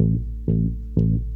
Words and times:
All 0.00 0.18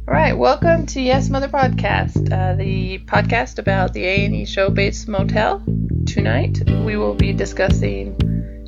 right, 0.07 0.33
welcome 0.33 0.87
to 0.87 0.99
Yes 0.99 1.29
Mother 1.29 1.47
Podcast, 1.47 2.31
uh, 2.31 2.55
the 2.55 2.97
podcast 3.05 3.59
about 3.59 3.93
the 3.93 4.03
A&E 4.03 4.45
show 4.45 4.71
Bates 4.71 5.07
Motel. 5.07 5.63
Tonight, 6.07 6.63
we 6.83 6.97
will 6.97 7.13
be 7.13 7.31
discussing 7.31 8.17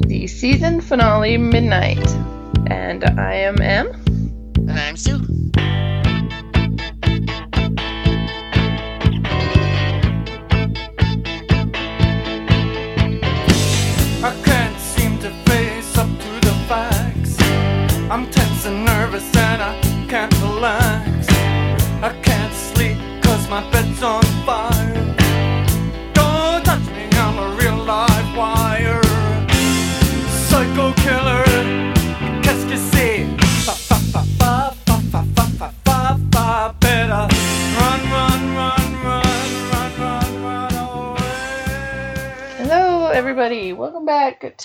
the 0.06 0.28
season 0.28 0.82
finale, 0.82 1.38
Midnight. 1.38 2.08
And 2.68 3.04
I 3.06 3.34
am 3.34 3.60
M. 3.60 3.88
And 4.58 4.72
I'm 4.72 4.98
Sue. 4.98 5.37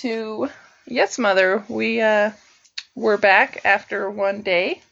To 0.02 0.48
Yes 0.84 1.16
Mother. 1.16 1.65
We 1.69 2.01
uh, 2.01 2.33
we're 2.97 3.19
back 3.19 3.61
after 3.65 4.11
one 4.11 4.42
day, 4.42 4.83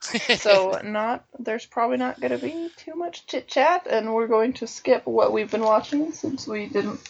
so 0.00 0.80
not 0.84 1.24
there's 1.38 1.66
probably 1.66 1.98
not 1.98 2.18
going 2.18 2.32
to 2.32 2.38
be 2.38 2.70
too 2.78 2.94
much 2.94 3.26
chit 3.26 3.46
chat, 3.46 3.86
and 3.88 4.14
we're 4.14 4.26
going 4.26 4.54
to 4.54 4.66
skip 4.66 5.06
what 5.06 5.34
we've 5.34 5.50
been 5.50 5.62
watching 5.62 6.12
since 6.12 6.46
we 6.46 6.66
didn't 6.66 7.00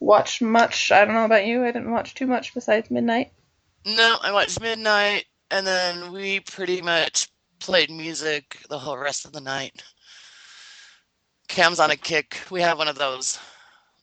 watch 0.00 0.42
much. 0.42 0.92
I 0.92 1.06
don't 1.06 1.14
know 1.14 1.24
about 1.24 1.46
you. 1.46 1.64
I 1.64 1.72
didn't 1.72 1.90
watch 1.90 2.14
too 2.14 2.26
much 2.26 2.52
besides 2.52 2.90
Midnight. 2.90 3.32
no, 3.86 4.18
I 4.20 4.32
watched 4.32 4.60
Midnight, 4.60 5.24
and 5.50 5.66
then 5.66 6.12
we 6.12 6.40
pretty 6.40 6.82
much 6.82 7.28
played 7.58 7.90
music 7.90 8.58
the 8.68 8.78
whole 8.78 8.98
rest 8.98 9.24
of 9.24 9.32
the 9.32 9.40
night. 9.40 9.82
Cam's 11.48 11.80
on 11.80 11.90
a 11.90 11.96
kick. 11.96 12.38
We 12.50 12.60
have 12.60 12.76
one 12.76 12.88
of 12.88 12.98
those 12.98 13.38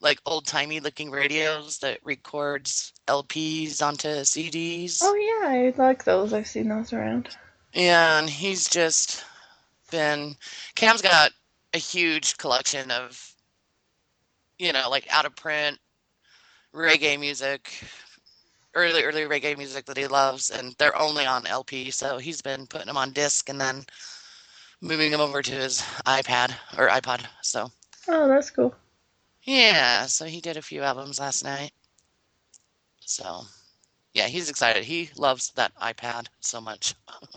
like 0.00 0.20
old 0.26 0.46
timey 0.46 0.80
looking 0.80 1.10
radios 1.10 1.78
that 1.78 1.98
records 2.04 2.92
LPs 3.06 3.82
onto 3.82 4.08
CDs. 4.24 4.98
Oh 5.02 5.14
yeah, 5.14 5.48
I 5.48 5.74
like 5.76 6.04
those. 6.04 6.32
I've 6.32 6.46
seen 6.46 6.68
those 6.68 6.92
around. 6.92 7.36
Yeah, 7.72 8.18
and 8.18 8.28
he's 8.28 8.68
just 8.68 9.24
been 9.90 10.36
Cam's 10.74 11.02
got 11.02 11.32
a 11.74 11.78
huge 11.78 12.36
collection 12.38 12.90
of 12.90 13.34
you 14.58 14.72
know, 14.72 14.90
like 14.90 15.06
out 15.10 15.24
of 15.24 15.34
print 15.36 15.78
reggae 16.74 17.18
music, 17.18 17.82
early 18.74 19.02
early 19.04 19.22
reggae 19.22 19.56
music 19.56 19.86
that 19.86 19.96
he 19.96 20.06
loves 20.06 20.50
and 20.50 20.74
they're 20.78 20.98
only 20.98 21.26
on 21.26 21.46
LP, 21.46 21.90
so 21.90 22.18
he's 22.18 22.42
been 22.42 22.66
putting 22.66 22.86
them 22.86 22.96
on 22.96 23.12
disc 23.12 23.48
and 23.48 23.60
then 23.60 23.84
moving 24.80 25.10
them 25.10 25.20
over 25.20 25.42
to 25.42 25.52
his 25.52 25.80
iPad 26.06 26.54
or 26.78 26.88
iPod. 26.88 27.24
So, 27.42 27.70
Oh, 28.08 28.28
that's 28.28 28.50
cool. 28.50 28.74
Yeah, 29.50 30.06
so 30.06 30.26
he 30.26 30.40
did 30.40 30.56
a 30.56 30.62
few 30.62 30.82
albums 30.82 31.20
last 31.20 31.44
night. 31.44 31.72
So, 33.04 33.46
yeah, 34.14 34.26
he's 34.28 34.48
excited. 34.50 34.84
He 34.84 35.10
loves 35.16 35.50
that 35.52 35.74
iPad 35.76 36.28
so 36.40 36.60
much. 36.60 36.94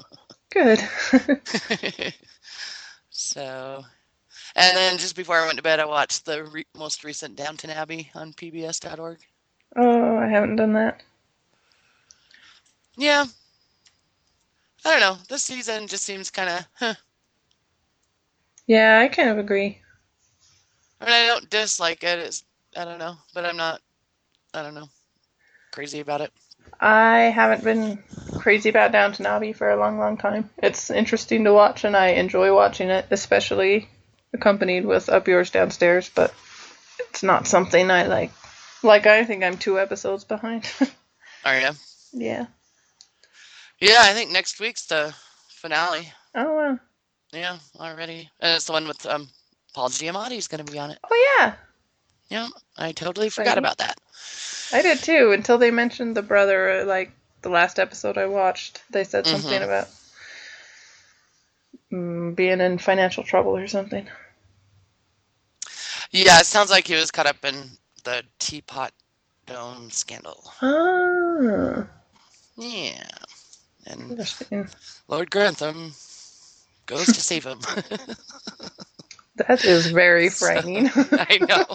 Good. 0.51 0.79
So, 3.09 3.83
and 4.55 4.77
then 4.77 4.97
just 4.97 5.15
before 5.15 5.37
I 5.39 5.45
went 5.45 5.57
to 5.57 5.63
bed, 5.63 5.79
I 5.79 5.85
watched 5.85 6.25
the 6.25 6.45
re- 6.45 6.65
most 6.75 7.03
recent 7.03 7.35
Downton 7.35 7.69
Abbey 7.71 8.11
on 8.15 8.33
PBS.org. 8.33 9.19
oh, 9.75 10.17
I 10.17 10.27
haven't 10.27 10.55
done 10.57 10.73
that. 10.73 11.03
Yeah. 12.97 13.25
I 14.85 14.91
don't 14.91 14.99
know. 15.01 15.17
This 15.29 15.43
season 15.43 15.87
just 15.87 16.03
seems 16.05 16.31
kind 16.31 16.49
of, 16.49 16.67
huh. 16.79 16.95
Yeah, 18.67 18.99
I 18.99 19.07
kind 19.09 19.29
of 19.29 19.37
agree. 19.39 19.82
I 21.01 21.05
mean, 21.05 21.13
I 21.13 21.27
don't 21.27 21.49
dislike 21.49 22.03
it. 22.03 22.19
It's, 22.19 22.43
I 22.75 22.85
don't 22.85 22.99
know, 22.99 23.15
but 23.33 23.45
I'm 23.45 23.57
not, 23.57 23.81
I 24.53 24.63
don't 24.63 24.75
know, 24.75 24.89
crazy 25.71 25.99
about 25.99 26.21
it. 26.21 26.31
I 26.79 27.21
haven't 27.21 27.63
been 27.63 28.03
crazy 28.37 28.69
about 28.69 28.91
Downton 28.91 29.25
Abbey 29.25 29.53
for 29.53 29.69
a 29.69 29.77
long, 29.77 29.99
long 29.99 30.17
time. 30.17 30.49
It's 30.57 30.89
interesting 30.89 31.45
to 31.45 31.53
watch, 31.53 31.83
and 31.83 31.95
I 31.95 32.09
enjoy 32.09 32.53
watching 32.53 32.89
it, 32.89 33.05
especially 33.11 33.89
accompanied 34.33 34.85
with 34.85 35.09
Up 35.09 35.27
Yours 35.27 35.49
Downstairs. 35.49 36.09
But 36.13 36.33
it's 36.99 37.23
not 37.23 37.47
something 37.47 37.89
I 37.89 38.07
like. 38.07 38.31
Like 38.81 39.05
I 39.05 39.23
think 39.23 39.43
I'm 39.43 39.57
two 39.57 39.79
episodes 39.79 40.23
behind. 40.25 40.69
Are 41.45 41.59
you? 41.59 41.69
yeah. 42.13 42.47
Yeah, 43.79 43.99
I 43.99 44.13
think 44.13 44.31
next 44.31 44.59
week's 44.59 44.85
the 44.85 45.13
finale. 45.49 46.11
Oh 46.35 46.53
wow. 46.53 46.79
Yeah, 47.31 47.57
already. 47.79 48.29
And 48.39 48.55
it's 48.55 48.65
the 48.65 48.73
one 48.73 48.87
with 48.87 49.05
um, 49.05 49.29
Paul 49.73 49.89
Giamatti 49.89 50.37
is 50.37 50.47
going 50.47 50.63
to 50.65 50.71
be 50.71 50.79
on 50.79 50.91
it. 50.91 50.99
Oh 51.09 51.35
yeah. 51.39 51.53
Yeah, 52.29 52.47
I 52.77 52.91
totally 52.91 53.29
forgot 53.29 53.57
about 53.57 53.77
that. 53.77 53.97
I 54.71 54.81
did 54.81 54.99
too 54.99 55.31
until 55.31 55.57
they 55.57 55.71
mentioned 55.71 56.15
the 56.15 56.21
brother. 56.21 56.83
Like 56.85 57.11
the 57.41 57.49
last 57.49 57.79
episode 57.79 58.17
I 58.17 58.25
watched, 58.25 58.83
they 58.91 59.03
said 59.03 59.25
something 59.27 59.51
Mhm. 59.51 59.63
about 59.63 59.87
mm, 61.91 62.35
being 62.35 62.59
in 62.61 62.77
financial 62.77 63.23
trouble 63.23 63.55
or 63.57 63.67
something. 63.67 64.07
Yeah, 66.11 66.39
it 66.39 66.45
sounds 66.45 66.69
like 66.71 66.87
he 66.87 66.95
was 66.95 67.11
caught 67.11 67.27
up 67.27 67.43
in 67.43 67.77
the 68.03 68.23
teapot 68.39 68.91
dome 69.45 69.89
scandal. 69.91 70.53
Ah, 70.61 71.87
Yeah. 72.57 73.07
And. 73.85 74.17
Lord 75.07 75.29
Grantham 75.31 75.93
goes 76.85 77.11
to 77.13 77.21
save 77.21 77.45
him. 77.45 77.59
That 79.35 79.65
is 79.65 79.87
very 79.87 80.29
So- 80.29 80.45
frightening. 80.45 80.89
I 80.95 81.37
know. 81.47 81.65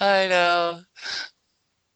I 0.00 0.28
know. 0.28 0.80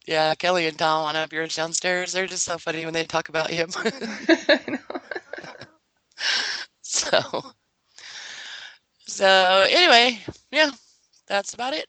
Yeah, 0.07 0.35
Kelly 0.35 0.67
and 0.67 0.79
Tom 0.79 1.05
on 1.05 1.17
up 1.17 1.33
yours 1.33 1.55
downstairs. 1.55 2.13
They're 2.13 2.27
just 2.27 2.45
so 2.45 2.59
funny 2.59 2.85
when 2.85 2.95
they 2.95 3.05
talk 3.05 3.29
about 3.29 3.51
him. 3.51 3.71
I 3.77 4.61
know. 4.67 4.79
so, 6.83 7.21
so 9.07 9.67
anyway, 9.71 10.19
yeah, 10.51 10.71
that's 11.29 11.55
about 11.55 11.75
it. 11.75 11.87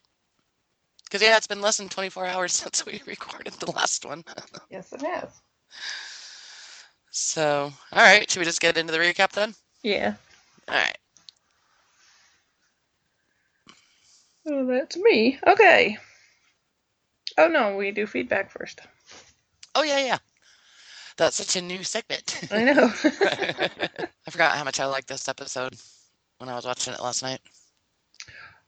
Because 1.04 1.22
yeah, 1.22 1.36
it's 1.36 1.46
been 1.48 1.60
less 1.60 1.78
than 1.78 1.88
24 1.88 2.26
hours 2.26 2.52
since 2.52 2.86
we 2.86 3.02
recorded 3.06 3.54
the 3.54 3.70
last 3.72 4.04
one. 4.04 4.22
Yes, 4.70 4.92
it 4.92 5.02
has. 5.02 5.40
So, 7.10 7.72
all 7.92 8.02
right, 8.02 8.30
should 8.30 8.38
we 8.40 8.44
just 8.46 8.60
get 8.60 8.76
into 8.76 8.92
the 8.92 8.98
recap 8.98 9.32
then? 9.32 9.54
Yeah. 9.82 10.14
All 10.68 10.74
right. 10.76 10.98
Oh, 14.46 14.66
that's 14.66 14.96
me. 14.96 15.38
Okay. 15.46 15.98
Oh 17.38 17.48
no, 17.48 17.76
we 17.76 17.90
do 17.90 18.06
feedback 18.06 18.50
first. 18.50 18.80
Oh 19.74 19.82
yeah, 19.82 20.04
yeah. 20.04 20.18
That's 21.16 21.36
such 21.36 21.56
a 21.56 21.62
new 21.62 21.82
segment. 21.84 22.40
I 22.50 22.64
know. 22.64 22.92
I 24.26 24.30
forgot 24.30 24.56
how 24.56 24.64
much 24.64 24.80
I 24.80 24.86
liked 24.86 25.08
this 25.08 25.28
episode 25.28 25.74
when 26.38 26.48
I 26.48 26.54
was 26.56 26.64
watching 26.64 26.94
it 26.94 27.00
last 27.00 27.22
night. 27.22 27.40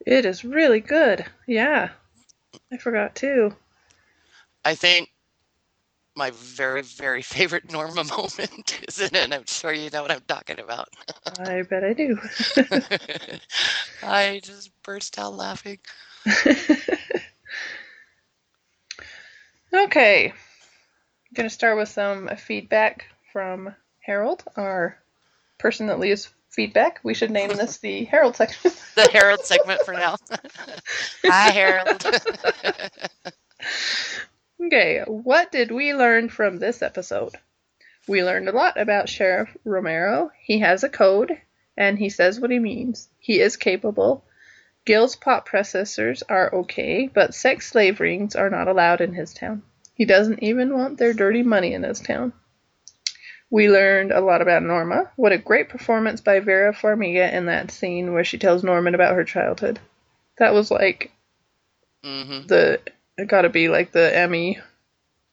it 0.06 0.24
is 0.24 0.44
really 0.44 0.80
good. 0.80 1.24
Yeah. 1.46 1.90
I 2.72 2.76
forgot 2.76 3.14
too. 3.14 3.54
I 4.64 4.74
think 4.74 5.10
my 6.16 6.30
very, 6.32 6.82
very 6.82 7.22
favorite 7.34 7.70
Norma 7.70 8.04
moment 8.04 8.80
isn't 8.88 9.14
it, 9.14 9.24
and 9.24 9.34
I'm 9.34 9.46
sure 9.46 9.72
you 9.72 9.90
know 9.90 10.02
what 10.02 10.10
I'm 10.10 10.22
talking 10.26 10.60
about. 10.60 10.88
I 11.38 11.62
bet 11.62 11.84
I 11.84 11.92
do. 11.92 12.18
I 14.02 14.40
just 14.42 14.70
burst 14.82 15.18
out 15.18 15.34
laughing. 15.34 15.78
okay. 19.72 20.28
I'm 20.28 20.34
going 21.34 21.48
to 21.48 21.54
start 21.54 21.76
with 21.76 21.88
some 21.88 22.28
feedback 22.36 23.06
from 23.32 23.74
Harold, 24.00 24.44
our 24.56 24.98
person 25.58 25.88
that 25.88 25.98
leaves 25.98 26.28
feedback. 26.50 27.00
We 27.02 27.14
should 27.14 27.30
name 27.30 27.48
this 27.48 27.78
the 27.78 28.04
Harold 28.04 28.36
section. 28.36 28.70
The 28.94 29.08
Harold 29.12 29.44
segment 29.44 29.80
for 29.84 29.92
now. 29.94 30.16
Hi, 31.24 31.50
Harold. 31.50 32.06
Okay, 34.64 35.02
what 35.06 35.52
did 35.52 35.70
we 35.70 35.94
learn 35.94 36.28
from 36.28 36.58
this 36.58 36.80
episode? 36.80 37.34
We 38.08 38.24
learned 38.24 38.48
a 38.48 38.52
lot 38.52 38.80
about 38.80 39.08
Sheriff 39.08 39.56
Romero. 39.64 40.30
He 40.40 40.60
has 40.60 40.82
a 40.82 40.88
code, 40.88 41.38
and 41.76 41.98
he 41.98 42.08
says 42.08 42.40
what 42.40 42.50
he 42.50 42.58
means. 42.58 43.08
He 43.18 43.40
is 43.40 43.56
capable. 43.56 44.24
Gil's 44.86 45.16
pot 45.16 45.46
processors 45.46 46.22
are 46.28 46.54
okay, 46.54 47.08
but 47.12 47.34
sex 47.34 47.70
slave 47.70 48.00
rings 48.00 48.34
are 48.34 48.48
not 48.48 48.68
allowed 48.68 49.00
in 49.00 49.12
his 49.12 49.34
town. 49.34 49.62
He 49.94 50.04
doesn't 50.06 50.42
even 50.42 50.72
want 50.74 50.98
their 50.98 51.12
dirty 51.12 51.42
money 51.42 51.74
in 51.74 51.82
his 51.82 52.00
town. 52.00 52.32
We 53.50 53.68
learned 53.70 54.12
a 54.12 54.20
lot 54.20 54.42
about 54.42 54.62
Norma. 54.62 55.10
What 55.16 55.32
a 55.32 55.38
great 55.38 55.68
performance 55.68 56.20
by 56.20 56.40
Vera 56.40 56.72
Farmiga 56.72 57.32
in 57.32 57.46
that 57.46 57.70
scene 57.70 58.12
where 58.12 58.24
she 58.24 58.38
tells 58.38 58.64
Norman 58.64 58.94
about 58.94 59.14
her 59.14 59.24
childhood. 59.24 59.78
That 60.38 60.54
was 60.54 60.70
like 60.70 61.12
hmm 62.02 62.46
the 62.46 62.80
it 63.18 63.28
got 63.28 63.42
to 63.42 63.48
be 63.48 63.68
like 63.68 63.92
the 63.92 64.16
Emmy 64.16 64.58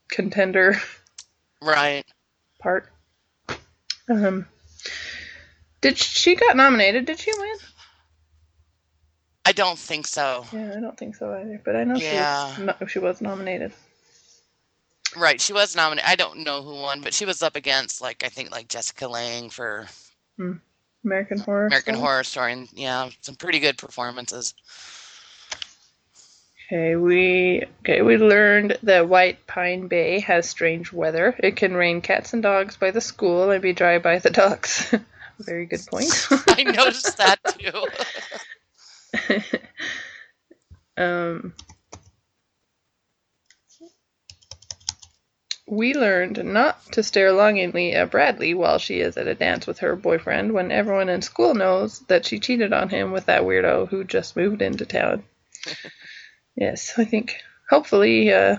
contender 0.09 0.81
Right. 1.61 2.03
part. 2.59 2.89
Um, 4.09 4.47
did 5.81 5.97
she 5.97 6.35
got 6.35 6.57
nominated? 6.57 7.05
Did 7.05 7.19
she 7.19 7.31
win? 7.37 7.55
I 9.45 9.51
don't 9.53 9.77
think 9.79 10.05
so. 10.07 10.45
Yeah, 10.51 10.73
I 10.77 10.79
don't 10.79 10.97
think 10.97 11.15
so 11.15 11.33
either. 11.33 11.61
But 11.63 11.75
I 11.75 11.83
know 11.83 11.95
Yeah. 11.97 12.55
she 12.55 12.61
was, 12.63 12.75
no, 12.81 12.87
she 12.87 12.99
was 12.99 13.21
nominated. 13.21 13.73
Right. 15.15 15.41
She 15.41 15.53
was 15.53 15.75
nominated. 15.75 16.09
I 16.09 16.15
don't 16.15 16.39
know 16.43 16.61
who 16.61 16.73
won, 16.75 17.01
but 17.01 17.13
she 17.13 17.25
was 17.25 17.41
up 17.41 17.55
against 17.55 18.01
like 18.01 18.23
I 18.23 18.29
think 18.29 18.51
like 18.51 18.67
Jessica 18.67 19.07
Lange 19.07 19.49
for 19.49 19.87
American 21.03 21.39
Horror. 21.39 21.67
American 21.67 21.95
Story. 21.95 22.05
Horror 22.07 22.23
Story, 22.23 22.53
and 22.53 22.69
yeah, 22.73 23.09
some 23.21 23.35
pretty 23.35 23.59
good 23.59 23.77
performances. 23.77 24.53
Okay, 26.71 26.95
we 26.95 27.65
okay 27.81 28.01
we 28.01 28.15
learned 28.15 28.77
that 28.83 29.09
White 29.09 29.45
Pine 29.45 29.89
Bay 29.89 30.21
has 30.21 30.47
strange 30.47 30.93
weather. 30.93 31.35
It 31.37 31.57
can 31.57 31.73
rain 31.73 31.99
cats 31.99 32.31
and 32.31 32.41
dogs 32.41 32.77
by 32.77 32.91
the 32.91 33.01
school 33.01 33.51
and 33.51 33.61
be 33.61 33.73
dry 33.73 33.99
by 33.99 34.19
the 34.19 34.29
ducks. 34.29 34.89
Very 35.39 35.65
good 35.65 35.85
point. 35.85 36.09
I 36.47 36.63
noticed 36.63 37.17
that 37.17 37.39
too. 37.59 39.49
um, 41.03 41.53
we 45.67 45.93
learned 45.93 46.41
not 46.45 46.81
to 46.93 47.03
stare 47.03 47.33
longingly 47.33 47.91
at 47.95 48.11
Bradley 48.11 48.53
while 48.53 48.77
she 48.77 49.01
is 49.01 49.17
at 49.17 49.27
a 49.27 49.35
dance 49.35 49.67
with 49.67 49.79
her 49.79 49.97
boyfriend 49.97 50.53
when 50.53 50.71
everyone 50.71 51.09
in 51.09 51.21
school 51.21 51.53
knows 51.53 51.99
that 52.07 52.25
she 52.25 52.39
cheated 52.39 52.71
on 52.71 52.87
him 52.87 53.11
with 53.11 53.25
that 53.25 53.41
weirdo 53.41 53.89
who 53.89 54.05
just 54.05 54.37
moved 54.37 54.61
into 54.61 54.85
town. 54.85 55.25
Yes, 56.61 56.93
I 56.95 57.05
think 57.05 57.41
hopefully 57.67 58.31
uh, 58.31 58.57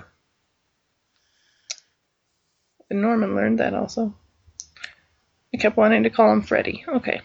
Norman 2.91 3.37
learned 3.37 3.61
that 3.61 3.75
also. 3.75 4.13
I 5.55 5.59
kept 5.59 5.77
wanting 5.77 6.03
to 6.03 6.11
call 6.11 6.33
him 6.33 6.43
Freddie. 6.43 6.85
Okay. 6.89 7.21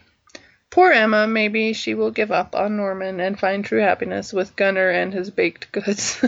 Poor 0.69 0.91
Emma, 0.91 1.25
maybe 1.25 1.73
she 1.73 1.95
will 1.95 2.11
give 2.11 2.31
up 2.31 2.53
on 2.55 2.77
Norman 2.77 3.19
and 3.19 3.39
find 3.39 3.65
true 3.65 3.81
happiness 3.81 4.31
with 4.31 4.55
Gunner 4.55 4.91
and 4.91 5.11
his 5.11 5.31
baked 5.31 5.71
goods. 5.71 6.23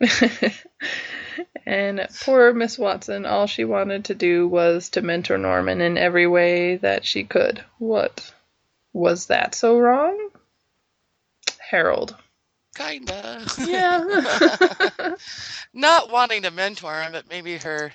and 1.64 2.08
poor 2.24 2.52
Miss 2.52 2.76
Watson, 2.76 3.24
all 3.24 3.46
she 3.46 3.64
wanted 3.64 4.06
to 4.06 4.16
do 4.16 4.48
was 4.48 4.88
to 4.90 5.00
mentor 5.00 5.38
Norman 5.38 5.80
in 5.80 5.96
every 5.96 6.26
way 6.26 6.74
that 6.78 7.04
she 7.04 7.22
could. 7.22 7.62
What 7.78 8.34
was 8.92 9.26
that 9.26 9.54
so 9.54 9.78
wrong? 9.78 10.30
Harold. 11.70 12.16
Kinda. 12.74 13.46
Yeah. 13.58 15.14
Not 15.74 16.10
wanting 16.10 16.42
to 16.42 16.50
mentor 16.50 17.02
him, 17.02 17.12
but 17.12 17.28
maybe 17.28 17.56
her 17.58 17.92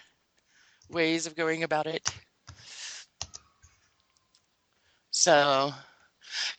ways 0.90 1.28
of 1.28 1.36
going 1.36 1.64
about 1.64 1.88
it. 1.88 2.14
So, 5.12 5.74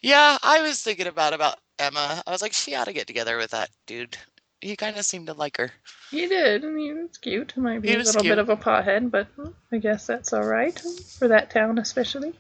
yeah, 0.03 0.37
I 0.43 0.61
was 0.63 0.83
thinking 0.83 1.07
about 1.07 1.33
about 1.33 1.59
Emma. 1.79 2.23
I 2.27 2.31
was 2.31 2.43
like, 2.43 2.53
she 2.53 2.75
ought 2.75 2.85
to 2.85 2.93
get 2.93 3.07
together 3.07 3.39
with 3.39 3.53
that 3.53 3.71
dude. 3.87 4.17
He 4.61 4.77
kind 4.77 4.99
of 4.99 5.07
seemed 5.07 5.29
to 5.29 5.33
like 5.33 5.57
her. 5.57 5.73
he 6.11 6.27
did, 6.27 6.65
and 6.65 6.79
he 6.79 6.93
was 6.93 7.17
cute. 7.17 7.57
Might 7.57 7.81
be 7.81 7.95
a 7.95 7.99
little 7.99 8.21
cute. 8.21 8.33
bit 8.33 8.39
of 8.39 8.51
a 8.51 8.57
pothead, 8.57 9.11
but 9.11 9.29
hmm, 9.37 9.49
I 9.73 9.79
guess 9.79 10.07
that's 10.07 10.35
all 10.35 10.45
right 10.45 10.79
for 11.19 11.29
that 11.29 11.51
town, 11.51 11.79
especially. 11.79 12.35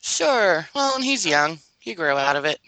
Sure. 0.00 0.66
Well, 0.74 0.94
and 0.94 1.04
he's 1.04 1.26
young. 1.26 1.58
He 1.78 1.94
grew 1.94 2.16
out 2.16 2.36
of 2.36 2.46
it. 2.46 2.58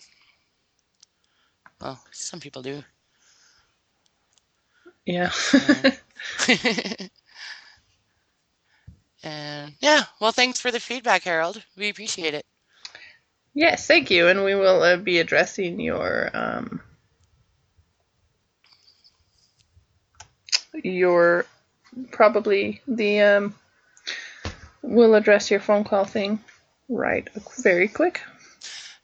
Well, 1.81 2.01
some 2.11 2.41
people 2.41 2.63
do. 2.63 2.83
Yeah. 5.05 5.31
and 9.23 9.73
yeah, 9.81 10.05
well, 10.21 10.33
thanks 10.33 10.61
for 10.61 10.71
the 10.71 10.81
feedback, 10.81 11.23
Harold. 11.23 11.63
We 11.77 11.89
appreciate 11.89 12.35
it. 12.35 12.45
Yes, 13.55 13.87
thank 13.87 14.11
you. 14.11 14.29
And 14.29 14.45
we 14.45 14.55
will 14.55 14.83
uh, 14.83 14.97
be 14.97 15.19
addressing 15.19 15.81
your 15.81 16.31
um, 16.35 16.81
your 20.75 21.47
probably 22.11 22.81
the 22.87 23.21
um, 23.21 23.55
we'll 24.83 25.15
address 25.15 25.51
your 25.51 25.61
phone 25.61 25.85
call 25.85 26.05
thing 26.05 26.39
right 26.89 27.29
very 27.63 27.89
quick. 27.89 28.21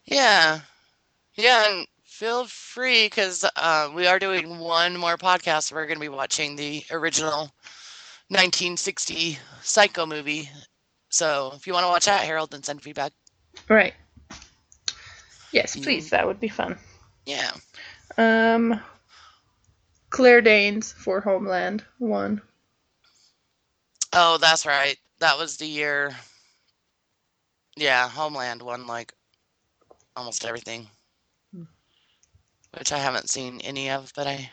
Yeah. 0.04 0.60
Yeah, 1.34 1.66
and 1.70 1.86
feel 2.22 2.44
free 2.44 3.06
because 3.06 3.44
uh, 3.56 3.90
we 3.92 4.06
are 4.06 4.20
doing 4.20 4.60
one 4.60 4.96
more 4.96 5.16
podcast. 5.16 5.72
We're 5.72 5.86
going 5.86 5.96
to 5.96 6.00
be 6.00 6.08
watching 6.08 6.54
the 6.54 6.84
original 6.92 7.50
1960 8.28 9.38
Psycho 9.60 10.06
movie. 10.06 10.48
So 11.08 11.50
if 11.56 11.66
you 11.66 11.72
want 11.72 11.82
to 11.82 11.88
watch 11.88 12.04
that, 12.04 12.22
Harold, 12.24 12.52
then 12.52 12.62
send 12.62 12.80
feedback. 12.80 13.10
Right. 13.68 13.94
Yes, 15.50 15.74
Mm. 15.74 15.82
please. 15.82 16.10
That 16.10 16.24
would 16.24 16.38
be 16.38 16.46
fun. 16.48 16.78
Yeah. 17.26 17.50
Um, 18.16 18.80
Claire 20.10 20.42
Danes 20.42 20.92
for 20.92 21.20
Homeland 21.22 21.84
won. 21.98 22.40
Oh, 24.12 24.38
that's 24.38 24.64
right. 24.64 24.96
That 25.18 25.38
was 25.38 25.56
the 25.56 25.66
year. 25.66 26.14
Yeah, 27.74 28.08
Homeland 28.08 28.62
won 28.62 28.86
like 28.86 29.12
almost 30.14 30.44
everything. 30.44 30.86
Which 32.78 32.92
I 32.92 32.98
haven't 32.98 33.30
seen 33.30 33.60
any 33.62 33.90
of, 33.90 34.12
but 34.14 34.26
I 34.26 34.50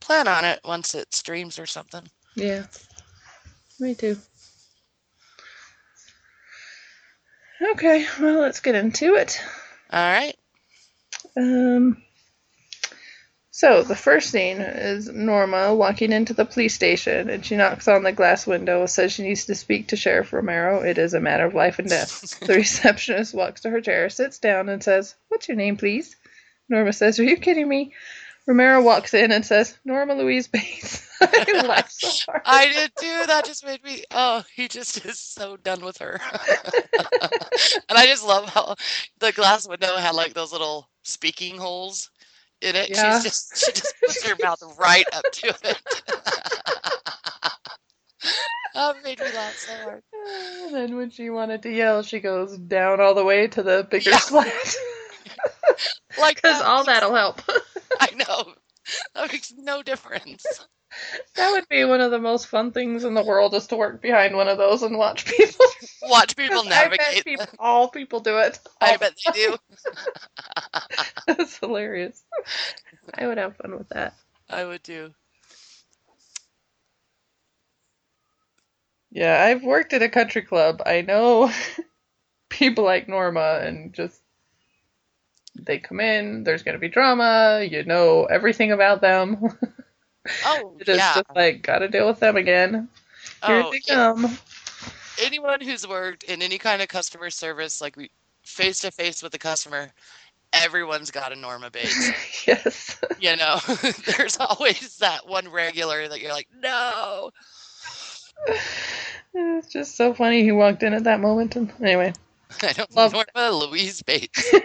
plan 0.00 0.28
on 0.28 0.44
it 0.44 0.60
once 0.64 0.94
it 0.94 1.14
streams 1.14 1.58
or 1.58 1.66
something. 1.66 2.02
Yeah. 2.34 2.64
Me 3.80 3.94
too. 3.94 4.16
Okay, 7.60 8.06
well, 8.20 8.40
let's 8.40 8.60
get 8.60 8.74
into 8.74 9.14
it. 9.14 9.40
All 9.90 10.12
right. 10.12 10.36
Um, 11.36 12.02
so 13.50 13.82
the 13.82 13.96
first 13.96 14.30
scene 14.30 14.60
is 14.60 15.08
Norma 15.08 15.74
walking 15.74 16.12
into 16.12 16.34
the 16.34 16.44
police 16.44 16.74
station 16.74 17.30
and 17.30 17.46
she 17.46 17.56
knocks 17.56 17.88
on 17.88 18.02
the 18.02 18.12
glass 18.12 18.46
window, 18.46 18.80
and 18.80 18.90
says 18.90 19.12
she 19.12 19.22
needs 19.22 19.46
to 19.46 19.54
speak 19.54 19.88
to 19.88 19.96
Sheriff 19.96 20.32
Romero. 20.32 20.82
It 20.82 20.98
is 20.98 21.14
a 21.14 21.20
matter 21.20 21.44
of 21.44 21.54
life 21.54 21.78
and 21.78 21.88
death. 21.88 22.40
the 22.46 22.54
receptionist 22.54 23.32
walks 23.32 23.62
to 23.62 23.70
her 23.70 23.80
chair, 23.80 24.10
sits 24.10 24.38
down, 24.38 24.68
and 24.68 24.82
says, 24.82 25.14
What's 25.28 25.48
your 25.48 25.56
name, 25.56 25.76
please? 25.76 26.16
Norma 26.68 26.92
says, 26.92 27.18
Are 27.20 27.24
you 27.24 27.36
kidding 27.36 27.68
me? 27.68 27.92
Romero 28.46 28.82
walks 28.82 29.14
in 29.14 29.32
and 29.32 29.44
says, 29.44 29.78
Norma 29.84 30.14
Louise 30.14 30.48
Bates. 30.48 31.08
I 31.22 31.62
laughed 31.66 31.92
so 31.92 32.10
hard. 32.26 32.42
I 32.44 32.68
did 32.68 32.92
too. 32.98 33.26
That 33.26 33.46
just 33.46 33.64
made 33.64 33.82
me. 33.84 34.04
Oh, 34.10 34.44
he 34.54 34.68
just 34.68 35.04
is 35.06 35.18
so 35.18 35.56
done 35.56 35.84
with 35.84 35.98
her. 35.98 36.20
and 37.88 37.98
I 37.98 38.06
just 38.06 38.26
love 38.26 38.48
how 38.48 38.74
the 39.20 39.32
glass 39.32 39.66
window 39.66 39.96
had 39.96 40.14
like 40.14 40.34
those 40.34 40.52
little 40.52 40.90
speaking 41.02 41.56
holes 41.56 42.10
in 42.60 42.76
it. 42.76 42.90
Yeah. 42.90 43.14
She's 43.14 43.22
just 43.24 43.56
she 43.56 43.72
just 43.72 43.94
puts 44.04 44.22
her 44.24 44.36
mouth 44.42 44.62
right 44.78 45.06
up 45.14 45.24
to 45.32 45.48
it. 45.48 45.80
that 48.74 48.96
made 49.04 49.20
me 49.20 49.32
laugh 49.32 49.56
so 49.56 49.72
hard. 49.84 50.02
And 50.64 50.74
then 50.74 50.96
when 50.96 51.10
she 51.10 51.30
wanted 51.30 51.62
to 51.62 51.70
yell, 51.70 52.02
she 52.02 52.20
goes 52.20 52.58
down 52.58 53.00
all 53.00 53.14
the 53.14 53.24
way 53.24 53.46
to 53.48 53.62
the 53.62 53.86
bigger 53.90 54.10
Yeah. 54.10 54.18
slat. 54.18 54.76
Like 56.18 56.36
Because 56.36 56.60
all 56.62 56.78
makes- 56.78 56.86
that'll 56.86 57.14
help. 57.14 57.42
I 58.00 58.10
know. 58.14 58.54
That 59.14 59.32
makes 59.32 59.50
no 59.56 59.82
difference. 59.82 60.44
That 61.36 61.52
would 61.52 61.66
be 61.70 61.84
one 61.84 62.02
of 62.02 62.10
the 62.10 62.18
most 62.18 62.48
fun 62.48 62.70
things 62.70 63.04
in 63.04 63.14
the 63.14 63.24
world 63.24 63.54
is 63.54 63.66
to 63.68 63.76
work 63.76 64.02
behind 64.02 64.36
one 64.36 64.46
of 64.46 64.58
those 64.58 64.82
and 64.82 64.98
watch 64.98 65.24
people. 65.24 65.64
Watch 66.02 66.36
people 66.36 66.62
'Cause 66.62 66.70
I 66.70 66.88
bet 66.88 66.98
navigate. 67.00 67.24
people, 67.24 67.46
all 67.58 67.88
people 67.88 68.20
do 68.20 68.36
it. 68.40 68.58
I 68.82 68.98
bet 68.98 69.14
they 69.24 69.32
do. 69.32 69.56
That's 71.26 71.56
hilarious. 71.56 72.22
I 73.14 73.26
would 73.26 73.38
have 73.38 73.56
fun 73.56 73.74
with 73.78 73.88
that. 73.88 74.12
I 74.50 74.66
would 74.66 74.84
too. 74.84 75.14
Yeah, 79.10 79.42
I've 79.42 79.62
worked 79.62 79.92
at 79.92 80.02
a 80.02 80.08
country 80.08 80.42
club. 80.42 80.82
I 80.84 81.00
know 81.00 81.50
people 82.50 82.84
like 82.84 83.08
Norma 83.08 83.60
and 83.62 83.94
just 83.94 84.20
they 85.54 85.78
come 85.78 86.00
in, 86.00 86.44
there's 86.44 86.62
going 86.62 86.74
to 86.74 86.78
be 86.78 86.88
drama, 86.88 87.66
you 87.68 87.84
know 87.84 88.24
everything 88.26 88.72
about 88.72 89.00
them. 89.00 89.38
Oh, 90.46 90.76
is 90.80 90.96
yeah. 90.96 91.14
just 91.16 91.24
like, 91.34 91.62
gotta 91.62 91.86
deal 91.88 92.06
with 92.06 92.18
them 92.18 92.36
again. 92.36 92.88
Here 93.46 93.62
Oh, 93.62 93.70
they 93.70 93.80
yeah. 93.86 94.14
come. 94.14 94.38
anyone 95.22 95.60
who's 95.60 95.86
worked 95.86 96.22
in 96.24 96.40
any 96.42 96.56
kind 96.58 96.80
of 96.80 96.88
customer 96.88 97.28
service, 97.28 97.80
like 97.82 97.96
face 98.42 98.80
to 98.80 98.90
face 98.90 99.22
with 99.22 99.32
the 99.32 99.38
customer, 99.38 99.92
everyone's 100.54 101.10
got 101.10 101.32
a 101.32 101.36
Norma 101.36 101.70
Bates. 101.70 102.10
yes. 102.46 102.98
you 103.20 103.36
know, 103.36 103.58
there's 104.16 104.38
always 104.38 104.96
that 104.98 105.28
one 105.28 105.48
regular 105.50 106.08
that 106.08 106.20
you're 106.20 106.32
like, 106.32 106.48
no. 106.58 107.30
It's 109.34 109.68
just 109.68 109.96
so 109.96 110.14
funny. 110.14 110.42
He 110.42 110.52
walked 110.52 110.82
in 110.82 110.94
at 110.94 111.04
that 111.04 111.20
moment, 111.20 111.56
and 111.56 111.72
anyway. 111.82 112.12
I 112.62 112.72
don't 112.72 112.94
Love- 112.94 113.12
Norma 113.12 113.56
Louise 113.56 114.02
Bates. 114.02 114.54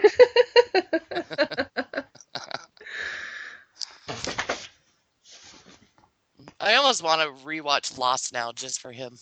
I 6.60 6.74
almost 6.74 7.02
want 7.02 7.22
to 7.22 7.44
rewatch 7.44 7.96
Lost 7.96 8.32
now 8.32 8.52
just 8.52 8.80
for 8.80 8.92
him. 8.92 9.16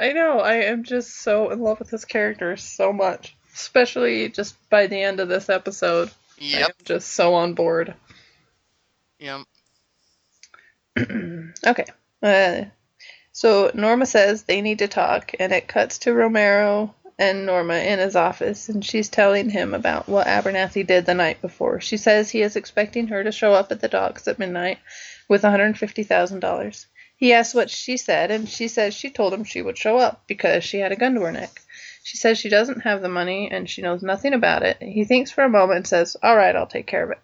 I 0.00 0.12
know. 0.12 0.40
I 0.40 0.54
am 0.54 0.84
just 0.84 1.22
so 1.22 1.50
in 1.50 1.60
love 1.60 1.78
with 1.78 1.90
this 1.90 2.04
character 2.04 2.56
so 2.56 2.92
much, 2.92 3.36
especially 3.54 4.28
just 4.28 4.56
by 4.68 4.86
the 4.86 5.00
end 5.00 5.20
of 5.20 5.28
this 5.28 5.48
episode. 5.48 6.10
Yep. 6.38 6.68
I'm 6.68 6.84
just 6.84 7.12
so 7.12 7.34
on 7.34 7.54
board. 7.54 7.94
Yep. 9.18 9.40
okay. 11.66 11.84
Uh, 12.22 12.64
so 13.32 13.70
Norma 13.74 14.06
says 14.06 14.42
they 14.42 14.60
need 14.60 14.80
to 14.80 14.88
talk, 14.88 15.32
and 15.38 15.52
it 15.52 15.68
cuts 15.68 15.98
to 15.98 16.12
Romero 16.12 16.94
and 17.18 17.46
Norma 17.46 17.74
in 17.74 17.98
his 17.98 18.14
office, 18.14 18.68
and 18.68 18.84
she's 18.84 19.08
telling 19.08 19.50
him 19.50 19.74
about 19.74 20.08
what 20.08 20.26
Abernathy 20.26 20.86
did 20.86 21.04
the 21.04 21.14
night 21.14 21.40
before. 21.42 21.80
She 21.80 21.96
says 21.96 22.30
he 22.30 22.42
is 22.42 22.54
expecting 22.54 23.08
her 23.08 23.24
to 23.24 23.32
show 23.32 23.52
up 23.52 23.72
at 23.72 23.80
the 23.80 23.88
docks 23.88 24.28
at 24.28 24.38
midnight 24.38 24.78
with 25.28 25.42
$150,000. 25.42 26.86
He 27.16 27.32
asks 27.32 27.54
what 27.54 27.70
she 27.70 27.96
said, 27.96 28.30
and 28.30 28.48
she 28.48 28.68
says 28.68 28.94
she 28.94 29.10
told 29.10 29.34
him 29.34 29.42
she 29.42 29.60
would 29.60 29.76
show 29.76 29.98
up 29.98 30.22
because 30.28 30.62
she 30.62 30.78
had 30.78 30.92
a 30.92 30.96
gun 30.96 31.14
to 31.14 31.22
her 31.22 31.32
neck. 31.32 31.60
She 32.04 32.16
says 32.16 32.38
she 32.38 32.48
doesn't 32.48 32.82
have 32.82 33.02
the 33.02 33.08
money 33.08 33.50
and 33.50 33.68
she 33.68 33.82
knows 33.82 34.02
nothing 34.02 34.32
about 34.32 34.62
it. 34.62 34.80
He 34.80 35.04
thinks 35.04 35.30
for 35.30 35.42
a 35.42 35.48
moment 35.48 35.76
and 35.76 35.86
says, 35.86 36.16
All 36.22 36.36
right, 36.36 36.54
I'll 36.54 36.66
take 36.66 36.86
care 36.86 37.02
of 37.02 37.10
it. 37.10 37.18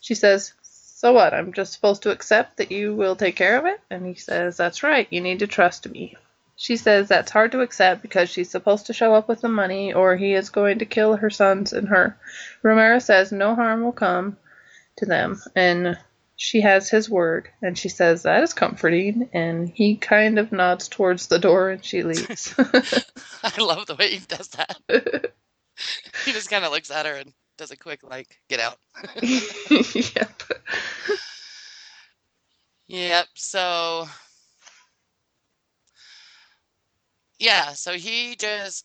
She 0.00 0.14
says, 0.14 0.54
So 0.62 1.12
what? 1.12 1.34
I'm 1.34 1.52
just 1.52 1.74
supposed 1.74 2.02
to 2.02 2.10
accept 2.10 2.56
that 2.56 2.72
you 2.72 2.94
will 2.94 3.14
take 3.14 3.36
care 3.36 3.58
of 3.58 3.66
it? 3.66 3.80
And 3.90 4.06
he 4.06 4.14
says, 4.14 4.56
That's 4.56 4.82
right. 4.82 5.06
You 5.10 5.20
need 5.20 5.40
to 5.40 5.46
trust 5.46 5.88
me. 5.88 6.16
She 6.56 6.76
says 6.76 7.08
that's 7.08 7.32
hard 7.32 7.52
to 7.52 7.60
accept 7.60 8.02
because 8.02 8.30
she's 8.30 8.50
supposed 8.50 8.86
to 8.86 8.92
show 8.92 9.14
up 9.14 9.28
with 9.28 9.40
the 9.40 9.48
money 9.48 9.92
or 9.92 10.16
he 10.16 10.34
is 10.34 10.50
going 10.50 10.78
to 10.78 10.86
kill 10.86 11.16
her 11.16 11.30
sons 11.30 11.72
and 11.72 11.88
her. 11.88 12.16
Romero 12.62 12.98
says 12.98 13.32
no 13.32 13.54
harm 13.54 13.82
will 13.82 13.92
come 13.92 14.36
to 14.98 15.06
them 15.06 15.42
and 15.56 15.98
she 16.36 16.60
has 16.60 16.88
his 16.88 17.10
word 17.10 17.48
and 17.62 17.76
she 17.76 17.88
says 17.88 18.22
that 18.22 18.42
is 18.42 18.52
comforting 18.52 19.28
and 19.32 19.68
he 19.68 19.96
kind 19.96 20.38
of 20.38 20.52
nods 20.52 20.88
towards 20.88 21.26
the 21.26 21.38
door 21.38 21.70
and 21.70 21.84
she 21.84 22.02
leaves. 22.02 22.54
I 22.58 23.60
love 23.60 23.86
the 23.86 23.96
way 23.98 24.10
he 24.10 24.18
does 24.26 24.48
that. 24.48 25.32
he 26.24 26.32
just 26.32 26.50
kind 26.50 26.64
of 26.64 26.72
looks 26.72 26.90
at 26.90 27.06
her 27.06 27.14
and 27.14 27.32
does 27.56 27.70
a 27.70 27.76
quick, 27.76 28.02
like, 28.02 28.40
get 28.48 28.60
out. 28.60 28.78
yep. 29.22 30.42
Yep. 32.86 33.26
So, 33.34 34.08
yeah. 37.38 37.72
So 37.72 37.92
he 37.92 38.36
just 38.36 38.84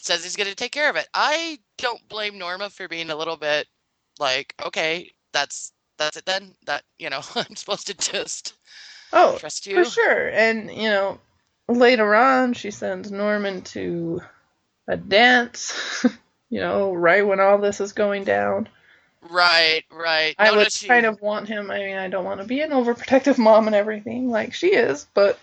says 0.00 0.22
he's 0.22 0.36
going 0.36 0.48
to 0.48 0.54
take 0.54 0.72
care 0.72 0.90
of 0.90 0.96
it. 0.96 1.08
I 1.14 1.58
don't 1.78 2.06
blame 2.08 2.38
Norma 2.38 2.70
for 2.70 2.88
being 2.88 3.10
a 3.10 3.16
little 3.16 3.36
bit 3.36 3.66
like, 4.18 4.54
okay, 4.64 5.10
that's 5.32 5.72
that's 5.98 6.16
it 6.16 6.26
then. 6.26 6.54
That 6.66 6.82
you 6.98 7.10
know, 7.10 7.20
I'm 7.34 7.56
supposed 7.56 7.86
to 7.88 7.94
just 7.94 8.54
Oh, 9.12 9.38
trust 9.38 9.66
you. 9.66 9.84
For 9.84 9.90
sure. 9.90 10.28
And, 10.28 10.70
you 10.70 10.90
know, 10.90 11.18
later 11.68 12.14
on, 12.14 12.52
she 12.52 12.70
sends 12.70 13.10
Norman 13.10 13.62
to 13.62 14.20
a 14.86 14.96
dance, 14.98 16.04
you 16.50 16.60
know, 16.60 16.92
right 16.92 17.26
when 17.26 17.40
all 17.40 17.58
this 17.58 17.80
is 17.80 17.92
going 17.92 18.24
down. 18.24 18.68
Right. 19.30 19.82
Right. 19.90 20.34
I 20.38 20.46
No, 20.50 20.56
would 20.56 20.64
no, 20.64 20.68
she- 20.68 20.86
kind 20.88 21.06
of 21.06 21.20
want 21.22 21.48
him. 21.48 21.70
I 21.70 21.78
mean, 21.78 21.96
I 21.96 22.08
don't 22.08 22.24
want 22.26 22.40
to 22.40 22.46
be 22.46 22.60
an 22.60 22.70
overprotective 22.70 23.38
mom 23.38 23.66
and 23.66 23.74
everything 23.74 24.28
like 24.30 24.52
she 24.52 24.68
is, 24.74 25.06
but 25.14 25.38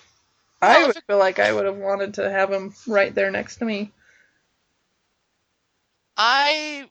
I 0.61 0.83
oh, 0.83 0.87
would 0.87 1.03
feel 1.07 1.17
like 1.17 1.39
I 1.39 1.51
would 1.51 1.65
have 1.65 1.77
wanted 1.77 2.15
to 2.15 2.29
have 2.29 2.51
him 2.51 2.73
right 2.87 3.13
there 3.13 3.31
next 3.31 3.57
to 3.57 3.65
me. 3.65 3.91
I 6.17 6.89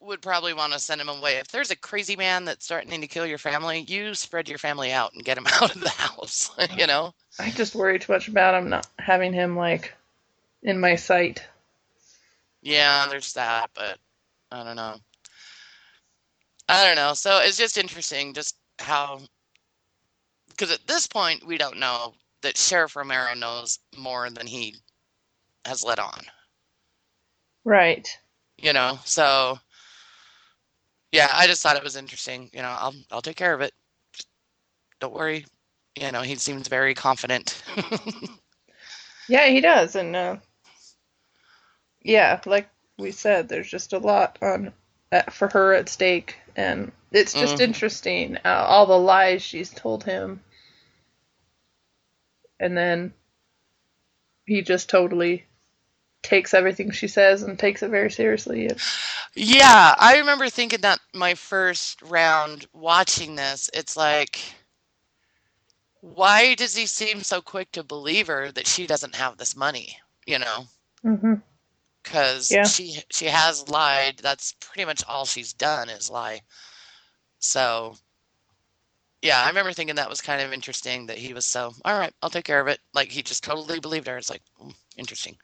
would 0.00 0.20
probably 0.20 0.52
want 0.52 0.72
to 0.74 0.78
send 0.78 1.00
him 1.00 1.08
away. 1.08 1.36
If 1.36 1.48
there's 1.48 1.70
a 1.70 1.76
crazy 1.76 2.14
man 2.14 2.44
that's 2.44 2.66
threatening 2.66 3.00
to 3.00 3.06
kill 3.06 3.26
your 3.26 3.38
family, 3.38 3.80
you 3.80 4.14
spread 4.14 4.48
your 4.48 4.58
family 4.58 4.92
out 4.92 5.14
and 5.14 5.24
get 5.24 5.38
him 5.38 5.46
out 5.52 5.74
of 5.74 5.80
the 5.80 5.88
house. 5.88 6.50
you 6.76 6.86
know? 6.86 7.14
I 7.38 7.50
just 7.50 7.74
worry 7.74 7.98
too 7.98 8.12
much 8.12 8.28
about 8.28 8.54
him 8.54 8.68
not 8.68 8.86
having 8.98 9.32
him 9.32 9.56
like 9.56 9.94
in 10.62 10.78
my 10.78 10.96
sight. 10.96 11.42
Yeah, 12.62 13.06
there's 13.08 13.32
that, 13.34 13.70
but 13.74 13.98
I 14.50 14.62
don't 14.62 14.76
know. 14.76 14.96
I 16.68 16.86
don't 16.86 16.96
know. 16.96 17.14
So 17.14 17.40
it's 17.42 17.58
just 17.58 17.76
interesting 17.76 18.34
just 18.34 18.56
how, 18.78 19.20
because 20.50 20.70
at 20.70 20.86
this 20.86 21.06
point, 21.06 21.46
we 21.46 21.58
don't 21.58 21.78
know 21.78 22.14
that 22.44 22.58
Sheriff 22.58 22.96
Romero 22.96 23.34
knows 23.34 23.80
more 23.98 24.30
than 24.30 24.48
he 24.48 24.76
has 25.66 25.84
let 25.84 26.00
on, 26.00 26.22
Right. 27.64 28.08
you 28.58 28.72
know? 28.72 28.98
So, 29.04 29.58
yeah, 31.12 31.28
I 31.32 31.46
just 31.46 31.62
thought 31.62 31.76
it 31.76 31.84
was 31.84 31.96
interesting. 31.96 32.50
You 32.54 32.62
know, 32.62 32.68
I'll, 32.78 32.94
I'll 33.12 33.22
take 33.22 33.36
care 33.36 33.54
of 33.54 33.60
it. 33.62 33.72
Just 34.14 34.28
don't 35.00 35.14
worry. 35.14 35.46
You 35.96 36.12
know, 36.12 36.22
he 36.22 36.36
seems 36.36 36.68
very 36.68 36.94
confident. 36.94 37.62
Yeah, 39.28 39.48
he 39.48 39.60
does, 39.60 39.96
and 39.96 40.16
uh, 40.16 40.36
yeah, 42.02 42.40
like 42.46 42.68
we 42.98 43.10
said, 43.12 43.48
there's 43.48 43.70
just 43.70 43.92
a 43.92 43.98
lot 43.98 44.38
on 44.42 44.72
uh, 45.12 45.22
for 45.30 45.48
her 45.48 45.74
at 45.74 45.88
stake, 45.88 46.36
and 46.56 46.92
it's 47.12 47.34
just 47.34 47.60
Mhm. 47.60 47.60
interesting 47.60 48.36
uh, 48.44 48.64
all 48.68 48.86
the 48.86 48.98
lies 48.98 49.42
she's 49.42 49.70
told 49.70 50.04
him, 50.04 50.40
and 52.64 52.76
then 52.76 53.14
he 54.46 54.62
just 54.62 54.90
totally 54.90 55.46
takes 56.22 56.54
everything 56.54 56.90
she 56.90 57.08
says 57.08 57.42
and 57.42 57.58
takes 57.58 57.82
it 57.82 57.90
very 57.90 58.10
seriously. 58.10 58.70
Yeah, 59.34 59.94
I 59.98 60.18
remember 60.18 60.50
thinking 60.50 60.82
that 60.82 61.00
my 61.14 61.34
first 61.34 62.02
round 62.02 62.66
watching 62.74 63.36
this, 63.36 63.70
it's 63.74 63.96
like, 63.96 64.40
why 66.00 66.54
does 66.54 66.76
he 66.76 66.86
seem 66.86 67.22
so 67.22 67.42
quick 67.42 67.72
to 67.72 67.84
believe 67.84 68.28
her 68.28 68.52
that 68.52 68.66
she 68.68 68.86
doesn't 68.86 69.16
have 69.16 69.38
this 69.38 69.56
money? 69.56 69.98
You 70.26 70.40
know, 70.40 70.66
Mhm. 71.04 71.42
because 72.02 72.56
Yeah. 72.56 72.64
she 72.64 73.02
she 73.10 73.26
has 73.26 73.68
lied. 73.68 74.18
That's 74.22 74.54
pretty 74.60 74.86
much 74.86 75.04
all 75.08 75.26
she's 75.26 75.52
done 75.54 75.88
is 75.90 76.10
lie. 76.10 76.42
So, 77.40 77.96
yeah, 79.24 79.42
I 79.42 79.48
remember 79.48 79.72
thinking 79.72 79.96
that 79.96 80.10
was 80.10 80.20
kind 80.20 80.42
of 80.42 80.52
interesting 80.52 81.06
that 81.06 81.16
he 81.16 81.32
was 81.32 81.46
so, 81.46 81.72
all 81.86 81.98
right, 81.98 82.12
I'll 82.22 82.28
take 82.28 82.44
care 82.44 82.60
of 82.60 82.68
it. 82.68 82.78
Like 82.92 83.10
he 83.10 83.22
just 83.22 83.42
totally 83.42 83.80
believed 83.80 84.06
her. 84.06 84.18
It's 84.18 84.28
like, 84.28 84.42
mm, 84.62 84.74
interesting. 84.98 85.38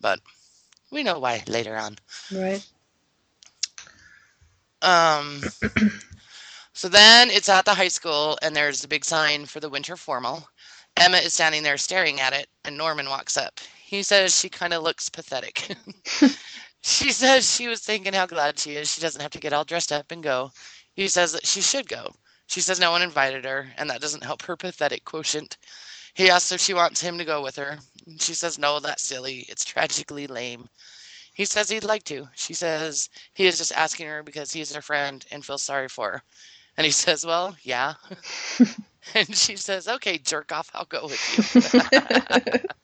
But 0.00 0.18
we 0.90 1.02
know 1.02 1.18
why 1.18 1.44
later 1.46 1.76
on. 1.76 1.98
Right. 2.34 2.66
Um, 4.80 5.42
so 6.72 6.88
then 6.88 7.28
it's 7.28 7.50
at 7.50 7.66
the 7.66 7.74
high 7.74 7.88
school, 7.88 8.38
and 8.40 8.56
there's 8.56 8.82
a 8.82 8.88
big 8.88 9.04
sign 9.04 9.44
for 9.44 9.60
the 9.60 9.68
winter 9.68 9.96
formal. 9.96 10.48
Emma 10.96 11.18
is 11.18 11.34
standing 11.34 11.62
there 11.62 11.76
staring 11.76 12.18
at 12.18 12.32
it, 12.32 12.46
and 12.64 12.78
Norman 12.78 13.10
walks 13.10 13.36
up. 13.36 13.60
He 13.84 14.02
says 14.02 14.38
she 14.38 14.48
kind 14.48 14.72
of 14.72 14.82
looks 14.82 15.10
pathetic. 15.10 15.76
she 16.80 17.12
says 17.12 17.54
she 17.54 17.68
was 17.68 17.80
thinking 17.80 18.14
how 18.14 18.24
glad 18.24 18.58
she 18.58 18.76
is 18.76 18.90
she 18.90 19.02
doesn't 19.02 19.20
have 19.20 19.32
to 19.32 19.38
get 19.38 19.52
all 19.52 19.64
dressed 19.64 19.92
up 19.92 20.10
and 20.12 20.22
go. 20.22 20.50
He 20.94 21.08
says 21.08 21.32
that 21.32 21.46
she 21.46 21.60
should 21.60 21.90
go. 21.90 22.14
She 22.52 22.60
says 22.60 22.78
no 22.78 22.90
one 22.90 23.00
invited 23.00 23.46
her, 23.46 23.72
and 23.78 23.88
that 23.88 24.02
doesn't 24.02 24.24
help 24.24 24.42
her 24.42 24.58
pathetic 24.58 25.06
quotient. 25.06 25.56
He 26.12 26.28
asks 26.28 26.52
if 26.52 26.60
she 26.60 26.74
wants 26.74 27.00
him 27.00 27.16
to 27.16 27.24
go 27.24 27.40
with 27.42 27.56
her. 27.56 27.78
She 28.20 28.34
says 28.34 28.58
no, 28.58 28.78
that's 28.78 29.02
silly. 29.02 29.46
It's 29.48 29.64
tragically 29.64 30.26
lame. 30.26 30.68
He 31.32 31.46
says 31.46 31.70
he'd 31.70 31.82
like 31.82 32.04
to. 32.04 32.28
She 32.34 32.52
says 32.52 33.08
he 33.32 33.46
is 33.46 33.56
just 33.56 33.72
asking 33.72 34.06
her 34.08 34.22
because 34.22 34.52
he's 34.52 34.74
her 34.74 34.82
friend 34.82 35.24
and 35.30 35.42
feels 35.42 35.62
sorry 35.62 35.88
for 35.88 36.10
her. 36.12 36.22
And 36.76 36.84
he 36.84 36.90
says, 37.04 37.24
Well, 37.24 37.56
yeah. 37.62 37.94
and 39.14 39.34
she 39.34 39.56
says, 39.56 39.88
Okay, 39.88 40.18
jerk 40.18 40.52
off, 40.52 40.68
I'll 40.74 40.84
go 40.84 41.06
with 41.06 41.62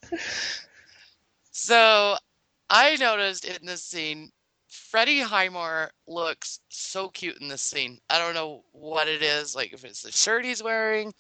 you. 0.08 0.18
so 1.52 2.16
I 2.70 2.96
noticed 2.96 3.44
in 3.44 3.66
this 3.66 3.84
scene, 3.84 4.32
Freddie 4.68 5.20
Highmore 5.20 5.90
looks 6.06 6.60
so 6.68 7.08
cute 7.08 7.40
in 7.40 7.48
this 7.48 7.62
scene. 7.62 7.98
I 8.08 8.18
don't 8.18 8.34
know 8.34 8.64
what 8.72 9.08
it 9.08 9.22
is, 9.22 9.56
like 9.56 9.72
if 9.72 9.84
it's 9.84 10.02
the 10.02 10.12
shirt 10.12 10.44
he's 10.44 10.62
wearing, 10.62 11.14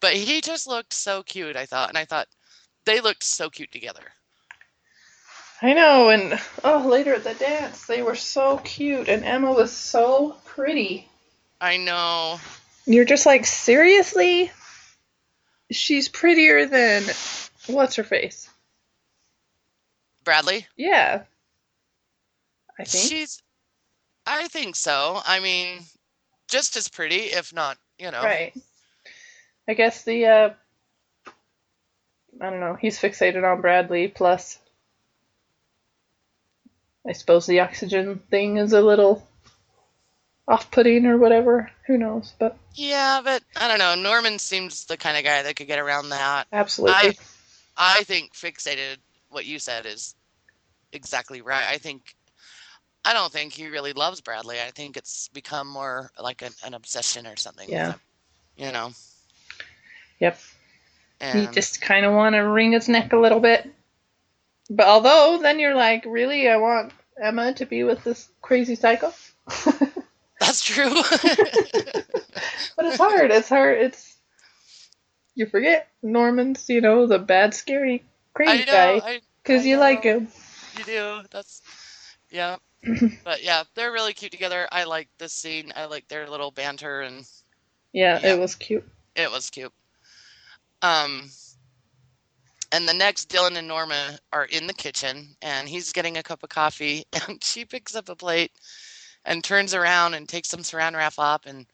but 0.00 0.12
he 0.12 0.40
just 0.40 0.66
looked 0.66 0.92
so 0.92 1.22
cute, 1.22 1.56
I 1.56 1.66
thought. 1.66 1.88
And 1.88 1.98
I 1.98 2.04
thought 2.04 2.28
they 2.84 3.00
looked 3.00 3.24
so 3.24 3.48
cute 3.48 3.72
together. 3.72 4.04
I 5.62 5.74
know, 5.74 6.10
and 6.10 6.40
oh, 6.64 6.88
later 6.88 7.14
at 7.14 7.24
the 7.24 7.34
dance, 7.34 7.86
they 7.86 8.02
were 8.02 8.16
so 8.16 8.58
cute, 8.58 9.08
and 9.08 9.24
Emma 9.24 9.52
was 9.52 9.70
so 9.72 10.36
pretty. 10.44 11.08
I 11.60 11.76
know. 11.76 12.40
You're 12.84 13.04
just 13.04 13.26
like, 13.26 13.46
seriously? 13.46 14.50
She's 15.70 16.08
prettier 16.08 16.66
than 16.66 17.04
what's 17.68 17.94
her 17.94 18.02
face? 18.02 18.50
Bradley? 20.24 20.66
Yeah. 20.76 21.22
I 22.82 22.84
think. 22.84 23.10
She's, 23.10 23.42
I 24.26 24.48
think 24.48 24.76
so. 24.76 25.20
I 25.24 25.40
mean, 25.40 25.80
just 26.48 26.76
as 26.76 26.88
pretty, 26.88 27.16
if 27.16 27.54
not, 27.54 27.78
you 27.98 28.10
know. 28.10 28.22
Right. 28.22 28.52
I 29.68 29.74
guess 29.74 30.02
the 30.04 30.26
uh 30.26 30.50
I 32.40 32.50
don't 32.50 32.60
know, 32.60 32.74
he's 32.74 32.98
fixated 32.98 33.50
on 33.50 33.60
Bradley 33.60 34.08
plus 34.08 34.58
I 37.06 37.12
suppose 37.12 37.46
the 37.46 37.60
oxygen 37.60 38.20
thing 38.30 38.56
is 38.56 38.72
a 38.72 38.80
little 38.80 39.26
off 40.48 40.70
putting 40.70 41.06
or 41.06 41.18
whatever. 41.18 41.70
Who 41.86 41.98
knows? 41.98 42.32
But 42.38 42.56
Yeah, 42.74 43.20
but 43.22 43.42
I 43.56 43.68
don't 43.68 43.78
know. 43.78 43.94
Norman 43.94 44.38
seems 44.38 44.86
the 44.86 44.96
kind 44.96 45.16
of 45.16 45.24
guy 45.24 45.42
that 45.42 45.56
could 45.56 45.68
get 45.68 45.78
around 45.78 46.10
that. 46.10 46.48
absolutely. 46.52 47.16
I 47.76 48.02
think 48.02 48.34
fixated, 48.34 48.96
what 49.30 49.46
you 49.46 49.58
said 49.58 49.86
is 49.86 50.14
exactly 50.92 51.40
right. 51.40 51.64
I 51.66 51.78
think, 51.78 52.14
I 53.04 53.12
don't 53.12 53.32
think 53.32 53.52
he 53.52 53.68
really 53.68 53.92
loves 53.92 54.20
Bradley. 54.20 54.60
I 54.60 54.70
think 54.70 54.96
it's 54.96 55.28
become 55.28 55.66
more 55.68 56.10
like 56.20 56.42
an, 56.42 56.52
an 56.64 56.74
obsession 56.74 57.26
or 57.26 57.36
something. 57.36 57.68
Yeah. 57.68 57.94
You 58.56 58.70
know? 58.70 58.92
Yep. 60.20 60.38
And 61.20 61.40
You 61.40 61.46
just 61.48 61.80
kind 61.80 62.06
of 62.06 62.12
want 62.12 62.34
to 62.34 62.40
wring 62.40 62.72
his 62.72 62.88
neck 62.88 63.12
a 63.12 63.18
little 63.18 63.40
bit. 63.40 63.68
But 64.70 64.86
although 64.86 65.38
then 65.42 65.58
you're 65.58 65.74
like, 65.74 66.04
really, 66.06 66.48
I 66.48 66.56
want 66.56 66.92
Emma 67.20 67.52
to 67.54 67.66
be 67.66 67.82
with 67.84 68.04
this 68.04 68.28
crazy 68.40 68.76
psycho. 68.76 69.12
that's 70.40 70.62
true. 70.62 70.94
But 72.76 72.86
it's 72.86 72.96
hard. 72.96 73.30
It's 73.30 73.48
hard. 73.48 73.78
It's 73.78 74.16
you 75.34 75.46
forget 75.46 75.88
Norman's, 76.02 76.68
you 76.68 76.80
know, 76.80 77.06
the 77.06 77.18
bad, 77.18 77.54
scary, 77.54 78.04
crazy 78.34 78.64
know. 78.64 79.00
guy 79.00 79.20
because 79.42 79.64
you 79.64 79.76
like 79.78 80.02
him. 80.02 80.28
You 80.78 80.84
do. 80.84 81.20
That's 81.30 81.62
yeah. 82.30 82.56
but 83.24 83.42
yeah, 83.42 83.62
they're 83.74 83.92
really 83.92 84.12
cute 84.12 84.32
together. 84.32 84.68
I 84.72 84.84
like 84.84 85.08
this 85.18 85.32
scene. 85.32 85.72
I 85.76 85.86
like 85.86 86.08
their 86.08 86.28
little 86.28 86.50
banter 86.50 87.00
and 87.02 87.24
Yeah, 87.92 88.20
Yeah. 88.22 88.34
it 88.34 88.38
was 88.38 88.54
cute. 88.54 88.84
it 89.14 89.30
was 89.30 89.50
cute. 89.50 89.72
Um 90.82 91.30
and 92.72 92.88
the 92.88 92.94
next 92.94 93.28
Dylan 93.28 93.56
and 93.56 93.68
Norma 93.68 94.18
are 94.32 94.46
in 94.46 94.66
the 94.66 94.72
kitchen 94.74 95.36
and 95.42 95.68
he's 95.68 95.92
getting 95.92 96.16
a 96.16 96.22
cup 96.22 96.42
of 96.42 96.48
coffee 96.48 97.04
and 97.28 97.42
she 97.44 97.64
picks 97.64 97.94
up 97.94 98.08
a 98.08 98.16
plate 98.16 98.52
and 99.24 99.44
turns 99.44 99.74
around 99.74 100.14
and 100.14 100.28
takes 100.28 100.48
some 100.48 100.60
saran 100.60 100.96
wrap 100.96 101.14
up 101.18 101.46
and 101.46 101.66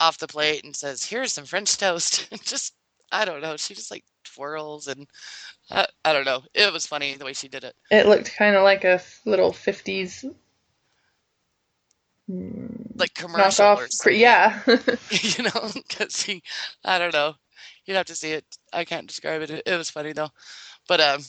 off 0.00 0.18
the 0.18 0.26
plate 0.28 0.64
and 0.64 0.74
says, 0.74 1.04
"Here's 1.04 1.32
some 1.32 1.44
French 1.44 1.76
toast." 1.76 2.28
And 2.32 2.42
just 2.44 2.74
I 3.12 3.24
don't 3.24 3.42
know, 3.42 3.56
she 3.56 3.74
just 3.74 3.90
like 3.90 4.04
twirls 4.24 4.86
and 4.88 5.06
I, 5.70 5.86
I 6.04 6.12
don't 6.12 6.24
know. 6.24 6.42
It 6.54 6.72
was 6.72 6.86
funny 6.86 7.14
the 7.14 7.24
way 7.24 7.32
she 7.32 7.48
did 7.48 7.64
it. 7.64 7.74
It 7.90 8.06
looked 8.06 8.34
kind 8.36 8.56
of 8.56 8.62
like 8.62 8.84
a 8.84 9.00
little 9.24 9.52
fifties 9.52 10.24
mm, 10.24 10.34
Like 12.98 13.14
commercial 13.14 13.68
or 13.74 13.88
knockoff. 13.88 13.98
cra- 13.98 14.14
Yeah, 14.14 14.60
you 15.10 15.44
know, 15.44 15.70
because 15.74 16.22
he, 16.22 16.42
I 16.84 16.98
don't 16.98 17.12
know, 17.14 17.34
you'd 17.86 17.96
have 17.96 18.06
to 18.06 18.14
see 18.16 18.32
it. 18.32 18.44
I 18.72 18.84
can't 18.84 19.06
describe 19.08 19.42
it. 19.42 19.50
It, 19.50 19.62
it 19.66 19.76
was 19.76 19.90
funny 19.90 20.12
though. 20.12 20.30
But 20.88 21.00
um, 21.00 21.20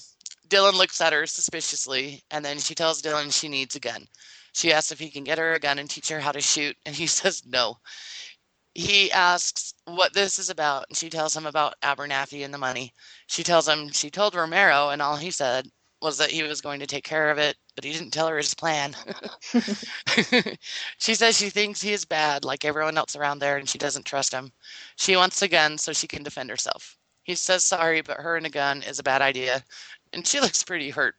Dylan 0.50 0.74
looks 0.76 1.02
at 1.02 1.14
her 1.14 1.26
suspiciously, 1.28 2.24
and 2.32 2.44
then 2.46 2.60
she 2.60 2.76
tells 2.76 3.02
Dylan 3.02 3.34
she 3.34 3.48
needs 3.50 3.76
a 3.76 3.80
gun. 3.80 4.08
She 4.54 4.74
asks 4.74 4.92
if 4.92 5.00
he 5.00 5.10
can 5.12 5.24
get 5.24 5.40
her 5.40 5.54
a 5.54 5.60
gun 5.60 5.80
and 5.80 5.90
teach 5.90 6.10
her 6.10 6.20
how 6.20 6.32
to 6.34 6.42
shoot, 6.42 6.78
and 6.86 6.96
he 6.96 7.08
says 7.08 7.44
no. 7.46 7.78
He 8.76 9.12
asks 9.12 9.74
what 9.86 10.14
this 10.14 10.40
is 10.40 10.50
about, 10.50 10.86
and 10.90 10.98
she 10.98 11.10
tells 11.10 11.36
him 11.36 11.46
about 11.46 11.76
Abernathy 11.82 12.46
and 12.46 12.54
the 12.54 12.58
money. 12.60 12.94
She 13.28 13.44
tells 13.44 13.68
him 13.68 13.90
she 13.92 14.10
told 14.12 14.36
Romero, 14.36 14.90
and 14.90 15.02
all 15.02 15.18
he 15.18 15.32
said 15.32 15.68
was 16.02 16.18
that 16.20 16.32
he 16.32 16.44
was 16.44 16.62
going 16.62 16.80
to 16.82 16.88
take 16.88 17.04
care 17.06 17.32
of 17.32 17.38
it, 17.38 17.58
but 17.82 17.88
he 17.88 17.98
didn't 17.98 18.12
tell 18.12 18.28
her 18.28 18.38
his 18.38 18.54
plan. 18.54 18.96
she 20.98 21.16
says 21.16 21.38
she 21.38 21.50
thinks 21.50 21.82
he 21.82 21.94
is 21.94 22.06
bad, 22.06 22.46
like 22.46 22.64
everyone 22.64 22.98
else 22.98 23.16
around 23.16 23.40
there, 23.40 23.58
and 23.58 23.68
she 23.68 23.78
doesn't 23.80 24.06
trust 24.06 24.32
him. 24.32 24.52
She 24.98 25.16
wants 25.16 25.42
a 25.42 25.48
gun 25.48 25.78
so 25.78 25.92
she 25.92 26.08
can 26.08 26.24
defend 26.24 26.50
herself. 26.50 26.98
He 27.24 27.36
says 27.36 27.64
sorry, 27.64 28.02
but 28.02 28.18
her 28.18 28.38
and 28.38 28.46
a 28.46 28.50
gun 28.50 28.84
is 28.84 29.00
a 29.00 29.04
bad 29.04 29.22
idea, 29.22 29.64
and 30.14 30.26
she 30.26 30.40
looks 30.40 30.64
pretty 30.64 30.92
hurt. 30.92 31.16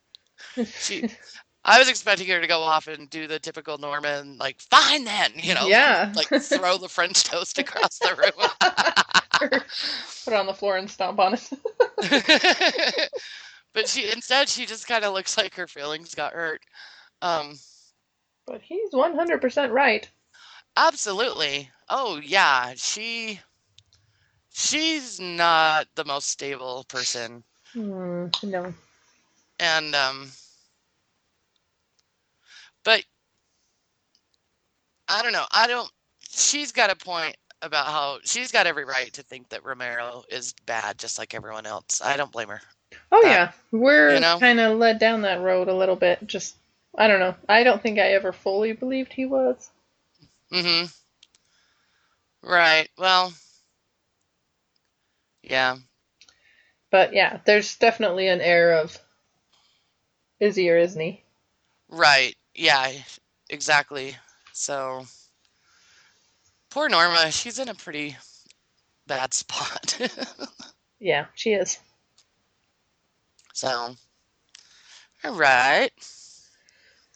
She, 0.79 1.09
I 1.65 1.79
was 1.79 1.89
expecting 1.89 2.29
her 2.29 2.41
to 2.41 2.47
go 2.47 2.61
off 2.61 2.87
and 2.87 3.11
do 3.11 3.27
the 3.27 3.39
typical 3.39 3.79
Norman, 3.79 4.37
like 4.39 4.61
fine 4.61 5.05
then, 5.05 5.33
you 5.37 5.55
know, 5.55 5.67
Yeah. 5.67 6.13
like 6.15 6.29
throw 6.29 6.79
the 6.79 6.89
French 6.89 7.25
toast 7.25 7.59
across 7.59 7.99
the 7.99 8.15
room. 8.15 9.51
put 10.25 10.33
it 10.33 10.39
on 10.39 10.47
the 10.47 10.55
floor 10.55 10.77
and 10.77 10.91
stomp 10.91 11.19
on 11.19 11.35
it. 11.35 11.49
But 13.75 13.89
she 13.89 14.11
instead 14.11 14.49
she 14.49 14.67
just 14.67 14.87
kind 14.87 15.05
of 15.05 15.13
looks 15.15 15.37
like 15.37 15.55
her 15.55 15.67
feelings 15.67 16.15
got 16.15 16.33
hurt. 16.33 16.63
Um, 17.23 17.55
but 18.47 18.63
he's 18.63 18.93
one 18.93 19.15
hundred 19.15 19.41
percent 19.41 19.73
right. 19.73 20.11
absolutely. 20.77 21.71
Oh 21.89 22.19
yeah, 22.23 22.75
she 22.77 23.41
she's 24.51 25.19
not 25.21 25.89
the 25.95 26.05
most 26.05 26.29
stable 26.29 26.85
person, 26.89 27.45
Hmm, 27.75 28.29
no. 28.45 28.75
and 29.59 29.95
um, 29.95 30.31
but 32.85 33.05
I 35.09 35.23
don't 35.23 35.33
know. 35.33 35.47
I 35.53 35.67
don't. 35.67 35.91
She's 36.29 36.73
got 36.73 36.91
a 36.91 36.97
point 36.97 37.37
about 37.63 37.87
how 37.87 38.19
she's 38.25 38.51
got 38.53 38.67
every 38.67 38.85
right 38.85 39.13
to 39.15 39.23
think 39.23 39.49
that 39.51 39.65
Romero 39.65 40.25
is 40.29 40.53
bad, 40.67 40.99
just 40.99 41.19
like 41.19 41.35
everyone 41.35 41.67
else. 41.67 42.01
I 42.03 42.17
don't 42.17 42.33
blame 42.33 42.49
her. 42.49 42.63
Oh 43.11 43.23
That- 43.23 43.29
yeah, 43.31 43.53
we're 43.79 44.15
you 44.15 44.21
know? 44.21 44.39
kind 44.39 44.61
of 44.61 44.79
led 44.79 44.99
down 44.99 45.23
that 45.23 45.41
road 45.41 45.69
a 45.69 45.75
little 45.77 45.97
bit. 45.97 46.27
Just 46.27 46.57
I 46.97 47.09
don't 47.09 47.21
know. 47.21 47.35
I 47.49 47.65
don't 47.65 47.83
think 47.83 47.99
I 47.99 48.13
ever 48.13 48.33
fully 48.33 48.73
believed 48.73 49.13
he 49.13 49.27
was. 49.27 49.71
Mm-hmm. 50.53 50.87
Right. 52.49 52.89
Well. 52.99 53.33
Yeah. 55.43 55.77
But 56.91 57.15
yeah, 57.15 57.41
there's 57.47 57.77
definitely 57.77 58.29
an 58.29 58.41
air 58.41 58.73
of 58.73 58.97
is 60.41 60.57
he 60.57 60.71
or 60.71 60.77
isn't 60.79 61.01
he? 61.01 61.23
Right. 61.89 62.35
Yeah. 62.55 62.91
Exactly. 63.49 64.17
So. 64.53 65.07
Poor 66.71 66.89
Norma. 66.89 67.31
She's 67.31 67.59
in 67.59 67.69
a 67.69 67.75
pretty 67.75 68.17
bad 69.07 69.33
spot. 69.35 69.99
Yeah, 71.05 71.27
she 71.35 71.53
is. 71.53 71.81
So. 73.53 73.95
All 75.25 75.35
right. 75.35 75.91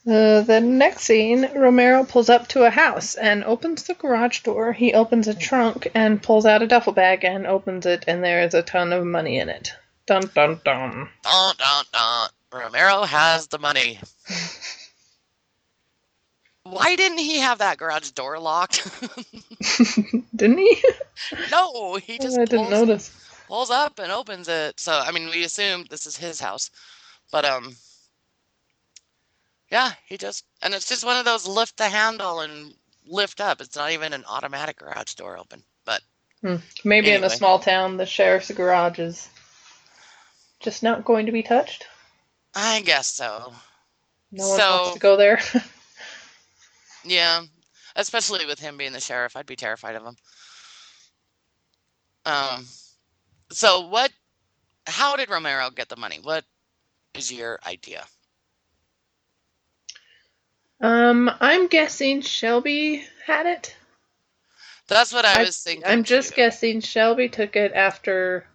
Uh, 0.07 0.39
the 0.41 0.61
next 0.61 1.01
scene, 1.03 1.49
Romero 1.53 2.05
pulls 2.05 2.29
up 2.29 2.47
to 2.47 2.63
a 2.63 2.69
house 2.69 3.15
and 3.15 3.43
opens 3.43 3.83
the 3.83 3.93
garage 3.93 4.39
door. 4.39 4.71
He 4.71 4.93
opens 4.93 5.27
a 5.27 5.33
trunk 5.33 5.89
and 5.93 6.23
pulls 6.23 6.45
out 6.45 6.61
a 6.61 6.67
duffel 6.67 6.93
bag 6.93 7.25
and 7.25 7.45
opens 7.45 7.85
it, 7.85 8.05
and 8.07 8.23
there 8.23 8.43
is 8.43 8.53
a 8.53 8.63
ton 8.63 8.93
of 8.93 9.05
money 9.05 9.37
in 9.37 9.49
it. 9.49 9.73
Dun 10.05 10.29
dun 10.33 10.61
dun. 10.63 11.09
Dun, 11.23 11.55
dun, 11.57 11.85
dun. 11.91 12.29
Romero 12.53 13.03
has 13.03 13.47
the 13.47 13.59
money. 13.59 13.99
Why 16.63 16.95
didn't 16.95 17.17
he 17.17 17.39
have 17.39 17.57
that 17.59 17.77
garage 17.77 18.11
door 18.11 18.39
locked? 18.39 18.87
Didn't 20.35 20.57
he? 20.57 20.83
no, 21.51 21.95
he 21.95 22.17
just 22.17 22.39
I 22.39 22.45
didn't 22.45 22.69
notice. 22.69 23.11
Pulls 23.47 23.69
up 23.69 23.99
and 23.99 24.11
opens 24.11 24.47
it. 24.47 24.79
So 24.79 24.91
I 24.93 25.11
mean, 25.11 25.29
we 25.29 25.43
assumed 25.43 25.87
this 25.89 26.05
is 26.05 26.17
his 26.17 26.39
house, 26.39 26.69
but 27.31 27.45
um, 27.45 27.75
yeah, 29.71 29.91
he 30.07 30.17
just 30.17 30.45
and 30.61 30.73
it's 30.73 30.87
just 30.87 31.05
one 31.05 31.17
of 31.17 31.25
those 31.25 31.47
lift 31.47 31.77
the 31.77 31.89
handle 31.89 32.41
and 32.41 32.73
lift 33.07 33.41
up. 33.41 33.61
It's 33.61 33.75
not 33.75 33.91
even 33.91 34.13
an 34.13 34.25
automatic 34.29 34.77
garage 34.77 35.13
door 35.15 35.37
open, 35.37 35.63
but 35.85 36.01
Maybe 36.83 37.11
in 37.11 37.23
a 37.23 37.29
small 37.29 37.57
town, 37.59 37.97
the 37.97 38.05
sheriff's 38.05 38.51
garage 38.51 38.99
is 38.99 39.27
just 40.59 40.83
not 40.83 41.03
going 41.03 41.25
to 41.25 41.31
be 41.31 41.41
touched. 41.43 41.85
I 42.55 42.81
guess 42.81 43.07
so. 43.07 43.53
No 44.31 44.47
one 44.47 44.59
So- 44.59 44.71
wants 44.81 44.93
to 44.93 44.99
go 44.99 45.17
there. 45.17 45.39
Yeah, 47.05 47.43
especially 47.95 48.45
with 48.45 48.59
him 48.59 48.75
being 48.75 48.91
the 48.91 48.99
sheriff, 48.99 49.37
I'd 49.37 49.45
be 49.45 49.55
terrified 49.55 49.95
of 49.95 50.03
him. 50.03 50.17
Um, 52.25 52.65
so 53.51 53.87
what? 53.87 54.11
How 54.87 55.15
did 55.17 55.29
Romero 55.29 55.69
get 55.71 55.89
the 55.89 55.97
money? 55.97 56.19
What 56.21 56.45
is 57.15 57.31
your 57.31 57.59
idea? 57.67 58.05
um, 60.81 61.31
I'm 61.39 61.67
guessing 61.67 62.21
Shelby 62.21 63.05
had 63.25 63.45
it. 63.47 63.75
That's 64.89 65.13
what 65.13 65.25
I 65.25 65.37
I- 65.37 65.39
was 65.39 65.57
thinking. 65.59 65.85
I'm 65.85 66.03
just 66.03 66.33
too. 66.33 66.35
guessing 66.35 66.81
Shelby 66.81 67.29
took 67.29 67.55
it 67.55 67.73
after 67.73 68.45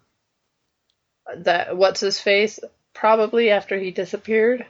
that. 1.37 1.77
What's 1.77 2.01
his 2.01 2.19
face? 2.19 2.59
Probably 2.93 3.51
after 3.51 3.77
he 3.79 3.91
disappeared. 3.91 4.65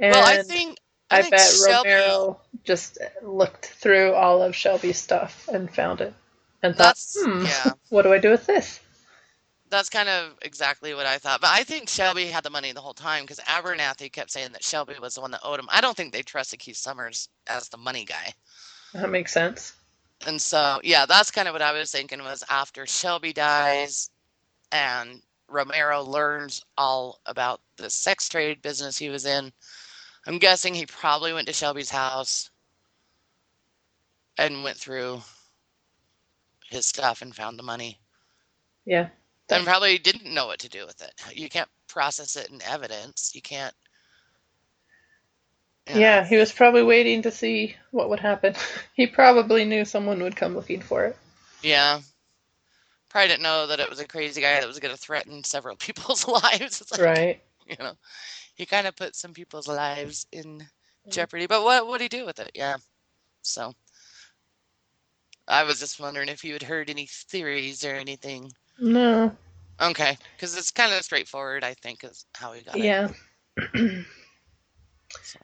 And 0.00 0.14
Well, 0.14 0.22
I 0.24 0.38
think 0.38 0.78
I, 1.10 1.18
I 1.18 1.22
think 1.22 1.30
bet 1.30 1.38
Shelby, 1.38 1.84
Romero 1.84 2.40
just 2.64 2.98
looked 3.22 3.66
through 3.66 4.14
all 4.14 4.42
of 4.42 4.56
Shelby's 4.56 4.98
stuff 5.00 5.48
and 5.52 5.74
found 5.74 6.00
it 6.02 6.14
and 6.62 6.76
thought, 6.76 6.96
hmm, 7.16 7.44
yeah. 7.44 7.72
what 7.90 8.02
do 8.02 8.12
I 8.12 8.18
do 8.18 8.30
with 8.30 8.46
this? 8.46 8.80
That's 9.70 9.88
kind 9.88 10.08
of 10.08 10.36
exactly 10.42 10.94
what 10.94 11.06
I 11.06 11.18
thought. 11.18 11.40
But 11.40 11.50
I 11.52 11.64
think 11.64 11.88
Shelby 11.88 12.26
had 12.26 12.44
the 12.44 12.50
money 12.50 12.72
the 12.72 12.80
whole 12.80 12.94
time 12.94 13.24
because 13.24 13.40
Abernathy 13.40 14.10
kept 14.12 14.30
saying 14.30 14.52
that 14.52 14.64
Shelby 14.64 14.94
was 15.00 15.14
the 15.14 15.20
one 15.20 15.30
that 15.32 15.40
owed 15.44 15.58
him. 15.58 15.68
I 15.70 15.80
don't 15.80 15.96
think 15.96 16.12
they 16.12 16.22
trusted 16.22 16.60
Keith 16.60 16.76
Summers 16.76 17.28
as 17.46 17.68
the 17.68 17.76
money 17.76 18.04
guy. 18.04 18.32
That 18.94 19.10
makes 19.10 19.32
sense. 19.32 19.74
And 20.26 20.40
so, 20.40 20.80
yeah, 20.82 21.06
that's 21.06 21.30
kind 21.30 21.48
of 21.48 21.54
what 21.54 21.62
I 21.62 21.72
was 21.72 21.92
thinking 21.92 22.20
was 22.20 22.42
after 22.50 22.86
Shelby 22.86 23.32
dies 23.32 24.10
and 24.72 25.22
Romero 25.48 26.02
learns 26.02 26.64
all 26.76 27.20
about 27.26 27.60
the 27.76 27.88
sex 27.88 28.28
trade 28.28 28.60
business 28.62 28.98
he 28.98 29.08
was 29.08 29.26
in. 29.26 29.52
I'm 30.26 30.38
guessing 30.38 30.74
he 30.74 30.86
probably 30.86 31.32
went 31.32 31.46
to 31.46 31.52
Shelby's 31.52 31.90
house 31.90 32.50
and 34.36 34.62
went 34.62 34.76
through 34.76 35.22
his 36.68 36.86
stuff 36.86 37.22
and 37.22 37.34
found 37.34 37.58
the 37.58 37.62
money. 37.62 37.98
Yeah. 38.84 39.08
And 39.56 39.64
probably 39.66 39.98
didn't 39.98 40.32
know 40.34 40.46
what 40.46 40.60
to 40.60 40.68
do 40.68 40.86
with 40.86 41.00
it. 41.02 41.12
You 41.34 41.48
can't 41.48 41.68
process 41.88 42.36
it 42.36 42.50
in 42.50 42.60
evidence. 42.62 43.32
You 43.34 43.42
can't. 43.42 43.74
you 45.86 45.94
know. 45.94 46.00
Yeah, 46.00 46.24
he 46.26 46.36
was 46.36 46.52
probably 46.52 46.82
waiting 46.82 47.22
to 47.22 47.30
see 47.30 47.76
what 47.90 48.08
would 48.10 48.20
happen. 48.20 48.54
He 48.94 49.06
probably 49.06 49.64
knew 49.64 49.84
someone 49.84 50.22
would 50.22 50.36
come 50.36 50.54
looking 50.54 50.82
for 50.82 51.06
it. 51.06 51.16
Yeah. 51.62 52.00
Probably 53.08 53.28
didn't 53.28 53.42
know 53.42 53.66
that 53.68 53.80
it 53.80 53.88
was 53.90 54.00
a 54.00 54.06
crazy 54.06 54.40
guy 54.42 54.60
that 54.60 54.66
was 54.66 54.80
going 54.80 54.94
to 54.94 55.00
threaten 55.00 55.44
several 55.44 55.76
people's 55.78 56.26
lives. 56.26 56.82
Like, 56.92 57.00
Right. 57.00 57.42
you 57.66 57.76
know, 57.78 57.94
he 58.54 58.66
kind 58.66 58.86
of 58.86 58.96
put 58.96 59.16
some 59.16 59.32
people's 59.34 59.68
lives 59.68 60.26
in 60.32 60.58
mm. 60.58 61.12
jeopardy. 61.12 61.46
But 61.46 61.64
what 61.64 61.86
would 61.86 62.00
he 62.00 62.08
do 62.08 62.26
with 62.26 62.38
it? 62.40 62.50
Yeah. 62.54 62.76
So 63.42 63.74
I 65.48 65.64
was 65.64 65.80
just 65.80 66.00
wondering 66.00 66.28
if 66.28 66.44
you 66.44 66.52
had 66.52 66.62
heard 66.62 66.90
any 66.90 67.06
theories 67.06 67.84
or 67.84 67.94
anything. 67.94 68.50
No. 68.78 69.36
Okay, 69.80 70.16
because 70.36 70.56
it's 70.56 70.70
kind 70.72 70.92
of 70.92 71.02
straightforward, 71.02 71.62
I 71.64 71.74
think, 71.74 72.02
is 72.04 72.26
how 72.34 72.52
he 72.52 72.62
got 72.62 72.76
it. 72.76 72.84
Yeah. 72.84 73.08
So, 75.22 75.38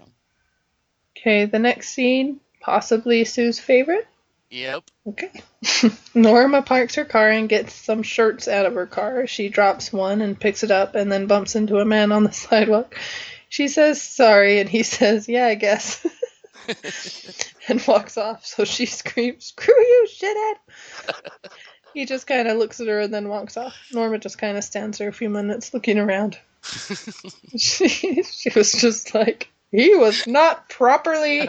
Okay, 1.16 1.46
the 1.46 1.58
next 1.58 1.88
scene, 1.90 2.38
possibly 2.60 3.24
Sue's 3.24 3.58
favorite. 3.58 4.06
yep. 4.50 4.82
Okay. 5.06 5.30
Norma 6.14 6.60
parks 6.60 6.96
her 6.96 7.04
car 7.06 7.30
and 7.30 7.48
gets 7.48 7.72
some 7.72 8.02
shirts 8.02 8.46
out 8.46 8.66
of 8.66 8.74
her 8.74 8.86
car. 8.86 9.26
She 9.26 9.48
drops 9.48 9.90
one 9.92 10.20
and 10.20 10.38
picks 10.38 10.62
it 10.64 10.70
up 10.70 10.94
and 10.94 11.10
then 11.10 11.26
bumps 11.26 11.54
into 11.56 11.78
a 11.78 11.84
man 11.86 12.12
on 12.12 12.24
the 12.24 12.32
sidewalk. 12.32 12.98
She 13.48 13.68
says 13.68 14.02
sorry 14.02 14.60
and 14.60 14.68
he 14.68 14.82
says, 14.82 15.28
Yeah, 15.28 15.46
I 15.46 15.54
guess. 15.54 16.04
and 17.68 17.82
walks 17.86 18.18
off. 18.18 18.44
So 18.44 18.64
she 18.64 18.84
screams, 18.84 19.46
Screw 19.46 19.74
you, 19.74 20.08
shithead! 20.10 21.14
He 21.94 22.04
just 22.04 22.26
kind 22.26 22.48
of 22.48 22.58
looks 22.58 22.80
at 22.80 22.88
her 22.88 23.00
and 23.00 23.14
then 23.14 23.28
walks 23.28 23.56
off. 23.56 23.74
Norma 23.92 24.18
just 24.18 24.38
kind 24.38 24.56
of 24.58 24.64
stands 24.64 24.98
there 24.98 25.08
a 25.08 25.12
few 25.12 25.30
minutes 25.30 25.72
looking 25.72 25.98
around. 25.98 26.38
she, 27.56 28.22
she 28.22 28.50
was 28.54 28.72
just 28.72 29.14
like, 29.14 29.50
He 29.70 29.94
was 29.94 30.26
not 30.26 30.68
properly 30.68 31.48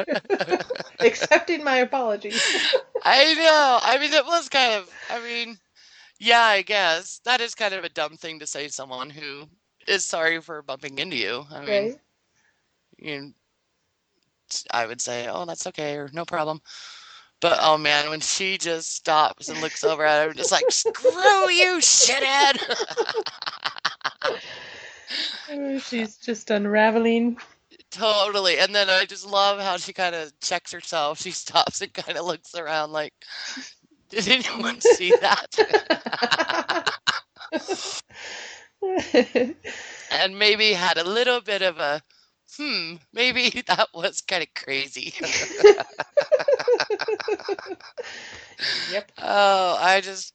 accepting 1.00 1.64
my 1.64 1.78
apologies. 1.78 2.42
I 3.04 3.34
know. 3.36 3.80
I 3.82 3.98
mean, 4.00 4.14
it 4.14 4.26
was 4.26 4.50
kind 4.50 4.74
of, 4.74 4.90
I 5.10 5.22
mean, 5.22 5.58
yeah, 6.20 6.42
I 6.42 6.62
guess. 6.62 7.20
That 7.26 7.42
is 7.42 7.56
kind 7.56 7.74
of 7.74 7.84
a 7.84 7.90
dumb 7.90 8.18
thing 8.18 8.40
to 8.40 8.48
say 8.48 8.68
to 8.68 8.74
someone 8.74 9.10
who 9.10 9.48
is 9.88 10.06
sorry 10.06 10.42
for 10.42 10.62
bumping 10.62 10.98
into 11.00 11.16
you. 11.16 11.46
I 11.52 11.60
mean, 11.60 11.70
Right? 11.70 12.00
you 12.98 13.34
I 14.72 14.86
would 14.86 15.02
say, 15.02 15.28
oh, 15.28 15.46
that's 15.46 15.68
okay, 15.68 15.96
or 15.96 16.10
no 16.14 16.26
problem. 16.26 16.62
But 17.46 17.60
oh 17.62 17.78
man, 17.78 18.10
when 18.10 18.22
she 18.22 18.58
just 18.58 18.96
stops 18.96 19.50
and 19.50 19.62
looks 19.62 19.84
over 19.84 20.04
at 20.04 20.28
him, 20.28 20.34
just 20.34 20.52
like, 20.52 20.64
screw 20.72 21.48
you, 21.52 21.78
shithead. 21.78 22.58
Oh, 25.52 25.78
She's 25.88 26.18
just 26.18 26.50
unraveling. 26.50 27.38
totally. 27.92 28.58
And 28.58 28.74
then 28.74 28.90
I 28.90 29.06
just 29.06 29.28
love 29.28 29.60
how 29.60 29.78
she 29.78 29.94
kind 29.94 30.16
of 30.16 30.32
checks 30.40 30.72
herself. 30.72 31.22
She 31.22 31.30
stops 31.30 31.82
and 31.82 31.94
kind 31.94 32.18
of 32.18 32.26
looks 32.26 32.56
around 32.56 32.94
like, 32.94 33.14
did 34.10 34.28
anyone 34.28 34.82
see 34.82 35.14
that? 35.22 36.92
and 40.12 40.40
maybe 40.40 40.74
had 40.74 40.98
a 40.98 41.08
little 41.08 41.42
bit 41.42 41.62
of 41.62 41.78
a, 41.78 42.02
hmm, 42.58 42.96
maybe 43.14 43.50
that 43.68 43.90
was 43.94 44.22
kind 44.22 44.44
of 44.44 44.54
crazy. 44.54 45.14
yep. 48.86 49.12
Oh, 49.22 49.78
I 49.80 50.02
just, 50.02 50.34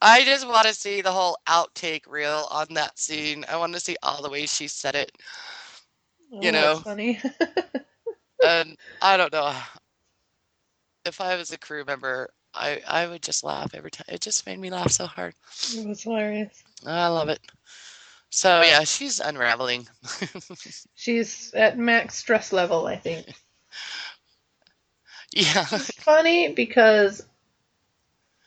I 0.00 0.24
just 0.24 0.46
want 0.46 0.66
to 0.66 0.74
see 0.74 1.00
the 1.00 1.12
whole 1.12 1.36
outtake 1.46 2.06
reel 2.08 2.46
on 2.50 2.66
that 2.74 2.98
scene. 2.98 3.44
I 3.48 3.56
want 3.56 3.72
to 3.74 3.80
see 3.80 3.96
all 4.02 4.22
the 4.22 4.30
ways 4.30 4.54
she 4.54 4.68
said 4.68 4.94
it, 4.94 5.12
Oh, 6.32 6.40
You 6.40 6.52
know. 6.52 6.84
funny. 6.84 7.18
and 8.42 8.76
I 9.00 9.16
don't 9.16 9.32
know 9.32 9.54
if 11.04 11.20
I 11.20 11.36
was 11.36 11.50
a 11.52 11.58
crew 11.58 11.84
member, 11.84 12.30
I 12.54 12.80
I 12.86 13.06
would 13.06 13.22
just 13.22 13.42
laugh 13.44 13.74
every 13.74 13.90
time. 13.90 14.06
It 14.08 14.20
just 14.20 14.46
made 14.46 14.58
me 14.58 14.70
laugh 14.70 14.90
so 14.92 15.06
hard. 15.06 15.34
it 15.72 15.86
was 15.86 16.02
hilarious. 16.02 16.64
I 16.86 17.08
love 17.08 17.28
it. 17.28 17.40
So 18.30 18.60
oh, 18.60 18.62
yeah, 18.62 18.84
she's 18.84 19.20
unraveling. 19.20 19.88
She's 20.94 21.52
at 21.54 21.78
max 21.78 22.14
stress 22.16 22.52
level, 22.52 22.86
I 22.86 22.96
think. 22.96 23.26
yeah, 25.32 25.66
It's 25.72 25.90
funny 26.02 26.52
because 26.52 27.24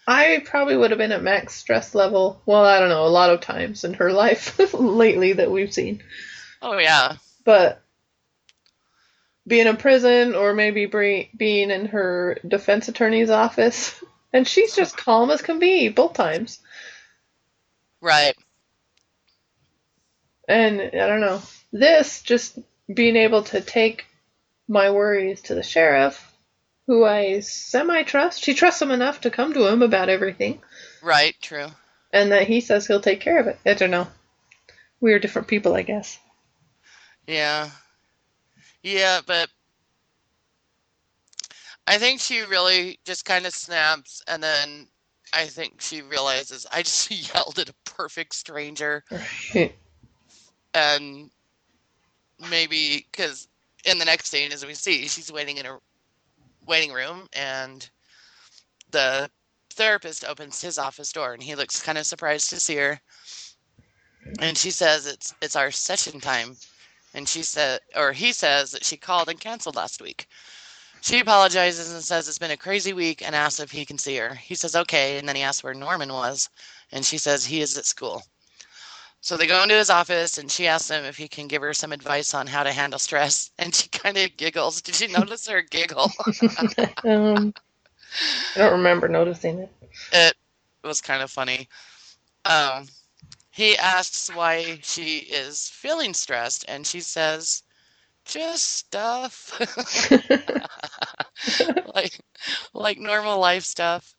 I 0.08 0.42
probably 0.46 0.76
would 0.78 0.92
have 0.92 0.98
been 0.98 1.12
at 1.12 1.22
max 1.24 1.54
stress 1.56 1.94
level. 1.96 2.42
Well, 2.46 2.64
I 2.66 2.80
don't 2.80 2.90
know, 2.90 3.06
a 3.06 3.08
lot 3.08 3.30
of 3.32 3.42
times 3.42 3.84
in 3.84 3.94
her 3.96 4.12
life 4.14 4.58
lately 4.74 5.34
that 5.34 5.52
we've 5.52 5.74
seen. 5.74 6.04
oh 6.62 6.78
yeah, 6.78 7.18
But 7.44 7.82
being 9.48 9.68
in 9.68 9.78
prison 9.78 10.36
or 10.36 10.54
maybe 10.54 10.86
being 10.86 11.72
in 11.72 11.86
her 11.88 12.38
defense 12.48 12.88
attorney's 12.88 13.30
office, 13.30 14.02
and 14.32 14.48
she's 14.48 14.76
just 14.76 14.98
calm 14.98 15.30
as 15.32 15.42
can 15.42 15.60
be 15.60 15.90
both 15.90 16.14
times. 16.14 16.60
right. 18.02 18.36
And 20.54 20.82
I 20.82 21.08
don't 21.08 21.20
know, 21.22 21.42
this 21.72 22.22
just 22.22 22.60
being 22.94 23.16
able 23.16 23.42
to 23.46 23.60
take 23.60 24.06
my 24.68 24.92
worries 24.92 25.42
to 25.44 25.56
the 25.56 25.64
sheriff, 25.64 26.32
who 26.86 27.04
I 27.04 27.40
semi 27.40 28.04
trust. 28.04 28.44
She 28.44 28.54
trusts 28.54 28.80
him 28.82 28.92
enough 28.92 29.22
to 29.22 29.32
come 29.32 29.54
to 29.54 29.66
him 29.68 29.82
about 29.82 30.10
everything, 30.10 30.62
Right, 31.02 31.36
true. 31.42 31.70
and 32.12 32.32
that 32.32 32.46
he 32.48 32.62
says 32.62 32.86
he'll 32.86 33.02
take 33.02 33.20
care 33.20 33.40
of 33.40 33.48
it. 33.48 33.58
I 33.66 33.74
don't 33.74 33.90
know. 33.90 34.08
We 35.02 35.14
are 35.14 35.20
different 35.20 35.48
people, 35.48 35.74
I 35.74 35.82
guess. 35.82 36.20
Yeah. 37.26 37.72
Yeah, 38.84 39.22
but 39.26 39.50
I 41.88 41.98
think 41.98 42.20
she 42.20 42.42
really 42.42 43.00
just 43.06 43.26
kind 43.26 43.48
of 43.48 43.54
snaps 43.54 44.22
and 44.28 44.44
then 44.44 44.88
I 45.34 45.46
think 45.48 45.82
she 45.82 46.04
realizes 46.04 46.68
I 46.72 46.84
just 46.84 47.10
yelled 47.34 47.58
at 47.58 47.70
a 47.70 47.76
perfect 47.86 48.36
stranger 48.36 49.04
and 50.74 51.30
maybe 52.50 53.06
because 53.12 53.48
in 53.86 54.00
the 54.00 54.06
next 54.06 54.30
scene 54.30 54.52
as 54.52 54.66
we 54.66 54.74
see 54.74 55.08
she's 55.08 55.32
waiting 55.32 55.58
in 55.58 55.66
a 55.66 55.78
waiting 56.66 56.92
room 56.92 57.28
and 57.34 57.90
the 58.92 59.30
therapist 59.74 60.24
opens 60.24 60.62
his 60.62 60.78
office 60.78 61.12
door 61.12 61.34
and 61.34 61.44
he 61.44 61.56
looks 61.56 61.82
kind 61.82 61.98
of 61.98 62.06
surprised 62.06 62.50
to 62.50 62.60
see 62.60 62.76
her. 62.76 63.00
And 64.40 64.58
she 64.58 64.72
says 64.72 65.06
it's 65.06 65.34
it's 65.42 65.56
our 65.56 65.72
session 65.72 66.20
time. 66.20 66.56
And 67.14 67.28
she 67.28 67.44
said 67.44 67.80
or 67.96 68.14
he 68.14 68.32
says 68.32 68.72
that 68.72 68.86
she 68.86 68.98
called 68.98 69.30
and 69.30 69.40
canceled 69.40 69.76
last 69.76 70.02
week. 70.02 70.28
She 71.02 71.20
apologizes 71.20 71.92
and 71.92 72.04
says 72.04 72.28
it's 72.28 72.40
been 72.40 72.52
a 72.52 72.58
crazy 72.58 72.94
week 72.94 73.22
and 73.22 73.36
asks 73.36 73.60
if 73.60 73.72
he 73.72 73.86
can 73.86 73.98
see 73.98 74.16
her. 74.18 74.36
He 74.36 74.56
says 74.56 74.76
okay 74.76 75.18
and 75.18 75.28
then 75.28 75.36
he 75.36 75.42
asks 75.42 75.64
where 75.64 75.74
norman 75.74 76.14
was 76.14 76.50
and 76.92 77.04
she 77.04 77.18
says 77.18 77.46
he 77.46 77.62
is 77.62 77.78
at 77.78 77.86
school 77.86 78.24
so 79.24 79.38
they 79.38 79.48
go 79.48 79.64
into 79.64 79.74
his 79.76 79.90
office 79.90 80.38
and 80.38 80.52
she 80.52 80.68
asks 80.68 80.92
him 80.92 81.06
if 81.06 81.18
he 81.18 81.28
can 81.28 81.48
give 81.48 81.62
her 81.64 81.74
some 81.74 81.94
advice 81.94 82.34
on 82.34 82.46
how 82.46 82.64
to 82.64 82.72
handle 82.74 83.00
stress 83.00 83.52
and 83.58 83.74
she 83.74 83.88
kind 83.90 84.18
of 84.18 84.38
giggles 84.38 84.82
did 84.82 85.00
you 85.00 85.08
notice 85.10 85.48
her 85.48 85.62
giggle 85.62 86.12
um, 87.06 87.54
I 88.56 88.60
don't 88.60 88.74
remember 88.74 89.08
noticing 89.08 89.60
it. 89.60 89.72
it 90.12 90.36
was 90.84 91.02
kind 91.02 91.24
of 91.24 91.32
funny. 91.32 91.68
Um, 92.46 92.88
he 93.52 93.78
asks 93.78 94.34
why 94.34 94.80
she 94.84 95.18
is 95.20 95.70
feeling 95.70 96.14
stressed, 96.14 96.66
and 96.68 96.86
she 96.86 97.00
says, 97.02 97.64
"Just 98.26 98.66
stuff, 98.66 99.60
like 101.96 102.20
like 102.74 103.00
normal 103.00 103.40
life 103.40 103.64
stuff." 103.64 104.16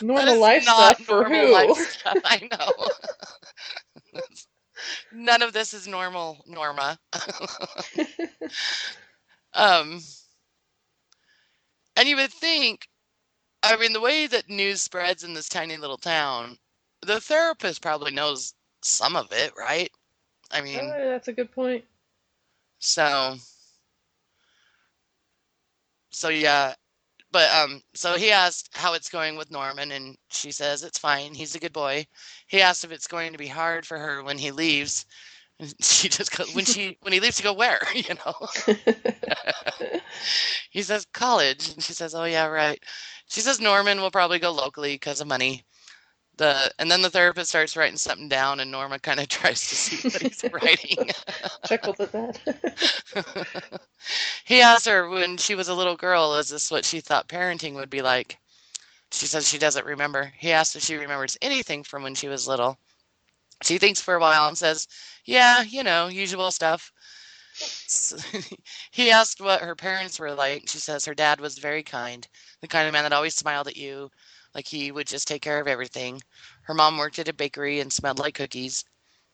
Normal 0.00 0.40
life 0.40 0.64
stuff 0.64 1.00
for 1.00 1.24
who? 1.24 1.52
life 1.52 1.76
stuff. 1.76 2.18
I 2.24 2.48
know. 2.50 2.88
None 5.12 5.42
of 5.42 5.52
this 5.52 5.74
is 5.74 5.86
normal, 5.86 6.42
Norma. 6.46 6.98
um, 9.54 10.00
and 11.96 12.08
you 12.08 12.16
would 12.16 12.32
think, 12.32 12.88
I 13.62 13.76
mean, 13.76 13.92
the 13.92 14.00
way 14.00 14.26
that 14.26 14.48
news 14.48 14.82
spreads 14.82 15.24
in 15.24 15.34
this 15.34 15.48
tiny 15.48 15.76
little 15.76 15.98
town, 15.98 16.58
the 17.02 17.20
therapist 17.20 17.82
probably 17.82 18.12
knows 18.12 18.54
some 18.82 19.16
of 19.16 19.32
it, 19.32 19.52
right? 19.56 19.90
I 20.50 20.60
mean, 20.62 20.80
Oh, 20.80 21.08
that's 21.08 21.28
a 21.28 21.32
good 21.32 21.52
point. 21.52 21.84
so 22.78 23.36
so 26.10 26.28
yeah, 26.28 26.74
but 27.36 27.52
um, 27.54 27.82
so 27.92 28.14
he 28.16 28.30
asked 28.32 28.70
how 28.74 28.94
it's 28.94 29.10
going 29.10 29.36
with 29.36 29.50
Norman, 29.50 29.92
and 29.92 30.16
she 30.30 30.50
says 30.50 30.82
it's 30.82 30.98
fine. 30.98 31.34
He's 31.34 31.54
a 31.54 31.58
good 31.58 31.72
boy. 31.74 32.06
He 32.46 32.62
asked 32.62 32.82
if 32.82 32.90
it's 32.90 33.06
going 33.06 33.32
to 33.32 33.38
be 33.38 33.46
hard 33.46 33.84
for 33.86 33.98
her 33.98 34.22
when 34.22 34.38
he 34.38 34.50
leaves, 34.50 35.04
and 35.60 35.74
she 35.82 36.08
just 36.08 36.34
goes 36.34 36.54
when 36.54 36.64
she 36.64 36.96
when 37.02 37.12
he 37.12 37.20
leaves 37.20 37.36
to 37.36 37.42
go 37.42 37.52
where, 37.52 37.80
you 37.94 38.14
know. 38.24 38.34
he 40.70 40.80
says 40.82 41.06
college, 41.12 41.74
and 41.74 41.82
she 41.82 41.92
says, 41.92 42.14
"Oh 42.14 42.24
yeah, 42.24 42.46
right." 42.46 42.82
She 43.28 43.42
says 43.42 43.60
Norman 43.60 44.00
will 44.00 44.10
probably 44.10 44.38
go 44.38 44.50
locally 44.52 44.94
because 44.94 45.20
of 45.20 45.26
money. 45.28 45.62
The 46.38 46.70
and 46.78 46.90
then 46.90 47.02
the 47.02 47.10
therapist 47.10 47.50
starts 47.50 47.76
writing 47.76 47.96
something 47.96 48.28
down, 48.28 48.60
and 48.60 48.70
Norma 48.70 48.98
kind 48.98 49.20
of 49.20 49.28
tries 49.30 49.68
to 49.68 49.74
see 49.76 50.08
what 50.08 50.22
he's 50.22 50.44
writing. 50.52 51.10
Chuckles 51.66 52.00
at 52.00 52.12
that. 52.12 53.80
he 54.44 54.60
asked 54.60 54.86
her 54.86 55.08
when 55.08 55.36
she 55.38 55.54
was 55.54 55.68
a 55.68 55.74
little 55.74 55.96
girl, 55.96 56.34
is 56.36 56.50
this 56.50 56.70
what 56.70 56.84
she 56.84 57.00
thought 57.00 57.28
parenting 57.28 57.74
would 57.74 57.90
be 57.90 58.02
like? 58.02 58.38
She 59.12 59.26
says 59.26 59.48
she 59.48 59.58
doesn't 59.58 59.86
remember. 59.86 60.32
He 60.38 60.52
asked 60.52 60.76
if 60.76 60.82
she 60.82 60.96
remembers 60.96 61.38
anything 61.42 61.82
from 61.84 62.02
when 62.02 62.14
she 62.14 62.28
was 62.28 62.46
little. 62.48 62.78
She 63.62 63.78
thinks 63.78 64.00
for 64.00 64.14
a 64.14 64.20
while 64.20 64.48
and 64.48 64.58
says, 64.58 64.86
Yeah, 65.24 65.62
you 65.62 65.82
know, 65.82 66.08
usual 66.08 66.50
stuff. 66.50 66.92
So, 67.54 68.16
he 68.90 69.10
asked 69.10 69.40
what 69.40 69.62
her 69.62 69.74
parents 69.74 70.18
were 70.18 70.34
like. 70.34 70.68
She 70.68 70.78
says 70.78 71.04
her 71.06 71.14
dad 71.14 71.40
was 71.40 71.58
very 71.58 71.82
kind, 71.82 72.26
the 72.60 72.68
kind 72.68 72.86
of 72.86 72.92
man 72.92 73.04
that 73.04 73.12
always 73.14 73.34
smiled 73.34 73.68
at 73.68 73.76
you, 73.76 74.10
like 74.56 74.66
he 74.66 74.90
would 74.90 75.06
just 75.06 75.28
take 75.28 75.42
care 75.42 75.60
of 75.60 75.68
everything. 75.68 76.22
Her 76.62 76.72
mom 76.72 76.96
worked 76.96 77.18
at 77.18 77.28
a 77.28 77.34
bakery 77.34 77.80
and 77.80 77.92
smelled 77.92 78.18
like 78.18 78.34
cookies. 78.34 78.86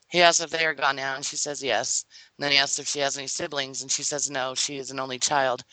He 0.09 0.21
asks 0.21 0.41
if 0.41 0.49
they 0.49 0.65
are 0.65 0.73
gone 0.73 0.97
now, 0.97 1.15
and 1.15 1.25
she 1.25 1.37
says 1.37 1.63
yes. 1.63 2.05
And 2.37 2.43
then 2.43 2.51
he 2.51 2.57
asks 2.57 2.77
if 2.77 2.89
she 2.89 2.99
has 2.99 3.17
any 3.17 3.27
siblings, 3.27 3.81
and 3.81 3.89
she 3.89 4.03
says 4.03 4.29
no, 4.29 4.53
she 4.53 4.77
is 4.77 4.91
an 4.91 4.99
only 4.99 5.17
child. 5.17 5.63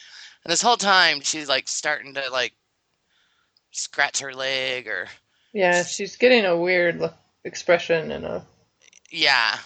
And 0.44 0.52
this 0.52 0.62
whole 0.62 0.76
time, 0.76 1.20
she's 1.20 1.48
like 1.48 1.66
starting 1.68 2.14
to 2.14 2.30
like 2.30 2.54
scratch 3.72 4.20
her 4.20 4.32
leg 4.32 4.86
or 4.86 5.08
yeah, 5.52 5.82
she's 5.82 6.16
getting 6.16 6.44
a 6.46 6.56
weird 6.56 7.02
expression 7.44 8.12
and 8.12 8.24
a. 8.24 8.46
yeah. 9.10 9.58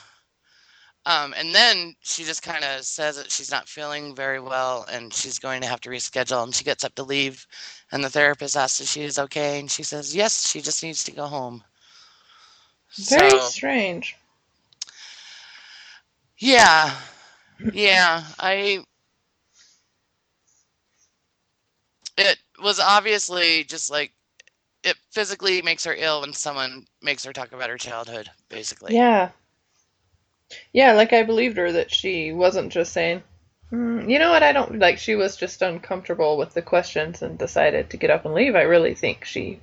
Um, 1.06 1.34
and 1.36 1.54
then 1.54 1.94
she 2.00 2.24
just 2.24 2.42
kind 2.42 2.64
of 2.64 2.84
says 2.84 3.16
that 3.16 3.30
she's 3.30 3.50
not 3.50 3.68
feeling 3.68 4.14
very 4.14 4.40
well 4.40 4.86
and 4.90 5.12
she's 5.12 5.38
going 5.38 5.60
to 5.62 5.66
have 5.68 5.80
to 5.82 5.90
reschedule. 5.90 6.42
And 6.42 6.54
she 6.54 6.64
gets 6.64 6.84
up 6.84 6.94
to 6.96 7.02
leave, 7.02 7.46
and 7.92 8.02
the 8.04 8.10
therapist 8.10 8.56
asks 8.56 8.80
if 8.80 8.88
she 8.88 9.02
is 9.02 9.18
okay, 9.18 9.58
and 9.60 9.70
she 9.70 9.82
says 9.82 10.14
yes, 10.14 10.48
she 10.48 10.60
just 10.60 10.82
needs 10.82 11.04
to 11.04 11.12
go 11.12 11.26
home. 11.26 11.64
Very 12.96 13.38
So, 13.38 13.38
strange. 13.40 14.16
yeah, 16.38 16.94
yeah, 17.72 18.24
I. 18.38 18.84
It 22.16 22.38
was 22.62 22.78
obviously 22.80 23.64
just 23.64 23.90
like 23.90 24.12
it 24.84 24.96
physically 25.10 25.62
makes 25.62 25.84
her 25.84 25.94
ill 25.94 26.20
when 26.20 26.32
someone 26.32 26.86
makes 27.02 27.24
her 27.24 27.32
talk 27.32 27.52
about 27.52 27.70
her 27.70 27.78
childhood, 27.78 28.30
basically. 28.48 28.94
Yeah. 28.94 29.30
Yeah, 30.72 30.92
like 30.92 31.12
I 31.12 31.22
believed 31.22 31.56
her 31.56 31.72
that 31.72 31.92
she 31.92 32.32
wasn't 32.32 32.72
just 32.72 32.92
saying, 32.92 33.22
"Hmm, 33.70 34.08
you 34.08 34.18
know 34.18 34.30
what, 34.30 34.42
I 34.42 34.52
don't 34.52 34.78
like, 34.78 34.98
she 34.98 35.14
was 35.14 35.36
just 35.36 35.62
uncomfortable 35.62 36.36
with 36.36 36.54
the 36.54 36.62
questions 36.62 37.22
and 37.22 37.38
decided 37.38 37.90
to 37.90 37.96
get 37.96 38.10
up 38.10 38.24
and 38.24 38.34
leave. 38.34 38.54
I 38.54 38.62
really 38.62 38.94
think 38.94 39.24
she 39.24 39.60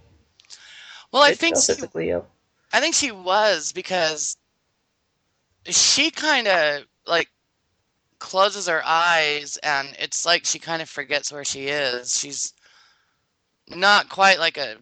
Well, 1.11 1.23
I 1.23 1.33
think 1.33 1.57
she 1.57 2.09
ill. 2.09 2.27
I 2.73 2.79
think 2.79 2.95
she 2.95 3.11
was 3.11 3.73
because 3.73 4.37
she 5.65 6.11
kind 6.11 6.47
of 6.47 6.83
like 7.05 7.29
closes 8.19 8.67
her 8.67 8.81
eyes 8.85 9.57
and 9.57 9.89
it's 9.99 10.25
like 10.25 10.45
she 10.45 10.59
kind 10.59 10.81
of 10.81 10.89
forgets 10.89 11.31
where 11.31 11.43
she 11.45 11.67
is. 11.67 12.17
She's 12.17 12.53
not 13.67 14.09
quite 14.09 14.39
like 14.39 14.57
a 14.57 14.77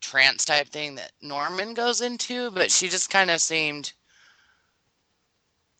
trance 0.00 0.44
type 0.44 0.68
thing 0.68 0.96
that 0.96 1.12
Norman 1.22 1.74
goes 1.74 2.00
into, 2.00 2.50
but 2.50 2.70
she 2.70 2.88
just 2.88 3.08
kind 3.08 3.30
of 3.30 3.40
seemed 3.40 3.92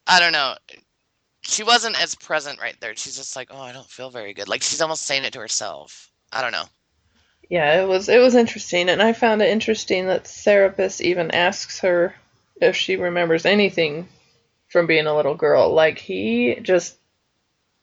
I 0.07 0.21
don't 0.21 0.33
know. 0.33 0.55
She 1.43 1.65
wasn't 1.65 2.01
as 2.01 2.15
present 2.15 2.61
right 2.61 2.77
there. 2.81 2.95
She's 2.97 3.17
just 3.17 3.37
like, 3.37 3.49
"Oh, 3.51 3.61
I 3.61 3.73
don't 3.73 3.89
feel 3.89 4.11
very 4.11 4.33
good." 4.33 4.49
Like 4.49 4.63
she's 4.63 4.81
almost 4.81 5.03
saying 5.03 5.25
it 5.25 5.33
to 5.33 5.41
herself. 5.41 6.11
I 6.33 6.43
don't 6.43 6.53
know. 6.53 6.65
Yeah, 7.49 7.83
it 7.83 7.89
was 7.89 8.09
it 8.09 8.19
was 8.19 8.35
interesting, 8.35 8.89
and 8.89 9.03
I 9.03 9.13
found 9.13 9.43
it 9.43 9.51
interesting 9.51 10.07
that 10.07 10.25
the 10.25 10.31
therapist 10.31 11.01
even 11.01 11.31
asks 11.33 11.81
her 11.81 12.15
if 12.61 12.77
she 12.77 12.97
remembers 12.97 13.45
anything 13.45 14.09
from 14.69 14.87
being 14.87 15.07
a 15.07 15.15
little 15.15 15.35
girl. 15.35 15.73
Like 15.73 15.99
he 15.99 16.57
just 16.63 16.97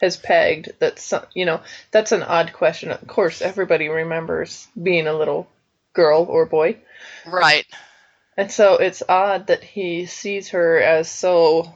has 0.01 0.17
pegged 0.17 0.71
that 0.79 0.97
some, 0.97 1.25
you 1.33 1.45
know, 1.45 1.61
that's 1.91 2.11
an 2.11 2.23
odd 2.23 2.53
question. 2.53 2.91
Of 2.91 3.05
course, 3.07 3.41
everybody 3.41 3.89
remembers 3.89 4.67
being 4.81 5.07
a 5.07 5.13
little 5.13 5.47
girl 5.93 6.25
or 6.29 6.45
boy. 6.45 6.77
Right. 7.25 7.65
And 8.37 8.51
so 8.51 8.75
it's 8.75 9.03
odd 9.07 9.47
that 9.47 9.63
he 9.63 10.05
sees 10.05 10.49
her 10.49 10.79
as 10.79 11.11
so 11.11 11.73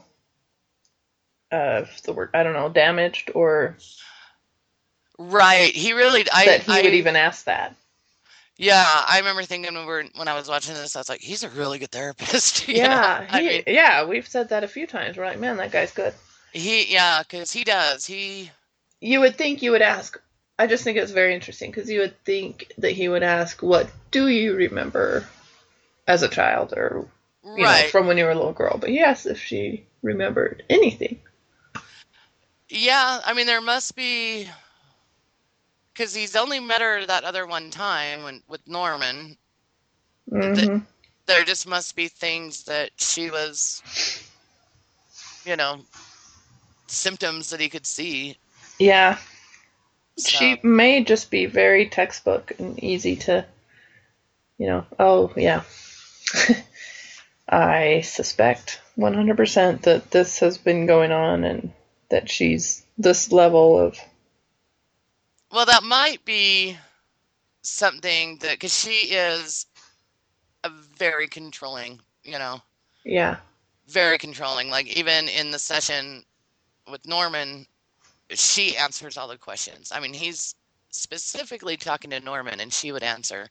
uh 1.54 1.86
the 2.04 2.14
word 2.14 2.32
I 2.34 2.44
don't 2.44 2.54
know, 2.54 2.70
damaged 2.70 3.32
or 3.36 3.78
Right. 5.18 5.74
He 5.74 5.94
really 5.94 6.26
I 6.34 6.46
that 6.46 6.64
he 6.64 6.72
I 6.74 6.82
would 6.82 6.94
even 6.94 7.16
ask 7.16 7.46
that. 7.46 7.76
Yeah, 8.58 8.86
I 8.86 9.18
remember 9.20 9.44
thinking 9.44 9.74
when 9.74 9.86
we 9.86 9.92
were 9.92 10.06
when 10.16 10.28
I 10.28 10.36
was 10.36 10.48
watching 10.48 10.76
this, 10.76 10.96
I 10.96 11.00
was 11.00 11.10
like, 11.10 11.22
he's 11.22 11.44
a 11.44 11.50
really 11.50 11.80
good 11.80 11.92
therapist. 11.92 12.68
Yeah, 12.68 13.26
I 13.30 13.42
he, 13.42 13.48
mean, 13.48 13.64
yeah, 13.68 14.06
we've 14.06 14.28
said 14.28 14.50
that 14.50 14.64
a 14.64 14.68
few 14.68 14.86
times. 14.88 15.18
We're 15.18 15.26
like, 15.26 15.40
man, 15.40 15.58
that 15.58 15.72
guy's 15.72 15.92
good. 15.92 16.14
he, 16.52 16.92
yeah, 16.92 17.24
because 17.24 17.52
he 17.52 17.64
does. 17.64 18.06
He, 18.06 18.52
You 19.02 19.20
would 19.22 19.36
think 19.36 19.62
you 19.62 19.72
would 19.72 19.82
ask. 19.82 20.20
I 20.60 20.68
just 20.68 20.84
think 20.84 20.98
it's 20.98 21.12
very 21.12 21.34
interesting 21.34 21.72
because 21.72 21.90
you 21.90 22.00
would 22.02 22.24
think 22.26 22.72
that 22.78 22.92
he 22.92 23.10
would 23.10 23.24
ask, 23.24 23.62
"What 23.64 23.90
do 24.12 24.28
you 24.28 24.56
remember 24.56 25.26
as 26.08 26.22
a 26.22 26.30
child, 26.30 26.74
or 26.74 27.08
you 27.44 27.64
know, 27.64 27.88
from 27.90 28.08
when 28.08 28.18
you 28.18 28.26
were 28.26 28.32
a 28.32 28.36
little 28.36 28.54
girl?" 28.54 28.78
But 28.78 28.92
he 28.92 29.00
asked 29.00 29.26
if 29.26 29.42
she 29.42 29.86
remembered 30.04 30.64
anything. 30.70 31.20
Yeah, 32.74 33.22
I 33.24 33.34
mean, 33.36 33.46
there 33.46 33.62
must 33.62 33.96
be, 33.96 34.50
because 35.94 36.14
he's 36.16 36.36
only 36.36 36.60
met 36.60 36.82
her 36.82 37.06
that 37.06 37.24
other 37.24 37.46
one 37.46 37.70
time 37.70 38.24
when 38.24 38.42
with 38.48 38.68
Norman. 38.68 39.38
hmm 40.30 40.78
There 41.28 41.44
just 41.44 41.68
must 41.68 41.96
be 41.96 42.08
things 42.08 42.64
that 42.64 42.90
she 42.98 43.30
was, 43.30 43.84
you 45.46 45.56
know, 45.56 45.82
symptoms 46.88 47.52
that 47.52 47.60
he 47.60 47.70
could 47.70 47.86
see. 47.86 48.38
Yeah, 48.80 49.18
So, 50.18 50.40
she 50.40 50.60
may 50.64 51.04
just 51.04 51.30
be 51.30 51.46
very 51.46 51.88
textbook 51.88 52.54
and 52.58 52.84
easy 52.84 53.16
to, 53.18 53.46
you 54.58 54.68
know. 54.68 54.86
Oh 55.00 55.32
yeah, 55.36 55.62
I 57.50 58.02
suspect 58.02 58.82
100% 58.98 59.84
that 59.84 60.12
this 60.12 60.40
has 60.40 60.58
been 60.58 60.88
going 60.88 61.12
on 61.12 61.44
and 61.44 61.72
that 62.10 62.30
she's 62.30 62.84
this 62.98 63.32
level 63.32 63.78
of 63.80 63.98
well, 65.52 65.68
that 65.68 65.84
might 65.84 66.26
be 66.26 66.78
something 67.62 68.38
that, 68.40 68.54
because 68.54 68.76
she 68.76 69.14
is 69.14 69.68
a 70.64 70.70
very 70.98 71.28
controlling, 71.28 72.02
you 72.24 72.40
know. 72.40 72.60
yeah. 73.04 73.38
very 73.88 74.18
controlling. 74.18 74.70
Like 74.70 74.88
even 74.98 75.28
in 75.30 75.52
the 75.52 75.60
session 75.60 76.24
with 76.90 77.06
Norman, 77.06 77.68
she 78.32 78.76
answers 78.78 79.18
all 79.18 79.28
the 79.28 79.38
questions. 79.38 79.92
I 79.94 80.00
mean, 80.00 80.14
he's 80.14 80.56
specifically 80.90 81.78
talking 81.78 82.10
to 82.12 82.20
Norman 82.20 82.60
and 82.60 82.74
she 82.74 82.92
would 82.92 83.04
answer. 83.04 83.48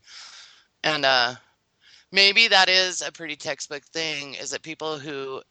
And 0.85 1.05
uh 1.05 1.35
maybe 2.11 2.49
that 2.49 2.69
is 2.69 3.03
a 3.03 3.13
pretty 3.13 3.37
textbook 3.37 3.85
thing 3.85 4.35
is 4.35 4.51
that 4.51 4.63
people 4.63 4.99
who 4.99 5.43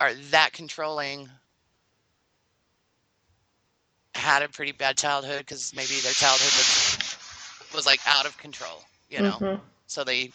are 0.00 0.14
that 0.30 0.52
controlling 0.52 1.28
had 4.20 4.42
a 4.42 4.48
pretty 4.48 4.72
bad 4.72 4.96
childhood 4.96 5.38
because 5.38 5.74
maybe 5.74 5.98
their 6.00 6.12
childhood 6.12 6.52
was 6.52 7.16
was 7.74 7.86
like 7.86 8.00
out 8.06 8.26
of 8.26 8.36
control, 8.38 8.82
you 9.08 9.22
know. 9.22 9.38
Mhm. 9.40 9.60
So 9.86 10.04
they 10.04 10.32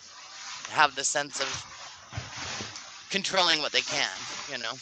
have 0.71 0.95
the 0.95 1.03
sense 1.03 1.39
of 1.39 1.47
controlling 3.09 3.61
what 3.61 3.71
they 3.71 3.81
can, 3.81 4.09
you 4.51 4.57
know. 4.57 4.73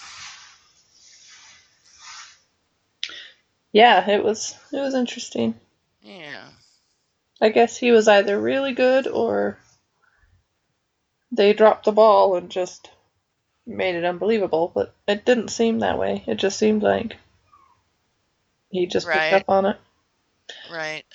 Yeah, 3.71 4.09
it 4.09 4.23
was 4.23 4.55
it 4.71 4.79
was 4.79 4.95
interesting. 4.95 5.59
Yeah. 6.01 6.49
I 7.41 7.49
guess 7.49 7.75
he 7.75 7.91
was 7.91 8.07
either 8.07 8.39
really 8.39 8.73
good 8.73 9.07
or 9.07 9.57
they 11.31 11.53
dropped 11.53 11.85
the 11.85 11.91
ball 11.91 12.35
and 12.35 12.49
just 12.49 12.89
made 13.65 13.95
it 13.95 14.05
unbelievable, 14.05 14.71
but 14.73 14.93
it 15.07 15.25
didn't 15.25 15.49
seem 15.49 15.79
that 15.79 15.97
way. 15.97 16.23
It 16.27 16.35
just 16.35 16.59
seemed 16.59 16.83
like 16.83 17.17
he 18.73 18.88
just 18.88 19.07
Right. 19.07 19.31
picked 19.31 19.33
up 19.33 19.49
on 19.49 19.65
it. 19.65 19.77
Right. 20.71 21.05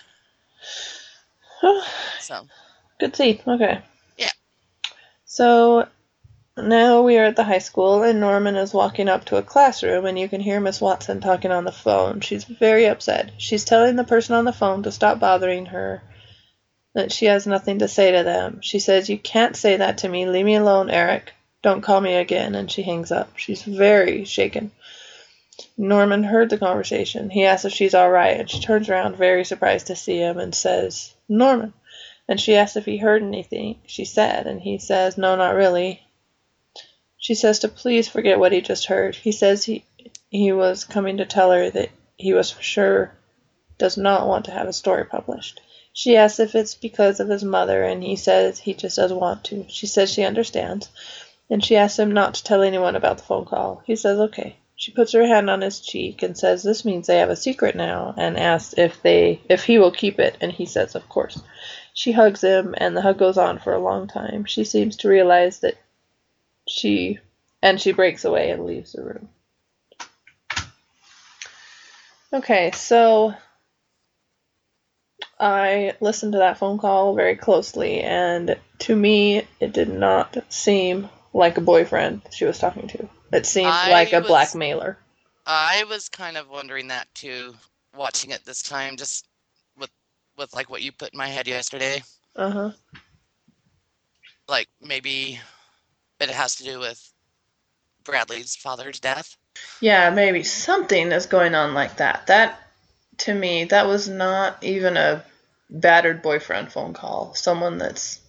So 2.21 2.47
Good 3.01 3.17
scene. 3.17 3.41
Okay. 3.47 3.81
Yeah. 4.17 4.31
So 5.25 5.89
now 6.57 7.03
we 7.03 7.17
are 7.19 7.27
at 7.27 7.37
the 7.37 7.45
high 7.45 7.59
school, 7.59 8.03
and 8.03 8.21
Norman 8.21 8.57
is 8.57 8.75
walking 8.75 9.09
up 9.09 9.25
to 9.27 9.37
a 9.37 9.43
classroom, 9.43 10.05
and 10.07 10.19
you 10.19 10.29
can 10.29 10.41
hear 10.41 10.61
Miss 10.61 10.81
Watson 10.81 11.21
talking 11.21 11.51
on 11.53 11.65
the 11.65 11.73
phone. 11.73 12.21
She's 12.21 12.45
very 12.45 12.87
upset. 12.87 13.33
She's 13.39 13.65
telling 13.65 13.97
the 13.97 14.05
person 14.05 14.35
on 14.35 14.45
the 14.45 14.53
phone 14.53 14.83
to 14.83 14.93
stop 14.93 15.21
bothering 15.21 15.67
her, 15.67 16.03
that 16.95 17.13
she 17.13 17.27
has 17.27 17.47
nothing 17.47 17.79
to 17.81 17.89
say 17.89 18.13
to 18.13 18.25
them. 18.25 18.61
She 18.63 18.81
says, 18.81 19.09
You 19.09 19.19
can't 19.19 19.57
say 19.57 19.77
that 19.77 19.99
to 19.99 20.09
me. 20.09 20.27
Leave 20.27 20.45
me 20.45 20.57
alone, 20.57 20.91
Eric. 20.91 21.33
Don't 21.63 21.83
call 21.83 22.01
me 22.01 22.15
again. 22.15 22.55
And 22.55 22.71
she 22.71 22.83
hangs 22.83 23.13
up. 23.13 23.37
She's 23.37 23.63
very 23.63 24.25
shaken. 24.25 24.71
Norman 25.77 26.25
heard 26.25 26.51
the 26.51 26.59
conversation. 26.59 27.31
He 27.31 27.45
asks 27.45 27.65
if 27.65 27.73
she's 27.73 27.95
all 27.95 28.11
right, 28.11 28.39
and 28.39 28.49
she 28.49 28.61
turns 28.61 28.89
around, 28.89 29.17
very 29.17 29.45
surprised 29.45 29.89
to 29.89 29.97
see 29.97 30.19
him, 30.19 30.39
and 30.39 30.55
says, 30.55 31.15
Norman. 31.29 31.73
And 32.29 32.41
she 32.41 32.55
asks 32.55 32.77
if 32.77 32.85
he 32.85 32.99
heard 32.99 33.23
anything 33.23 33.81
she 33.87 34.05
said, 34.05 34.47
and 34.47 34.61
he 34.61 34.79
says, 34.79 35.17
No, 35.17 35.35
not 35.35 35.55
really. 35.55 36.03
She 37.17 37.35
says 37.35 37.59
to 37.61 37.69
please 37.69 38.07
forget 38.07 38.39
what 38.39 38.53
he 38.53 38.61
just 38.61 38.87
heard. 38.87 39.17
He 39.17 39.33
says 39.33 39.65
he 39.65 39.85
he 40.31 40.53
was 40.53 40.85
coming 40.85 41.17
to 41.17 41.27
tell 41.27 41.51
her 41.51 41.71
that 41.71 41.91
he 42.17 42.35
was 42.35 42.51
for 42.51 42.63
sure 42.63 43.13
does 43.79 43.97
not 43.97 44.29
want 44.29 44.45
to 44.45 44.51
have 44.51 44.69
a 44.69 44.73
story 44.73 45.05
published. 45.05 45.61
She 45.93 46.17
asks 46.17 46.39
if 46.39 46.55
it's 46.55 46.75
because 46.75 47.19
of 47.19 47.29
his 47.29 47.43
mother, 47.43 47.83
and 47.83 48.03
he 48.05 48.15
says 48.17 48.59
he 48.59 48.75
just 48.75 48.97
doesn't 48.97 49.19
want 49.19 49.45
to. 49.45 49.65
She 49.69 49.87
says 49.87 50.13
she 50.13 50.23
understands, 50.23 50.89
and 51.51 51.65
she 51.65 51.77
asks 51.77 51.99
him 51.99 52.13
not 52.13 52.35
to 52.35 52.45
tell 52.45 52.63
anyone 52.63 52.95
about 52.95 53.19
the 53.19 53.25
phone 53.25 53.47
call. 53.47 53.83
He 53.87 53.97
says 53.97 54.19
okay. 54.19 54.57
She 54.79 54.93
puts 54.93 55.11
her 55.11 55.27
hand 55.27 55.51
on 55.51 55.61
his 55.61 55.81
cheek 55.81 56.23
and 56.23 56.39
says 56.39 56.63
this 56.63 56.85
means 56.85 57.09
they 57.09 57.19
have 57.19 57.31
a 57.31 57.37
secret 57.37 57.75
now, 57.75 58.15
and 58.17 58.39
asks 58.39 58.75
if 58.79 59.03
they 59.03 59.41
if 59.49 59.65
he 59.65 59.77
will 59.77 59.91
keep 59.91 60.21
it, 60.21 60.37
and 60.41 60.53
he 60.53 60.67
says 60.67 60.95
of 60.95 61.09
course. 61.09 61.43
She 61.93 62.13
hugs 62.13 62.43
him, 62.43 62.77
and 62.79 62.97
the 62.97 63.03
hug 63.03 63.19
goes 63.19 63.39
on 63.39 63.59
for 63.59 63.73
a 63.73 63.81
long 63.81 64.07
time. 64.07 64.45
She 64.45 64.63
seems 64.63 64.99
to 64.99 65.09
realize 65.09 65.59
that 65.61 65.75
she 66.69 67.19
and 67.61 67.81
she 67.81 67.91
breaks 67.91 68.25
away 68.25 68.51
and 68.51 68.67
leaves 68.67 68.93
the 68.93 69.03
room. 69.03 69.29
Okay, 72.33 72.71
so 72.71 73.35
I 75.41 75.97
listened 75.99 76.35
to 76.35 76.39
that 76.39 76.59
phone 76.59 76.79
call 76.79 77.17
very 77.17 77.35
closely, 77.35 78.01
and 78.01 78.57
to 78.79 78.95
me, 78.95 79.43
it 79.59 79.73
did 79.73 79.89
not 79.89 80.37
seem 80.49 81.09
like 81.39 81.57
a 81.57 81.63
boyfriend 81.63 82.23
she 82.31 82.45
was 82.45 82.59
talking 82.59 82.89
to. 82.89 83.09
It 83.33 83.47
seemed 83.47 83.69
I 83.69 83.91
like 83.91 84.13
a 84.13 84.21
was- 84.21 84.29
blackmailer. 84.29 84.99
I 85.47 85.85
was 85.89 86.11
kind 86.11 86.37
of 86.37 86.51
wondering 86.51 86.89
that 86.89 87.09
too, 87.15 87.55
watching 87.97 88.33
it 88.33 88.45
this 88.45 88.63
time, 88.63 88.97
just 88.97 89.27
with 89.79 89.91
with 90.37 90.53
like 90.55 90.69
what 90.69 90.83
you 90.83 90.93
put 90.93 91.13
in 91.15 91.19
my 91.19 91.29
head 91.29 91.49
yesterday. 91.49 92.03
Uh 92.37 92.51
huh. 92.51 92.71
Like 94.47 94.69
maybe 94.83 95.41
it 96.21 96.31
has 96.31 96.57
to 96.57 96.65
do 96.65 96.79
with 96.79 97.13
Bradley's 98.05 98.57
father's 98.57 99.01
death. 99.01 99.37
Yeah, 99.81 100.11
maybe 100.11 100.43
something 100.43 101.13
is 101.13 101.27
going 101.27 101.55
on 101.55 101.75
like 101.75 101.97
that. 101.97 102.27
That, 102.27 102.61
to 103.19 103.35
me, 103.35 103.65
that 103.65 103.87
was 103.87 104.09
not 104.09 104.63
even 104.63 104.97
a 104.97 105.25
battered 105.71 106.23
boyfriend 106.23 106.73
phone 106.73 106.95
call. 106.95 107.35
Someone 107.35 107.79
that's 107.79 108.21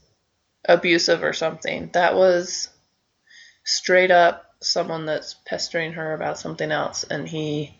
abusive 0.65 1.23
or 1.23 1.33
something. 1.33 1.89
That 1.93 2.15
was 2.15 2.69
straight 3.69 4.11
up 4.11 4.55
someone 4.61 5.05
that's 5.05 5.35
pestering 5.45 5.93
her 5.93 6.13
about 6.13 6.39
something 6.39 6.71
else, 6.71 7.03
and 7.03 7.27
he. 7.29 7.77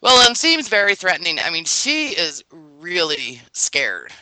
Well, 0.00 0.26
and 0.26 0.36
seems 0.36 0.68
very 0.68 0.94
threatening. 0.96 1.38
I 1.38 1.50
mean, 1.50 1.64
she 1.64 2.08
is 2.16 2.42
really 2.50 3.42
scared. 3.52 4.12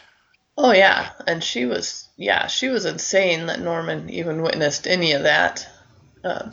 Oh 0.59 0.73
yeah, 0.73 1.13
and 1.27 1.43
she 1.43 1.65
was 1.65 2.09
yeah 2.17 2.47
she 2.47 2.69
was 2.69 2.85
insane 2.85 3.47
that 3.47 3.61
Norman 3.61 4.11
even 4.11 4.43
witnessed 4.43 4.87
any 4.87 5.13
of 5.13 5.23
that. 5.23 5.67
Uh, 6.25 6.51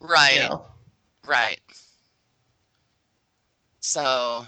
Right, 0.00 0.34
you 0.34 0.48
know. 0.48 0.66
right. 1.26 1.60
So, 3.80 4.46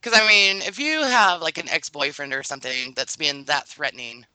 because 0.00 0.18
I 0.18 0.26
mean, 0.28 0.62
if 0.62 0.78
you 0.78 1.02
have 1.02 1.42
like 1.42 1.58
an 1.58 1.68
ex-boyfriend 1.68 2.32
or 2.32 2.42
something 2.42 2.92
that's 2.94 3.16
being 3.16 3.44
that 3.44 3.66
threatening, 3.68 4.26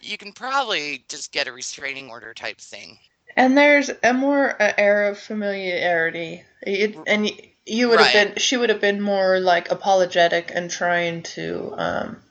you 0.00 0.18
can 0.18 0.32
probably 0.32 1.04
just 1.08 1.32
get 1.32 1.48
a 1.48 1.52
restraining 1.52 2.10
order 2.10 2.34
type 2.34 2.58
thing. 2.58 2.98
And 3.36 3.56
there's 3.56 3.90
a 4.02 4.14
more 4.14 4.60
uh, 4.60 4.72
air 4.78 5.08
of 5.08 5.18
familiarity, 5.18 6.44
it, 6.62 6.96
and 7.06 7.30
you 7.66 7.88
would 7.88 7.98
have 8.00 8.12
Right. 8.12 8.28
been, 8.34 8.38
she 8.38 8.56
would 8.56 8.70
have 8.70 8.80
been 8.80 9.00
more 9.00 9.40
like 9.40 9.70
apologetic 9.70 10.50
and 10.54 10.70
trying 10.70 11.22
to 11.24 11.74
um, 11.76 12.22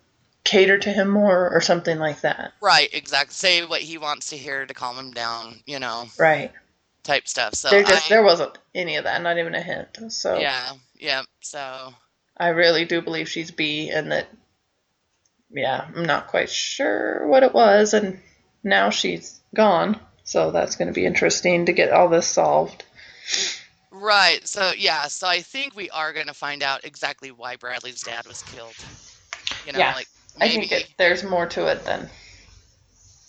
cater 0.43 0.77
to 0.77 0.89
him 0.91 1.09
more 1.09 1.51
or 1.51 1.61
something 1.61 1.99
like 1.99 2.21
that. 2.21 2.53
Right, 2.61 2.89
exactly. 2.93 3.33
Say 3.33 3.65
what 3.65 3.81
he 3.81 3.97
wants 3.97 4.29
to 4.29 4.37
hear 4.37 4.65
to 4.65 4.73
calm 4.73 4.97
him 4.97 5.11
down, 5.11 5.59
you 5.65 5.79
know, 5.79 6.05
Right. 6.17 6.51
type 7.03 7.27
stuff. 7.27 7.53
So 7.53 7.69
there 7.69 7.83
just 7.83 8.05
I, 8.05 8.15
there 8.15 8.23
wasn't 8.23 8.57
any 8.73 8.95
of 8.95 9.03
that, 9.03 9.21
not 9.21 9.37
even 9.37 9.53
a 9.53 9.61
hint. 9.61 10.11
So 10.11 10.39
yeah, 10.39 10.73
yeah. 10.95 11.23
So 11.41 11.93
I 12.37 12.49
really 12.49 12.85
do 12.85 13.01
believe 13.01 13.29
she's 13.29 13.51
B, 13.51 13.89
and 13.89 14.11
that 14.11 14.27
yeah, 15.49 15.87
I'm 15.95 16.05
not 16.05 16.27
quite 16.27 16.49
sure 16.49 17.27
what 17.27 17.43
it 17.43 17.53
was, 17.53 17.93
and 17.93 18.19
now 18.63 18.89
she's 18.89 19.39
gone. 19.55 19.99
So 20.23 20.51
that's 20.51 20.75
going 20.75 20.87
to 20.87 20.93
be 20.93 21.05
interesting 21.05 21.65
to 21.67 21.73
get 21.73 21.91
all 21.91 22.09
this 22.09 22.27
solved. 22.27 22.83
right, 23.91 24.45
so 24.47 24.71
yeah, 24.77 25.07
so 25.07 25.27
I 25.27 25.41
think 25.41 25.75
we 25.75 25.89
are 25.89 26.13
going 26.13 26.27
to 26.27 26.33
find 26.33 26.63
out 26.63 26.85
exactly 26.85 27.31
why 27.31 27.55
Bradley's 27.55 28.03
dad 28.03 28.27
was 28.27 28.41
killed. 28.43 28.85
You 29.63 29.73
know, 29.73 29.79
Yeah, 29.79 29.91
like 29.91 30.07
I 30.41 30.47
maybe 30.47 30.65
think 30.67 30.71
it, 30.71 30.87
there's 30.97 31.23
more 31.23 31.45
to 31.47 31.67
it 31.67 31.85
than 31.85 32.09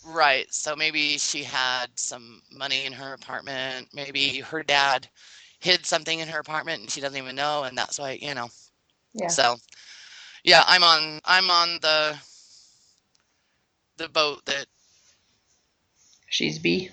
right. 0.03 0.51
So 0.53 0.75
maybe 0.75 1.17
she 1.17 1.43
had 1.43 1.87
some 1.95 2.41
money 2.51 2.85
in 2.85 2.93
her 2.93 3.13
apartment. 3.13 3.89
Maybe 3.93 4.39
her 4.39 4.63
dad 4.63 5.07
hid 5.59 5.85
something 5.85 6.19
in 6.19 6.27
her 6.29 6.39
apartment 6.39 6.81
and 6.81 6.89
she 6.89 7.01
doesn't 7.01 7.17
even 7.17 7.35
know, 7.35 7.63
and 7.63 7.77
that's 7.77 7.99
why 7.99 8.17
you 8.21 8.33
know. 8.33 8.49
yeah. 9.13 9.27
So, 9.29 9.57
yeah, 10.47 10.63
I'm 10.67 10.83
on 10.83 11.21
I'm 11.25 11.51
on 11.51 11.79
the 11.83 12.17
the 13.97 14.09
boat 14.09 14.45
that 14.47 14.67
She's 16.29 16.59
B. 16.59 16.89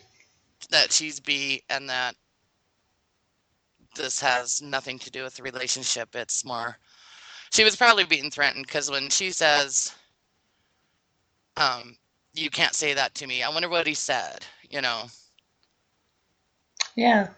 that 0.70 0.92
she's 0.92 1.20
B 1.20 1.62
and 1.70 1.88
that 1.90 2.16
this 3.96 4.20
has 4.20 4.62
nothing 4.62 4.98
to 5.00 5.10
do 5.10 5.24
with 5.24 5.36
the 5.36 5.42
relationship. 5.44 6.16
It's 6.16 6.44
more 6.44 6.78
she 7.52 7.64
was 7.64 7.76
probably 7.76 8.04
being 8.04 8.30
threatened 8.30 8.66
because 8.66 8.90
when 8.90 9.10
she 9.10 9.32
says 9.32 9.94
um 11.56 11.96
you 12.34 12.50
can't 12.50 12.74
say 12.74 12.94
that 12.94 13.14
to 13.16 13.26
me, 13.28 13.42
I 13.44 13.50
wonder 13.50 13.68
what 13.70 13.86
he 13.86 13.94
said, 13.94 14.46
you 14.70 14.82
know. 14.82 15.04
Yeah. 16.96 17.28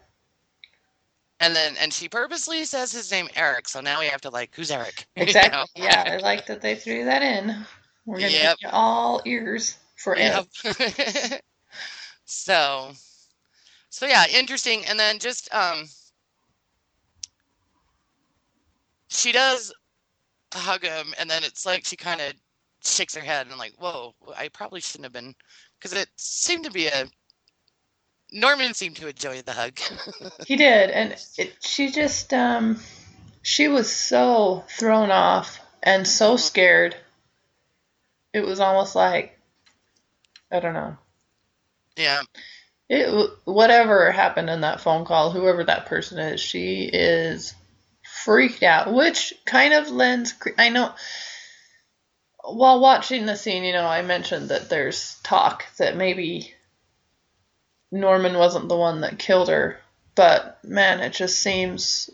And 1.40 1.54
then 1.54 1.76
and 1.80 1.92
she 1.92 2.08
purposely 2.08 2.64
says 2.64 2.92
his 2.92 3.10
name 3.10 3.28
Eric, 3.36 3.68
so 3.68 3.80
now 3.80 4.00
we 4.00 4.06
have 4.06 4.20
to 4.22 4.30
like 4.30 4.54
who's 4.54 4.70
Eric? 4.70 5.06
You 5.16 5.26
Exactly. 5.26 5.50
know? 5.50 5.66
Yeah, 5.76 6.04
I 6.06 6.18
like 6.18 6.46
that 6.46 6.62
they 6.62 6.74
threw 6.74 7.04
that 7.04 7.22
in. 7.22 7.66
We're 8.06 8.20
gonna 8.20 8.32
Yep. 8.32 8.58
be 8.60 8.66
all 8.70 9.22
ears 9.24 9.78
for. 9.96 10.16
Yep. 10.18 10.46
so 12.24 12.92
so 13.88 14.06
yeah, 14.06 14.24
interesting. 14.32 14.84
And 14.86 14.98
then 14.98 15.18
just 15.18 15.52
um 15.54 15.86
she 19.08 19.32
does 19.32 19.72
hug 20.54 20.82
him 20.84 21.14
and 21.18 21.30
then 21.30 21.44
it's 21.44 21.66
like 21.66 21.84
she 21.84 21.96
kind 21.96 22.20
of 22.20 22.32
shakes 22.82 23.14
her 23.14 23.22
head 23.22 23.46
and 23.48 23.58
like, 23.58 23.74
whoa, 23.78 24.14
I 24.36 24.48
probably 24.48 24.80
shouldn't 24.80 25.04
have 25.06 25.12
been 25.12 25.34
because 25.78 25.92
it 25.92 26.08
seemed 26.16 26.64
to 26.64 26.70
be 26.70 26.86
a 26.88 27.06
Norman 28.32 28.74
seemed 28.74 28.96
to 28.96 29.08
enjoy 29.08 29.42
the 29.42 29.52
hug. 29.52 29.78
He 30.46 30.56
did, 30.56 30.90
and 30.90 31.16
it, 31.38 31.56
she 31.60 31.90
just 31.90 32.32
um, 32.34 32.80
she 33.42 33.68
was 33.68 33.90
so 33.94 34.64
thrown 34.68 35.10
off 35.10 35.60
and 35.82 36.06
so 36.06 36.34
Mhm. 36.34 36.40
scared. 36.40 36.96
It 38.32 38.40
was 38.44 38.60
almost 38.60 38.94
like 38.94 39.38
I 40.50 40.60
don't 40.60 40.74
know. 40.74 40.96
yeah. 41.96 42.22
It 42.88 43.30
whatever 43.44 44.12
happened 44.12 44.48
in 44.50 44.60
that 44.60 44.80
phone 44.80 45.04
call, 45.04 45.30
whoever 45.32 45.64
that 45.64 45.86
person 45.86 46.18
is, 46.18 46.40
she 46.40 46.84
is 46.92 47.54
freaked 48.24 48.62
out, 48.62 48.92
which 48.92 49.34
kind 49.44 49.72
of 49.74 49.90
lends. 49.90 50.34
I 50.58 50.68
know. 50.68 50.94
While 52.44 52.78
watching 52.80 53.26
the 53.26 53.34
scene, 53.36 53.64
you 53.64 53.72
know, 53.72 53.86
I 53.86 54.02
mentioned 54.02 54.50
that 54.50 54.68
there's 54.68 55.18
talk 55.24 55.64
that 55.78 55.96
maybe 55.96 56.54
Norman 57.90 58.36
wasn't 58.36 58.68
the 58.68 58.76
one 58.76 59.00
that 59.02 59.18
killed 59.18 59.48
her, 59.48 59.78
but 60.14 60.58
man, 60.64 61.00
it 61.00 61.12
just 61.12 61.38
seems 61.38 62.10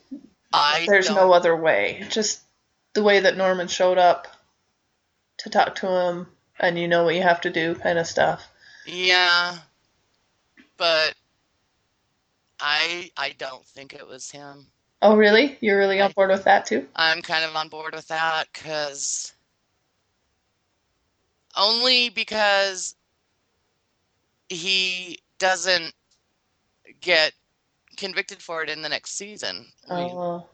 I 0.53 0.85
there's 0.87 1.09
don't, 1.09 1.17
no 1.17 1.33
other 1.33 1.57
way. 1.57 2.05
Just 2.11 2.43
the 2.95 3.03
way 3.03 3.21
that 3.21 3.37
Norman 3.37 3.69
showed 3.69 3.99
up 3.99 4.29
to 5.39 5.51
talk 5.51 5.77
to 5.77 5.89
him, 5.89 6.27
and 6.59 6.79
you 6.79 6.89
know 6.89 7.05
what 7.05 7.15
you 7.15 7.23
have 7.23 7.41
to 7.43 7.51
do, 7.51 7.75
kind 7.75 7.99
of 7.99 8.07
stuff. 8.07 8.47
Yeah. 8.87 9.57
But 10.77 11.15
I 12.61 13.11
I 13.17 13.35
don't 13.39 13.67
think 13.67 13.95
it 13.95 14.07
was 14.07 14.31
him. 14.31 14.67
Oh, 15.01 15.17
really? 15.17 15.59
You're 15.61 15.79
really 15.79 16.01
on 16.01 16.13
board 16.13 16.31
with 16.31 16.45
that 16.45 16.67
too? 16.67 16.87
I'm 16.95 17.23
kind 17.23 17.45
of 17.45 17.57
on 17.57 17.69
board 17.69 17.95
with 17.95 18.07
that 18.09 18.47
because 18.53 19.33
only 21.57 22.09
because 22.09 22.95
he 24.49 25.19
doesn't 25.43 25.93
get 27.01 27.33
convicted 27.97 28.41
for 28.41 28.63
it 28.63 28.71
in 28.71 28.81
the 28.81 28.89
next 28.89 29.17
season. 29.17 29.67
I 29.91 29.95
mean, 29.97 30.11
Oh, 30.17 30.47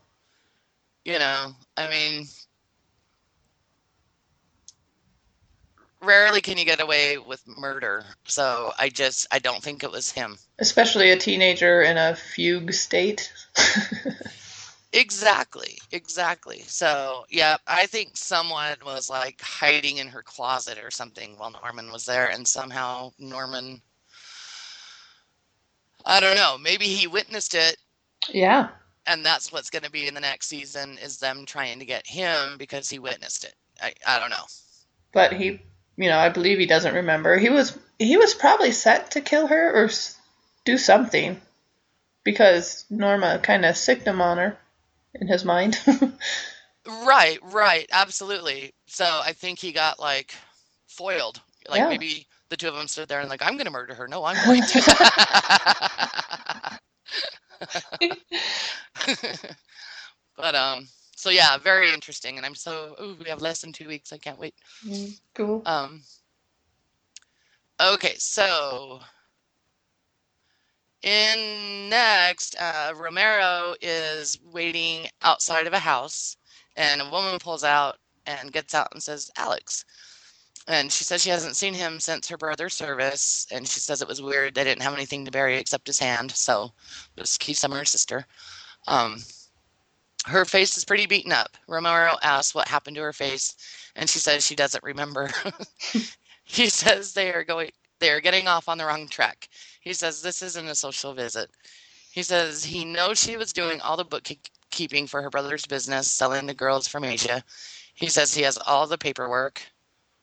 you 1.05 1.19
know, 1.19 1.55
I 1.77 1.89
mean, 1.91 2.27
rarely 6.01 6.41
can 6.41 6.57
you 6.59 6.65
get 6.65 6.81
away 6.81 7.19
with 7.19 7.43
murder. 7.47 8.05
So 8.25 8.73
I 8.79 8.89
just, 8.89 9.27
I 9.31 9.39
don't 9.41 9.63
think 9.63 9.85
it 9.85 9.91
was 9.91 10.11
him. 10.11 10.39
especially 10.59 11.11
a 11.11 11.17
teenager 11.19 11.83
in 11.83 11.99
a 11.99 12.17
fugue 12.17 12.73
state. 12.73 13.31
Exactly, 14.95 15.77
exactly. 15.93 16.61
So, 16.67 17.27
yeah, 17.29 17.59
I 17.67 17.85
think 17.85 18.17
someone 18.17 18.75
was 18.85 19.11
like 19.11 19.39
hiding 19.43 19.99
in 19.99 20.09
her 20.09 20.23
closet 20.23 20.79
or 20.83 20.91
something 20.91 21.37
while 21.37 21.51
Norman 21.51 21.93
was 21.93 22.07
there, 22.07 22.31
and 22.31 22.49
somehow 22.49 23.13
Norman, 23.19 23.83
I 26.09 26.21
don't 26.21 26.37
know, 26.37 26.57
maybe 26.59 26.87
he 26.87 27.07
witnessed 27.07 27.55
it, 27.55 27.77
yeah. 28.29 28.71
and 29.07 29.25
that's 29.25 29.53
what's 29.53 29.71
going 29.71 29.85
to 29.85 29.91
be 29.91 30.09
in 30.09 30.15
the 30.15 30.21
next 30.21 30.49
season 30.49 30.99
is 30.99 31.19
them 31.19 31.45
trying 31.47 31.79
to 31.79 31.85
get 31.85 32.07
him 32.07 32.57
because 32.59 32.89
he 32.91 32.99
witnessed 32.99 33.45
it. 33.45 33.55
I, 33.81 33.93
I 34.07 34.19
don't 34.19 34.31
know. 34.31 34.47
But 35.13 35.35
he, 35.35 35.61
you 35.97 36.09
know, 36.09 36.19
I 36.19 36.31
believe 36.31 36.59
he 36.59 36.67
doesn't 36.67 36.95
remember. 36.95 37.39
He 37.39 37.51
was 37.51 37.79
he 37.99 38.17
was 38.17 38.35
probably 38.35 38.73
set 38.73 39.13
to 39.13 39.21
kill 39.21 39.47
her 39.47 39.73
or 39.85 39.91
do 40.65 40.79
something 40.79 41.41
because 42.25 42.85
Norma 42.91 43.39
kind 43.39 43.65
of 43.65 43.77
sicked 43.77 44.07
him 44.07 44.21
on 44.21 44.39
her 44.39 44.59
in 45.15 45.29
his 45.29 45.45
mind. 45.45 45.79
Right, 46.87 47.39
right, 47.53 47.87
absolutely. 47.93 48.73
So 48.87 49.05
I 49.05 49.33
think 49.35 49.59
he 49.59 49.73
got 49.73 50.01
like 50.01 50.35
foiled. 50.87 51.41
Like 51.69 51.81
Yeah. 51.81 51.89
maybe 51.89 52.27
the 52.49 52.57
two 52.57 52.69
of 52.69 52.75
them 52.75 52.89
stood 52.89 53.09
there 53.09 53.21
and 53.21 53.29
like, 53.29 53.43
I'm 53.43 53.55
going 53.55 53.67
to 53.67 53.71
murder 53.71 53.95
her. 53.95 54.09
No, 54.09 54.25
I'm 54.25 54.37
going 54.47 54.63
to. 54.63 54.81
but 60.37 60.55
um, 60.55 60.89
so 61.15 61.31
yeah, 61.31 61.57
very 61.59 61.93
interesting, 61.93 62.37
and 62.37 62.47
I'm 62.47 62.55
so. 62.55 62.95
Ooh, 63.01 63.17
we 63.23 63.29
have 63.29 63.43
less 63.43 63.61
than 63.61 63.73
two 63.73 63.89
weeks. 63.89 64.13
I 64.13 64.19
can't 64.19 64.39
wait. 64.39 64.55
Mm, 64.87 65.21
cool. 65.35 65.63
Um. 65.67 66.03
Okay, 67.81 68.15
so 68.19 69.01
in 71.03 71.89
next, 71.89 72.57
uh, 72.61 72.93
Romero 72.97 73.75
is 73.81 74.39
waiting 74.53 75.09
outside 75.23 75.67
of 75.67 75.73
a 75.73 75.79
house, 75.79 76.37
and 76.77 77.01
a 77.01 77.11
woman 77.11 77.39
pulls 77.39 77.65
out 77.65 77.97
and 78.27 78.53
gets 78.53 78.75
out 78.75 78.89
and 78.93 79.03
says, 79.03 79.31
"Alex." 79.37 79.85
And 80.69 80.93
she 80.93 81.03
says 81.03 81.23
she 81.23 81.31
hasn't 81.31 81.57
seen 81.57 81.73
him 81.73 81.99
since 81.99 82.29
her 82.29 82.37
brother's 82.37 82.75
service, 82.75 83.47
and 83.51 83.67
she 83.67 83.81
says 83.81 84.03
it 84.03 84.09
was 84.09 84.21
weird. 84.21 84.55
They 84.55 84.65
didn't 84.65 84.83
have 84.83 84.93
anything 84.93 85.25
to 85.25 85.31
bury 85.31 85.57
except 85.57 85.87
his 85.87 85.99
hand, 85.99 86.31
so 86.31 86.73
it 87.17 87.21
was 87.21 87.39
Keith 87.39 87.57
Summer's 87.57 87.89
sister. 87.89 88.27
Um, 88.87 89.23
her 90.27 90.45
face 90.45 90.77
is 90.77 90.85
pretty 90.85 91.07
beaten 91.07 91.33
up. 91.33 91.57
Romero 91.69 92.19
asks 92.23 92.55
what 92.55 92.69
happened 92.69 92.97
to 92.97 93.03
her 93.03 93.15
face, 93.15 93.57
and 93.97 94.11
she 94.11 94.19
says 94.19 94.45
she 94.45 94.55
doesn't 94.55 94.85
remember. 94.85 95.31
he 96.45 96.69
says 96.69 97.15
they 97.15 97.33
are 97.33 97.45
going 97.45 97.71
they 97.99 98.11
are 98.11 98.21
getting 98.21 98.47
off 98.47 98.69
on 98.69 98.77
the 98.77 98.85
wrong 98.85 99.09
track. 99.09 99.49
He 99.81 99.95
says 99.95 100.21
this 100.21 100.43
isn't 100.43 100.69
a 100.69 100.75
social 100.75 101.15
visit. 101.15 101.51
He 102.13 102.23
says 102.23 102.63
he 102.65 102.85
knows 102.85 103.19
she 103.19 103.39
was 103.39 103.55
doing 103.55 103.81
all 103.81 103.97
the 103.97 104.05
bookkeeping 104.05 105.07
for 105.07 105.23
her 105.23 105.31
brother's 105.31 105.67
business, 105.67 106.11
selling 106.11 106.47
to 106.47 106.55
girls 106.55 106.87
from 106.87 107.05
Asia. 107.05 107.43
He 107.95 108.09
says 108.09 108.35
he 108.35 108.43
has 108.43 108.59
all 108.59 108.87
the 108.87 108.99
paperwork, 108.99 109.63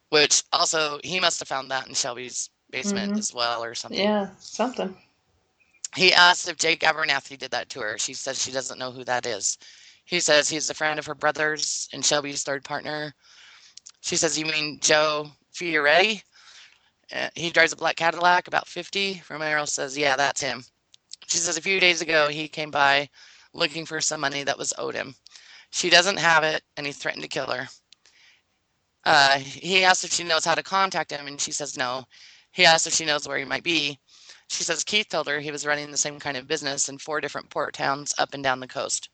which 0.09 0.43
also 0.53 0.99
he 1.03 1.19
must 1.19 1.39
have 1.39 1.47
found 1.47 1.71
that 1.71 1.87
in 1.87 1.93
Shelby's 1.93 2.49
basement 2.69 3.13
Mhm. 3.13 3.19
as 3.19 3.33
well 3.33 3.63
or 3.63 3.75
something. 3.75 3.99
Yeah, 3.99 4.29
something. 4.39 4.95
He 5.95 6.13
asked 6.13 6.47
if 6.49 6.57
Jake 6.57 6.81
Abernathy 6.81 7.37
did 7.37 7.51
that 7.51 7.69
to 7.69 7.79
her. 7.81 7.97
She 7.97 8.13
says 8.13 8.41
she 8.41 8.51
doesn't 8.51 8.79
know 8.79 8.91
who 8.91 9.03
that 9.05 9.25
is. 9.25 9.57
He 10.03 10.19
says 10.19 10.49
he's 10.49 10.69
a 10.69 10.73
friend 10.73 10.99
of 10.99 11.05
her 11.05 11.15
brother's 11.15 11.87
and 11.93 12.05
Shelby's 12.05 12.43
third 12.43 12.63
partner. 12.63 13.15
She 14.01 14.15
says, 14.17 14.37
You 14.37 14.45
mean 14.45 14.79
Joe 14.81 15.31
Fioretti? 15.53 16.21
Uh, 17.11 17.29
he 17.35 17.49
drives 17.49 17.71
a 17.71 17.75
black 17.75 17.95
Cadillac, 17.95 18.47
about 18.47 18.67
50. 18.67 19.23
Romero 19.29 19.65
says, 19.65 19.97
Yeah, 19.97 20.15
that's 20.15 20.41
him. 20.41 20.63
She 21.27 21.37
says, 21.37 21.57
A 21.57 21.61
few 21.61 21.79
days 21.79 22.01
ago, 22.01 22.27
he 22.27 22.47
came 22.47 22.71
by 22.71 23.09
looking 23.53 23.85
for 23.85 24.01
some 24.01 24.21
money 24.21 24.43
that 24.43 24.57
was 24.57 24.73
owed 24.77 24.95
him. 24.95 25.15
She 25.71 25.89
doesn't 25.89 26.17
have 26.17 26.43
it, 26.43 26.63
and 26.77 26.85
he 26.85 26.91
threatened 26.91 27.23
to 27.23 27.29
kill 27.29 27.47
her. 27.47 27.67
Uh, 29.05 29.39
he 29.39 29.83
asks 29.83 30.03
if 30.03 30.13
she 30.13 30.23
knows 30.23 30.45
how 30.45 30.55
to 30.55 30.63
contact 30.63 31.11
him, 31.11 31.27
and 31.27 31.39
she 31.41 31.51
says 31.51 31.77
no. 31.77 32.05
He 32.51 32.65
asks 32.65 32.87
if 32.87 32.93
she 32.93 33.05
knows 33.05 33.27
where 33.27 33.37
he 33.37 33.45
might 33.45 33.63
be. 33.63 33.99
She 34.49 34.63
says 34.63 34.83
Keith 34.83 35.09
told 35.09 35.27
her 35.27 35.39
he 35.39 35.51
was 35.51 35.65
running 35.65 35.91
the 35.91 35.97
same 35.97 36.19
kind 36.19 36.37
of 36.37 36.47
business 36.47 36.89
in 36.89 36.97
four 36.97 37.21
different 37.21 37.49
port 37.49 37.73
towns 37.73 38.13
up 38.17 38.33
and 38.33 38.43
down 38.43 38.59
the 38.61 38.67
coast. 38.67 39.09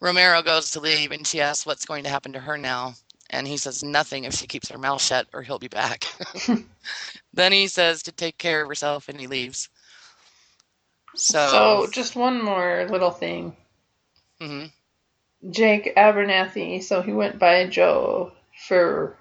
Romero 0.00 0.42
goes 0.42 0.70
to 0.72 0.80
leave, 0.80 1.12
and 1.12 1.26
she 1.26 1.40
asks 1.40 1.66
what's 1.66 1.86
going 1.86 2.04
to 2.04 2.10
happen 2.10 2.32
to 2.34 2.40
her 2.40 2.58
now. 2.58 2.94
And 3.30 3.48
he 3.48 3.56
says 3.56 3.82
nothing 3.84 4.24
if 4.24 4.34
she 4.34 4.46
keeps 4.46 4.70
her 4.70 4.78
mouth 4.78 5.02
shut, 5.02 5.28
or 5.34 5.42
he'll 5.42 5.58
be 5.58 5.68
back. 5.68 6.04
then 7.34 7.52
he 7.52 7.66
says 7.68 8.02
to 8.04 8.12
take 8.12 8.38
care 8.38 8.62
of 8.62 8.68
herself, 8.68 9.08
and 9.08 9.20
he 9.20 9.26
leaves. 9.26 9.70
So, 11.14 11.38
So, 11.44 11.88
just 11.92 12.16
one 12.16 12.42
more 12.42 12.86
little 12.90 13.10
thing. 13.10 13.56
mhm. 14.40 14.72
Jake 15.50 15.94
Abernathy, 15.96 16.82
so 16.82 17.02
he 17.02 17.12
went 17.12 17.38
by 17.38 17.66
Joe 17.66 18.32
for 18.66 19.16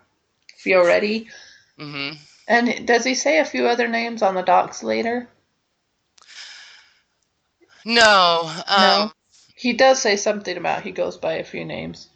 Fioretti. 0.64 1.28
Mhm. 1.80 2.18
And 2.48 2.88
does 2.88 3.04
he 3.04 3.16
say 3.16 3.40
a 3.40 3.46
few 3.46 3.68
other 3.68 3.88
names 3.88 4.22
on 4.22 4.36
the 4.36 4.42
docs 4.42 4.84
later? 4.84 5.30
no, 7.86 8.52
um, 8.68 8.82
No. 8.82 9.12
He 9.56 9.74
does 9.74 10.02
say 10.02 10.18
something 10.18 10.58
about 10.58 10.84
he 10.84 10.92
goes 10.92 11.18
by 11.18 11.34
a 11.36 11.44
few 11.44 11.64
names. 11.64 12.10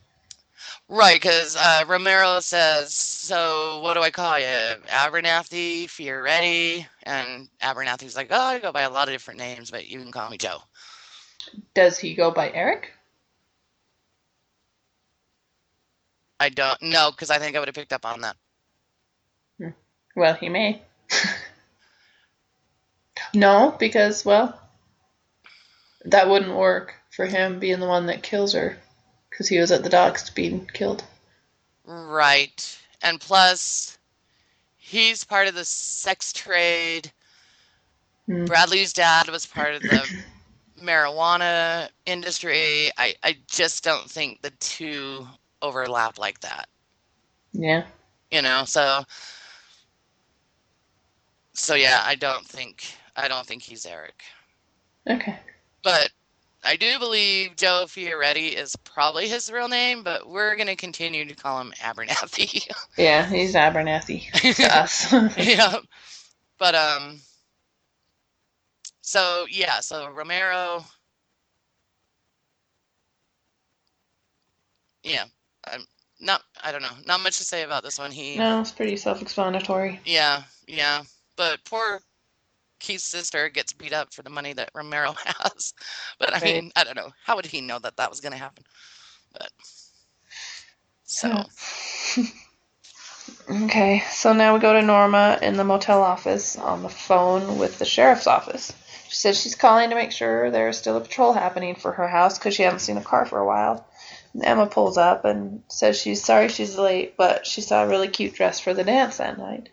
Right, 0.90 1.22
because 1.22 1.56
uh, 1.56 1.84
Romero 1.88 2.40
says, 2.40 2.94
"So 2.94 3.80
what 3.82 3.94
do 3.94 4.02
I 4.02 4.10
call 4.10 4.40
you, 4.40 4.46
Abernathy, 4.88 5.86
Fioretti?" 5.86 6.86
And 7.04 7.50
Abernathy's 7.62 8.16
like, 8.16 8.30
"Oh, 8.32 8.42
I 8.42 8.60
go 8.60 8.72
by 8.72 8.82
a 8.82 8.90
lot 8.90 9.08
of 9.08 9.14
different 9.14 9.40
names, 9.40 9.70
but 9.70 9.88
you 9.88 10.00
can 10.00 10.12
call 10.12 10.30
me 10.30 10.38
Joe." 10.38 10.62
Does 11.74 12.00
he 12.00 12.16
go 12.16 12.32
by 12.32 12.52
Eric? 12.52 12.94
I 16.40 16.50
don't 16.50 16.82
know 16.82 17.12
because 17.12 17.30
I 17.30 17.40
think 17.40 17.56
I 17.56 17.60
would 17.60 17.68
have 17.68 17.76
picked 17.76 17.94
up 17.94 18.06
on 18.06 18.22
that. 18.22 18.38
Well, 20.18 20.34
he 20.34 20.50
may. 20.50 20.82
no, 23.36 23.76
because, 23.78 24.26
well, 24.26 24.60
that 26.06 26.28
wouldn't 26.28 26.56
work 26.56 26.96
for 27.12 27.28
him 27.28 27.60
being 27.60 27.80
the 27.80 27.86
one 27.86 28.08
that 28.08 28.24
kills 28.24 28.54
her. 28.54 28.80
Because 29.30 29.48
he 29.48 29.60
was 29.60 29.72
at 29.72 29.84
the 29.84 29.90
docks 29.90 30.32
being 30.32 30.68
killed. 30.74 31.04
Right, 31.86 32.80
and 33.04 33.20
plus, 33.20 34.00
he's 34.76 35.24
part 35.24 35.48
of 35.48 35.54
the 35.54 35.66
sex 35.66 36.34
trade. 36.34 37.12
Hmm. 38.26 38.46
Bradley's 38.46 38.94
dad 38.94 39.30
was 39.30 39.46
part 39.46 39.76
of 39.76 39.84
the 39.84 40.24
marijuana 40.82 41.90
industry. 42.08 42.90
I 42.98 43.14
I 43.24 43.38
just 43.48 43.84
don't 43.84 44.10
think 44.10 44.42
the 44.42 44.50
two 44.60 45.28
overlap 45.62 46.20
like 46.20 46.40
that. 46.42 46.68
Yeah. 47.54 47.86
you 48.32 48.42
know 48.42 48.64
so 48.66 49.04
so 51.54 51.76
yeah 51.76 52.02
i 52.06 52.16
don't 52.16 52.46
think 52.46 52.86
i 53.16 53.28
don't 53.28 53.46
think 53.46 53.62
he's 53.64 53.86
eric 53.86 54.24
Okay. 55.10 55.40
but 55.84 56.10
i 56.64 56.76
do 56.76 57.00
believe 57.00 57.56
joe 57.56 57.86
fioretti 57.88 58.54
is 58.54 58.76
probably 58.78 59.28
his 59.28 59.52
real 59.52 59.68
name 59.70 60.04
but 60.04 60.30
we're 60.30 60.56
going 60.56 60.68
to 60.68 60.76
continue 60.76 61.26
to 61.26 61.36
call 61.36 61.62
him 61.62 61.74
abernathy 61.82 62.68
Yeah, 62.98 63.26
he's 63.28 63.56
Abernathy 63.56 64.32
to 64.58 64.66
us. 64.78 65.14
yeah 65.38 65.78
but 66.60 66.76
um 66.76 67.20
so 69.02 69.46
yeah 69.50 69.80
so 69.80 70.10
romero 70.10 70.84
yeah 75.04 75.26
not 76.20 76.42
i 76.64 76.72
don't 76.72 76.82
know 76.82 76.96
not 77.06 77.22
much 77.22 77.38
to 77.38 77.44
say 77.44 77.64
about 77.64 77.84
this 77.84 78.00
one 78.00 78.12
he 78.12 78.38
no, 78.38 78.62
it's 78.62 78.72
pretty 78.72 78.96
self 78.98 79.22
explanatory. 79.22 80.00
Yeah, 80.06 80.44
yeah. 80.68 81.04
But 81.36 81.60
poor 81.66 82.02
Keith's 82.80 83.04
sister 83.04 83.50
gets 83.50 83.74
beat 83.74 83.94
up 83.94 84.14
for 84.14 84.22
the 84.22 84.30
money 84.30 84.54
that 84.54 84.72
Romero 84.74 85.14
has. 85.26 85.74
But 86.20 86.36
I 86.36 86.40
mean, 86.40 86.72
I 86.76 86.84
don't 86.84 86.96
know. 86.96 87.12
How 87.24 87.36
would 87.36 87.46
he 87.46 87.62
know 87.62 87.80
that 87.80 87.98
that 87.98 88.10
was 88.10 88.22
going 88.22 88.34
to 88.34 88.38
happen? 88.38 88.64
But 89.34 89.52
so, 91.04 91.44
Okay, 93.50 94.04
so 94.12 94.34
now 94.34 94.54
we 94.54 94.60
go 94.60 94.74
to 94.74 94.82
Norma 94.82 95.40
in 95.42 95.56
the 95.56 95.64
motel 95.64 96.04
office 96.04 96.58
on 96.58 96.84
the 96.84 96.90
phone 96.90 97.58
with 97.58 97.80
the 97.80 97.86
sheriff's 97.86 98.28
office. 98.28 98.74
She 99.08 99.16
says 99.16 99.40
she's 99.40 99.56
calling 99.56 99.90
to 99.90 99.96
make 99.96 100.12
sure 100.12 100.52
there's 100.52 100.78
still 100.78 100.98
a 100.98 101.02
patrol 101.02 101.32
happening 101.32 101.76
for 101.76 101.94
her 101.94 102.10
house 102.10 102.38
because 102.38 102.56
she 102.56 102.64
hasn't 102.64 102.82
seen 102.82 102.98
a 102.98 103.04
car 103.04 103.26
for 103.26 103.40
a 103.40 103.46
while. 103.46 103.87
Emma 104.42 104.68
pulls 104.68 104.98
up 104.98 105.26
and 105.26 105.64
says 105.68 106.00
she's 106.00 106.24
sorry 106.24 106.50
she's 106.50 106.78
late, 106.78 107.18
but 107.18 107.46
she 107.46 107.62
saw 107.62 107.84
a 107.84 107.88
really 107.88 108.08
cute 108.08 108.34
dress 108.34 108.60
for 108.60 108.74
the 108.74 108.84
dance 108.84 109.18
that 109.18 109.38
night. 109.38 109.70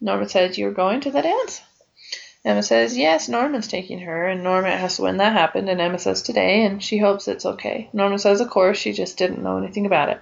Norma 0.00 0.28
says, 0.28 0.58
You're 0.58 0.72
going 0.72 1.00
to 1.00 1.10
the 1.10 1.22
dance? 1.22 1.60
Emma 2.44 2.62
says, 2.62 2.96
Yes, 2.96 3.28
Norma's 3.28 3.66
taking 3.66 4.00
her, 4.00 4.26
and 4.26 4.42
Norma 4.42 4.68
asks 4.68 5.00
when 5.00 5.16
that 5.16 5.32
happened, 5.32 5.68
and 5.70 5.80
Emma 5.80 5.98
says 5.98 6.22
today, 6.22 6.64
and 6.64 6.82
she 6.82 6.98
hopes 6.98 7.26
it's 7.26 7.46
okay. 7.46 7.88
Norma 7.92 8.18
says, 8.18 8.40
Of 8.40 8.50
course, 8.50 8.78
she 8.78 8.92
just 8.92 9.16
didn't 9.16 9.42
know 9.42 9.56
anything 9.56 9.86
about 9.86 10.10
it. 10.10 10.20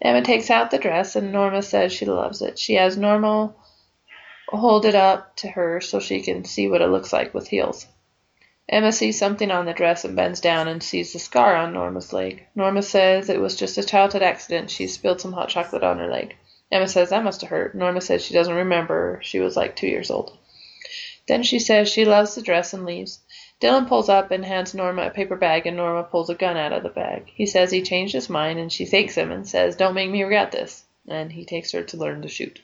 Emma 0.00 0.22
takes 0.22 0.48
out 0.48 0.70
the 0.70 0.78
dress, 0.78 1.16
and 1.16 1.32
Norma 1.32 1.62
says 1.62 1.92
she 1.92 2.06
loves 2.06 2.40
it. 2.40 2.58
She 2.58 2.74
has 2.74 2.96
Norma 2.96 3.52
hold 4.48 4.84
it 4.84 4.94
up 4.94 5.36
to 5.36 5.48
her 5.48 5.80
so 5.80 6.00
she 6.00 6.22
can 6.22 6.44
see 6.44 6.68
what 6.68 6.80
it 6.80 6.88
looks 6.88 7.12
like 7.12 7.34
with 7.34 7.48
heels. 7.48 7.86
Emma 8.72 8.92
sees 8.92 9.18
something 9.18 9.50
on 9.50 9.66
the 9.66 9.72
dress 9.72 10.04
and 10.04 10.14
bends 10.14 10.38
down 10.38 10.68
and 10.68 10.80
sees 10.80 11.12
the 11.12 11.18
scar 11.18 11.56
on 11.56 11.72
Norma's 11.72 12.12
leg. 12.12 12.46
Norma 12.54 12.82
says 12.82 13.28
it 13.28 13.40
was 13.40 13.56
just 13.56 13.76
a 13.78 13.82
childhood 13.82 14.22
accident. 14.22 14.70
She 14.70 14.86
spilled 14.86 15.20
some 15.20 15.32
hot 15.32 15.48
chocolate 15.48 15.82
on 15.82 15.98
her 15.98 16.06
leg. 16.06 16.36
Emma 16.70 16.86
says 16.86 17.10
that 17.10 17.24
must 17.24 17.40
have 17.40 17.50
hurt. 17.50 17.74
Norma 17.74 18.00
says 18.00 18.22
she 18.22 18.32
doesn't 18.32 18.54
remember. 18.54 19.18
She 19.24 19.40
was 19.40 19.56
like 19.56 19.74
two 19.74 19.88
years 19.88 20.08
old. 20.08 20.38
Then 21.26 21.42
she 21.42 21.58
says 21.58 21.88
she 21.88 22.04
loves 22.04 22.36
the 22.36 22.42
dress 22.42 22.72
and 22.72 22.86
leaves. 22.86 23.18
Dylan 23.60 23.88
pulls 23.88 24.08
up 24.08 24.30
and 24.30 24.44
hands 24.44 24.72
Norma 24.72 25.08
a 25.08 25.10
paper 25.10 25.34
bag, 25.34 25.66
and 25.66 25.76
Norma 25.76 26.04
pulls 26.04 26.30
a 26.30 26.36
gun 26.36 26.56
out 26.56 26.72
of 26.72 26.84
the 26.84 26.90
bag. 26.90 27.24
He 27.34 27.46
says 27.46 27.72
he 27.72 27.82
changed 27.82 28.14
his 28.14 28.30
mind, 28.30 28.60
and 28.60 28.72
she 28.72 28.86
thanks 28.86 29.16
him 29.16 29.32
and 29.32 29.48
says, 29.48 29.74
Don't 29.74 29.94
make 29.94 30.10
me 30.10 30.22
regret 30.22 30.52
this. 30.52 30.84
And 31.08 31.32
he 31.32 31.44
takes 31.44 31.72
her 31.72 31.82
to 31.82 31.96
learn 31.96 32.22
to 32.22 32.28
shoot. 32.28 32.60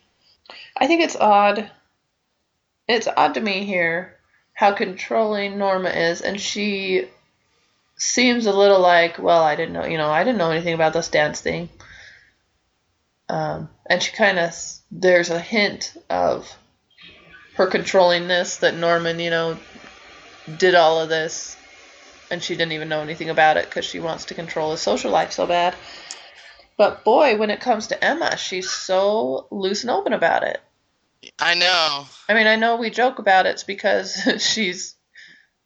I 0.76 0.86
think 0.86 1.02
it's 1.02 1.16
odd. 1.16 1.68
It's 2.86 3.08
odd 3.08 3.34
to 3.34 3.40
me 3.40 3.64
here 3.64 4.15
how 4.56 4.72
controlling 4.72 5.58
Norma 5.58 5.90
is, 5.90 6.22
and 6.22 6.40
she 6.40 7.06
seems 7.98 8.46
a 8.46 8.56
little 8.56 8.80
like, 8.80 9.18
well, 9.18 9.42
I 9.42 9.54
didn't 9.54 9.74
know, 9.74 9.84
you 9.84 9.98
know, 9.98 10.08
I 10.08 10.24
didn't 10.24 10.38
know 10.38 10.50
anything 10.50 10.72
about 10.72 10.94
this 10.94 11.10
dance 11.10 11.42
thing. 11.42 11.68
Um, 13.28 13.68
and 13.84 14.02
she 14.02 14.12
kind 14.12 14.38
of, 14.38 14.54
there's 14.90 15.28
a 15.28 15.38
hint 15.38 15.94
of 16.08 16.50
her 17.56 17.68
controllingness 17.68 18.60
that 18.60 18.74
Norman, 18.74 19.20
you 19.20 19.28
know, 19.28 19.58
did 20.56 20.74
all 20.74 21.02
of 21.02 21.10
this, 21.10 21.54
and 22.30 22.42
she 22.42 22.56
didn't 22.56 22.72
even 22.72 22.88
know 22.88 23.02
anything 23.02 23.28
about 23.28 23.58
it 23.58 23.66
because 23.66 23.84
she 23.84 24.00
wants 24.00 24.24
to 24.26 24.34
control 24.34 24.70
his 24.70 24.80
social 24.80 25.10
life 25.10 25.32
so 25.32 25.46
bad. 25.46 25.76
But 26.78 27.04
boy, 27.04 27.36
when 27.36 27.50
it 27.50 27.60
comes 27.60 27.88
to 27.88 28.02
Emma, 28.02 28.38
she's 28.38 28.70
so 28.70 29.48
loose 29.50 29.82
and 29.82 29.90
open 29.90 30.14
about 30.14 30.44
it. 30.44 30.62
I 31.38 31.54
know. 31.54 32.06
I 32.28 32.34
mean, 32.34 32.46
I 32.46 32.56
know 32.56 32.76
we 32.76 32.90
joke 32.90 33.18
about 33.18 33.46
it's 33.46 33.64
because 33.64 34.16
she's 34.38 34.96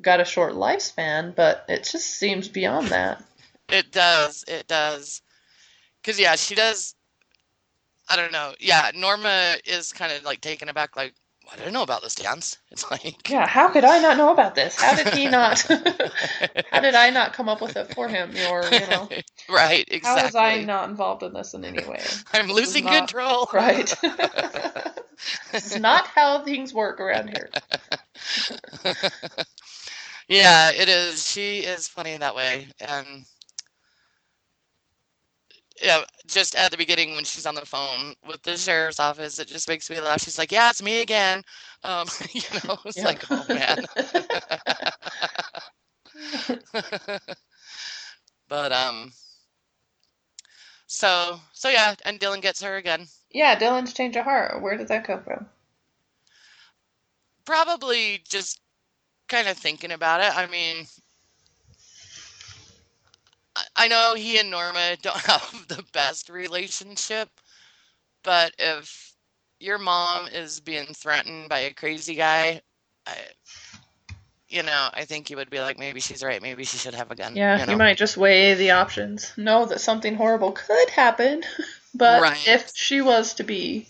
got 0.02 0.20
a 0.20 0.24
short 0.24 0.54
lifespan, 0.54 1.34
but 1.34 1.64
it 1.68 1.84
just 1.84 2.06
seems 2.18 2.48
beyond 2.48 2.88
that. 2.88 3.22
It 3.68 3.92
does. 3.92 4.44
It 4.48 4.66
does. 4.66 5.22
Because, 6.02 6.18
yeah, 6.18 6.36
she 6.36 6.54
does. 6.54 6.94
I 8.08 8.16
don't 8.16 8.32
know. 8.32 8.54
Yeah, 8.58 8.90
Norma 8.94 9.56
is 9.64 9.92
kind 9.92 10.12
of 10.12 10.24
like 10.24 10.40
taken 10.40 10.68
aback, 10.68 10.96
like, 10.96 11.14
I 11.52 11.56
don't 11.56 11.72
know 11.72 11.82
about 11.82 12.02
this 12.02 12.14
dance. 12.14 12.56
It's 12.70 12.88
like, 12.90 13.28
Yeah, 13.28 13.46
how 13.46 13.68
could 13.70 13.84
I 13.84 13.98
not 14.00 14.16
know 14.16 14.32
about 14.32 14.54
this? 14.54 14.80
How 14.80 14.94
did 14.94 15.12
he 15.14 15.28
not? 15.28 15.60
how 16.70 16.80
did 16.80 16.94
I 16.94 17.10
not 17.10 17.32
come 17.32 17.48
up 17.48 17.60
with 17.60 17.76
it 17.76 17.92
for 17.94 18.06
him? 18.08 18.30
Or, 18.48 18.62
you 18.70 18.86
know, 18.86 19.08
right, 19.50 19.84
Exactly. 19.88 20.20
how 20.20 20.24
was 20.26 20.34
I 20.36 20.62
not 20.62 20.88
involved 20.88 21.22
in 21.24 21.32
this 21.32 21.52
in 21.54 21.64
any 21.64 21.84
way? 21.84 22.00
I'm 22.32 22.48
losing 22.48 22.84
not- 22.84 22.98
control. 22.98 23.48
Right. 23.52 23.92
it's 25.52 25.76
not 25.78 26.06
how 26.06 26.44
things 26.44 26.72
work 26.72 27.00
around 27.00 27.28
here. 27.36 27.50
yeah, 30.28 30.70
it 30.70 30.88
is. 30.88 31.28
She 31.28 31.58
is 31.60 31.88
funny 31.88 32.16
that 32.16 32.34
way, 32.36 32.68
and 32.80 33.24
yeah, 35.82 36.02
just 36.26 36.54
at 36.56 36.70
the 36.70 36.76
beginning 36.76 37.14
when 37.14 37.24
she's 37.24 37.46
on 37.46 37.54
the 37.54 37.64
phone 37.66 38.14
with 38.26 38.42
the 38.42 38.56
sheriff's 38.56 39.00
office, 39.00 39.38
it 39.38 39.48
just 39.48 39.68
makes 39.68 39.90
me 39.90 40.00
laugh. 40.00 40.20
She's 40.20 40.38
like, 40.38 40.52
"Yeah, 40.52 40.70
it's 40.70 40.82
me 40.82 41.00
again." 41.00 41.42
Um, 41.84 42.06
you 42.32 42.42
know, 42.66 42.76
it's 42.84 43.04
Yeah. 43.04 43.04
like, 43.04 43.24
oh 43.30 43.44
man. 43.50 43.78
but 48.48 48.72
um, 48.72 49.12
so 50.86 51.40
so 51.52 51.68
yeah, 51.68 51.94
and 52.04 52.20
Dylan 52.20 52.40
gets 52.42 52.62
her 52.62 52.76
again. 52.76 53.06
yeah, 53.30 53.56
Dylan's 53.58 53.92
change 53.92 54.16
of 54.16 54.24
heart. 54.24 54.60
Where 54.62 54.76
did 54.76 54.88
that 54.88 55.04
come 55.04 55.22
from? 55.22 55.48
Probably 57.44 58.18
just 58.28 58.60
kind 59.28 59.48
of 59.48 59.56
thinking 59.56 59.92
about 59.92 60.20
it. 60.20 60.36
I 60.36 60.46
mean, 60.46 60.86
I- 63.84 63.88
know 63.88 64.14
he 64.14 64.38
and 64.38 64.50
Norma 64.50 64.96
don't 65.02 65.16
have 65.16 65.68
the 65.68 65.84
best 65.92 66.28
relationship, 66.28 67.28
but 68.22 68.52
if 68.58 69.14
your 69.58 69.78
mom 69.78 70.26
is 70.28 70.60
being 70.60 70.86
threatened 70.94 71.48
by 71.48 71.60
a 71.60 71.74
crazy 71.74 72.14
guy, 72.14 72.62
I, 73.06 73.16
you 74.48 74.62
know, 74.62 74.88
I 74.92 75.04
think 75.04 75.30
you 75.30 75.36
would 75.36 75.50
be 75.50 75.60
like, 75.60 75.78
maybe 75.78 76.00
she's 76.00 76.22
right. 76.22 76.42
Maybe 76.42 76.64
she 76.64 76.76
should 76.76 76.94
have 76.94 77.10
a 77.10 77.14
gun. 77.14 77.36
Yeah, 77.36 77.64
you 77.64 77.72
you 77.72 77.76
might 77.76 77.96
just 77.96 78.16
weigh 78.16 78.54
the 78.54 78.72
options. 78.72 79.32
Know 79.36 79.64
that 79.66 79.80
something 79.80 80.14
horrible 80.16 80.52
could 80.52 80.90
happen, 80.90 81.44
but 81.94 82.20
Right. 82.20 82.48
if 82.48 82.72
she 82.74 83.00
was 83.00 83.34
to 83.34 83.44
be 83.44 83.88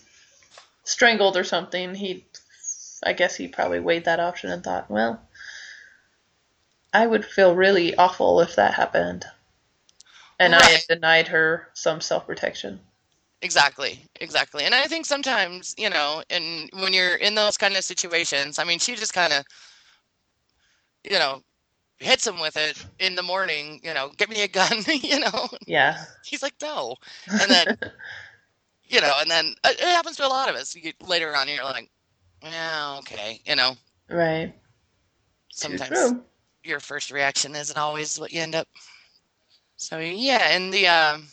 strangled 0.83 1.37
or 1.37 1.43
something, 1.43 1.95
he, 1.95 2.25
I 3.03 3.13
guess 3.13 3.35
he 3.35 3.47
probably 3.47 3.79
weighed 3.79 4.05
that 4.05 4.19
option 4.19 4.51
and 4.51 4.63
thought, 4.63 4.89
well, 4.89 5.21
I 6.93 7.07
would 7.07 7.25
feel 7.25 7.55
really 7.55 7.95
awful 7.95 8.41
if 8.41 8.55
that 8.55 8.73
happened, 8.75 9.25
and 10.41 10.55
I 10.55 10.65
Right. 10.65 10.71
had 10.71 10.83
denied 10.89 11.29
her 11.29 11.69
some 11.73 12.01
self 12.01 12.27
protection. 12.27 12.81
Exactly, 13.43 14.07
exactly. 14.21 14.65
And 14.65 14.75
I 14.75 14.87
think 14.87 15.05
sometimes, 15.05 15.75
you 15.77 15.89
know, 15.89 16.23
and 16.29 16.69
when 16.73 16.93
you're 16.93 17.15
in 17.15 17.35
those 17.35 17.57
kind 17.57 17.75
of 17.77 17.83
situations, 17.85 18.59
I 18.59 18.65
mean, 18.65 18.79
she 18.79 18.95
just 18.95 19.13
kind 19.13 19.33
of, 19.33 19.45
you 21.03 21.17
know, 21.19 21.41
hits 21.99 22.27
him 22.27 22.39
with 22.39 22.57
it 22.57 22.85
in 22.99 23.15
the 23.15 23.23
morning, 23.23 23.81
you 23.83 23.93
know, 23.93 24.11
give 24.17 24.29
me 24.29 24.43
a 24.43 24.47
gun, 24.49 24.83
you 24.87 25.19
know. 25.19 25.49
Yeah. 25.67 26.05
He's 26.23 26.43
like, 26.43 26.55
no. 26.61 26.95
And 27.39 27.51
then, 27.51 27.77
you 28.85 29.01
know, 29.01 29.13
and 29.19 29.29
then 29.31 29.55
uh, 29.63 29.69
it 29.71 29.79
happens 29.81 30.17
to 30.17 30.25
a 30.25 30.29
lot 30.29 30.49
of 30.49 30.55
us. 30.55 30.75
You 30.75 30.93
later 31.07 31.35
on, 31.35 31.47
you're 31.47 31.63
like, 31.63 31.89
yeah, 32.43 32.97
okay, 32.99 33.41
you 33.45 33.55
know, 33.55 33.75
right. 34.09 34.53
Sometimes 35.51 36.15
your 36.63 36.79
first 36.79 37.11
reaction 37.11 37.55
isn't 37.55 37.77
always 37.77 38.19
what 38.19 38.31
you 38.33 38.41
end 38.41 38.55
up. 38.55 38.67
So 39.81 39.97
yeah, 39.97 40.49
and 40.51 40.71
the 40.71 40.87
um, 40.87 41.27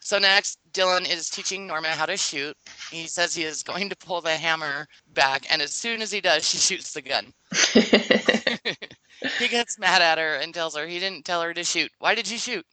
so 0.00 0.18
next 0.18 0.58
Dylan 0.72 1.10
is 1.10 1.30
teaching 1.30 1.66
Norma 1.66 1.88
how 1.88 2.04
to 2.04 2.18
shoot. 2.18 2.54
He 2.90 3.06
says 3.06 3.34
he 3.34 3.44
is 3.44 3.62
going 3.62 3.88
to 3.88 3.96
pull 3.96 4.20
the 4.20 4.36
hammer 4.36 4.86
back, 5.14 5.46
and 5.50 5.62
as 5.62 5.72
soon 5.72 6.02
as 6.02 6.12
he 6.12 6.20
does, 6.20 6.46
she 6.46 6.58
shoots 6.58 6.92
the 6.92 7.00
gun. 7.00 7.32
he 9.38 9.48
gets 9.48 9.78
mad 9.78 10.02
at 10.02 10.18
her 10.18 10.34
and 10.34 10.52
tells 10.52 10.76
her 10.76 10.86
he 10.86 10.98
didn't 10.98 11.24
tell 11.24 11.40
her 11.40 11.54
to 11.54 11.64
shoot. 11.64 11.90
Why 12.00 12.14
did 12.14 12.30
you 12.30 12.36
shoot? 12.36 12.66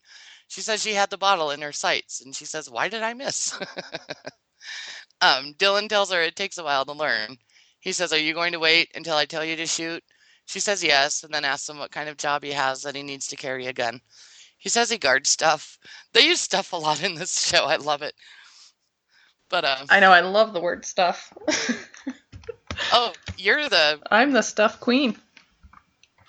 She 0.48 0.60
says 0.60 0.82
she 0.82 0.92
had 0.92 1.08
the 1.08 1.16
bottle 1.16 1.52
in 1.52 1.62
her 1.62 1.72
sights, 1.72 2.20
and 2.20 2.36
she 2.36 2.44
says, 2.44 2.68
"Why 2.68 2.90
did 2.90 3.02
I 3.02 3.14
miss?" 3.14 3.54
um, 5.22 5.54
Dylan 5.54 5.88
tells 5.88 6.12
her 6.12 6.20
it 6.20 6.36
takes 6.36 6.58
a 6.58 6.64
while 6.64 6.84
to 6.84 6.92
learn. 6.92 7.38
He 7.80 7.92
says, 7.92 8.12
"Are 8.12 8.18
you 8.18 8.34
going 8.34 8.52
to 8.52 8.58
wait 8.58 8.92
until 8.94 9.16
I 9.16 9.24
tell 9.24 9.44
you 9.44 9.56
to 9.56 9.66
shoot?" 9.66 10.04
She 10.44 10.60
says 10.60 10.84
yes, 10.84 11.24
and 11.24 11.32
then 11.32 11.46
asks 11.46 11.66
him 11.66 11.78
what 11.78 11.92
kind 11.92 12.10
of 12.10 12.18
job 12.18 12.44
he 12.44 12.52
has 12.52 12.82
that 12.82 12.94
he 12.94 13.02
needs 13.02 13.26
to 13.28 13.36
carry 13.36 13.68
a 13.68 13.72
gun. 13.72 14.02
He 14.66 14.70
says 14.70 14.90
he 14.90 14.98
guards 14.98 15.30
stuff. 15.30 15.78
They 16.12 16.22
use 16.22 16.40
stuff 16.40 16.72
a 16.72 16.76
lot 16.76 17.00
in 17.00 17.14
this 17.14 17.40
show. 17.46 17.66
I 17.66 17.76
love 17.76 18.02
it. 18.02 18.16
But 19.48 19.64
uh, 19.64 19.86
I 19.88 20.00
know. 20.00 20.10
I 20.10 20.18
love 20.18 20.52
the 20.52 20.60
word 20.60 20.84
stuff. 20.84 21.32
oh, 22.92 23.12
you're 23.38 23.68
the 23.68 24.00
I'm 24.10 24.32
the 24.32 24.42
stuff 24.42 24.80
queen. 24.80 25.16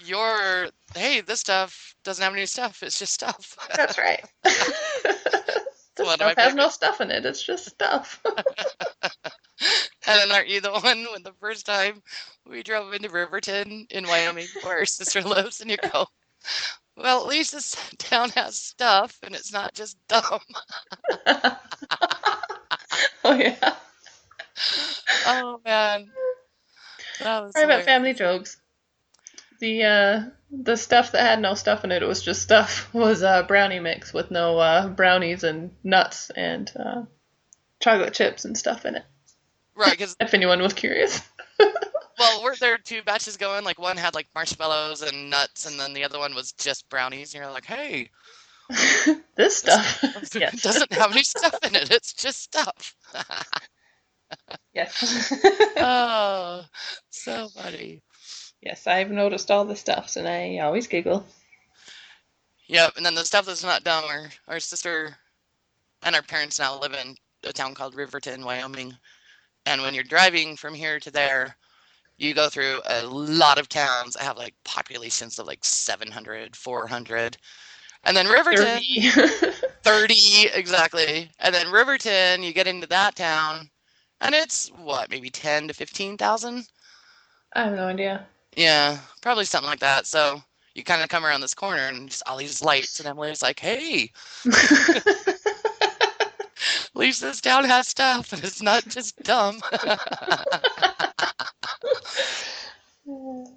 you're 0.06 0.68
hey, 0.94 1.22
this 1.22 1.40
stuff 1.40 1.96
doesn't 2.04 2.24
have 2.24 2.34
any 2.34 2.46
stuff. 2.46 2.84
It's 2.84 3.00
just 3.00 3.16
stuff. 3.16 3.58
That's 3.76 3.98
right. 3.98 4.24
this 4.44 6.08
stuff 6.12 6.36
has 6.38 6.54
no 6.54 6.70
stuff 6.70 7.02
in 7.02 7.10
it. 7.10 7.26
It's 7.26 7.42
just 7.42 7.66
stuff. 7.66 8.22
And 8.24 10.20
then 10.20 10.32
aren't 10.32 10.48
you 10.48 10.62
the 10.62 10.74
one 10.74 11.08
when 11.12 11.24
the 11.24 11.34
first 11.40 11.66
time 11.66 12.04
we 12.46 12.62
drove 12.62 12.94
into 12.94 13.10
Riverton 13.10 13.88
in 13.90 14.08
Wyoming 14.08 14.46
where 14.62 14.78
our 14.78 14.86
sister 14.86 15.24
lives 15.24 15.60
and 15.60 15.72
you 15.72 15.78
go, 15.92 16.06
Well, 16.98 17.22
at 17.22 17.28
least 17.28 17.52
this 17.52 17.76
town 18.00 18.30
has 18.32 18.56
stuff 18.60 19.18
and 19.24 19.36
it's 19.36 19.54
not 19.54 19.74
just 19.74 19.98
dumb. 20.08 20.40
oh 23.24 23.34
yeah. 23.36 23.76
Oh 25.28 25.62
man. 25.64 26.10
That 27.20 27.44
was 27.44 27.52
Private 27.54 27.66
hilarious. 27.68 27.86
family 27.86 28.14
jokes. 28.14 28.58
The 29.60 29.84
uh, 29.84 30.22
the 30.52 30.76
stuff 30.78 31.12
that 31.14 31.22
had 31.22 31.42
no 31.42 31.54
stuff 31.56 31.84
in 31.84 31.92
it, 31.92 32.04
it 32.04 32.08
was 32.08 32.22
just 32.24 32.42
stuff, 32.42 32.90
was 32.94 33.24
uh, 33.24 33.44
brownie 33.44 33.80
mix 33.80 34.14
with 34.14 34.32
no 34.32 34.58
uh, 34.60 34.88
brownies 34.88 35.44
and 35.44 35.72
nuts 35.84 36.30
and 36.36 36.72
uh, 36.80 37.02
chocolate 37.80 38.14
chips 38.14 38.46
and 38.46 38.58
stuff 38.58 38.86
in 38.86 38.96
it. 38.96 39.04
Right, 39.76 39.92
because 39.92 40.16
If 40.20 40.34
anyone 40.34 40.62
was 40.62 40.74
curious. 40.74 41.22
Well, 42.20 42.44
weren't 42.44 42.60
there 42.60 42.78
two 42.78 43.02
batches 43.04 43.38
going? 43.38 43.64
Like 43.64 43.80
one 43.80 43.98
had 43.98 44.16
like 44.16 44.28
marshmallows 44.36 45.02
and 45.02 45.30
nuts, 45.30 45.66
and 45.66 45.80
then 45.80 45.94
the 45.94 46.04
other 46.04 46.20
one 46.20 46.36
was 46.36 46.52
just 46.54 46.90
brownies. 46.90 47.34
And 47.34 47.44
you're 47.44 47.52
like, 47.52 47.66
hey, 47.66 48.10
this 49.36 49.58
stuff. 49.58 50.04
Yes. 50.36 50.62
doesn't 50.62 50.92
have 50.94 51.12
any 51.12 51.24
stuff 51.24 51.56
in 51.64 51.76
it. 51.76 51.92
It's 51.92 52.14
just 52.14 52.42
stuff. 52.42 52.96
Yes. 54.74 55.34
oh, 55.78 56.64
so 57.10 57.48
funny. 57.50 58.02
yes, 58.62 58.86
I've 58.86 59.10
noticed 59.10 59.50
all 59.52 59.66
the 59.66 59.76
stuffs 59.76 60.18
and 60.18 60.28
I 60.28 60.60
always 60.60 60.88
giggle. 60.88 61.26
Yep, 62.68 62.98
and 62.98 63.06
then 63.06 63.16
the 63.16 63.26
stuff 63.26 63.46
that's 63.46 63.64
not 63.64 63.84
dumb, 63.86 64.04
our, 64.06 64.30
our 64.48 64.60
sister 64.60 65.16
and 66.04 66.16
our 66.16 66.22
parents 66.22 66.60
now 66.60 66.80
live 66.80 66.94
in 66.94 67.16
a 67.44 67.54
town 67.54 67.74
called 67.74 67.96
Riverton, 67.96 68.44
Wyoming. 68.44 68.94
And 69.66 69.82
when 69.82 69.94
you're 69.94 70.04
driving 70.04 70.58
from 70.58 70.74
here 70.74 71.00
to 71.00 71.12
there, 71.12 71.56
you 72.18 72.34
go 72.34 72.50
through 72.50 72.82
a 72.86 73.06
lot 73.06 73.60
of 73.60 73.70
towns 73.70 74.14
that 74.14 74.24
have 74.24 74.38
like 74.38 74.56
populations 74.64 75.38
of 75.40 75.48
like 75.48 75.64
700, 75.64 76.56
400. 76.56 77.38
And 78.04 78.18
then 78.18 78.28
Riverton, 78.28 78.66
30. 78.66 79.10
30 79.84 80.16
exactly. 80.54 81.30
And 81.40 81.54
then 81.54 81.72
Riverton, 81.72 82.44
you 82.44 82.54
get 82.54 82.68
into 82.68 82.88
that 82.88 83.16
town, 83.16 83.70
and 84.22 84.34
it's 84.34 84.70
what, 84.70 85.10
maybe 85.10 85.30
10 85.30 85.68
to 85.68 85.74
15,000? 85.74 86.68
I 87.54 87.64
have 87.64 87.74
no 87.74 87.88
idea. 87.88 88.26
Yeah, 88.56 88.98
probably 89.22 89.46
something 89.46 89.70
like 89.70 89.80
that. 89.80 90.08
So 90.08 90.42
you 90.74 90.84
kind 90.84 91.02
of 91.02 91.10
come 91.10 91.26
around 91.26 91.42
this 91.42 91.54
corner 91.54 91.88
and 91.88 92.10
just 92.10 92.24
all 92.28 92.38
these 92.38 92.64
lights, 92.64 93.00
and 93.00 93.08
Emily's 93.08 93.42
like, 93.42 93.60
hey, 93.60 94.12
at 94.46 95.36
least 96.96 97.22
this 97.22 97.42
town 97.42 97.66
has 97.66 97.88
stuff, 97.88 98.34
and 98.34 98.44
it's 98.44 98.62
not 98.62 98.88
just 98.88 99.22
dumb. 99.24 99.62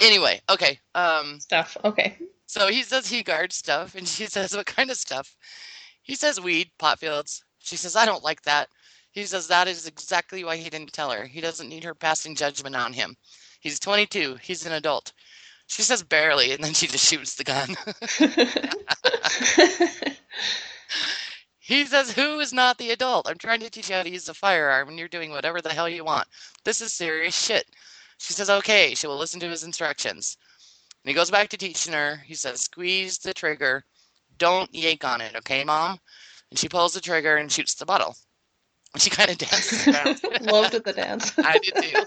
anyway, 0.00 0.40
okay. 0.50 0.78
Um, 0.94 1.40
Stuff. 1.40 1.76
Okay. 1.84 2.16
so 2.46 2.68
he 2.68 2.82
says 2.82 3.06
he 3.06 3.22
guards 3.22 3.56
stuff, 3.56 3.94
and 3.94 4.06
she 4.06 4.26
says, 4.34 4.56
what 4.56 4.66
kind 4.66 4.90
of 4.90 4.96
stuff? 4.96 5.34
He 6.02 6.14
says 6.14 6.40
weed, 6.40 6.70
pot 6.78 6.98
fields. 6.98 7.44
She 7.60 7.76
says, 7.76 7.96
I 7.96 8.06
don't 8.06 8.24
like 8.24 8.42
that. 8.42 8.68
He 9.12 9.24
says 9.24 9.46
that 9.48 9.68
is 9.68 9.86
exactly 9.86 10.44
why 10.44 10.56
he 10.56 10.68
didn't 10.68 10.92
tell 10.92 11.10
her. 11.10 11.24
He 11.24 11.40
doesn't 11.40 11.68
need 11.68 11.84
her 11.84 11.94
passing 11.94 12.34
judgment 12.34 12.76
on 12.76 12.92
him. 12.92 13.14
He's 13.60 13.80
22. 13.80 14.36
He's 14.42 14.66
an 14.66 14.72
adult. 14.72 15.12
She 15.68 15.82
says 15.82 16.02
barely, 16.02 16.52
and 16.52 16.62
then 16.62 16.74
she 16.74 16.86
just 16.86 17.06
shoots 17.06 17.36
the 17.36 17.44
gun. 17.44 17.74
He 21.66 21.86
says, 21.86 22.12
Who 22.12 22.40
is 22.40 22.52
not 22.52 22.76
the 22.76 22.90
adult? 22.90 23.26
I'm 23.26 23.38
trying 23.38 23.60
to 23.60 23.70
teach 23.70 23.88
you 23.88 23.94
how 23.94 24.02
to 24.02 24.10
use 24.10 24.28
a 24.28 24.34
firearm, 24.34 24.90
and 24.90 24.98
you're 24.98 25.08
doing 25.08 25.30
whatever 25.30 25.62
the 25.62 25.72
hell 25.72 25.88
you 25.88 26.04
want. 26.04 26.28
This 26.62 26.82
is 26.82 26.92
serious 26.92 27.34
shit. 27.34 27.64
She 28.18 28.34
says, 28.34 28.50
Okay. 28.50 28.94
She 28.94 29.06
will 29.06 29.16
listen 29.16 29.40
to 29.40 29.48
his 29.48 29.64
instructions. 29.64 30.36
And 31.02 31.08
he 31.08 31.14
goes 31.14 31.30
back 31.30 31.48
to 31.48 31.56
teaching 31.56 31.94
her. 31.94 32.16
He 32.26 32.34
says, 32.34 32.60
Squeeze 32.60 33.16
the 33.16 33.32
trigger. 33.32 33.82
Don't 34.36 34.74
yank 34.74 35.04
on 35.04 35.22
it, 35.22 35.34
okay, 35.36 35.64
mom? 35.64 35.98
And 36.50 36.58
she 36.58 36.68
pulls 36.68 36.92
the 36.92 37.00
trigger 37.00 37.38
and 37.38 37.50
shoots 37.50 37.72
the 37.72 37.86
bottle. 37.86 38.14
And 38.92 39.00
she 39.02 39.08
kind 39.08 39.30
of 39.30 39.38
dances 39.38 39.88
around. 39.88 40.20
Loved 40.42 40.84
the 40.84 40.92
dance. 40.92 41.32
I 41.38 41.58
did 41.60 41.76
too. 41.76 42.02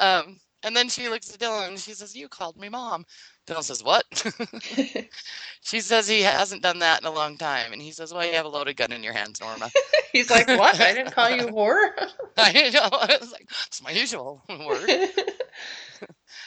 um, 0.00 0.40
and 0.62 0.76
then 0.76 0.88
she 0.88 1.08
looks 1.08 1.32
at 1.32 1.40
Dylan 1.40 1.68
and 1.68 1.78
she 1.78 1.92
says, 1.92 2.14
You 2.14 2.28
called 2.28 2.56
me 2.56 2.68
mom. 2.68 3.04
Dylan 3.46 3.62
says, 3.62 3.82
What? 3.82 4.04
she 5.62 5.80
says 5.80 6.08
he 6.08 6.22
hasn't 6.22 6.62
done 6.62 6.78
that 6.80 7.00
in 7.00 7.06
a 7.06 7.12
long 7.12 7.36
time. 7.36 7.72
And 7.72 7.80
he 7.80 7.92
says, 7.92 8.12
Well, 8.12 8.26
you 8.26 8.34
have 8.34 8.46
a 8.46 8.48
loaded 8.48 8.76
gun 8.76 8.92
in 8.92 9.02
your 9.02 9.12
hands, 9.12 9.40
Norma. 9.40 9.70
He's 10.12 10.30
like, 10.30 10.48
what? 10.48 10.80
I 10.80 10.92
didn't 10.92 11.12
call 11.12 11.30
you 11.30 11.46
whore? 11.46 11.90
I 12.36 12.70
know. 12.70 12.88
I 12.92 13.16
was 13.20 13.32
like, 13.32 13.48
It's 13.66 13.82
my 13.82 13.90
usual 13.90 14.42
word. 14.48 14.90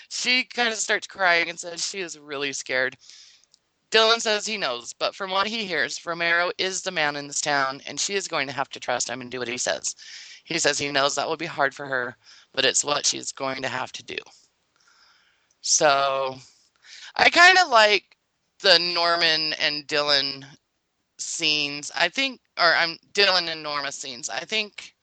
She 0.09 0.43
kind 0.43 0.69
of 0.69 0.75
starts 0.75 1.07
crying 1.07 1.49
and 1.49 1.59
says 1.59 1.85
she 1.85 1.99
is 1.99 2.19
really 2.19 2.53
scared. 2.53 2.95
Dylan 3.89 4.21
says 4.21 4.45
he 4.45 4.57
knows, 4.57 4.93
but 4.93 5.15
from 5.15 5.31
what 5.31 5.47
he 5.47 5.65
hears, 5.65 6.05
Romero 6.05 6.51
is 6.57 6.81
the 6.81 6.91
man 6.91 7.15
in 7.15 7.27
this 7.27 7.41
town, 7.41 7.81
and 7.85 7.99
she 7.99 8.13
is 8.15 8.27
going 8.27 8.47
to 8.47 8.53
have 8.53 8.69
to 8.69 8.79
trust 8.79 9.09
him 9.09 9.21
and 9.21 9.29
do 9.29 9.39
what 9.39 9.47
he 9.47 9.57
says. 9.57 9.95
He 10.43 10.59
says 10.59 10.77
he 10.77 10.91
knows 10.91 11.15
that 11.15 11.27
will 11.27 11.37
be 11.37 11.45
hard 11.45 11.73
for 11.73 11.85
her, 11.85 12.17
but 12.53 12.65
it's 12.65 12.83
what 12.83 13.05
she's 13.05 13.31
going 13.31 13.61
to 13.61 13.69
have 13.69 13.91
to 13.93 14.03
do. 14.03 14.17
So 15.61 16.35
I 17.15 17.29
kind 17.29 17.57
of 17.57 17.69
like 17.69 18.17
the 18.59 18.77
Norman 18.79 19.53
and 19.53 19.87
Dylan 19.87 20.45
scenes. 21.17 21.91
I 21.95 22.09
think, 22.09 22.41
or 22.59 22.73
I'm 22.73 22.97
Dylan 23.13 23.49
and 23.49 23.63
Norma 23.63 23.91
scenes. 23.91 24.29
I 24.29 24.39
think, 24.39 24.93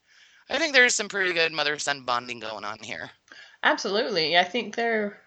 I 0.49 0.59
think 0.59 0.75
there's 0.75 0.95
some 0.95 1.09
pretty 1.09 1.33
good 1.33 1.53
mother 1.53 1.79
son 1.79 2.03
bonding 2.03 2.41
going 2.41 2.65
on 2.65 2.79
here. 2.81 3.11
Absolutely. 3.63 4.37
I 4.37 4.45
think 4.45 4.75
they're. 4.75 5.19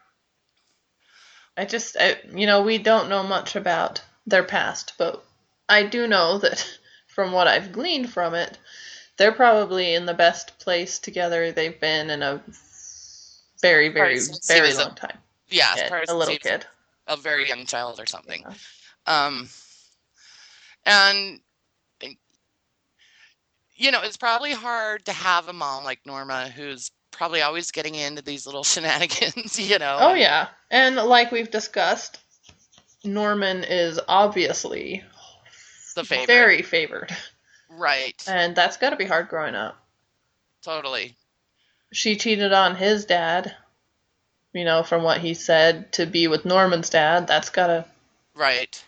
I 1.55 1.66
just, 1.66 1.95
I, 1.99 2.18
you 2.34 2.47
know, 2.47 2.64
we 2.64 2.80
don't 2.80 3.09
know 3.09 3.22
much 3.24 3.55
about 3.55 4.01
their 4.26 4.43
past, 4.43 4.93
but 4.97 5.24
I 5.70 5.84
do 5.84 6.07
know 6.07 6.39
that 6.39 6.68
from 7.07 7.32
what 7.32 7.47
I've 7.47 7.72
gleaned 7.72 8.11
from 8.11 8.34
it, 8.34 8.57
they're 9.18 9.32
probably 9.32 9.93
in 9.93 10.05
the 10.05 10.14
best 10.14 10.57
place 10.59 10.99
together 10.99 11.51
they've 11.51 11.80
been 11.80 12.09
in 12.09 12.22
a 12.24 12.41
very, 13.61 13.89
very, 13.89 14.14
Right, 14.14 14.22
since 14.22 14.47
he 14.47 14.55
very 14.55 14.68
was 14.68 14.78
a 14.78 14.84
long 14.86 14.95
time. 14.95 15.18
Yeah, 15.49 15.76
as 15.91 16.09
a 16.09 16.16
little 16.16 16.36
kid. 16.38 16.66
a 17.07 17.16
very 17.16 17.47
young 17.47 17.66
child 17.66 17.99
or 17.99 18.05
something. 18.05 18.41
Yeah. 18.41 19.26
Um, 19.26 19.47
and 20.86 21.39
you 23.76 23.91
know, 23.91 24.01
it's 24.01 24.18
probably 24.18 24.51
hard 24.53 25.05
to 25.05 25.14
have 25.14 25.47
a 25.47 25.53
mom 25.53 25.84
like 25.84 25.99
Norma 26.05 26.49
who's 26.49 26.91
probably 27.11 27.41
always 27.41 27.72
getting 27.72 27.95
into 27.95 28.22
these 28.22 28.45
little 28.45 28.64
shenanigans, 28.64 29.59
you 29.59 29.80
know. 29.80 29.97
Oh 29.99 30.14
yeah, 30.14 30.47
and 30.72 30.95
like 30.95 31.32
we've 31.32 31.51
discussed, 31.51 32.20
Norman 33.03 33.64
is 33.64 33.99
obviously 34.07 35.03
the 35.95 36.03
favorite. 36.03 36.28
very 36.28 36.61
favored, 36.61 37.16
right. 37.78 38.22
and 38.28 38.56
that's 38.56 38.78
got 38.78 38.92
to 38.92 38.96
be 38.96 39.06
hard 39.06 39.30
growing 39.30 39.56
up. 39.56 39.78
Totally. 40.64 41.16
She 41.92 42.16
cheated 42.16 42.54
on 42.54 42.76
his 42.76 43.06
dad. 43.06 43.56
You 44.54 44.66
know, 44.66 44.84
from 44.84 45.02
what 45.02 45.20
he 45.20 45.34
said 45.34 45.92
to 45.94 46.06
be 46.06 46.28
with 46.28 46.46
Norman's 46.46 46.90
dad, 46.92 47.26
that's 47.28 47.50
got 47.50 47.68
to 47.68 47.86
Right. 48.36 48.84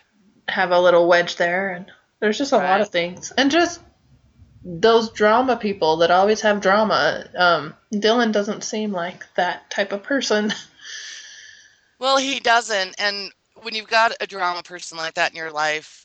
have 0.48 0.70
a 0.72 0.80
little 0.80 1.08
wedge 1.08 1.38
there, 1.38 1.72
and 1.72 1.92
there's 2.20 2.38
just 2.38 2.52
a 2.52 2.58
lot 2.58 2.82
of 2.82 2.90
things, 2.90 3.32
and 3.32 3.50
just 3.50 3.82
those 4.64 5.12
drama 5.12 5.58
people 5.58 5.98
that 5.98 6.12
always 6.12 6.42
have 6.42 6.62
drama. 6.62 7.28
Um, 7.36 7.76
Dylan 7.92 8.32
doesn't 8.32 8.64
seem 8.64 8.92
like 8.92 9.26
that 9.36 9.70
type 9.72 9.92
of 9.92 10.04
person. 10.04 10.54
Well, 11.98 12.18
he 12.18 12.40
doesn't. 12.42 12.96
And 13.00 13.32
when 13.62 13.74
you've 13.74 13.88
got 13.88 14.12
a 14.20 14.28
drama 14.28 14.64
person 14.64 14.98
like 14.98 15.14
that 15.14 15.32
in 15.32 15.38
your 15.38 15.52
life, 15.52 16.05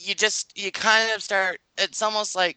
you 0.00 0.14
just 0.14 0.56
you 0.58 0.72
kind 0.72 1.12
of 1.12 1.22
start 1.22 1.60
it's 1.76 2.02
almost 2.02 2.34
like 2.34 2.56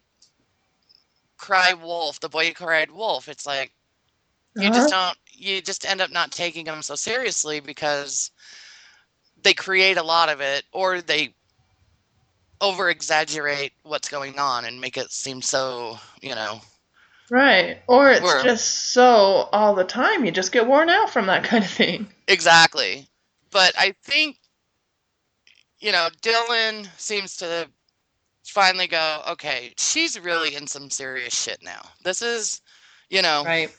cry 1.36 1.74
wolf, 1.74 2.20
the 2.20 2.28
boy 2.28 2.48
who 2.48 2.54
cried 2.54 2.90
wolf. 2.90 3.28
It's 3.28 3.46
like 3.46 3.72
you 4.56 4.68
just 4.68 4.92
uh-huh. 4.92 5.08
don't 5.08 5.18
you 5.32 5.60
just 5.60 5.88
end 5.88 6.00
up 6.00 6.10
not 6.10 6.30
taking 6.30 6.64
them 6.64 6.82
so 6.82 6.94
seriously 6.94 7.60
because 7.60 8.30
they 9.42 9.52
create 9.52 9.96
a 9.96 10.02
lot 10.02 10.28
of 10.28 10.40
it 10.40 10.64
or 10.72 11.00
they 11.00 11.34
over 12.60 12.88
exaggerate 12.88 13.72
what's 13.82 14.08
going 14.08 14.38
on 14.38 14.64
and 14.64 14.80
make 14.80 14.96
it 14.96 15.10
seem 15.10 15.42
so, 15.42 15.98
you 16.22 16.34
know, 16.34 16.60
Right. 17.30 17.78
Or 17.86 18.10
it's 18.10 18.42
just 18.42 18.92
so 18.92 19.48
all 19.52 19.74
the 19.74 19.84
time 19.84 20.24
you 20.24 20.30
just 20.30 20.52
get 20.52 20.66
worn 20.66 20.90
out 20.90 21.10
from 21.10 21.26
that 21.26 21.44
kind 21.44 21.64
of 21.64 21.70
thing. 21.70 22.06
Exactly. 22.28 23.08
But 23.50 23.74
I 23.78 23.94
think, 24.02 24.36
you 25.84 25.92
know, 25.92 26.08
Dylan 26.22 26.88
seems 26.96 27.36
to 27.36 27.68
finally 28.42 28.86
go, 28.86 29.20
okay, 29.28 29.74
she's 29.76 30.18
really 30.18 30.54
in 30.54 30.66
some 30.66 30.88
serious 30.88 31.34
shit 31.34 31.58
now. 31.62 31.82
This 32.02 32.22
is, 32.22 32.62
you 33.10 33.20
know, 33.20 33.44
Right. 33.44 33.70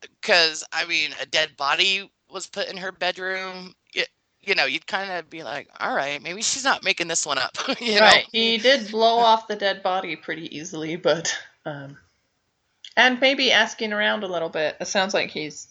because, 0.00 0.64
I 0.72 0.86
mean, 0.86 1.10
a 1.20 1.26
dead 1.26 1.54
body 1.58 2.10
was 2.30 2.46
put 2.46 2.68
in 2.68 2.78
her 2.78 2.92
bedroom. 2.92 3.74
It, 3.92 4.08
you 4.40 4.54
know, 4.54 4.64
you'd 4.64 4.86
kind 4.86 5.12
of 5.12 5.28
be 5.28 5.42
like, 5.42 5.68
all 5.80 5.94
right, 5.94 6.22
maybe 6.22 6.40
she's 6.40 6.64
not 6.64 6.82
making 6.82 7.08
this 7.08 7.26
one 7.26 7.36
up. 7.36 7.58
you 7.78 8.00
right. 8.00 8.24
know? 8.24 8.28
He 8.32 8.56
did 8.56 8.90
blow 8.90 9.18
off 9.18 9.48
the 9.48 9.56
dead 9.56 9.82
body 9.82 10.16
pretty 10.16 10.56
easily, 10.56 10.96
but 10.96 11.38
um 11.66 11.98
and 12.96 13.20
maybe 13.20 13.52
asking 13.52 13.92
around 13.92 14.24
a 14.24 14.28
little 14.28 14.48
bit. 14.48 14.78
It 14.80 14.86
sounds 14.86 15.12
like 15.12 15.28
he's 15.28 15.68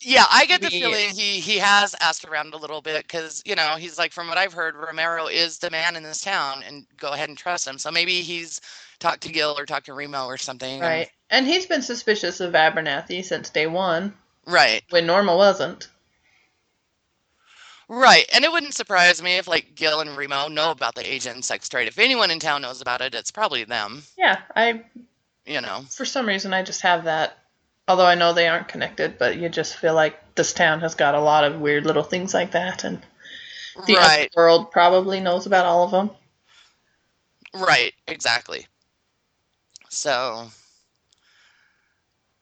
Yeah, 0.00 0.24
I 0.30 0.46
get 0.46 0.60
the 0.60 0.70
feeling 0.70 1.10
he 1.10 1.40
he 1.40 1.58
has 1.58 1.94
asked 2.00 2.24
around 2.24 2.54
a 2.54 2.56
little 2.56 2.80
bit 2.80 3.02
because 3.02 3.42
you 3.44 3.56
know 3.56 3.74
he's 3.76 3.98
like 3.98 4.12
from 4.12 4.28
what 4.28 4.38
I've 4.38 4.52
heard, 4.52 4.76
Romero 4.76 5.26
is 5.26 5.58
the 5.58 5.70
man 5.70 5.96
in 5.96 6.04
this 6.04 6.20
town, 6.20 6.62
and 6.66 6.86
go 6.96 7.12
ahead 7.12 7.28
and 7.28 7.36
trust 7.36 7.66
him. 7.66 7.78
So 7.78 7.90
maybe 7.90 8.20
he's 8.20 8.60
talked 9.00 9.22
to 9.22 9.32
Gil 9.32 9.56
or 9.58 9.66
talked 9.66 9.86
to 9.86 9.94
Remo 9.94 10.26
or 10.26 10.36
something. 10.36 10.74
and- 10.74 10.82
right. 10.82 11.10
And 11.30 11.46
he's 11.46 11.66
been 11.66 11.82
suspicious 11.82 12.40
of 12.40 12.52
Abernathy 12.54 13.24
since 13.24 13.50
day 13.50 13.66
one, 13.66 14.14
right, 14.46 14.82
when 14.90 15.04
Norma 15.06 15.36
wasn't. 15.36 15.88
right. 17.88 18.24
And 18.32 18.44
it 18.44 18.52
wouldn't 18.52 18.74
surprise 18.74 19.22
me 19.22 19.36
if 19.36 19.48
like 19.48 19.74
Gil 19.74 20.00
and 20.00 20.16
Remo 20.16 20.48
know 20.48 20.70
about 20.70 20.94
the 20.94 21.06
Asian 21.12 21.42
sex 21.42 21.68
trade. 21.68 21.88
If 21.88 21.98
anyone 21.98 22.30
in 22.30 22.38
town 22.40 22.62
knows 22.62 22.80
about 22.80 23.00
it, 23.00 23.14
it's 23.14 23.30
probably 23.30 23.64
them. 23.64 24.04
Yeah, 24.16 24.40
I 24.54 24.84
You 25.44 25.60
know. 25.60 25.84
for 25.90 26.04
some 26.04 26.26
reason 26.26 26.54
I 26.54 26.62
just 26.62 26.80
have 26.82 27.04
that 27.04 27.37
Although 27.88 28.06
I 28.06 28.14
know 28.14 28.32
they 28.32 28.46
aren't 28.48 28.68
connected, 28.68 29.18
but 29.18 29.36
you 29.38 29.48
just 29.48 29.76
feel 29.76 29.94
like 29.94 30.36
this 30.36 30.52
town 30.52 30.80
has 30.82 30.94
got 30.94 31.16
a 31.16 31.20
lot 31.20 31.44
of 31.44 31.60
weird 31.60 31.86
little 31.86 32.04
things 32.04 32.34
like 32.34 32.52
that, 32.52 32.84
and 32.84 33.04
the 33.86 33.98
right, 33.98 34.30
world 34.36 34.70
probably 34.72 35.20
knows 35.20 35.46
about 35.46 35.66
all 35.66 35.84
of 35.84 35.90
them. 35.92 36.10
right, 37.54 37.94
exactly. 38.06 38.66
So, 39.90 40.50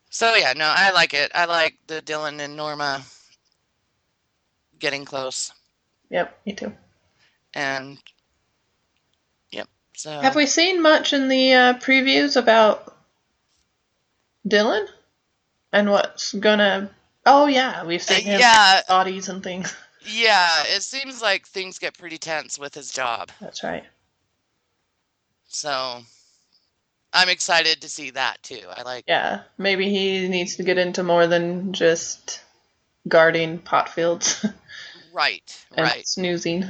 so 0.09 0.35
yeah, 0.35 0.53
no, 0.53 0.65
I 0.65 0.91
like 0.91 1.13
it. 1.13 1.31
I 1.33 1.45
like 1.45 1.77
the 1.87 2.01
Dylan 2.01 2.39
and 2.41 2.55
Norma 2.57 3.03
getting 4.79 5.05
close, 5.05 5.53
Yep, 6.09 6.37
me 6.45 6.53
too. 6.53 6.75
and 7.53 7.97
yep. 9.51 9.67
So 9.95 10.11
Have 10.21 10.35
we 10.35 10.45
seen 10.45 10.81
much 10.81 11.13
in 11.13 11.27
the 11.27 11.53
uh, 11.53 11.73
previews 11.79 12.37
about 12.37 12.95
Dylan 14.47 14.87
and 15.71 15.91
what's 15.91 16.33
gonna? 16.33 16.89
Oh 17.25 17.47
yeah, 17.47 17.83
we've 17.85 18.01
seen 18.01 18.21
him 18.21 18.39
yeah, 18.39 18.81
bodies 18.87 19.29
and 19.29 19.43
things. 19.43 19.75
yeah. 20.05 20.63
It 20.75 20.81
seems 20.83 21.21
like 21.21 21.45
things 21.47 21.79
get 21.79 21.97
pretty 21.97 22.17
tense 22.17 22.57
with 22.57 22.73
his 22.73 22.91
job. 22.91 23.29
That's 23.41 23.63
right. 23.63 23.83
So 25.49 26.01
I'm 27.13 27.29
excited 27.29 27.81
to 27.81 27.89
see 27.89 28.11
that 28.11 28.41
too. 28.43 28.61
I 28.75 28.83
like 28.83 29.05
Yeah, 29.07 29.41
maybe 29.57 29.89
he 29.89 30.27
needs 30.27 30.57
to 30.57 30.63
get 30.63 30.77
into 30.77 31.03
more 31.03 31.27
than 31.27 31.73
just 31.73 32.41
guarding 33.07 33.59
pot 33.59 33.89
fields 33.89 34.45
right, 35.13 35.65
and 35.75 35.83
right, 35.85 36.07
snoozing. 36.07 36.65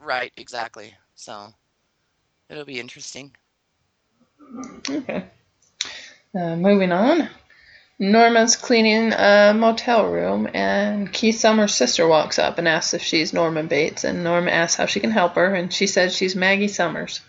right, 0.00 0.32
exactly. 0.36 0.94
So 1.14 1.52
it'll 2.48 2.64
be 2.64 2.80
interesting. 2.80 3.34
Okay. 4.88 5.24
Uh, 6.34 6.56
moving 6.56 6.92
on. 6.92 7.28
Norma's 7.98 8.56
cleaning 8.56 9.12
a 9.12 9.54
motel 9.54 10.08
room, 10.08 10.48
and 10.52 11.12
Keith 11.12 11.38
Summers' 11.38 11.74
sister 11.74 12.08
walks 12.08 12.40
up 12.40 12.58
and 12.58 12.66
asks 12.66 12.92
if 12.92 13.02
she's 13.02 13.32
Norma 13.32 13.62
Bates, 13.62 14.02
and 14.02 14.24
Norma 14.24 14.50
asks 14.50 14.76
how 14.76 14.86
she 14.86 14.98
can 14.98 15.12
help 15.12 15.36
her, 15.36 15.54
and 15.54 15.72
she 15.72 15.86
says 15.86 16.16
she's 16.16 16.34
Maggie 16.34 16.66
Summers, 16.66 17.20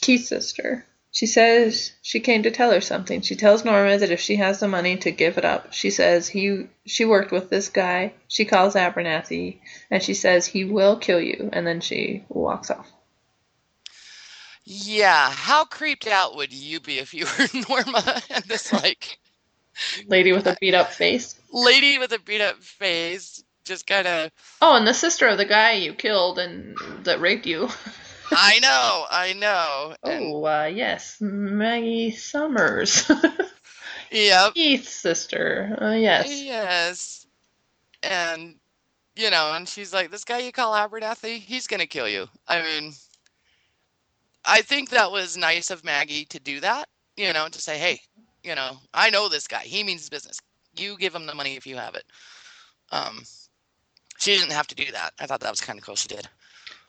Keith's 0.00 0.28
sister. 0.28 0.86
She 1.10 1.26
says 1.26 1.92
she 2.02 2.20
came 2.20 2.42
to 2.42 2.50
tell 2.50 2.70
her 2.70 2.80
something. 2.80 3.22
She 3.22 3.36
tells 3.36 3.64
Norma 3.64 3.98
that 3.98 4.10
if 4.10 4.20
she 4.20 4.36
has 4.36 4.60
the 4.60 4.68
money 4.68 4.96
to 4.98 5.10
give 5.10 5.38
it 5.38 5.44
up, 5.44 5.72
she 5.72 5.90
says 5.90 6.28
he 6.28 6.68
she 6.84 7.04
worked 7.04 7.32
with 7.32 7.48
this 7.48 7.70
guy. 7.70 8.12
She 8.28 8.44
calls 8.44 8.74
Abernathy, 8.74 9.60
and 9.90 10.02
she 10.02 10.14
says 10.14 10.46
he 10.46 10.64
will 10.66 10.98
kill 10.98 11.20
you, 11.20 11.48
and 11.52 11.66
then 11.66 11.80
she 11.80 12.24
walks 12.28 12.70
off. 12.70 12.92
Yeah, 14.64 15.30
how 15.30 15.64
creeped 15.64 16.06
out 16.06 16.36
would 16.36 16.52
you 16.52 16.80
be 16.80 16.98
if 16.98 17.14
you 17.14 17.24
were 17.24 17.64
Norma 17.68 18.22
and 18.28 18.44
this 18.44 18.72
like 18.72 19.18
Lady 20.08 20.32
with 20.32 20.46
a 20.46 20.56
beat 20.60 20.74
up 20.74 20.92
face. 20.92 21.38
lady 21.52 21.98
with 21.98 22.12
a 22.12 22.18
beat 22.18 22.40
up 22.40 22.62
face 22.62 23.42
just 23.64 23.86
kind 23.86 24.06
of 24.06 24.30
Oh, 24.62 24.76
and 24.76 24.86
the 24.86 24.94
sister 24.94 25.26
of 25.26 25.38
the 25.38 25.44
guy 25.44 25.72
you 25.72 25.92
killed 25.92 26.38
and 26.38 26.76
that 27.04 27.20
raped 27.20 27.46
you. 27.46 27.68
I 28.30 28.58
know, 28.58 29.06
I 29.10 29.32
know. 29.34 29.94
Oh, 30.02 30.44
uh, 30.44 30.64
yes, 30.64 31.18
Maggie 31.20 32.10
Summers, 32.10 33.08
yep. 34.10 34.54
Keith's 34.54 34.90
sister. 34.90 35.76
Uh, 35.80 35.92
yes, 35.92 36.28
Yes. 36.42 37.26
And 38.02 38.56
you 39.16 39.30
know, 39.30 39.52
and 39.54 39.68
she's 39.68 39.92
like, 39.92 40.10
This 40.10 40.24
guy 40.24 40.38
you 40.40 40.52
call 40.52 40.74
Abernathy, 40.74 41.38
he's 41.38 41.66
gonna 41.66 41.86
kill 41.86 42.08
you. 42.08 42.26
I 42.48 42.62
mean 42.62 42.92
I 44.44 44.62
think 44.62 44.90
that 44.90 45.10
was 45.10 45.36
nice 45.36 45.70
of 45.70 45.84
Maggie 45.84 46.24
to 46.26 46.38
do 46.38 46.60
that, 46.60 46.88
you 47.16 47.32
know, 47.32 47.48
to 47.48 47.60
say, 47.60 47.78
Hey, 47.78 48.00
you 48.46 48.54
know, 48.54 48.78
I 48.94 49.10
know 49.10 49.28
this 49.28 49.48
guy. 49.48 49.60
He 49.64 49.84
means 49.84 50.08
business. 50.08 50.38
You 50.76 50.96
give 50.98 51.14
him 51.14 51.26
the 51.26 51.34
money 51.34 51.56
if 51.56 51.66
you 51.66 51.76
have 51.76 51.94
it. 51.96 52.04
Um 52.92 53.24
she 54.18 54.36
didn't 54.36 54.52
have 54.52 54.68
to 54.68 54.74
do 54.74 54.90
that. 54.92 55.12
I 55.20 55.26
thought 55.26 55.40
that 55.40 55.50
was 55.50 55.60
kind 55.60 55.78
of 55.78 55.84
cool 55.84 55.96
she 55.96 56.08
did. 56.08 56.28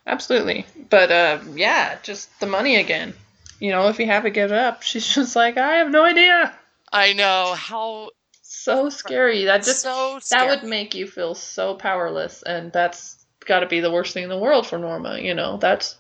absolutely. 0.06 0.66
But 0.90 1.12
uh, 1.12 1.40
yeah, 1.56 1.98
just 2.04 2.40
the 2.40 2.48
money 2.48 2.78
again. 2.78 3.14
You 3.60 3.72
know, 3.72 3.90
if 3.90 4.00
you 4.00 4.06
have 4.08 4.24
to 4.24 4.30
give 4.32 4.52
it 4.52 4.58
up, 4.58 4.84
she's 4.84 5.08
just 5.08 5.36
like, 5.36 5.58
I 5.58 5.78
have 5.78 5.92
no 5.92 6.04
idea. 6.04 6.54
I 6.92 7.14
know 7.14 7.56
how 7.58 8.12
So 8.42 8.90
scary. 8.90 9.46
That 9.46 9.64
just 9.64 9.82
so 9.82 10.20
that 10.32 10.48
would 10.48 10.64
make 10.64 10.96
you 10.96 11.08
feel 11.08 11.36
so 11.36 11.76
powerless, 11.76 12.44
and 12.44 12.72
that's 12.72 13.26
got 13.46 13.62
to 13.62 13.68
be 13.68 13.80
the 13.82 13.92
worst 13.92 14.14
thing 14.14 14.24
in 14.24 14.30
the 14.30 14.38
world 14.38 14.68
for 14.68 14.78
Norma. 14.78 15.20
You 15.20 15.34
know, 15.34 15.58
that's 15.58 15.98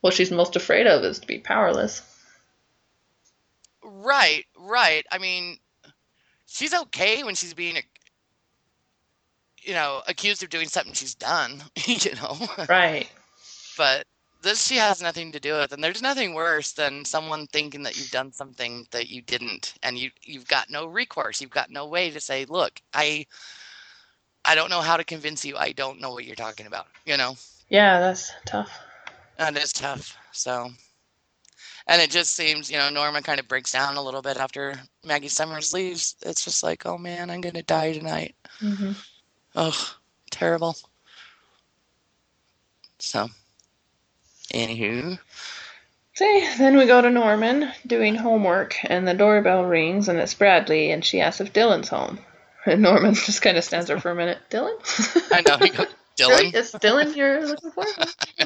what 0.00 0.14
she's 0.14 0.30
most 0.30 0.56
afraid 0.56 0.86
of 0.86 1.04
is 1.04 1.20
to 1.20 1.26
be 1.26 1.38
powerless. 1.38 2.02
Right, 4.04 4.44
right. 4.58 5.06
I 5.10 5.18
mean, 5.18 5.58
she's 6.46 6.74
okay 6.74 7.22
when 7.24 7.34
she's 7.34 7.54
being, 7.54 7.76
you 9.62 9.72
know, 9.72 10.02
accused 10.06 10.42
of 10.42 10.50
doing 10.50 10.68
something 10.68 10.92
she's 10.92 11.14
done, 11.14 11.62
you 11.86 12.14
know. 12.16 12.38
Right. 12.68 13.08
But 13.76 14.06
this 14.42 14.66
she 14.66 14.76
has 14.76 15.02
nothing 15.02 15.32
to 15.32 15.40
do 15.40 15.54
with, 15.54 15.72
and 15.72 15.82
there's 15.82 16.02
nothing 16.02 16.34
worse 16.34 16.72
than 16.72 17.04
someone 17.04 17.46
thinking 17.48 17.82
that 17.84 17.96
you've 17.96 18.10
done 18.10 18.32
something 18.32 18.86
that 18.90 19.08
you 19.08 19.22
didn't, 19.22 19.74
and 19.82 19.98
you 19.98 20.10
you've 20.22 20.46
got 20.46 20.70
no 20.70 20.86
recourse. 20.86 21.40
You've 21.40 21.50
got 21.50 21.70
no 21.70 21.86
way 21.86 22.10
to 22.10 22.20
say, 22.20 22.44
"Look, 22.44 22.80
I, 22.92 23.26
I 24.44 24.54
don't 24.54 24.70
know 24.70 24.82
how 24.82 24.96
to 24.96 25.04
convince 25.04 25.44
you. 25.44 25.56
I 25.56 25.72
don't 25.72 26.00
know 26.00 26.10
what 26.12 26.24
you're 26.24 26.36
talking 26.36 26.66
about." 26.66 26.86
You 27.06 27.16
know. 27.16 27.36
Yeah, 27.68 27.98
that's 28.00 28.32
tough. 28.44 28.78
And 29.38 29.56
it's 29.56 29.72
tough. 29.72 30.16
So, 30.32 30.70
and 31.86 32.00
it 32.02 32.10
just 32.10 32.34
seems, 32.34 32.70
you 32.70 32.78
know, 32.78 32.90
Norma 32.90 33.22
kind 33.22 33.40
of 33.40 33.48
breaks 33.48 33.72
down 33.72 33.96
a 33.96 34.02
little 34.02 34.22
bit 34.22 34.36
after 34.36 34.74
Maggie 35.04 35.28
Summers 35.28 35.72
leaves. 35.72 36.16
It's 36.22 36.44
just 36.44 36.62
like, 36.62 36.86
oh 36.86 36.98
man, 36.98 37.30
I'm 37.30 37.40
gonna 37.40 37.62
die 37.62 37.92
tonight. 37.92 38.34
hmm 38.58 38.92
Ugh, 39.54 39.74
terrible. 40.30 40.76
So, 42.98 43.28
anywho, 44.52 45.18
See, 46.14 46.48
then 46.56 46.78
we 46.78 46.86
go 46.86 47.02
to 47.02 47.10
Norman 47.10 47.70
doing 47.86 48.14
homework, 48.14 48.76
and 48.84 49.06
the 49.06 49.12
doorbell 49.12 49.64
rings, 49.66 50.08
and 50.08 50.18
it's 50.18 50.32
Bradley, 50.32 50.90
and 50.90 51.04
she 51.04 51.20
asks 51.20 51.42
if 51.42 51.52
Dylan's 51.52 51.88
home. 51.90 52.18
And 52.68 52.82
Norman 52.82 53.14
just 53.14 53.42
kind 53.42 53.56
of 53.56 53.62
stands 53.62 53.86
there 53.86 54.00
for 54.00 54.10
a 54.10 54.14
minute. 54.16 54.38
Dylan? 54.50 54.74
I 55.32 55.40
know 55.42 55.56
he 56.16 56.22
goes, 56.22 56.30
Really? 56.30 56.52
Dylan, 56.52 56.54
It's 56.54 56.72
Dylan 56.72 57.16
you're 57.16 57.46
looking 57.46 57.70
for? 57.70 57.84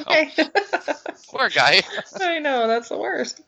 Okay. 0.01 0.31
poor 1.29 1.49
guy. 1.49 1.81
I 2.19 2.39
know, 2.39 2.67
that's 2.67 2.89
the 2.89 2.97
worst. 2.97 3.41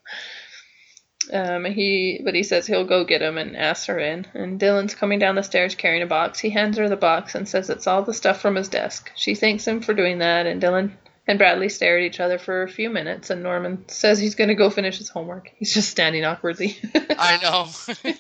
Um, 1.32 1.64
he, 1.66 2.22
but 2.24 2.36
he 2.36 2.44
says 2.44 2.68
he'll 2.68 2.86
go 2.86 3.06
get 3.06 3.22
him 3.22 3.38
and 3.38 3.56
asks 3.56 3.86
her 3.86 3.98
in. 3.98 4.26
And 4.34 4.60
Dylan's 4.60 4.94
coming 4.96 5.20
down 5.20 5.36
the 5.36 5.44
stairs 5.44 5.76
carrying 5.76 6.04
a 6.04 6.08
box. 6.08 6.40
He 6.40 6.50
hands 6.50 6.78
her 6.78 6.90
the 6.90 6.98
box 6.98 7.34
and 7.36 7.48
says 7.48 7.70
it's 7.70 7.88
all 7.88 8.04
the 8.04 8.14
stuff 8.14 8.42
from 8.42 8.56
his 8.56 8.68
desk. 8.68 9.12
She 9.16 9.36
thanks 9.36 9.68
him 9.68 9.82
for 9.82 9.94
doing 9.94 10.20
that, 10.20 10.46
and 10.46 10.62
Dylan 10.62 10.92
and 11.26 11.38
Bradley 11.40 11.70
stare 11.70 11.98
at 11.98 12.04
each 12.04 12.20
other 12.20 12.38
for 12.38 12.64
a 12.64 12.70
few 12.70 12.90
minutes. 12.90 13.30
And 13.30 13.42
Norman 13.42 13.86
says 13.88 14.20
he's 14.20 14.36
going 14.36 14.50
to 14.50 14.56
go 14.56 14.70
finish 14.70 14.98
his 14.98 15.10
homework. 15.10 15.50
He's 15.58 15.74
just 15.74 15.90
standing 15.90 16.26
awkwardly. 16.26 16.78
I 17.18 17.38
know. 17.42 18.12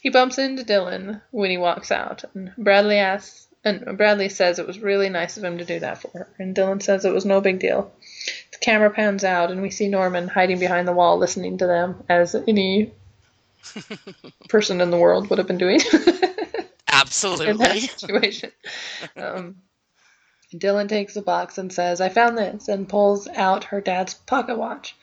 he 0.00 0.10
bumps 0.10 0.38
into 0.38 0.62
Dylan 0.62 1.20
when 1.32 1.50
he 1.50 1.58
walks 1.58 1.90
out, 1.90 2.24
and 2.34 2.52
Bradley 2.56 2.98
asks, 2.98 3.47
and 3.68 3.96
Bradley 3.98 4.28
says 4.28 4.58
it 4.58 4.66
was 4.66 4.80
really 4.80 5.08
nice 5.08 5.36
of 5.36 5.44
him 5.44 5.58
to 5.58 5.64
do 5.64 5.80
that 5.80 5.98
for 6.02 6.10
her, 6.14 6.28
and 6.38 6.54
Dylan 6.54 6.82
says 6.82 7.04
it 7.04 7.12
was 7.12 7.24
no 7.24 7.40
big 7.40 7.60
deal. 7.60 7.92
The 8.52 8.58
camera 8.58 8.90
pans 8.90 9.24
out, 9.24 9.50
and 9.50 9.62
we 9.62 9.70
see 9.70 9.88
Norman 9.88 10.28
hiding 10.28 10.58
behind 10.58 10.88
the 10.88 10.92
wall, 10.92 11.18
listening 11.18 11.58
to 11.58 11.66
them, 11.66 12.02
as 12.08 12.34
any 12.34 12.92
person 14.48 14.80
in 14.80 14.90
the 14.90 14.98
world 14.98 15.30
would 15.30 15.38
have 15.38 15.46
been 15.46 15.58
doing 15.58 15.80
Absolutely. 16.88 17.48
in 17.48 17.56
that 17.58 17.78
situation. 17.78 18.52
Um, 19.16 19.56
Dylan 20.54 20.88
takes 20.88 21.14
the 21.14 21.22
box 21.22 21.58
and 21.58 21.72
says, 21.72 22.00
I 22.00 22.08
found 22.08 22.38
this, 22.38 22.68
and 22.68 22.88
pulls 22.88 23.28
out 23.28 23.64
her 23.64 23.80
dad's 23.80 24.14
pocket 24.14 24.58
watch. 24.58 24.96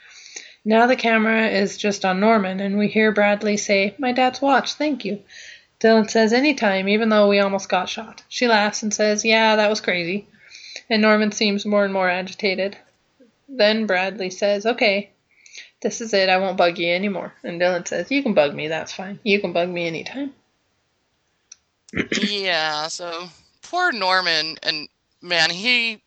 Now 0.68 0.88
the 0.88 0.96
camera 0.96 1.48
is 1.48 1.78
just 1.78 2.06
on 2.06 2.20
Norman, 2.20 2.60
and 2.60 2.78
we 2.78 2.88
hear 2.88 3.12
Bradley 3.12 3.58
say, 3.58 3.94
My 4.00 4.12
dad's 4.12 4.42
watch, 4.42 4.74
thank 4.74 5.06
you. 5.06 5.22
Dylan 5.86 6.10
says, 6.10 6.34
Anytime, 6.34 6.90
even 6.90 7.10
though 7.10 7.30
we 7.30 7.40
almost 7.40 7.70
got 7.70 7.88
shot. 7.88 8.24
She 8.28 8.48
laughs 8.48 8.82
and 8.82 8.92
says, 8.92 9.24
Yeah, 9.24 9.56
that 9.56 9.70
was 9.70 9.82
crazy. 9.82 10.28
And 10.90 11.02
Norman 11.02 11.32
seems 11.32 11.66
more 11.66 11.84
and 11.84 11.94
more 11.94 12.10
agitated. 12.10 12.76
Then 13.48 13.86
Bradley 13.86 14.32
says, 14.32 14.66
Okay, 14.66 15.12
this 15.82 16.02
is 16.02 16.14
it, 16.14 16.28
I 16.30 16.38
won't 16.38 16.58
bug 16.58 16.80
you 16.80 16.92
anymore. 16.92 17.34
And 17.44 17.62
Dylan 17.62 17.88
says, 17.88 18.10
You 18.10 18.24
can 18.24 18.34
bug 18.34 18.56
me, 18.56 18.68
that's 18.68 18.94
fine. 18.94 19.20
You 19.24 19.40
can 19.40 19.54
bug 19.54 19.70
me 19.70 19.86
anytime. 19.86 20.34
yeah, 22.20 22.88
so 22.88 23.30
poor 23.62 23.92
Norman 23.92 24.58
and 24.64 24.90
man, 25.22 25.52
he 25.52 26.02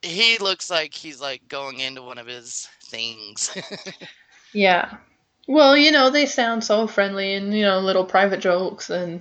he 0.00 0.38
looks 0.38 0.70
like 0.70 0.94
he's 0.94 1.20
like 1.20 1.46
going 1.48 1.80
into 1.80 2.02
one 2.02 2.18
of 2.18 2.26
his 2.26 2.66
things. 2.84 3.56
Yeah. 4.52 4.96
Well, 5.48 5.76
you 5.76 5.90
know, 5.90 6.10
they 6.10 6.26
sound 6.26 6.62
so 6.62 6.86
friendly 6.86 7.34
and, 7.34 7.52
you 7.52 7.62
know, 7.64 7.80
little 7.80 8.04
private 8.04 8.38
jokes 8.38 8.88
and 8.88 9.20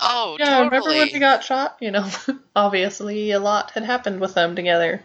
oh, 0.00 0.38
yeah, 0.38 0.44
totally. 0.44 0.64
remember 0.64 0.94
when 0.94 1.08
they 1.12 1.18
got 1.20 1.44
shot? 1.44 1.76
You 1.80 1.90
know, 1.90 2.08
obviously 2.56 3.30
a 3.32 3.40
lot 3.40 3.72
had 3.72 3.84
happened 3.84 4.20
with 4.20 4.34
them 4.34 4.54
together. 4.56 5.04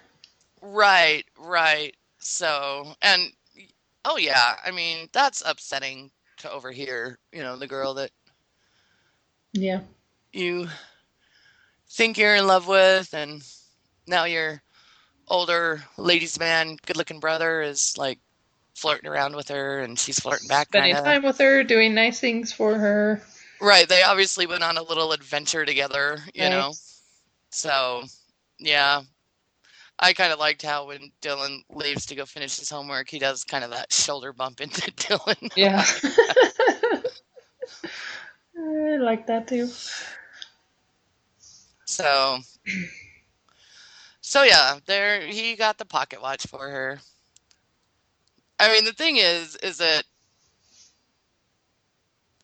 Right, 0.62 1.26
right. 1.38 1.96
So, 2.20 2.96
and 3.02 3.32
oh 4.06 4.18
yeah, 4.18 4.56
I 4.66 4.72
mean, 4.72 5.10
that's 5.14 5.44
upsetting 5.46 6.12
to 6.38 6.52
overhear, 6.52 7.20
you 7.32 7.42
know, 7.42 7.58
the 7.58 7.68
girl 7.68 7.94
that 7.96 8.12
Yeah. 9.54 9.82
you 10.34 10.68
think 11.90 12.18
you're 12.18 12.36
in 12.36 12.48
love 12.48 12.68
with, 12.68 13.14
and 13.14 13.44
now 14.08 14.26
your 14.26 14.62
older 15.28 15.84
ladies' 15.98 16.40
man, 16.40 16.78
good 16.86 16.98
looking 16.98 17.20
brother 17.20 17.62
is 17.62 17.98
like 17.98 18.20
flirting 18.76 19.10
around 19.10 19.36
with 19.36 19.48
her, 19.50 19.80
and 19.82 19.98
she's 19.98 20.20
flirting 20.20 20.48
back. 20.48 20.68
Spending 20.68 20.96
Kinda. 20.96 21.10
time 21.10 21.24
with 21.24 21.38
her, 21.40 21.64
doing 21.64 21.94
nice 21.94 22.20
things 22.20 22.52
for 22.52 22.76
her. 22.76 23.22
Right. 23.62 23.88
They 23.88 24.04
obviously 24.04 24.46
went 24.46 24.64
on 24.64 24.78
a 24.78 24.84
little 24.84 25.12
adventure 25.14 25.66
together, 25.66 26.20
you 26.34 26.44
Right. 26.44 26.50
know. 26.50 26.74
So, 27.52 28.04
yeah. 28.60 29.02
I 30.00 30.12
kind 30.14 30.34
of 30.34 30.40
liked 30.40 30.64
how 30.64 30.88
when 30.88 31.12
Dylan 31.22 31.64
leaves 31.70 32.06
to 32.08 32.16
go 32.16 32.26
finish 32.26 32.58
his 32.58 32.70
homework, 32.70 33.10
he 33.10 33.20
does 33.20 33.44
kind 33.44 33.64
of 33.64 33.70
that 33.72 33.94
shoulder 33.94 34.34
bump 34.34 34.60
into 34.62 34.92
Dylan. 34.92 35.52
Yeah. 35.56 35.86
I 38.58 38.98
like 38.98 39.28
that 39.28 39.48
too. 39.48 39.70
So, 41.86 42.40
so 44.22 44.44
yeah, 44.44 44.80
there 44.86 45.22
he 45.22 45.56
got 45.56 45.78
the 45.78 45.86
pocket 45.86 46.22
watch 46.22 46.48
for 46.48 46.70
her. 46.70 47.00
I 48.64 48.72
mean, 48.72 48.86
the 48.86 48.94
thing 48.94 49.18
is, 49.18 49.58
is 49.58 49.78
that 49.80 50.04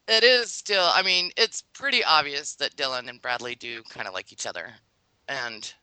it 0.09 0.26
is 0.26 0.51
still. 0.51 0.84
I 0.84 1.01
mean, 1.01 1.32
it's 1.38 1.61
pretty 1.74 2.03
obvious 2.03 2.55
that 2.55 2.76
Dylan 2.76 3.07
and 3.07 3.22
Bradley 3.22 3.55
do 3.55 3.84
kind 3.84 4.05
of 4.05 4.13
like 4.13 4.34
each 4.34 4.45
other, 4.45 4.74
and 5.30 5.74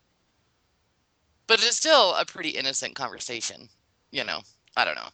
but 1.47 1.57
it's 1.63 1.77
still 1.77 2.13
a 2.13 2.23
pretty 2.23 2.49
innocent 2.49 2.93
conversation. 2.93 3.67
You 4.11 4.25
know, 4.25 4.41
I 4.75 4.85
don't 4.85 4.95
know. 4.95 5.09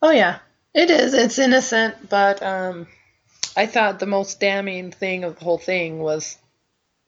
Oh 0.00 0.12
yeah, 0.12 0.38
it 0.74 0.90
is. 0.90 1.12
It's 1.12 1.40
innocent, 1.40 2.08
but 2.08 2.40
um, 2.40 2.86
I 3.56 3.66
thought 3.66 3.98
the 3.98 4.06
most 4.06 4.38
damning 4.38 4.92
thing 4.92 5.24
of 5.24 5.38
the 5.38 5.44
whole 5.44 5.58
thing 5.58 5.98
was 5.98 6.38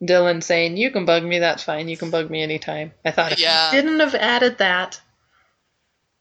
Dylan 0.01 0.41
saying, 0.43 0.77
"You 0.77 0.91
can 0.91 1.05
bug 1.05 1.23
me. 1.23 1.39
That's 1.39 1.63
fine. 1.63 1.89
You 1.89 1.97
can 1.97 2.09
bug 2.09 2.29
me 2.29 2.41
anytime." 2.41 2.93
I 3.03 3.11
thought 3.11 3.33
if 3.33 3.39
Yeah. 3.39 3.71
didn't 3.71 3.99
have 3.99 4.15
added 4.15 4.57
that, 4.59 5.01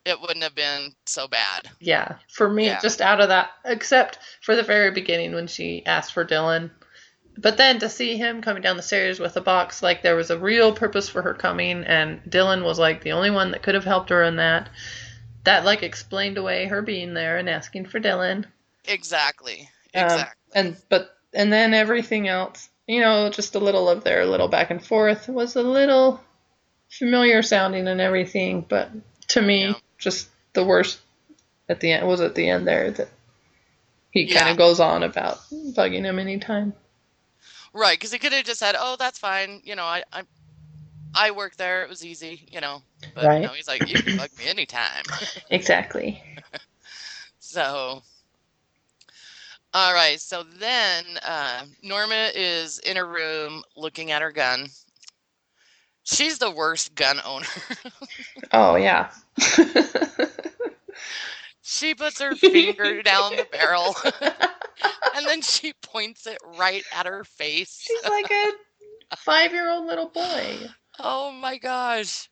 It 0.04 0.20
wouldn't 0.20 0.42
have 0.42 0.54
been 0.54 0.94
so 1.06 1.28
bad. 1.28 1.68
yeah, 1.80 2.16
for 2.28 2.48
me, 2.48 2.66
Yeah. 2.66 2.80
just 2.80 3.00
out 3.00 3.20
of 3.20 3.28
that, 3.28 3.50
except 3.64 4.18
for 4.40 4.56
the 4.56 4.62
very 4.62 4.90
beginning 4.90 5.34
when 5.34 5.46
she 5.46 5.84
asked 5.86 6.12
for 6.12 6.24
Dylan. 6.24 6.70
But 7.36 7.56
then 7.56 7.78
to 7.80 7.88
see 7.88 8.16
him 8.16 8.42
coming 8.42 8.62
down 8.62 8.76
the 8.76 8.82
stairs 8.82 9.20
with 9.20 9.36
a 9.36 9.40
box, 9.40 9.80
like 9.82 10.02
there 10.02 10.16
was 10.16 10.30
a 10.30 10.38
real 10.38 10.72
purpose 10.72 11.08
for 11.08 11.22
her 11.22 11.34
coming, 11.34 11.84
and 11.84 12.20
Dylan 12.24 12.64
was 12.64 12.78
like 12.80 13.02
the 13.02 13.12
only 13.12 13.30
one 13.30 13.50
that 13.52 13.62
could 13.62 13.74
have 13.76 13.84
helped 13.84 14.10
her 14.10 14.22
in 14.24 14.36
that. 14.36 14.68
That 15.44 15.64
like 15.64 15.82
explained 15.84 16.36
away 16.36 16.66
her 16.66 16.82
being 16.82 17.14
there 17.14 17.36
and 17.38 17.48
asking 17.48 17.86
for 17.86 18.00
Dylan. 18.00 18.44
Exactly. 18.86 19.70
Um, 19.94 20.04
Exactly. 20.04 20.52
and 20.54 20.76
but 20.88 21.16
and 21.32 21.52
then 21.52 21.74
everything 21.74 22.26
else, 22.28 22.70
you 22.89 23.01
know, 23.01 23.30
just 23.30 23.55
a 23.55 23.61
little 23.61 23.89
of 23.89 24.03
their 24.03 24.26
little 24.26 24.49
back 24.49 24.70
and 24.70 24.84
forth 24.84 25.28
was 25.28 25.55
a 25.57 25.62
little 25.62 26.20
familiar 26.91 27.43
sounding 27.43 27.86
and 27.86 28.01
everything, 28.01 28.62
but 28.68 28.91
to 29.28 29.43
me, 29.43 29.66
Yeah. 29.66 29.74
just 29.99 30.28
the 30.55 30.64
worst 30.64 31.01
at 31.68 31.80
the 31.80 31.93
end 31.93 32.09
was 32.09 32.20
at 32.20 32.34
the 32.34 32.49
end 32.49 32.66
there 32.66 32.91
that 32.91 33.11
he 34.11 34.26
kind 34.26 34.49
of 34.49 34.57
goes 34.57 34.80
on 34.80 35.03
about 35.03 35.39
bugging 35.51 36.05
him 36.05 36.18
anytime. 36.18 36.72
Right, 37.74 37.99
because 37.99 38.12
he 38.12 38.18
could 38.18 38.32
have 38.32 38.47
just 38.47 38.61
said, 38.61 38.74
"Oh, 38.78 38.97
that's 38.99 39.18
fine. 39.18 39.61
You 39.64 39.76
know, 39.76 39.84
I, 39.84 40.03
I, 40.12 40.24
I 41.14 41.30
work 41.32 41.57
there. 41.57 41.82
It 41.82 41.89
was 41.89 42.05
easy. 42.05 42.49
You 42.51 42.61
know." 42.61 42.82
But 43.14 43.24
Right. 43.24 43.43
no, 43.43 43.53
he's 43.53 43.68
like, 43.68 43.86
"You 43.86 43.99
can 43.99 44.14
bug 44.14 44.30
me 44.39 44.47
anytime." 44.47 45.05
Exactly. 45.51 46.22
so, 47.39 48.03
all 49.78 49.94
right. 49.94 50.20
So 50.20 50.42
then, 50.42 51.04
uh, 51.24 51.64
Norma 51.84 52.32
is 52.34 52.80
in 52.80 52.96
her 52.96 53.06
room 53.06 53.62
looking 53.76 54.10
at 54.10 54.22
her 54.22 54.32
gun. 54.32 54.66
She's 56.02 56.38
the 56.38 56.50
worst 56.50 56.96
gun 56.96 57.20
owner. 57.24 57.46
Oh 58.52 58.74
yeah. 58.74 59.10
she 61.62 61.94
puts 61.94 62.20
her 62.20 62.34
finger 62.34 63.02
down 63.02 63.36
the 63.36 63.46
barrel, 63.52 63.94
and 65.14 65.26
then 65.26 65.42
she 65.42 65.74
points 65.82 66.26
it 66.26 66.38
right 66.58 66.82
at 66.92 67.06
her 67.06 67.22
face. 67.22 67.78
She's 67.80 68.08
like 68.08 68.30
a 68.32 69.16
five-year-old 69.16 69.86
little 69.86 70.08
boy. 70.08 70.56
Oh 70.98 71.30
my 71.30 71.56
gosh. 71.58 72.28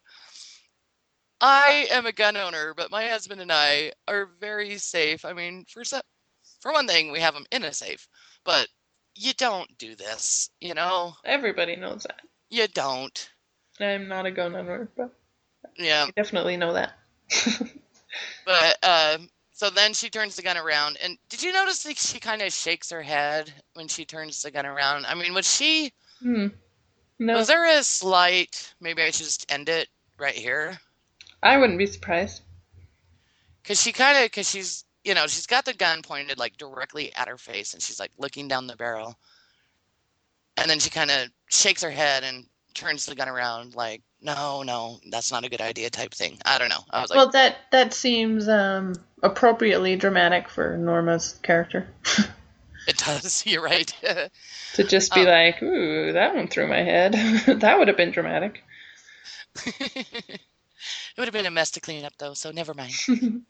I 1.41 1.87
am 1.91 2.07
a 2.07 2.13
gun 2.13 2.37
owner, 2.37 2.75
but 2.75 2.91
my 2.91 3.07
husband 3.07 3.41
and 3.41 3.53
I 3.53 3.93
are 4.09 4.31
very 4.41 4.79
safe. 4.79 5.25
I 5.25 5.35
mean, 5.35 5.65
for 5.69 5.85
some, 5.85 6.01
for 6.67 6.73
one 6.73 6.89
thing, 6.89 7.13
we 7.13 7.21
have 7.21 7.35
them 7.35 7.47
in 7.53 7.63
a 7.63 7.73
safe, 7.73 8.09
but 8.43 8.67
you 9.15 9.33
don't 9.35 9.79
do 9.79 9.95
this, 9.95 10.51
you 10.61 10.75
know? 10.75 11.15
Everybody 11.25 11.77
knows 11.77 12.03
that. 12.03 12.21
You 12.51 12.67
don't. 12.67 13.31
I'm 13.79 14.09
not 14.09 14.27
a 14.27 14.33
gun 14.33 14.57
owner, 14.57 14.89
but 14.97 15.15
Yeah, 15.77 16.07
I 16.09 16.11
definitely 16.17 16.57
know 16.57 16.73
that. 16.73 16.95
but 18.45 18.79
uh, 18.83 19.19
so 19.53 19.71
then 19.71 19.95
she 19.95 20.11
turns 20.11 20.35
the 20.35 20.43
gun 20.43 20.57
around, 20.57 20.99
and 21.01 21.17
did 21.29 21.41
you 21.41 21.53
notice 21.53 21.85
that 21.85 21.99
she 21.99 22.19
kind 22.19 22.43
of 22.43 22.53
shakes 22.53 22.91
her 22.91 23.03
head 23.03 23.53
when 23.75 23.87
she 23.87 24.05
turns 24.05 24.43
the 24.43 24.51
gun 24.51 24.67
around? 24.67 25.07
I 25.07 25.15
mean, 25.15 25.35
was 25.35 25.49
she 25.49 25.93
hmm. 26.21 26.49
No, 27.21 27.37
was 27.37 27.47
there 27.47 27.79
a 27.79 27.85
slight? 27.85 28.75
Maybe 28.81 29.03
I 29.03 29.11
should 29.11 29.27
just 29.27 29.51
end 29.53 29.69
it 29.69 29.89
right 30.19 30.35
here. 30.35 30.81
I 31.45 31.59
wouldn't 31.59 31.79
be 31.79 31.87
surprised. 31.87 32.43
Cause 33.63 33.81
she 33.81 33.93
kind 33.93 34.25
of, 34.25 34.33
cause 34.33 34.51
she's, 34.51 34.85
you 35.07 35.15
know, 35.15 35.29
she's 35.29 35.47
got 35.47 35.65
the 35.65 35.73
gun 35.73 36.03
pointed 36.03 36.37
like 36.37 36.57
directly 36.57 37.15
at 37.15 37.29
her 37.29 37.39
face, 37.39 37.75
and 37.75 37.83
she's 37.83 38.01
like 38.01 38.11
looking 38.19 38.49
down 38.49 38.67
the 38.67 38.75
barrel, 38.77 39.17
and 40.57 40.69
then 40.69 40.81
she 40.81 40.91
kind 40.91 41.13
of 41.13 41.29
shakes 41.49 41.83
her 41.85 41.91
head 41.91 42.25
and 42.25 42.45
turns 42.75 43.07
the 43.07 43.15
gun 43.15 43.29
around, 43.29 43.77
like, 43.77 44.03
no, 44.21 44.65
no, 44.65 44.99
that's 45.11 45.31
not 45.31 45.45
a 45.45 45.49
good 45.49 45.61
idea, 45.61 45.91
type 45.91 46.13
thing. 46.13 46.39
I 46.45 46.59
don't 46.59 46.71
know. 46.71 46.85
I 46.91 47.01
was 47.01 47.11
like, 47.11 47.19
well, 47.19 47.31
that 47.31 47.57
that 47.71 47.95
seems 47.95 48.49
um, 48.49 48.97
appropriately 49.23 49.95
dramatic 49.95 50.49
for 50.49 50.77
Norma's 50.77 51.39
character 51.45 51.87
it 52.89 52.97
does. 52.99 53.45
You're 53.47 53.63
right. 53.63 53.87
to 54.75 54.85
just 54.85 55.15
be 55.15 55.21
Um, 55.21 55.27
like, 55.27 55.63
"Ooh, 55.63 56.13
that 56.15 56.35
went 56.35 56.51
through 56.51 56.67
my 56.67 56.83
head." 56.83 57.13
that 57.47 57.79
would 57.79 57.87
have 57.87 57.97
been 57.97 58.11
dramatic. 58.11 58.65
it 59.65 60.41
would 61.17 61.27
have 61.27 61.33
been 61.33 61.47
a 61.47 61.51
mess 61.53 61.71
to 61.73 61.81
clean 61.81 62.05
up 62.05 62.13
though, 62.19 62.35
so 62.35 62.51
never 62.51 62.75
mind. 62.75 63.45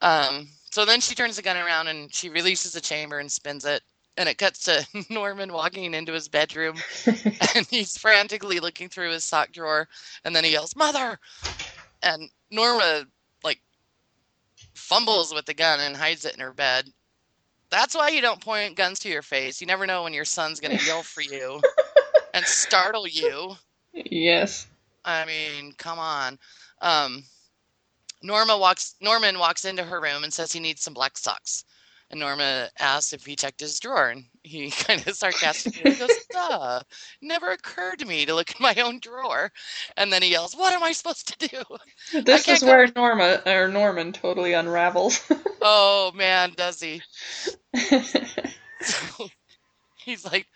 Um, 0.00 0.48
so 0.70 0.84
then 0.84 1.00
she 1.00 1.14
turns 1.14 1.36
the 1.36 1.42
gun 1.42 1.56
around 1.56 1.88
and 1.88 2.12
she 2.14 2.28
releases 2.28 2.72
the 2.72 2.80
chamber 2.80 3.18
and 3.18 3.30
spins 3.30 3.64
it. 3.64 3.82
And 4.18 4.28
it 4.28 4.38
cuts 4.38 4.64
to 4.64 4.86
Norman 5.10 5.52
walking 5.52 5.94
into 5.94 6.12
his 6.12 6.28
bedroom 6.28 6.76
and 7.06 7.66
he's 7.66 7.98
frantically 7.98 8.60
looking 8.60 8.88
through 8.88 9.10
his 9.10 9.24
sock 9.24 9.52
drawer 9.52 9.88
and 10.24 10.34
then 10.34 10.44
he 10.44 10.52
yells, 10.52 10.76
Mother! 10.76 11.18
And 12.02 12.30
Norma, 12.50 13.06
like, 13.42 13.60
fumbles 14.74 15.34
with 15.34 15.46
the 15.46 15.54
gun 15.54 15.80
and 15.80 15.96
hides 15.96 16.24
it 16.24 16.34
in 16.34 16.40
her 16.40 16.52
bed. 16.52 16.88
That's 17.70 17.94
why 17.94 18.10
you 18.10 18.20
don't 18.20 18.40
point 18.40 18.76
guns 18.76 18.98
to 19.00 19.08
your 19.08 19.22
face. 19.22 19.60
You 19.60 19.66
never 19.66 19.86
know 19.86 20.04
when 20.04 20.14
your 20.14 20.24
son's 20.24 20.60
going 20.60 20.76
to 20.76 20.84
yell 20.84 21.02
for 21.02 21.20
you 21.20 21.60
and 22.32 22.44
startle 22.44 23.08
you. 23.08 23.56
yes. 23.92 24.66
I 25.04 25.24
mean, 25.24 25.72
come 25.76 25.98
on. 25.98 26.38
Um, 26.80 27.24
Norma 28.26 28.58
walks. 28.58 28.96
Norman 29.00 29.38
walks 29.38 29.64
into 29.64 29.84
her 29.84 30.00
room 30.00 30.24
and 30.24 30.32
says 30.32 30.52
he 30.52 30.60
needs 30.60 30.82
some 30.82 30.94
black 30.94 31.16
socks. 31.16 31.64
And 32.10 32.20
Norma 32.20 32.70
asks 32.78 33.12
if 33.12 33.26
he 33.26 33.34
checked 33.34 33.60
his 33.60 33.80
drawer, 33.80 34.10
and 34.10 34.26
he 34.44 34.70
kind 34.86 35.04
of 35.06 35.16
sarcastically 35.16 35.94
goes, 35.94 36.10
"Duh, 36.30 36.80
never 37.20 37.50
occurred 37.50 37.98
to 37.98 38.04
me 38.04 38.24
to 38.26 38.34
look 38.34 38.50
in 38.50 38.62
my 38.62 38.74
own 38.76 39.00
drawer." 39.00 39.52
And 39.96 40.12
then 40.12 40.22
he 40.22 40.30
yells, 40.30 40.54
"What 40.54 40.72
am 40.72 40.82
I 40.82 40.92
supposed 40.92 41.28
to 41.28 41.48
do?" 41.48 41.62
This 42.22 42.46
is 42.48 42.62
where 42.62 42.86
Norma 42.94 43.42
or 43.46 43.68
Norman 43.68 44.12
totally 44.12 44.52
unravels. 44.52 45.20
Oh 45.60 46.12
man, 46.14 46.52
does 46.56 46.80
he? 46.80 47.02
He's 49.96 50.24
like, 50.24 50.46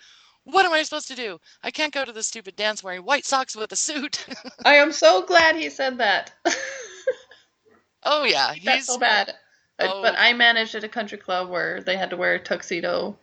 "What 0.45 0.65
am 0.65 0.73
I 0.73 0.85
supposed 0.85 1.09
to 1.09 1.17
do? 1.17 1.41
I 1.65 1.73
can't 1.73 1.93
go 1.93 2.05
to 2.05 2.13
the 2.13 2.23
stupid 2.23 2.55
dance 2.55 2.85
wearing 2.85 3.05
white 3.05 3.25
socks 3.25 3.57
with 3.57 3.73
a 3.73 3.77
suit." 3.77 4.25
I 4.65 4.77
am 4.77 4.93
so 4.93 5.23
glad 5.23 5.57
he 5.57 5.69
said 5.69 5.99
that. 5.99 6.33
Oh 8.05 8.25
yeah, 8.25 8.49
That's 8.65 8.77
he's 8.77 8.87
so 8.87 8.99
bad. 8.99 9.35
Oh. 9.79 10.03
But 10.03 10.15
I 10.19 10.33
managed 10.35 10.75
at 10.75 10.85
a 10.85 10.89
country 10.89 11.19
club 11.19 11.49
where 11.49 11.81
they 11.81 11.97
had 11.97 12.11
to 12.11 12.17
wear 12.17 12.39
tuxedo 12.39 13.17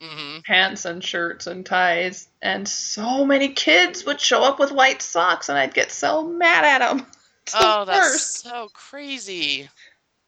hmm 0.00 0.38
pants 0.46 0.84
and 0.84 1.02
shirts 1.02 1.46
and 1.46 1.64
ties, 1.66 2.28
and 2.42 2.68
so 2.68 3.24
many 3.24 3.48
kids 3.50 4.04
would 4.04 4.20
show 4.20 4.42
up 4.42 4.58
with 4.58 4.72
white 4.72 5.02
socks, 5.02 5.48
and 5.48 5.58
I'd 5.58 5.74
get 5.74 5.90
so 5.92 6.22
mad 6.26 6.64
at 6.64 6.78
them. 6.78 7.06
The 7.52 7.52
Oh, 7.54 7.84
that's 7.84 8.18
so 8.42 8.68
crazy. 8.74 9.70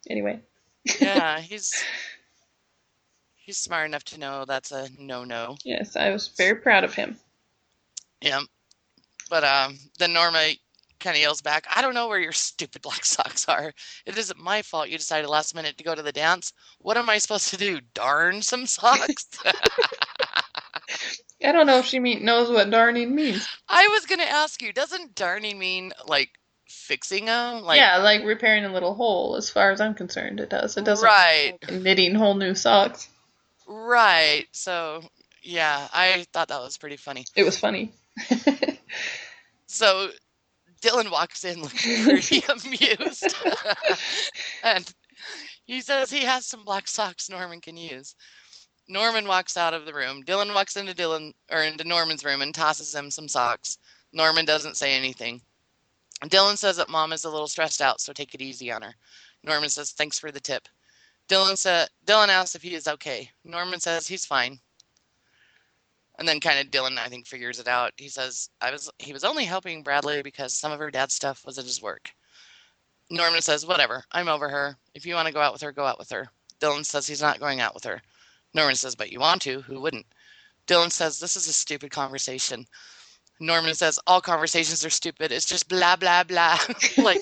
Anyway, 0.08 0.40
Yeah, 1.00 1.40
he's 1.40 1.88
he's 3.34 3.56
smart 3.58 3.86
enough 3.86 4.04
to 4.04 4.18
know 4.18 4.44
that's 4.44 4.70
a 4.72 4.88
no-no. 4.98 5.56
yes, 5.64 5.96
I 5.96 6.10
was 6.10 6.28
very 6.28 6.56
proud 6.56 6.84
of 6.84 6.94
him. 6.94 7.18
Yeah. 8.20 8.40
But 9.30 9.44
um 9.44 9.78
then 9.98 10.12
Norma 10.12 10.52
kind 11.00 11.16
of 11.16 11.20
yells 11.20 11.40
back, 11.40 11.66
I 11.74 11.82
don't 11.82 11.94
know 11.94 12.08
where 12.08 12.18
your 12.18 12.32
stupid 12.32 12.82
black 12.82 13.04
socks 13.04 13.48
are. 13.48 13.72
It 14.06 14.16
isn't 14.16 14.38
my 14.38 14.62
fault 14.62 14.88
you 14.88 14.98
decided 14.98 15.28
last 15.28 15.54
minute 15.54 15.78
to 15.78 15.84
go 15.84 15.94
to 15.94 16.02
the 16.02 16.12
dance. 16.12 16.52
What 16.78 16.96
am 16.96 17.08
I 17.08 17.18
supposed 17.18 17.48
to 17.48 17.56
do? 17.56 17.80
Darn 17.94 18.42
some 18.42 18.66
socks? 18.66 19.28
I 21.44 21.52
don't 21.52 21.66
know 21.66 21.78
if 21.78 21.86
she 21.86 22.00
mean, 22.00 22.24
knows 22.24 22.50
what 22.50 22.70
darning 22.70 23.14
means. 23.14 23.48
I 23.68 23.86
was 23.88 24.06
going 24.06 24.18
to 24.18 24.28
ask 24.28 24.60
you, 24.60 24.72
doesn't 24.72 25.14
darning 25.14 25.58
mean 25.58 25.92
like 26.06 26.30
fixing 26.66 27.26
them? 27.26 27.62
Like, 27.62 27.78
yeah, 27.78 27.98
like 27.98 28.24
repairing 28.24 28.64
a 28.64 28.72
little 28.72 28.94
hole. 28.94 29.36
As 29.36 29.48
far 29.48 29.70
as 29.70 29.80
I'm 29.80 29.94
concerned, 29.94 30.40
it 30.40 30.50
does. 30.50 30.76
It 30.76 30.84
doesn't. 30.84 31.06
Right. 31.06 31.52
like 31.62 31.80
knitting 31.80 32.16
whole 32.16 32.34
new 32.34 32.54
socks. 32.56 33.08
Right. 33.68 34.46
So, 34.50 35.02
yeah, 35.42 35.86
I 35.92 36.26
thought 36.32 36.48
that 36.48 36.60
was 36.60 36.76
pretty 36.76 36.96
funny. 36.96 37.24
It 37.36 37.44
was 37.44 37.58
funny. 37.58 37.92
So 39.68 40.10
Dylan 40.80 41.10
walks 41.10 41.44
in 41.44 41.62
looking 41.62 42.04
pretty 42.04 42.42
amused. 42.48 43.34
and 44.62 44.92
he 45.64 45.80
says 45.80 46.10
he 46.10 46.24
has 46.24 46.46
some 46.46 46.64
black 46.64 46.88
socks 46.88 47.28
Norman 47.28 47.60
can 47.60 47.76
use. 47.76 48.14
Norman 48.88 49.28
walks 49.28 49.56
out 49.56 49.74
of 49.74 49.84
the 49.84 49.92
room. 49.92 50.22
Dylan 50.24 50.54
walks 50.54 50.76
into 50.76 50.94
Dylan 50.94 51.32
or 51.50 51.62
into 51.62 51.84
Norman's 51.84 52.24
room 52.24 52.40
and 52.40 52.54
tosses 52.54 52.94
him 52.94 53.10
some 53.10 53.28
socks. 53.28 53.78
Norman 54.12 54.46
doesn't 54.46 54.76
say 54.76 54.94
anything. 54.94 55.42
Dylan 56.24 56.56
says 56.56 56.76
that 56.76 56.88
mom 56.88 57.12
is 57.12 57.24
a 57.24 57.30
little 57.30 57.46
stressed 57.46 57.82
out, 57.82 58.00
so 58.00 58.12
take 58.12 58.34
it 58.34 58.40
easy 58.40 58.72
on 58.72 58.82
her. 58.82 58.94
Norman 59.44 59.68
says 59.68 59.92
thanks 59.92 60.18
for 60.18 60.32
the 60.32 60.40
tip. 60.40 60.68
Dylan 61.28 61.56
said 61.56 61.88
Dylan 62.06 62.28
asks 62.28 62.54
if 62.54 62.62
he 62.62 62.74
is 62.74 62.88
okay. 62.88 63.30
Norman 63.44 63.78
says 63.78 64.06
he's 64.06 64.24
fine. 64.24 64.58
And 66.18 66.26
then 66.26 66.40
kind 66.40 66.58
of 66.58 66.72
Dylan, 66.72 66.98
I 66.98 67.08
think, 67.08 67.26
figures 67.26 67.60
it 67.60 67.68
out. 67.68 67.92
He 67.96 68.08
says, 68.08 68.50
I 68.60 68.72
was 68.72 68.90
he 68.98 69.12
was 69.12 69.24
only 69.24 69.44
helping 69.44 69.82
Bradley 69.82 70.22
because 70.22 70.52
some 70.52 70.72
of 70.72 70.80
her 70.80 70.90
dad's 70.90 71.14
stuff 71.14 71.46
was 71.46 71.58
at 71.58 71.64
his 71.64 71.80
work. 71.80 72.10
Norman 73.10 73.40
says, 73.40 73.66
Whatever, 73.66 74.04
I'm 74.12 74.28
over 74.28 74.48
her. 74.48 74.76
If 74.94 75.06
you 75.06 75.14
want 75.14 75.28
to 75.28 75.34
go 75.34 75.40
out 75.40 75.52
with 75.52 75.62
her, 75.62 75.72
go 75.72 75.84
out 75.84 75.98
with 75.98 76.10
her. 76.10 76.28
Dylan 76.60 76.84
says 76.84 77.06
he's 77.06 77.22
not 77.22 77.40
going 77.40 77.60
out 77.60 77.74
with 77.74 77.84
her. 77.84 78.02
Norman 78.52 78.74
says, 78.74 78.94
But 78.94 79.12
you 79.12 79.20
want 79.20 79.42
to, 79.42 79.60
who 79.62 79.80
wouldn't? 79.80 80.06
Dylan 80.66 80.90
says, 80.90 81.18
This 81.18 81.36
is 81.36 81.48
a 81.48 81.52
stupid 81.52 81.90
conversation. 81.90 82.66
Norman 83.40 83.74
says, 83.74 83.98
All 84.06 84.20
conversations 84.20 84.84
are 84.84 84.90
stupid. 84.90 85.32
It's 85.32 85.46
just 85.46 85.68
blah 85.68 85.96
blah 85.96 86.24
blah. 86.24 86.58
like 86.98 87.20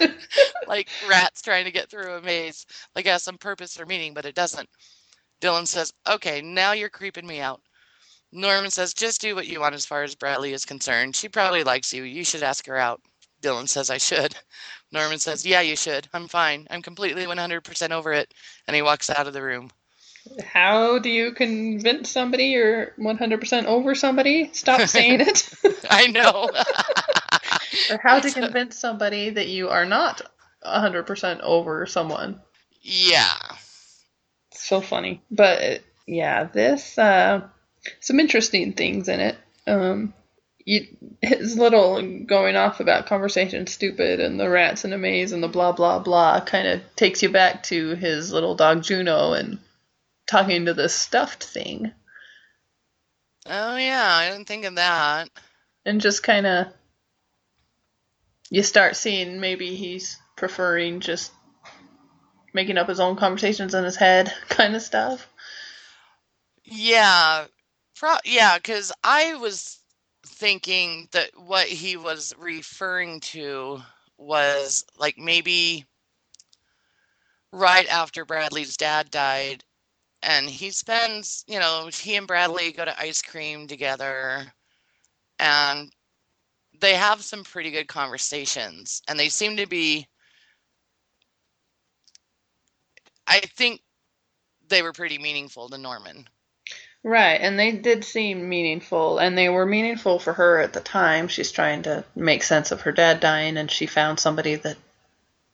like 0.66 0.88
rats 1.08 1.42
trying 1.42 1.64
to 1.64 1.70
get 1.70 1.90
through 1.90 2.14
a 2.14 2.22
maze. 2.22 2.66
Like 2.94 3.06
it 3.06 3.10
has 3.10 3.22
some 3.22 3.38
purpose 3.38 3.78
or 3.80 3.86
meaning, 3.86 4.12
but 4.14 4.26
it 4.26 4.34
doesn't. 4.34 4.68
Dylan 5.40 5.66
says, 5.66 5.92
Okay, 6.08 6.42
now 6.42 6.72
you're 6.72 6.88
creeping 6.88 7.26
me 7.26 7.40
out. 7.40 7.60
Norman 8.32 8.70
says, 8.70 8.92
just 8.92 9.20
do 9.20 9.34
what 9.34 9.46
you 9.46 9.60
want 9.60 9.74
as 9.74 9.86
far 9.86 10.02
as 10.02 10.14
Bradley 10.14 10.52
is 10.52 10.64
concerned. 10.64 11.16
She 11.16 11.28
probably 11.28 11.64
likes 11.64 11.92
you. 11.92 12.02
You 12.02 12.24
should 12.24 12.42
ask 12.42 12.66
her 12.66 12.76
out. 12.76 13.00
Dylan 13.42 13.68
says, 13.68 13.90
I 13.90 13.98
should. 13.98 14.34
Norman 14.92 15.18
says, 15.18 15.44
Yeah, 15.44 15.60
you 15.60 15.76
should. 15.76 16.08
I'm 16.12 16.28
fine. 16.28 16.66
I'm 16.70 16.82
completely 16.82 17.24
100% 17.26 17.90
over 17.90 18.12
it. 18.12 18.32
And 18.66 18.74
he 18.74 18.82
walks 18.82 19.10
out 19.10 19.26
of 19.26 19.32
the 19.32 19.42
room. 19.42 19.70
How 20.44 20.98
do 20.98 21.08
you 21.08 21.32
convince 21.32 22.10
somebody 22.10 22.46
you're 22.46 22.92
100% 22.98 23.64
over 23.66 23.94
somebody? 23.94 24.50
Stop 24.52 24.80
saying 24.88 25.20
it. 25.20 25.48
I 25.90 26.08
know. 26.08 26.50
or 27.90 28.00
how 28.02 28.18
to 28.18 28.30
convince 28.30 28.76
somebody 28.78 29.30
that 29.30 29.48
you 29.48 29.68
are 29.68 29.84
not 29.84 30.22
100% 30.64 31.40
over 31.40 31.86
someone. 31.86 32.40
yeah. 32.82 33.36
So 34.52 34.80
funny. 34.80 35.22
But 35.30 35.82
yeah, 36.06 36.44
this 36.44 36.98
uh 36.98 37.42
some 38.00 38.20
interesting 38.20 38.72
things 38.72 39.08
in 39.08 39.20
it. 39.20 39.36
Um 39.66 40.14
you, 40.64 40.84
his 41.22 41.56
little 41.56 42.02
going 42.24 42.56
off 42.56 42.80
about 42.80 43.06
conversation 43.06 43.68
stupid 43.68 44.18
and 44.18 44.38
the 44.40 44.50
rats 44.50 44.84
in 44.84 44.92
a 44.92 44.98
maze 44.98 45.30
and 45.30 45.40
the 45.42 45.48
blah 45.48 45.70
blah 45.72 46.00
blah 46.00 46.40
kind 46.40 46.66
of 46.66 46.80
takes 46.96 47.22
you 47.22 47.28
back 47.28 47.62
to 47.64 47.94
his 47.94 48.32
little 48.32 48.56
dog 48.56 48.82
Juno 48.82 49.32
and 49.32 49.58
talking 50.26 50.64
to 50.66 50.74
the 50.74 50.88
stuffed 50.88 51.44
thing 51.44 51.92
Oh, 53.48 53.76
yeah. 53.76 54.04
I 54.04 54.28
didn't 54.30 54.48
think 54.48 54.64
of 54.64 54.74
that. 54.74 55.28
and 55.84 56.00
just 56.00 56.24
kind 56.24 56.46
of 56.46 56.66
you 58.50 58.62
start 58.64 58.96
seeing 58.96 59.40
maybe 59.40 59.76
he's 59.76 60.18
preferring 60.36 60.98
just 61.00 61.32
making 62.52 62.76
up 62.78 62.88
his 62.88 62.98
own 63.00 63.14
conversations 63.16 63.74
in 63.74 63.84
his 63.84 63.96
head 63.96 64.32
kind 64.48 64.74
of 64.74 64.82
stuff. 64.82 65.28
Yeah. 66.64 67.46
Pro- 67.96 68.18
yeah, 68.24 68.58
because 68.58 68.92
I 69.04 69.34
was 69.36 69.82
thinking 70.26 71.08
that 71.12 71.30
what 71.36 71.68
he 71.68 71.96
was 71.96 72.34
referring 72.38 73.20
to 73.20 73.82
was 74.18 74.84
like 74.98 75.18
maybe 75.18 75.86
right 77.52 77.88
after 77.88 78.24
Bradley's 78.24 78.76
dad 78.76 79.10
died, 79.10 79.64
and 80.22 80.48
he 80.50 80.70
spends, 80.70 81.44
you 81.48 81.60
know, 81.60 81.90
he 81.92 82.16
and 82.16 82.26
Bradley 82.26 82.72
go 82.72 82.84
to 82.84 83.00
ice 83.00 83.22
cream 83.22 83.68
together, 83.68 84.46
and 85.38 85.92
they 86.80 86.94
have 86.94 87.22
some 87.24 87.44
pretty 87.44 87.70
good 87.70 87.88
conversations, 87.88 89.02
and 89.08 89.18
they 89.18 89.28
seem 89.30 89.56
to 89.58 89.66
be. 89.66 90.06
I 93.26 93.40
think 93.40 93.82
they 94.68 94.82
were 94.82 94.92
pretty 94.92 95.18
meaningful 95.18 95.68
to 95.70 95.78
Norman. 95.78 96.28
Right, 97.06 97.40
and 97.40 97.58
they 97.58 97.72
did 97.72 98.04
seem 98.04 98.50
meaningful, 98.50 99.18
and 99.18 99.38
they 99.38 99.48
were 99.48 99.64
meaningful 99.64 100.18
for 100.18 100.34
her 100.34 100.60
at 100.60 100.74
the 100.74 100.82
time. 100.82 101.26
She's 101.26 101.50
trying 101.50 101.84
to 101.84 102.04
make 102.14 102.42
sense 102.42 102.70
of 102.70 102.82
her 102.82 102.92
dad 102.92 103.18
dying, 103.20 103.56
and 103.56 103.70
she 103.70 103.86
found 103.86 104.20
somebody 104.20 104.56
that 104.56 104.76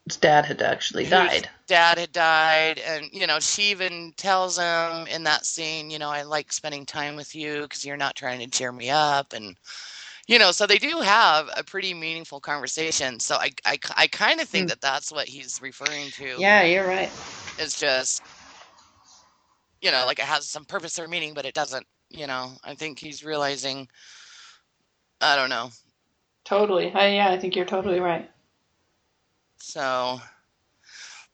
his 0.07 0.17
dad 0.19 0.47
had 0.47 0.63
actually 0.63 1.07
died. 1.07 1.51
dad 1.67 1.97
had 1.99 2.13
died 2.13 2.79
and 2.81 3.09
you 3.13 3.27
know 3.27 3.39
she 3.41 3.71
even 3.71 4.13
tells 4.17 4.59
him 4.59 5.07
in 5.07 5.23
that 5.25 5.47
scene 5.47 5.91
you 5.91 5.99
know 5.99 6.11
i 6.11 6.23
like 6.23 6.53
spending 6.53 6.85
time 6.85 7.17
with 7.17 7.35
you 7.35 7.63
because 7.63 7.85
you're 7.85 7.97
not 7.97 8.17
trying 8.17 8.41
to 8.41 8.47
cheer 8.49 8.73
me 8.73 8.91
up 8.91 9.33
and 9.33 9.57
you 10.27 10.39
know 10.39 10.53
so 10.53 10.67
they 10.67 10.79
do 10.79 11.01
have 11.01 11.49
a 11.57 11.65
pretty 11.65 11.95
meaningful 11.95 12.41
conversation 12.41 13.21
so 13.21 13.37
i 13.37 13.51
i, 13.65 13.79
I 13.97 14.07
kind 14.09 14.41
of 14.41 14.49
think 14.49 14.67
Mm. 14.67 14.71
that 14.71 14.81
that's 14.81 15.13
what 15.13 15.29
he's 15.29 15.61
referring 15.63 16.11
to 16.13 16.39
Yeah, 16.39 16.63
you're 16.65 16.87
right. 16.87 17.13
It's 17.59 17.79
just 17.79 18.32
you 19.83 19.93
know 19.93 20.05
like 20.07 20.21
it 20.21 20.25
has 20.27 20.49
some 20.49 20.67
purpose 20.67 20.99
or 20.99 21.09
meaning 21.09 21.35
but 21.35 21.47
it 21.47 21.55
doesn't 21.55 21.87
you 22.11 22.27
know 22.29 22.53
i 22.65 22.75
think 22.75 22.99
he's 23.01 23.25
realizing 23.25 23.89
i 25.21 25.37
don't 25.37 25.51
know 25.51 25.71
Totally. 26.45 26.93
I, 26.93 27.09
yeah, 27.15 27.31
I 27.33 27.39
think 27.39 27.57
you're 27.57 27.65
totally 27.65 27.99
right. 28.01 28.31
So, 29.59 30.21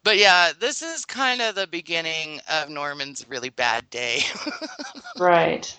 but 0.04 0.16
yeah, 0.18 0.52
this 0.58 0.82
is 0.82 1.04
kind 1.04 1.40
of 1.42 1.54
the 1.54 1.66
beginning 1.66 2.40
of 2.50 2.68
Norman's 2.68 3.26
really 3.28 3.50
bad 3.50 3.90
day. 3.90 4.20
Right. 5.18 5.78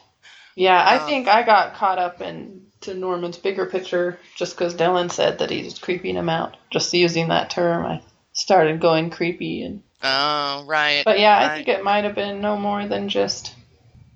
Yeah, 0.55 0.83
I 0.85 0.97
Um, 0.97 0.99
think 0.99 1.27
I 1.27 1.43
got 1.43 1.75
caught 1.75 1.99
up 1.99 2.21
in 2.21 2.67
to 2.81 2.93
Norman's 2.93 3.37
bigger 3.37 3.65
picture 3.65 4.19
just 4.35 4.55
because 4.55 4.75
Dylan 4.75 5.11
said 5.11 5.39
that 5.39 5.49
he's 5.49 5.79
creeping 5.79 6.15
him 6.15 6.29
out. 6.29 6.57
Just 6.71 6.93
using 6.93 7.29
that 7.29 7.49
term, 7.49 7.85
I 7.85 8.01
started 8.33 8.79
going 8.81 9.09
creepy 9.09 9.63
and 9.63 9.83
oh, 10.03 10.63
right. 10.65 11.03
But 11.05 11.19
yeah, 11.19 11.39
I 11.39 11.55
think 11.55 11.67
it 11.67 11.83
might 11.83 12.03
have 12.03 12.15
been 12.15 12.41
no 12.41 12.57
more 12.57 12.85
than 12.87 13.09
just. 13.09 13.55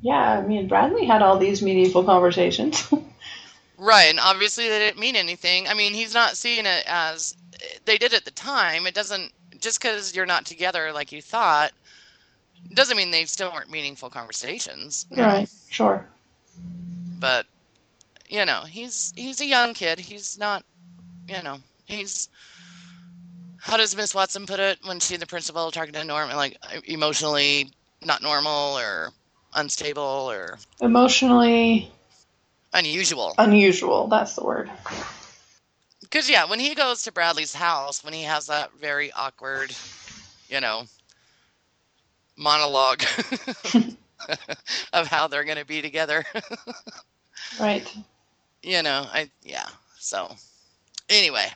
Yeah, 0.01 0.39
I 0.39 0.41
mean, 0.41 0.67
Bradley 0.67 1.05
had 1.05 1.21
all 1.21 1.37
these 1.37 1.61
meaningful 1.61 2.03
conversations. 2.03 2.91
Right, 3.83 4.05
and 4.05 4.19
obviously 4.19 4.69
they 4.69 4.79
didn't 4.79 4.99
mean 4.99 5.17
anything. 5.17 5.67
I 5.67 5.73
mean, 5.73 5.93
he's 5.93 6.13
not 6.13 6.37
seeing 6.37 6.65
it 6.65 6.85
as 6.87 7.35
they 7.83 7.97
did 7.97 8.13
at 8.13 8.23
the 8.23 8.31
time. 8.31 8.87
It 8.87 8.93
doesn't 8.93 9.33
just 9.59 9.81
because 9.81 10.15
you're 10.15 10.25
not 10.25 10.45
together 10.45 10.93
like 10.93 11.11
you 11.11 11.21
thought 11.21 11.71
doesn't 12.73 12.95
mean 12.95 13.11
they 13.11 13.25
still 13.25 13.51
weren't 13.51 13.69
meaningful 13.69 14.09
conversations. 14.09 15.05
you 15.09 15.17
know? 15.17 15.23
right, 15.23 15.49
sure. 15.69 16.07
But 17.19 17.45
you 18.29 18.45
know, 18.45 18.61
he's 18.61 19.13
he's 19.17 19.41
a 19.41 19.45
young 19.45 19.73
kid. 19.73 19.99
He's 19.99 20.37
not, 20.37 20.63
you 21.27 21.41
know, 21.43 21.57
he's 21.85 22.29
how 23.63 23.77
does 23.77 23.95
Miss 23.95 24.13
Watson 24.13 24.45
put 24.45 24.59
it 24.59 24.79
when 24.83 24.99
she 24.99 25.15
and 25.15 25.21
the 25.21 25.25
principal 25.27 25.61
are 25.63 25.71
talking 25.71 25.93
to 25.93 26.03
Norman, 26.03 26.35
like 26.35 26.57
emotionally 26.85 27.71
not 28.03 28.21
normal 28.21 28.77
or 28.77 29.11
unstable 29.55 30.03
or 30.03 30.57
Emotionally 30.81 31.89
unusual? 32.73 33.33
unusual, 33.37 34.07
that's 34.07 34.35
the 34.35 34.43
word. 34.43 34.69
Because 36.01 36.29
yeah, 36.29 36.43
when 36.45 36.59
he 36.59 36.75
goes 36.75 37.03
to 37.03 37.13
Bradley's 37.13 37.53
house, 37.55 38.03
when 38.03 38.13
he 38.13 38.23
has 38.23 38.47
that 38.47 38.71
very 38.81 39.13
awkward, 39.13 39.73
you 40.49 40.59
know, 40.59 40.83
monologue 42.35 43.03
of 44.93 45.07
how 45.07 45.27
they're 45.27 45.45
going 45.45 45.57
to 45.57 45.65
be 45.65 45.81
together, 45.81 46.25
Right. 47.61 47.89
you 48.61 48.83
know, 48.83 49.07
I 49.11 49.29
yeah. 49.41 49.67
So 49.99 50.35
anyway, 51.09 51.47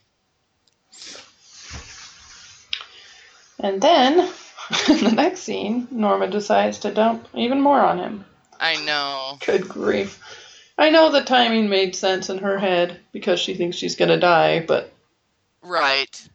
And 3.60 3.82
then, 3.82 4.20
in 4.90 5.04
the 5.04 5.12
next 5.16 5.42
scene, 5.42 5.88
Norma 5.92 6.28
decides 6.28 6.80
to 6.80 6.94
dump 6.94 7.28
even 7.36 7.62
more 7.62 7.80
on 7.80 7.98
him. 8.00 8.26
I 8.60 8.76
know. 8.86 9.38
Good 9.46 9.68
grief. 9.68 10.22
I 10.78 10.90
know 10.92 11.12
the 11.12 11.24
timing 11.24 11.70
made 11.70 11.96
sense 11.96 12.30
in 12.30 12.38
her 12.40 12.58
head 12.60 13.00
because 13.12 13.40
she 13.40 13.56
thinks 13.56 13.78
she's 13.78 13.96
gonna 13.96 14.20
die, 14.20 14.60
but 14.66 14.92
Right. 15.62 16.30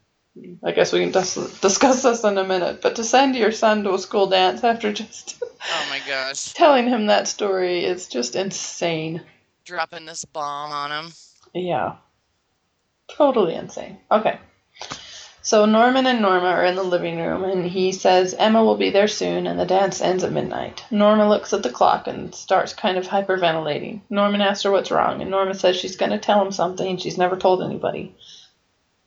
I 0.65 0.73
guess 0.73 0.93
we 0.93 1.01
can 1.01 1.13
dis- 1.13 1.61
discuss 1.61 2.03
this 2.03 2.25
in 2.25 2.39
a 2.39 2.45
minute. 2.45 2.81
But 2.83 2.97
to 2.97 3.05
send 3.05 3.37
your 3.37 3.53
son 3.53 3.85
to 3.85 3.95
a 3.95 3.99
school 3.99 4.27
dance 4.29 4.65
after 4.65 4.93
just 4.93 5.41
Oh 5.43 5.87
my 5.91 6.01
gosh. 6.07 6.53
telling 6.55 6.89
him 6.89 7.07
that 7.07 7.29
story 7.29 7.85
is 7.85 8.09
just 8.09 8.35
insane. 8.35 9.23
Dropping 9.65 10.07
this 10.07 10.25
bomb 10.25 10.73
on 10.73 10.91
him. 10.91 11.13
Yeah. 11.55 11.97
Totally 13.11 13.55
insane. 13.55 13.99
Okay. 14.11 14.39
So 15.45 15.67
Norman 15.67 16.07
and 16.07 16.23
Norma 16.23 16.47
are 16.47 16.65
in 16.65 16.77
the 16.77 16.85
living 16.85 17.19
room, 17.19 17.43
and 17.43 17.67
he 17.67 17.91
says 17.91 18.33
Emma 18.33 18.65
will 18.65 18.77
be 18.77 18.91
there 18.91 19.09
soon, 19.09 19.49
and 19.49 19.59
the 19.59 19.67
dance 19.67 20.01
ends 20.01 20.23
at 20.23 20.31
midnight. 20.31 20.85
Norma 20.89 21.29
looks 21.29 21.53
at 21.53 21.65
the 21.65 21.71
clock 21.71 22.07
and 22.07 22.33
starts 22.33 22.73
kind 22.73 22.97
of 22.97 23.09
hyperventilating. 23.09 24.03
Norman 24.09 24.41
asks 24.41 24.63
her 24.63 24.71
what's 24.71 24.93
wrong, 24.93 25.21
and 25.21 25.33
Norma 25.33 25.55
says 25.55 25.75
she's 25.75 25.97
going 25.97 26.13
to 26.13 26.19
tell 26.19 26.41
him 26.45 26.53
something 26.53 26.97
she's 26.97 27.19
never 27.19 27.37
told 27.37 27.61
anybody. 27.61 28.15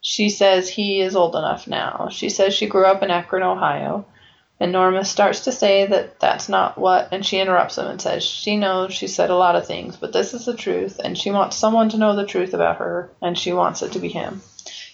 She 0.01 0.27
says 0.27 0.67
he 0.67 0.99
is 0.99 1.15
old 1.15 1.37
enough 1.37 1.67
now. 1.67 2.09
She 2.11 2.29
says 2.29 2.53
she 2.53 2.67
grew 2.67 2.85
up 2.85 3.01
in 3.01 3.11
Akron, 3.11 3.41
Ohio. 3.41 4.05
And 4.59 4.71
Norma 4.71 5.03
starts 5.03 5.45
to 5.45 5.51
say 5.51 5.85
that 5.85 6.19
that's 6.19 6.47
not 6.47 6.77
what, 6.77 7.09
and 7.11 7.25
she 7.25 7.39
interrupts 7.39 7.77
him 7.77 7.87
and 7.87 8.01
says 8.01 8.23
she 8.23 8.55
knows 8.55 8.93
she 8.93 9.07
said 9.07 9.29
a 9.29 9.35
lot 9.35 9.55
of 9.55 9.67
things, 9.67 9.97
but 9.97 10.13
this 10.13 10.33
is 10.33 10.45
the 10.45 10.55
truth, 10.55 10.99
and 11.03 11.17
she 11.17 11.31
wants 11.31 11.57
someone 11.57 11.89
to 11.89 11.97
know 11.97 12.15
the 12.15 12.25
truth 12.25 12.53
about 12.53 12.77
her, 12.77 13.09
and 13.21 13.37
she 13.37 13.51
wants 13.51 13.81
it 13.81 13.93
to 13.93 13.99
be 13.99 14.09
him. 14.09 14.41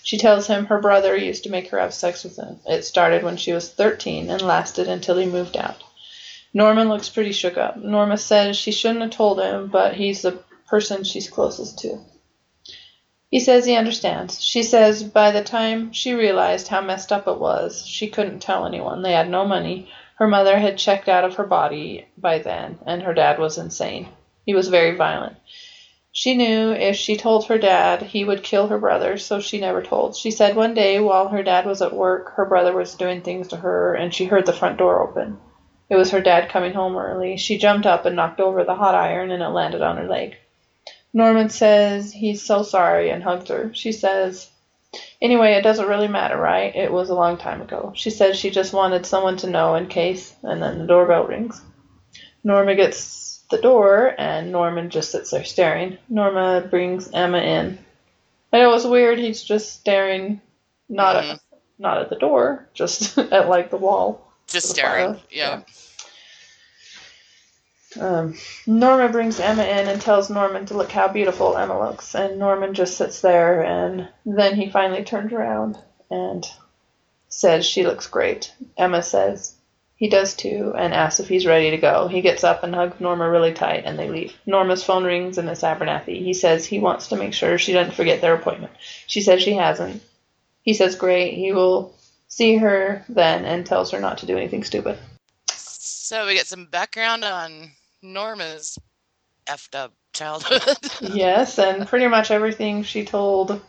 She 0.04 0.18
tells 0.18 0.47
him 0.47 0.66
her 0.66 0.80
brother 0.80 1.16
used 1.16 1.43
to 1.43 1.52
make 1.52 1.70
her 1.70 1.80
have 1.80 1.93
sex 1.93 2.24
with 2.24 2.38
him. 2.38 2.60
It 2.66 2.84
started 2.84 3.24
when 3.24 3.38
she 3.38 3.54
was 3.54 3.70
13 3.70 4.30
and 4.30 4.41
lasted 4.41 4.88
until 4.88 5.18
he 5.18 5.26
moved 5.26 5.56
out. 5.56 5.84
Norman 6.54 6.89
looks 6.89 7.10
pretty 7.10 7.32
shook 7.32 7.58
up. 7.58 7.78
Norma 7.78 8.18
says 8.18 8.58
she 8.58 8.72
shouldn't 8.72 9.02
have 9.02 9.12
told 9.12 9.39
him, 9.39 9.68
but 9.68 9.93
he's 9.93 10.22
the 10.22 10.39
person 10.68 11.04
she's 11.04 11.30
closest 11.30 11.80
to. 11.80 11.99
He 13.30 13.39
says 13.39 13.66
he 13.66 13.76
understands. 13.76 14.41
She 14.43 14.64
says 14.64 15.04
by 15.04 15.32
the 15.32 15.43
time 15.43 15.93
she 15.93 16.14
realized 16.14 16.68
how 16.68 16.82
messed 16.82 17.14
up 17.14 17.28
it 17.28 17.38
was, 17.38 17.86
she 17.86 18.10
couldn't 18.10 18.41
tell 18.41 18.66
anyone. 18.66 19.02
They 19.02 19.14
had 19.14 19.30
no 19.30 19.45
money. 19.45 19.89
Her 20.16 20.28
mother 20.28 20.60
had 20.60 20.78
checked 20.78 21.08
out 21.08 21.24
of 21.24 21.36
her 21.36 21.45
body 21.45 22.08
by 22.18 22.39
then, 22.39 22.80
and 22.86 23.04
her 23.04 23.14
dad 23.14 23.39
was 23.39 23.58
insane. 23.58 24.10
He 24.45 24.54
was 24.54 24.68
very 24.68 24.95
violent. 24.95 25.38
She 26.14 26.36
knew 26.36 26.72
if 26.72 26.97
she 26.97 27.16
told 27.16 27.45
her 27.45 27.57
dad, 27.57 28.01
he 28.01 28.26
would 28.26 28.43
kill 28.43 28.68
her 28.68 28.78
brother, 28.78 29.18
so 29.18 29.39
she 29.39 29.62
never 29.62 29.82
told. 29.82 30.16
She 30.16 30.32
said 30.32 30.55
one 30.57 30.74
day 30.74 30.99
while 30.99 31.30
her 31.30 31.41
dad 31.41 31.66
was 31.66 31.82
at 31.82 31.93
work, 31.93 32.34
her 32.36 32.45
brother 32.45 32.74
was 32.74 32.95
doing 32.95 33.22
things 33.22 33.47
to 33.49 33.55
her, 33.57 33.93
and 33.93 34.14
she 34.14 34.26
heard 34.26 34.45
the 34.45 34.53
front 34.53 34.78
door 34.78 35.01
open. 35.01 35.38
It 35.89 35.95
was 35.95 36.12
her 36.12 36.22
dad 36.22 36.49
coming 36.49 36.74
home 36.74 36.97
early. 36.97 37.38
She 37.38 37.57
jumped 37.57 37.86
up 37.86 38.05
and 38.05 38.16
knocked 38.16 38.41
over 38.41 38.64
the 38.64 38.76
hot 38.76 38.95
iron, 38.95 39.32
and 39.32 39.41
it 39.41 39.47
landed 39.49 39.82
on 39.82 39.97
her 39.97 40.07
leg. 40.07 40.36
Norman 41.14 41.49
says 41.49 42.12
he's 42.12 42.41
so 42.41 42.64
sorry 42.64 43.09
and 43.09 43.24
hugs 43.24 43.49
her. 43.49 43.72
She 43.74 43.91
says, 43.91 44.49
Anyway, 45.22 45.53
it 45.53 45.62
doesn't 45.62 45.88
really 45.88 46.07
matter, 46.07 46.38
right? 46.38 46.76
It 46.76 46.91
was 46.91 47.09
a 47.09 47.16
long 47.16 47.38
time 47.38 47.62
ago. 47.62 47.93
She 47.95 48.09
says 48.09 48.38
she 48.38 48.49
just 48.49 48.74
wanted 48.74 49.05
someone 49.05 49.38
to 49.38 49.49
know 49.49 49.76
in 49.76 49.88
case, 49.88 50.36
and 50.43 50.62
then 50.62 50.80
the 50.80 50.88
doorbell 50.88 51.26
rings. 51.26 51.62
Norma 52.43 52.76
gets 52.76 53.30
the 53.52 53.62
door, 53.62 54.16
and 54.18 54.52
Norman 54.52 54.89
just 54.89 55.12
sits 55.12 55.30
there 55.32 55.43
staring. 55.43 55.97
Norma 56.10 56.62
brings 56.70 57.12
Emma 57.12 57.38
in. 57.39 57.78
And 58.54 58.62
it 58.64 58.68
was 58.68 58.86
weird. 58.88 59.20
He's 59.20 59.43
just 59.43 59.74
staring, 59.80 60.41
not 60.89 61.16
Mhm. 61.24 61.34
at 61.34 61.39
not 61.80 61.97
at 62.02 62.10
the 62.10 62.16
door, 62.16 62.68
just 62.74 63.18
at 63.18 63.47
like 63.49 63.70
the 63.72 63.78
wall. 63.78 64.28
Just 64.47 64.68
the 64.70 64.74
staring. 64.76 65.14
fire. 65.16 65.24
Yeah. 65.32 65.62
Um, 67.99 68.36
Norma 68.66 69.10
brings 69.10 69.39
Emma 69.39 69.64
in 69.64 69.88
and 69.89 70.02
tells 70.02 70.30
Norman 70.30 70.66
to 70.68 70.76
look 70.78 70.91
how 70.91 71.10
beautiful 71.10 71.58
Emma 71.58 71.78
looks, 71.78 72.16
and 72.16 72.39
Norman 72.39 72.74
just 72.74 72.95
sits 72.97 73.20
there, 73.22 73.64
and 73.64 74.08
then 74.26 74.56
he 74.56 74.70
finally 74.70 75.04
turns 75.04 75.34
around 75.34 75.78
and 76.10 76.49
says 77.28 77.66
she 77.66 77.86
looks 77.86 78.08
great. 78.08 78.54
Emma 78.78 79.04
says 79.04 79.56
he 80.02 80.10
does 80.10 80.34
too, 80.34 80.74
and 80.76 80.95
asks 80.95 81.20
if 81.20 81.28
he's 81.28 81.45
ready 81.45 81.70
to 81.70 81.78
go. 81.78 82.08
He 82.08 82.22
gets 82.22 82.43
up 82.43 82.64
and 82.64 82.74
hugs 82.74 82.99
Norma 82.99 83.30
really 83.30 83.54
tight, 83.54 83.84
and 83.86 83.99
they 83.99 84.10
leave. 84.10 84.34
Norma's 84.47 84.84
phone 84.84 85.04
rings, 85.04 85.38
and 85.38 85.47
it's 85.47 85.62
Abernathy. 85.62 86.24
He 86.24 86.34
says 86.34 86.66
he 86.66 86.80
wants 86.80 87.10
to 87.10 87.18
make 87.18 87.36
sure 87.36 87.60
she 87.60 87.74
doesn't 87.74 87.93
forget 87.93 88.20
their 88.20 88.34
appointment. 88.34 88.74
She 89.06 89.22
says 89.22 89.43
she 89.43 89.54
hasn't. 89.54 90.02
He 90.64 90.74
says 90.74 90.95
great. 90.95 91.36
He 91.36 91.52
will 91.54 91.93
see 92.30 92.56
her 92.56 93.06
then, 93.10 93.45
and 93.45 93.64
tells 93.64 93.91
her 93.91 93.99
not 93.99 94.18
to 94.18 94.26
do 94.26 94.36
anything 94.36 94.64
stupid. 94.64 94.97
So 95.52 96.26
we 96.26 96.34
get 96.34 96.47
some 96.47 96.66
background 96.66 97.24
on 97.24 97.70
Norma's 98.02 98.80
effed 99.45 99.76
up 99.76 99.93
childhood. 100.14 100.80
Yes, 101.14 101.60
and 101.60 101.88
pretty 101.88 102.08
much 102.08 102.32
everything 102.32 102.82
she 102.82 103.06
told 103.06 103.62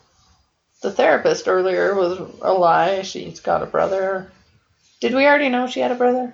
the 0.81 0.91
therapist 0.91 1.47
earlier 1.47 1.95
was 1.95 2.19
a 2.41 2.55
lie. 2.55 3.03
She's 3.03 3.41
got 3.41 3.63
a 3.63 3.67
brother. 3.67 4.33
Did 5.03 5.15
we 5.17 5.27
already 5.27 5.49
know 5.49 5.67
she 5.67 5.81
had 5.81 5.91
a 5.91 5.97
brother? 5.97 6.33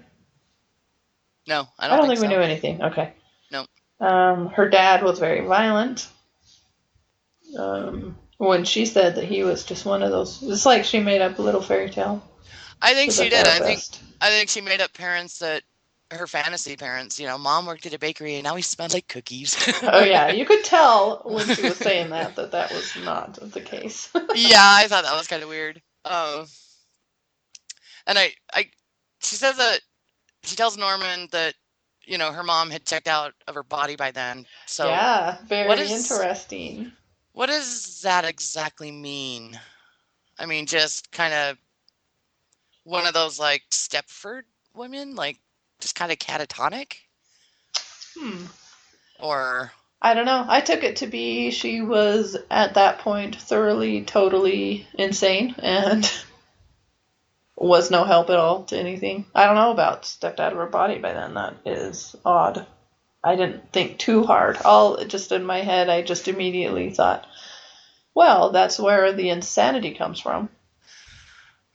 no, 1.47 1.67
I 1.79 1.87
I 1.87 1.89
don't, 1.89 2.01
don't, 2.01 2.09
think, 2.09 2.19
so. 2.19 2.27
we 2.27 2.35
knew 2.35 2.41
anything. 2.41 2.83
Okay. 2.83 3.15
No. 3.51 3.65
Um, 3.99 4.49
her 4.49 4.69
dad 4.69 5.03
was 5.03 5.19
very 5.19 5.41
violent. 5.41 6.07
Um, 7.59 8.19
when 8.37 8.65
she 8.65 8.85
said 8.85 9.15
that 9.15 9.25
he 9.25 9.43
was 9.43 9.65
just 9.65 9.87
one 9.87 10.03
of 10.03 10.11
those, 10.11 10.43
it's 10.43 10.67
like 10.67 10.85
she 10.85 11.01
made 11.01 11.23
up 11.23 11.39
a 11.39 11.43
little 11.43 11.63
fairy 11.63 11.89
tale. 11.89 12.23
I 12.83 12.93
think 12.93 13.13
she 13.13 13.31
did. 13.31 13.47
I 13.47 13.59
think. 13.59 13.81
I 14.21 14.29
think 14.29 14.51
she 14.51 14.61
made 14.61 14.83
up 14.83 14.93
parents 14.93 15.39
that 15.39 15.63
her 16.11 16.27
fantasy 16.27 16.77
parents. 16.77 17.19
You 17.19 17.27
know, 17.27 17.39
mom 17.39 17.65
worked 17.65 17.87
at 17.87 17.95
a 17.95 17.99
bakery 17.99 18.35
and 18.35 18.45
now 18.45 18.55
he 18.55 18.63
smells 18.63 18.93
like 18.93 19.09
cookies. 19.09 19.57
Oh 19.83 20.05
yeah, 20.05 20.29
you 20.33 20.45
could 20.45 20.63
tell 20.63 21.23
when 21.25 21.47
she 21.55 21.63
was 21.63 21.79
saying 21.79 22.11
that 22.11 22.37
that 22.37 22.51
that 22.51 22.71
was 22.71 22.95
not 23.03 23.39
the 23.51 23.63
case. 23.63 24.11
yeah, 24.35 24.61
I 24.61 24.89
thought 24.89 25.05
that 25.05 25.17
was 25.17 25.27
kind 25.27 25.43
of 25.43 25.49
weird. 25.49 25.81
Um, 26.05 26.45
and 28.09 28.19
I, 28.19 28.33
I, 28.53 28.65
she 29.21 29.37
says 29.37 29.57
that 29.59 29.81
she 30.43 30.57
tells 30.57 30.77
Norman 30.77 31.29
that 31.31 31.55
you 32.05 32.19
know 32.19 32.33
her 32.33 32.43
mom 32.43 32.71
had 32.71 32.85
checked 32.85 33.07
out 33.07 33.35
of 33.47 33.55
her 33.55 33.63
body 33.63 33.95
by 33.95 34.11
then. 34.11 34.47
So 34.67 34.87
yeah, 34.87 35.37
very 35.47 35.69
what 35.69 35.79
is- 35.79 36.11
interesting. 36.11 36.91
what 37.33 37.47
does 37.47 38.01
that 38.03 38.25
exactly 38.25 38.91
mean? 38.91 39.59
I 40.39 40.47
mean, 40.47 40.67
just 40.67 41.13
kind 41.13 41.33
of 41.35 41.57
one 42.85 43.07
of 43.07 43.15
those 43.15 43.39
like 43.39 43.63
Stepford 43.71 44.43
women, 44.75 45.15
like 45.15 45.39
just 45.81 45.95
kind 45.95 46.11
of 46.11 46.19
catatonic, 46.19 46.95
Hmm. 48.19 48.47
or 49.21 49.73
I 50.01 50.15
don't 50.15 50.27
know. 50.27 50.45
I 50.49 50.61
took 50.61 50.85
it 50.85 50.97
to 50.97 51.07
be 51.09 51.51
she 51.51 51.81
was 51.83 52.37
at 52.51 52.75
that 52.75 53.01
point 53.01 53.35
thoroughly, 53.37 54.03
totally 54.05 54.87
insane 54.95 55.55
and 55.59 56.11
was 57.61 57.91
no 57.91 58.05
help 58.05 58.31
at 58.31 58.39
all 58.39 58.65
to 58.65 58.79
anything. 58.79 59.27
I 59.35 59.47
don't 59.47 59.57
know 59.57 59.73
about 59.73 60.05
stepped 60.05 60.41
out 60.41 60.53
of 60.53 60.59
her 60.59 60.67
body 60.67 60.99
by 60.99 61.13
then. 61.13 61.35
That 61.35 61.57
is 61.67 62.15
odd. 62.25 62.67
I 63.23 63.35
didn't 63.35 63.73
think 63.73 63.99
too 63.99 64.25
hard. 64.25 64.59
All 64.59 65.05
just 65.05 65.33
in 65.33 65.45
my 65.45 65.61
head, 65.61 65.89
I 65.89 66.03
just 66.03 66.29
immediately 66.29 66.91
thought, 66.91 67.27
well, 68.15 68.51
that's 68.53 68.79
where 68.79 69.13
the 69.13 69.31
insanity 69.31 69.95
comes 69.95 70.21
from. 70.21 70.49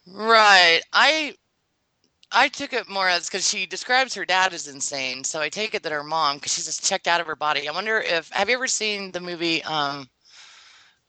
Right. 0.08 0.82
I 0.92 1.36
I 2.32 2.48
took 2.48 2.74
it 2.74 2.90
more 2.90 3.08
as 3.08 3.28
because 3.28 3.48
she 3.48 3.66
describes 3.66 4.16
her 4.16 4.26
dad 4.26 4.54
as 4.54 4.68
insane, 4.68 5.24
so 5.24 5.40
I 5.40 5.50
take 5.50 5.76
it 5.76 5.84
that 5.84 5.92
her 5.92 6.04
mom, 6.04 6.38
because 6.38 6.54
she's 6.54 6.66
just 6.66 6.84
checked 6.84 7.08
out 7.08 7.22
of 7.22 7.28
her 7.28 7.36
body. 7.36 7.70
I 7.70 7.74
wonder 7.74 8.00
if 8.00 8.30
have 8.30 8.50
you 8.50 8.56
ever 8.56 8.68
seen 8.68 9.12
the 9.12 9.20
movie, 9.20 9.64
um, 9.64 10.10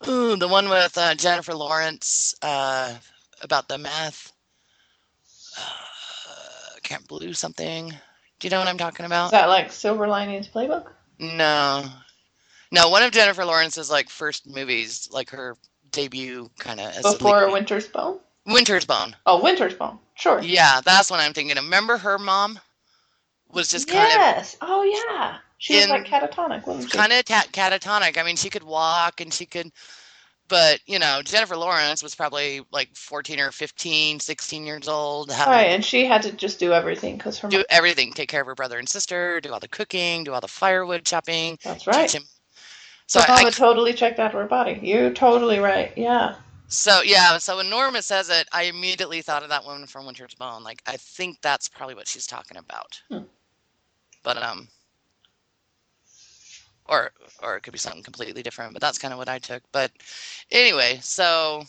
ooh, 0.07 0.37
the 0.37 0.49
one 0.49 0.69
with 0.69 0.99
uh, 0.99 1.15
Jennifer 1.15 1.55
Lawrence 1.55 2.35
uh, 2.43 2.95
about 3.41 3.69
the 3.69 3.79
meth? 3.79 4.34
Camp 6.85 7.09
Blue 7.09 7.33
something. 7.33 7.91
Do 8.41 8.47
you 8.47 8.51
know 8.51 8.59
what 8.59 8.69
I'm 8.69 8.79
talking 8.79 9.07
about? 9.07 9.27
Is 9.27 9.31
that 9.33 9.49
like 9.49 9.73
Silver 9.73 10.07
Linings 10.07 10.49
Playbook? 10.49 10.87
No, 11.19 11.85
no. 12.71 12.89
One 12.89 13.03
of 13.03 13.13
Jennifer 13.13 13.45
Lawrence's 13.45 13.91
like 13.91 14.09
first 14.09 14.47
movies, 14.47 15.09
like 15.13 15.31
her 15.31 15.57
debut, 15.91 16.51
kind 16.59 16.81
of 16.81 16.91
as 16.95 17.03
Before 17.03 17.51
Winter's 17.51 17.87
Bone? 17.87 18.19
Winter's 18.47 18.85
Bone. 18.85 19.17
Oh, 19.27 19.43
Winter's 19.43 19.75
Bone. 19.75 19.99
Sure. 20.15 20.41
Yeah, 20.43 20.81
that's 20.85 21.11
what 21.11 21.21
I'm 21.21 21.33
thinking. 21.33 21.57
of. 21.57 21.65
Remember 21.65 21.97
her 21.97 22.19
mom 22.19 22.59
was 23.53 23.69
just 23.69 23.89
kind 23.89 24.09
yes. 24.09 24.57
Oh, 24.61 24.83
yeah. 24.83 25.39
She 25.59 25.77
was 25.77 25.89
like 25.89 26.05
catatonic, 26.05 26.67
wasn't 26.67 26.91
she? 26.91 26.99
kind 26.99 27.13
of 27.13 27.25
ta- 27.25 27.47
catatonic. 27.53 28.19
I 28.19 28.23
mean, 28.23 28.37
she 28.37 28.51
could 28.51 28.65
walk 28.65 29.21
and 29.21 29.33
she 29.33 29.47
could 29.47 29.71
but, 30.49 30.81
you 30.87 30.99
know, 30.99 31.23
Jennifer 31.23 31.57
Lawrence 31.57 32.03
was 32.03 32.15
probably 32.15 32.61
like 32.71 32.95
14 32.95 33.41
or 33.41 33.51
15, 33.51 34.21
16 34.21 34.67
years 34.67 34.89
old, 34.89 35.31
Right, 35.31 35.69
and 35.69 35.85
she 35.85 36.05
had 36.05 36.23
to 36.23 36.33
just 36.33 36.59
do 36.59 36.73
everything 36.73 37.17
because 37.17 37.39
her 37.39 37.49
do 37.49 37.59
mom. 37.59 37.65
everything, 37.71 38.13
take 38.13 38.29
care 38.29 38.41
of 38.43 38.47
her 38.47 38.55
brother 38.55 38.79
and 38.79 38.89
sister, 38.89 39.41
do 39.41 39.53
all 39.53 39.61
the 39.61 39.69
cooking, 39.69 40.25
do 40.25 40.33
all 40.33 40.41
the 40.41 40.49
firewood 40.49 41.05
chopping, 41.05 41.59
That's 41.63 41.87
right. 41.87 42.11
him. 42.11 42.23
So 43.07 43.21
So 43.21 43.33
I, 43.33 43.43
I 43.47 43.51
totally 43.51 43.93
checked 43.95 44.19
out 44.19 44.35
of 44.35 44.41
her 44.41 44.47
body. 44.47 44.81
You're 44.83 45.11
totally 45.13 45.59
right. 45.59 45.93
Yeah. 45.97 46.37
So 46.69 47.03
yeah, 47.03 47.39
so 47.39 47.59
when 47.59 47.71
Norma 47.71 48.03
says 48.03 48.31
it, 48.31 48.49
I 48.53 48.65
immediately 48.65 49.23
thought 49.23 49.43
of 49.43 49.51
that 49.51 49.65
woman 49.65 49.87
from 49.87 50.07
Winter's 50.07 50.35
Bone. 50.35 50.65
Like 50.65 50.83
I 50.87 50.97
think 50.97 51.41
that's 51.43 51.69
probably 51.69 51.95
what 51.95 52.09
she's 52.09 52.27
talking 52.27 52.57
about. 52.57 53.01
Hmm. 53.11 53.25
But 54.23 54.39
um, 54.43 54.69
or 56.87 57.13
or 57.43 57.57
it 57.57 57.63
could 57.63 57.73
be 57.73 57.79
something 57.79 58.03
completely 58.03 58.43
different. 58.43 58.73
But 58.73 58.83
that's 58.83 58.99
kind 58.99 59.13
of 59.13 59.19
what 59.19 59.29
I 59.29 59.39
took. 59.39 59.63
But 59.73 59.91
anyway, 60.51 60.99
so 61.03 61.65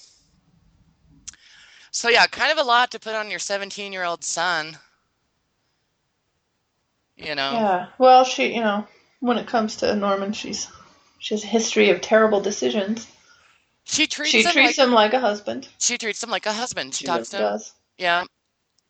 so 1.91 2.09
yeah, 2.09 2.27
kind 2.27 2.51
of 2.51 2.57
a 2.59 2.63
lot 2.63 2.91
to 2.91 2.99
put 2.99 3.15
on 3.15 3.29
your 3.29 3.39
17 3.39 3.91
year 3.93 4.03
old 4.03 4.23
son. 4.23 4.77
You 7.17 7.35
know. 7.35 7.51
Yeah. 7.53 7.87
Well, 7.97 8.23
she, 8.23 8.53
you 8.55 8.61
know, 8.61 8.87
when 9.19 9.37
it 9.37 9.47
comes 9.47 9.77
to 9.77 9.95
Norman, 9.95 10.33
she's 10.33 10.67
she 11.19 11.33
has 11.33 11.43
a 11.43 11.47
history 11.47 11.89
of 11.89 12.01
terrible 12.01 12.41
decisions. 12.41 13.07
She 13.85 14.07
treats 14.07 14.31
She 14.31 14.43
him 14.43 14.51
treats 14.51 14.77
like 14.77 14.77
him 14.77 14.91
like 14.91 15.13
a 15.13 15.19
husband. 15.19 15.69
she 15.79 15.97
treats 15.97 16.23
him 16.23 16.29
like 16.29 16.45
a 16.45 16.53
husband. 16.53 16.93
She, 16.95 17.05
She 17.05 17.05
talks 17.05 17.29
to 17.29 17.37
him. 17.37 17.41
does. 17.41 17.73
Yeah. 17.97 18.25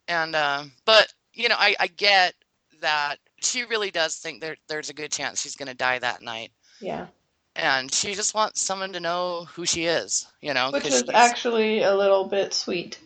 And 0.08 0.34
uh, 0.34 0.64
but 0.84 1.12
you 1.32 1.48
know, 1.48 1.56
I 1.58 1.76
I 1.78 1.86
get 1.88 2.34
that 2.80 3.18
she 3.40 3.64
really 3.64 3.90
does 3.90 4.16
think 4.16 4.40
there 4.40 4.56
there's 4.68 4.90
a 4.90 4.94
good 4.94 5.12
chance 5.12 5.40
she's 5.42 5.56
going 5.56 5.68
to 5.68 5.74
die 5.74 5.98
that 5.98 6.22
night. 6.22 6.52
Yeah. 6.80 7.06
And 7.54 7.92
she 7.92 8.14
just 8.14 8.34
wants 8.34 8.60
someone 8.60 8.92
to 8.92 9.00
know 9.00 9.46
who 9.54 9.64
she 9.64 9.84
is, 9.86 10.26
you 10.42 10.52
know, 10.52 10.70
Which 10.72 10.86
is 10.86 10.98
she's- 11.00 11.10
actually 11.14 11.82
a 11.82 11.94
little 11.94 12.24
bit 12.24 12.52
sweet. 12.52 12.98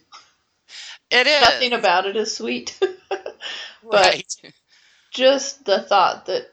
it 1.10 1.26
is 1.26 1.40
Nothing 1.40 1.72
about 1.72 2.06
it 2.06 2.16
is 2.16 2.36
sweet. 2.36 2.78
right. 3.84 4.34
Just 5.12 5.64
the 5.64 5.80
thought 5.80 6.26
that 6.26 6.50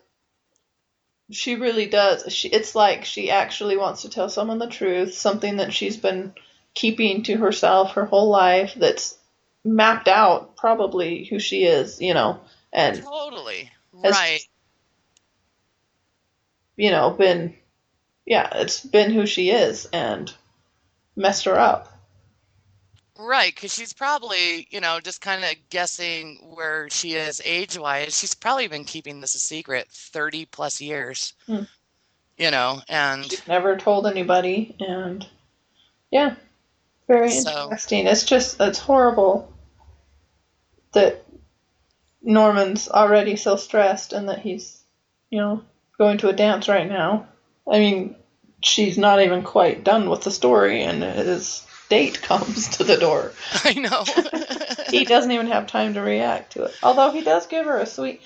she 1.32 1.56
really 1.56 1.88
does. 1.88 2.32
She, 2.34 2.48
it's 2.50 2.74
like 2.76 3.04
she 3.04 3.30
actually 3.32 3.78
wants 3.78 4.04
to 4.04 4.10
tell 4.10 4.30
someone 4.30 4.60
the 4.60 4.68
truth, 4.68 5.14
something 5.14 5.58
that 5.58 5.74
she's 5.74 5.98
been 5.98 6.34
keeping 6.74 7.24
to 7.24 7.38
herself 7.38 7.94
her 7.94 8.06
whole 8.06 8.30
life 8.30 8.74
that's 8.76 9.18
mapped 9.66 10.08
out 10.08 10.56
probably 10.56 11.26
who 11.26 11.40
she 11.40 11.64
is, 11.66 12.00
you 12.00 12.14
know, 12.14 12.40
and 12.74 13.02
Totally. 13.02 13.72
Has- 14.04 14.14
Right. 14.14 14.40
you 16.76 16.92
know, 16.92 17.10
been, 17.12 17.56
yeah, 18.26 18.50
it's 18.56 18.82
been 18.82 19.12
who 19.12 19.26
she 19.26 19.50
is 19.50 19.86
and 19.92 20.32
messed 21.16 21.46
her 21.46 21.58
up. 21.60 21.92
Right, 23.20 23.54
because 23.54 23.74
she's 23.74 23.94
probably, 23.94 24.68
you 24.70 24.80
know, 24.80 25.00
just 25.00 25.22
kind 25.22 25.44
of 25.44 25.52
guessing 25.72 26.36
where 26.54 26.88
she 26.92 27.14
is 27.14 27.42
age-wise. 27.44 28.16
She's 28.16 28.36
probably 28.36 28.68
been 28.68 28.84
keeping 28.86 29.22
this 29.22 29.34
a 29.34 29.40
secret 29.40 29.88
30 29.90 30.46
plus 30.46 30.80
years. 30.80 31.34
Hmm. 31.48 31.64
You 32.38 32.52
know, 32.52 32.82
and 32.88 33.26
She's 33.26 33.48
never 33.48 33.76
told 33.78 34.06
anybody, 34.06 34.76
and 34.80 35.26
yeah, 36.12 36.36
very 37.08 37.32
So- 37.32 37.64
interesting. 37.64 38.06
It's 38.06 38.24
just, 38.24 38.62
it's 38.62 38.78
horrible 38.78 39.52
that 40.94 41.24
Norman's 42.22 42.90
already 42.90 43.36
so 43.36 43.56
stressed 43.56 44.14
and 44.14 44.30
that 44.30 44.40
he's, 44.40 44.82
you 45.30 45.40
know, 45.40 45.64
going 45.98 46.18
to 46.20 46.30
a 46.30 46.34
dance 46.34 46.68
right 46.68 46.88
now. 46.88 47.28
I 47.70 47.80
mean, 47.80 48.16
she's 48.62 48.98
not 48.98 49.22
even 49.22 49.44
quite 49.44 49.84
done 49.84 50.10
with 50.10 50.24
the 50.24 50.32
story, 50.32 50.84
and 50.84 51.04
his 51.04 51.66
date 51.90 52.22
comes 52.22 52.78
to 52.78 52.84
the 52.84 52.98
door. 52.98 53.32
I 53.64 53.74
know. 53.74 54.04
he 54.90 55.06
doesn't 55.06 55.32
even 55.32 55.48
have 55.48 55.68
time 55.68 55.94
to 55.94 56.02
react 56.02 56.54
to 56.54 56.64
it. 56.64 56.76
Although 56.84 57.12
he 57.12 57.22
does 57.22 57.48
give 57.48 57.66
her 57.66 57.78
a 57.78 57.86
sweet. 57.86 58.22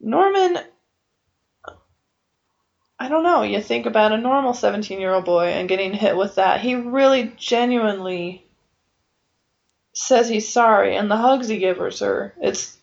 Norman, 0.00 0.58
I 2.98 3.08
don't 3.08 3.22
know. 3.22 3.42
You 3.42 3.60
think 3.60 3.86
about 3.86 4.12
a 4.12 4.18
normal 4.18 4.54
17 4.54 5.00
year 5.00 5.14
old 5.14 5.24
boy 5.24 5.46
and 5.46 5.68
getting 5.68 5.92
hit 5.92 6.16
with 6.16 6.36
that. 6.36 6.60
He 6.60 6.74
really 6.74 7.32
genuinely 7.36 8.44
says 9.92 10.28
he's 10.28 10.48
sorry, 10.48 10.96
and 10.96 11.10
the 11.10 11.16
hugs 11.16 11.48
he 11.48 11.58
gives 11.58 12.00
her, 12.00 12.34
it's 12.40 12.76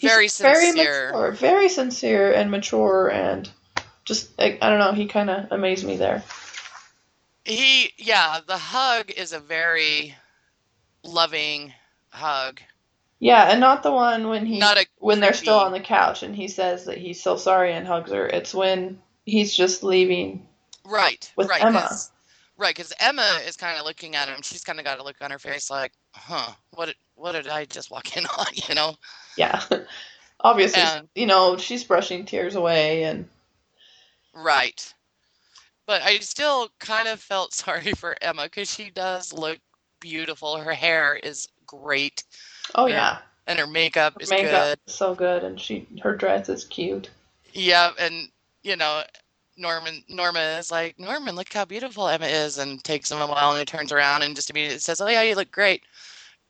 Very 0.00 0.28
very 0.28 0.66
sincere. 0.66 1.08
mature, 1.08 1.32
very 1.32 1.68
sincere 1.68 2.32
and 2.32 2.50
mature, 2.50 3.10
and 3.10 3.48
just 4.04 4.30
I, 4.38 4.58
I 4.60 4.70
don't 4.70 4.78
know. 4.78 4.92
He 4.92 5.06
kind 5.06 5.30
of 5.30 5.50
amazed 5.50 5.86
me 5.86 5.96
there. 5.96 6.22
He, 7.44 7.92
yeah, 7.98 8.40
the 8.46 8.56
hug 8.56 9.10
is 9.10 9.32
a 9.32 9.40
very 9.40 10.14
loving 11.02 11.72
hug. 12.10 12.60
Yeah, 13.18 13.44
and 13.50 13.60
not 13.60 13.82
the 13.82 13.92
one 13.92 14.28
when 14.28 14.46
he 14.46 14.58
Not 14.58 14.78
a 14.78 14.86
when 14.98 15.20
they're 15.20 15.32
still 15.32 15.58
on 15.58 15.72
the 15.72 15.80
couch 15.80 16.22
and 16.22 16.34
he 16.34 16.48
says 16.48 16.86
that 16.86 16.98
he's 16.98 17.22
so 17.22 17.36
sorry 17.36 17.72
and 17.72 17.86
hugs 17.86 18.10
her. 18.12 18.26
It's 18.26 18.54
when 18.54 19.00
he's 19.24 19.54
just 19.54 19.82
leaving. 19.82 20.46
Right, 20.84 21.30
with 21.36 21.48
right, 21.48 21.64
Emma. 21.64 21.88
Right, 22.56 22.74
because 22.74 22.92
Emma 23.00 23.40
is 23.46 23.56
kind 23.56 23.78
of 23.78 23.84
looking 23.84 24.14
at 24.16 24.28
him. 24.28 24.42
She's 24.42 24.64
kind 24.64 24.78
of 24.78 24.84
got 24.84 24.98
a 24.98 25.04
look 25.04 25.16
on 25.20 25.30
her 25.30 25.38
face 25.38 25.70
like, 25.70 25.92
huh, 26.12 26.52
what 26.70 26.86
did, 26.86 26.96
what 27.14 27.32
did 27.32 27.48
I 27.48 27.64
just 27.64 27.90
walk 27.90 28.16
in 28.16 28.24
on, 28.38 28.46
you 28.68 28.74
know? 28.74 28.94
Yeah, 29.36 29.62
obviously, 30.40 30.82
And- 30.82 31.08
you 31.14 31.26
know 31.26 31.56
she's 31.56 31.84
brushing 31.84 32.24
tears 32.24 32.54
away 32.54 33.04
and 33.04 33.28
Right. 34.34 34.92
But 35.86 36.02
I 36.02 36.18
still 36.18 36.70
kind 36.80 37.08
of 37.08 37.20
felt 37.20 37.52
sorry 37.54 37.92
for 37.92 38.16
Emma 38.22 38.44
because 38.44 38.72
she 38.72 38.90
does 38.90 39.32
look 39.32 39.58
beautiful. 40.00 40.56
Her 40.58 40.72
hair 40.74 41.14
is 41.16 41.48
great, 41.66 42.24
oh 42.74 42.86
Yeah. 42.86 42.94
yeah, 42.94 43.18
and 43.46 43.58
her 43.58 43.66
makeup 43.66 44.14
is 44.20 44.30
makeup 44.30 44.50
good. 44.50 44.78
is 44.86 44.94
so 44.94 45.14
good 45.14 45.44
and 45.44 45.60
she 45.60 45.86
her 46.02 46.14
dress 46.16 46.48
is 46.48 46.64
cute. 46.64 47.10
Yeah, 47.52 47.92
and 47.98 48.28
you 48.62 48.76
know, 48.76 49.02
Norman 49.56 50.02
Norma 50.08 50.56
is 50.58 50.70
like, 50.70 50.98
Norman, 50.98 51.34
look 51.36 51.52
how 51.52 51.64
beautiful 51.64 52.08
Emma 52.08 52.26
is, 52.26 52.58
and 52.58 52.82
takes 52.82 53.10
him 53.10 53.20
a 53.20 53.26
while, 53.26 53.50
and 53.50 53.58
he 53.58 53.64
turns 53.64 53.92
around 53.92 54.22
and 54.22 54.34
just 54.34 54.50
immediately 54.50 54.78
says, 54.78 55.00
Oh 55.00 55.08
yeah, 55.08 55.22
you 55.22 55.34
look 55.34 55.50
great. 55.50 55.82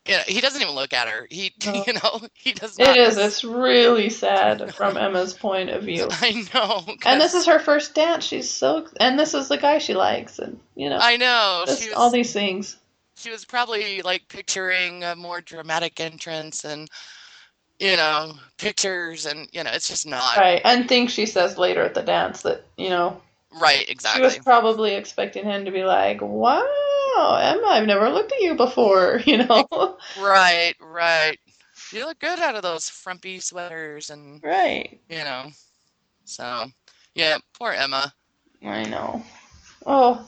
You 0.06 0.16
know, 0.16 0.22
he 0.26 0.40
doesn't 0.42 0.60
even 0.60 0.74
look 0.74 0.92
at 0.92 1.08
her. 1.08 1.26
He, 1.30 1.52
No. 1.66 1.84
you 1.86 1.92
know, 1.94 2.20
he 2.34 2.52
does 2.52 2.78
not. 2.78 2.94
It 2.96 3.00
is. 3.00 3.16
It's 3.16 3.42
really 3.42 4.10
sad 4.10 4.74
from 4.76 4.96
Emma's 4.98 5.32
point 5.32 5.70
of 5.70 5.84
view. 5.84 6.08
I 6.10 6.44
know. 6.52 6.84
And 7.06 7.20
this 7.20 7.32
is 7.34 7.46
her 7.46 7.58
first 7.58 7.94
dance. 7.94 8.24
She's 8.24 8.50
so 8.50 8.86
and 9.00 9.18
this 9.18 9.32
is 9.32 9.48
the 9.48 9.56
guy 9.56 9.78
she 9.78 9.94
likes 9.94 10.38
and 10.38 10.60
you 10.74 10.90
know 10.90 10.98
I 11.00 11.16
know. 11.16 11.64
was, 11.66 11.88
all 11.96 12.10
these 12.10 12.32
things. 12.34 12.76
she 13.16 13.30
was 13.30 13.44
probably 13.46 14.02
like 14.02 14.28
picturing 14.28 15.04
a 15.04 15.16
more 15.16 15.40
dramatic 15.40 16.00
entrance 16.00 16.64
and 16.64 16.90
you 17.84 17.96
know 17.96 18.32
pictures 18.56 19.26
and 19.26 19.46
you 19.52 19.62
know 19.62 19.70
it's 19.70 19.88
just 19.88 20.06
not 20.06 20.36
Right, 20.38 20.62
and 20.64 20.88
things 20.88 21.12
she 21.12 21.26
says 21.26 21.58
later 21.58 21.82
at 21.82 21.92
the 21.92 22.02
dance 22.02 22.40
that 22.42 22.64
you 22.78 22.88
know 22.88 23.20
right 23.60 23.88
exactly. 23.88 24.22
She 24.22 24.38
was 24.38 24.44
probably 24.44 24.94
expecting 24.94 25.44
him 25.44 25.66
to 25.66 25.70
be 25.70 25.84
like, 25.84 26.20
"Wow, 26.22 27.38
Emma, 27.40 27.66
I've 27.66 27.86
never 27.86 28.08
looked 28.08 28.32
at 28.32 28.40
you 28.40 28.54
before," 28.54 29.20
you 29.26 29.38
know? 29.44 29.98
right 30.18 30.74
right 30.80 31.38
you 31.92 32.06
look 32.06 32.18
good 32.20 32.38
out 32.38 32.54
of 32.54 32.62
those 32.62 32.88
frumpy 32.88 33.38
sweaters 33.38 34.08
and 34.08 34.42
right. 34.42 34.98
you 35.10 35.18
know 35.18 35.50
so 36.24 36.64
yeah 37.14 37.36
poor 37.58 37.72
emma 37.72 38.12
I 38.64 38.84
know. 38.84 39.22
Oh, 39.84 40.26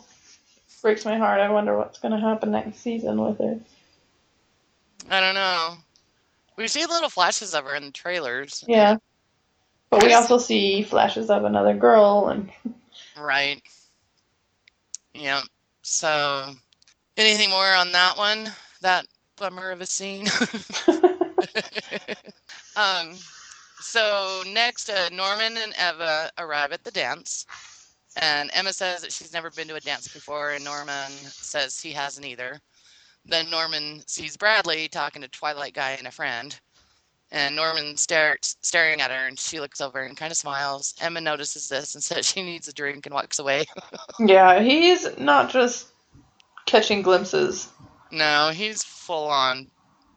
breaks 0.82 1.06
my 1.06 1.16
heart. 1.16 1.40
I 1.40 1.48
wonder 1.48 1.74
what's 1.74 1.98
going 1.98 2.12
to 2.12 2.20
happen 2.20 2.50
next 2.50 2.80
season 2.80 3.18
with 3.18 3.38
her. 3.38 3.58
i 5.10 5.20
don't 5.20 5.34
know 5.34 5.78
we 6.56 6.68
see 6.68 6.86
little 6.86 7.08
flashes 7.08 7.54
of 7.54 7.64
her 7.64 7.74
in 7.74 7.86
the 7.86 7.90
trailers. 7.90 8.64
Yeah. 8.66 8.96
But 9.90 10.02
we 10.02 10.12
also 10.14 10.38
see 10.38 10.82
flashes 10.82 11.30
of 11.30 11.44
another 11.44 11.74
girl, 11.74 12.28
and 12.28 12.50
right. 13.16 13.62
Yeah 15.14 15.42
so 15.86 16.52
anything 17.16 17.50
more 17.50 17.72
on 17.72 17.92
that 17.92 18.18
one? 18.18 18.50
That 18.80 19.06
bummer 19.36 19.70
of 19.70 19.80
a 19.80 19.86
scene? 19.86 20.26
Um, 22.76 23.14
so 23.80 24.42
next, 24.48 24.90
uh, 24.90 25.08
Norman 25.10 25.56
and 25.56 25.72
Emma 25.78 26.30
arrive 26.36 26.72
at 26.72 26.84
the 26.84 26.90
dance, 26.90 27.46
and 28.20 28.50
Emma 28.52 28.70
says 28.70 29.00
that 29.00 29.12
she's 29.12 29.32
never 29.32 29.48
been 29.48 29.66
to 29.68 29.76
a 29.76 29.80
dance 29.80 30.08
before, 30.08 30.50
and 30.50 30.62
Norman 30.62 31.10
says 31.22 31.80
he 31.80 31.92
hasn't 31.92 32.26
either. 32.26 32.60
Then 33.28 33.50
Norman 33.50 34.02
sees 34.06 34.36
Bradley 34.36 34.88
talking 34.88 35.22
to 35.22 35.28
Twilight 35.28 35.74
Guy 35.74 35.92
and 35.92 36.06
a 36.06 36.12
friend, 36.12 36.58
and 37.30 37.56
Norman 37.56 37.96
starts 37.96 38.56
staring 38.62 39.00
at 39.00 39.10
her, 39.10 39.26
and 39.26 39.38
she 39.38 39.60
looks 39.60 39.80
over 39.80 40.02
and 40.02 40.16
kind 40.16 40.30
of 40.30 40.36
smiles. 40.36 40.94
Emma 41.00 41.20
notices 41.20 41.68
this 41.68 41.94
and 41.94 42.04
says 42.04 42.26
she 42.26 42.42
needs 42.42 42.68
a 42.68 42.72
drink 42.72 43.06
and 43.06 43.14
walks 43.14 43.38
away. 43.38 43.64
yeah, 44.20 44.60
he's 44.60 45.18
not 45.18 45.50
just 45.50 45.88
catching 46.66 47.02
glimpses, 47.02 47.68
no, 48.10 48.50
he's 48.50 48.82
full 48.82 49.28
on 49.28 49.68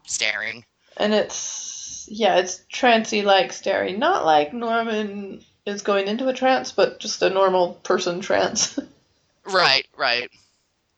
staring. 0.05 0.63
and 0.97 1.13
it's 1.13 2.07
yeah, 2.11 2.37
it's 2.37 2.63
trancey 2.73 3.23
like 3.23 3.53
staring, 3.53 3.99
not 3.99 4.25
like 4.25 4.53
Norman 4.53 5.43
is 5.65 5.81
going 5.81 6.07
into 6.07 6.27
a 6.27 6.33
trance, 6.33 6.71
but 6.71 6.99
just 6.99 7.21
a 7.21 7.29
normal 7.29 7.73
person 7.83 8.21
trance. 8.21 8.77
Right, 9.45 9.87
right, 9.97 10.29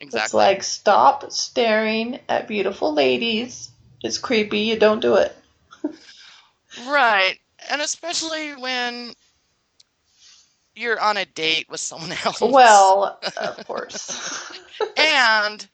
It's 0.02 0.34
like 0.34 0.64
stop 0.64 1.32
staring 1.32 2.20
at 2.28 2.48
beautiful 2.48 2.94
ladies. 2.94 3.70
It's 4.04 4.18
creepy. 4.18 4.60
You 4.62 4.80
don't 4.80 5.00
do 5.00 5.16
it. 5.16 5.36
Right. 6.88 7.38
And 7.70 7.82
especially 7.82 8.56
when 8.56 9.14
you're 10.76 11.00
on 11.00 11.18
a 11.18 11.26
date 11.26 11.68
with 11.70 11.80
someone 11.80 12.12
else. 12.26 12.42
Well, 12.42 13.20
of 13.38 13.68
course. 13.68 14.52
and, 14.98 15.68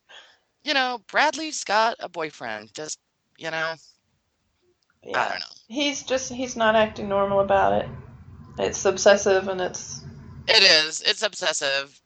you 0.63 0.73
know, 0.73 0.99
Bradley's 1.07 1.63
got 1.63 1.95
a 1.99 2.09
boyfriend. 2.09 2.73
Just, 2.73 2.99
you 3.37 3.51
know, 3.51 3.75
I 5.15 5.29
don't 5.29 5.39
know. 5.39 5.45
He's 5.69 6.03
just 6.03 6.31
he's 6.33 6.55
not 6.55 6.75
acting 6.75 7.07
normal 7.07 7.39
about 7.39 7.73
it. 7.81 7.89
It's 8.59 8.83
obsessive 8.85 9.47
and 9.47 9.61
it's 9.61 10.01
It 10.47 10.63
is. 10.63 11.01
It's 11.01 11.23
obsessive, 11.23 11.99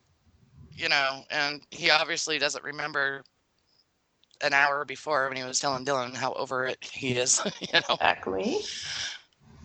you 0.77 0.89
know, 0.89 1.23
and 1.29 1.61
he 1.71 1.89
obviously 1.89 2.39
doesn't 2.39 2.63
remember 2.63 3.23
an 4.41 4.53
hour 4.53 4.85
before 4.85 5.27
when 5.27 5.37
he 5.37 5.43
was 5.43 5.59
telling 5.59 5.85
Dylan 5.85 6.15
how 6.15 6.33
over 6.33 6.65
it 6.65 6.77
he 6.81 7.11
is, 7.11 7.41
you 7.59 7.67
know. 7.73 7.95
exactly. 7.95 8.57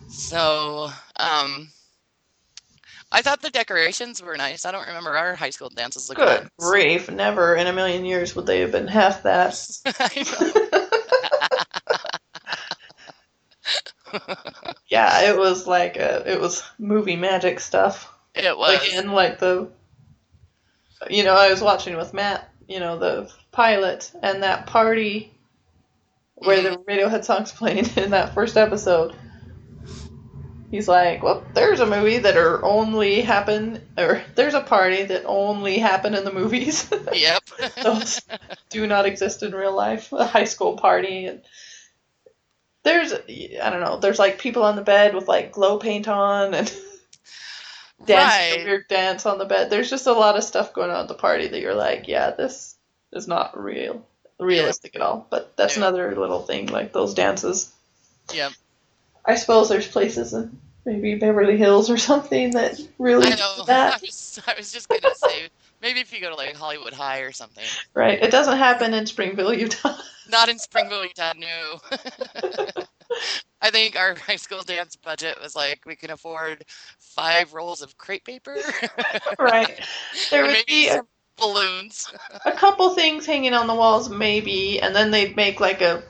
So, 0.09 0.91
um, 1.17 1.69
I 3.13 3.23
thought 3.23 3.41
the 3.43 3.51
decorations 3.51 4.23
were 4.23 4.37
nice. 4.37 4.65
I 4.65 4.73
don't 4.73 4.87
remember 4.87 5.17
our 5.17 5.35
high 5.35 5.51
school 5.51 5.71
dances 5.71 6.09
looking 6.09 6.25
Good 6.25 6.43
nice. 6.43 6.51
grief! 6.59 7.11
Never 7.11 7.55
in 7.57 7.67
a 7.67 7.73
million 7.73 8.05
years 8.05 8.37
would 8.37 8.47
they 8.47 8.61
have 8.61 8.73
been 8.73 8.89
half 8.89 9.23
that. 9.23 9.59
Yeah, 14.89 15.31
it 15.33 15.37
was 15.37 15.67
like 15.67 15.97
a, 15.97 16.23
it 16.31 16.41
was 16.41 16.63
movie 16.79 17.17
magic 17.17 17.61
stuff. 17.61 18.13
It 18.35 18.57
was. 18.57 18.81
Like 18.81 18.93
in 18.95 19.13
like 19.13 19.39
the, 19.39 19.69
you 21.11 21.25
know, 21.25 21.35
I 21.35 21.51
was 21.51 21.61
watching 21.61 21.97
with 21.97 22.15
Matt. 22.15 22.51
You 22.69 22.81
know, 22.81 22.99
the 22.99 23.33
pilot 23.53 24.11
and 24.23 24.43
that 24.43 24.67
party 24.67 25.33
where 26.35 26.63
the 26.63 26.77
Radiohead 26.89 27.25
songs 27.25 27.53
playing 27.53 27.87
in 27.97 28.11
that 28.11 28.35
first 28.35 28.57
episode. 28.57 29.15
He's 30.71 30.89
like, 30.89 31.23
well, 31.23 31.45
there's 31.55 31.79
a 31.79 31.87
movie 31.87 32.19
that 32.19 32.37
are 32.37 32.65
only 32.65 33.21
happen, 33.21 33.81
or 33.97 34.23
there's 34.35 34.55
a 34.55 34.61
party 34.61 35.05
that 35.05 35.25
only 35.25 35.79
happen 35.79 36.15
in 36.15 36.25
the 36.25 36.33
movies. 36.33 36.91
Yep. 37.13 37.43
Those 37.83 38.21
do 38.69 38.87
not 38.87 39.07
exist 39.07 39.43
in 39.43 39.55
real 39.55 39.75
life. 39.75 40.13
A 40.13 40.27
high 40.27 40.45
school 40.45 40.77
party. 40.77 41.27
And 41.27 41.41
there's, 42.83 43.13
I 43.13 43.71
don't 43.71 43.81
know, 43.81 43.99
there's 43.99 44.19
like 44.19 44.39
people 44.39 44.65
on 44.65 44.77
the 44.77 44.83
bed 44.83 45.15
with 45.15 45.29
like 45.29 45.53
glow 45.53 45.79
paint 45.79 46.09
on 46.09 46.53
and 46.53 46.77
dancing 48.05 48.59
Right. 48.59 48.65
weird 48.67 48.89
dance 48.89 49.27
on 49.27 49.39
the 49.39 49.45
bed. 49.45 49.71
There's 49.71 49.91
just 49.91 50.07
a 50.07 50.13
lot 50.13 50.37
of 50.37 50.45
stuff 50.45 50.73
going 50.73 50.91
on 50.91 51.03
at 51.03 51.09
the 51.09 51.15
party 51.15 51.49
that 51.49 51.61
you're 51.61 51.75
like, 51.75 52.09
yeah, 52.09 52.31
this 52.33 52.77
is 53.13 53.27
not 53.27 53.59
real, 53.63 54.05
realistic 54.39 54.95
at 54.95 55.01
all. 55.03 55.27
But 55.31 55.57
that's 55.57 55.77
Yeah. 55.77 55.83
another 55.83 56.15
little 56.17 56.43
thing, 56.43 56.67
like 56.67 56.93
those 56.93 57.15
dances. 57.15 57.73
Yeah. 58.33 58.51
I 59.25 59.37
suppose 59.37 59.69
there's 59.69 59.89
places 59.89 60.33
in 60.35 60.59
maybe 60.85 61.15
Beverly 61.17 61.57
Hills 61.57 61.91
or 61.91 61.97
something 61.97 62.51
that 62.53 62.79
really 62.99 63.27
I 63.33 63.37
know. 63.37 63.55
I 63.63 63.65
that. 63.67 64.01
was, 64.03 64.41
I 64.47 64.55
was 64.57 64.73
just 64.73 64.89
gonna 64.89 65.15
say 65.17 65.49
maybe 65.83 66.01
if 66.01 66.13
you 66.13 66.21
go 66.21 66.29
to 66.31 66.37
like 66.37 66.55
Hollywood 66.55 66.93
High 66.93 67.21
or 67.21 67.33
something. 67.33 67.65
Right. 67.95 68.23
It 68.23 68.31
doesn't 68.31 68.57
happen 68.59 68.95
in 68.95 69.07
Springville, 69.07 69.53
Utah. 69.55 69.97
Not 70.29 70.49
in 70.49 70.59
Springville, 70.59 71.05
Utah. 71.05 71.33
No. 71.37 71.81
I 73.63 73.71
think 73.71 73.97
our 73.97 74.15
high 74.15 74.37
school 74.37 74.63
dance 74.63 74.97
budget 74.97 75.39
was 75.43 75.57
like 75.57 75.85
we 75.87 75.97
can 75.97 76.11
afford 76.11 76.65
five 76.99 77.55
rolls 77.55 77.83
of 77.83 77.97
crepe 77.97 78.25
paper. 78.25 78.57
right. 79.41 79.81
There 80.31 80.45
would 80.47 80.65
be 80.67 80.89
a, 80.89 81.03
balloons. 81.37 82.13
a 82.45 82.53
couple 82.53 82.91
things 82.95 83.27
hanging 83.27 83.55
on 83.55 83.67
the 83.67 83.75
walls, 83.75 84.09
maybe, 84.09 84.81
and 84.81 84.95
then 84.95 85.11
they'd 85.11 85.37
make 85.37 85.61
like 85.61 85.81
a 85.81 86.03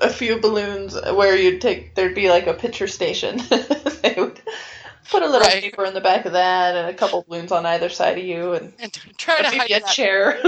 a 0.00 0.10
few 0.10 0.40
balloons 0.40 0.96
where 1.14 1.36
you'd 1.36 1.60
take 1.60 1.94
there'd 1.94 2.14
be 2.14 2.28
like 2.28 2.46
a 2.46 2.54
picture 2.54 2.86
station. 2.88 3.36
they 4.02 4.14
would 4.18 4.40
put 5.10 5.22
a 5.22 5.26
little 5.28 5.46
Right. 5.46 5.62
paper 5.62 5.84
in 5.84 5.94
the 5.94 6.00
back 6.00 6.26
of 6.26 6.32
that 6.32 6.74
and 6.76 6.88
a 6.88 6.94
couple 6.94 7.22
balloons 7.28 7.52
on 7.52 7.64
either 7.66 7.88
side 7.88 8.18
of 8.18 8.24
you 8.24 8.52
and 8.54 8.72
And 8.78 8.92
try 9.18 9.42
to 9.42 9.50
hide 9.50 9.68
maybe 9.68 9.74
a 9.74 9.80
that, 9.80 9.86
chair. 9.86 10.40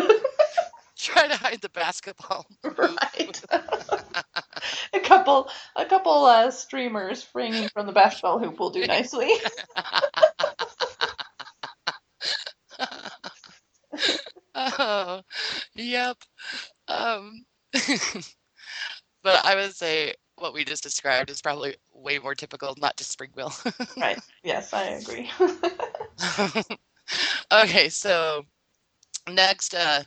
try 0.97 1.29
to 1.29 1.37
hide 1.37 1.61
the 1.61 1.69
basketball. 1.69 2.47
right. 2.65 3.43
a 4.93 5.01
couple 5.01 5.51
a 5.75 5.85
couple 5.85 6.25
uh, 6.25 6.51
streamers 6.51 7.23
springing 7.23 7.69
from 7.69 7.87
the 7.87 7.93
basketball 7.93 8.39
hoop 8.39 8.59
will 8.59 8.71
do 8.71 8.87
nicely. 8.87 9.31
oh, 14.55 15.23
yep. 15.75 16.17
Um, 16.89 17.45
but 19.23 19.45
I 19.45 19.55
would 19.55 19.75
say 19.75 20.15
what 20.37 20.55
we 20.55 20.65
just 20.65 20.83
described 20.83 21.31
is 21.31 21.41
probably 21.41 21.77
way 21.95 22.19
more 22.19 22.35
typical, 22.35 22.75
not 22.79 22.97
just 22.97 23.11
Springville. 23.11 23.55
right. 23.97 24.19
Yes, 24.43 24.73
I 24.73 24.85
agree. 24.85 25.31
okay, 27.53 27.89
so 27.89 28.45
next, 29.31 29.75
uh, 29.75 30.03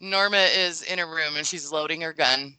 Norma 0.00 0.36
is 0.36 0.82
in 0.82 0.98
a 0.98 1.06
room 1.06 1.36
and 1.36 1.46
she's 1.46 1.72
loading 1.72 2.02
her 2.02 2.12
gun. 2.12 2.56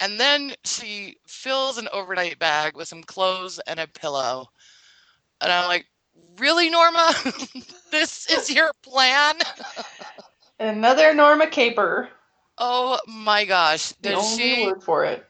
And 0.00 0.20
then 0.20 0.54
she 0.64 1.16
fills 1.26 1.78
an 1.78 1.88
overnight 1.92 2.38
bag 2.38 2.76
with 2.76 2.88
some 2.88 3.02
clothes 3.02 3.58
and 3.66 3.78
a 3.80 3.86
pillow. 3.86 4.48
And 5.40 5.52
I'm 5.52 5.66
like, 5.68 5.86
really, 6.38 6.68
Norma? 6.70 7.12
this 7.90 8.28
is 8.30 8.50
your 8.54 8.70
plan? 8.82 9.34
Another 10.60 11.14
Norma 11.14 11.46
Caper. 11.48 12.10
Oh 12.58 12.98
my 13.06 13.44
gosh. 13.44 13.92
The 14.00 14.12
Does 14.12 14.14
only 14.14 14.52
she 14.52 14.54
word 14.54 14.82
for 14.82 15.04
it. 15.04 15.26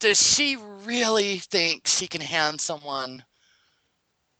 does 0.00 0.20
she 0.20 0.56
really 0.56 1.38
think 1.38 1.86
she 1.86 2.06
can 2.08 2.20
hand 2.20 2.60
someone 2.60 3.24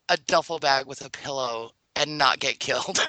a 0.08 0.16
duffel 0.16 0.58
bag 0.58 0.86
with 0.86 1.04
a 1.04 1.10
pillow 1.10 1.72
and 1.94 2.18
not 2.18 2.38
get 2.40 2.58
killed? 2.60 2.98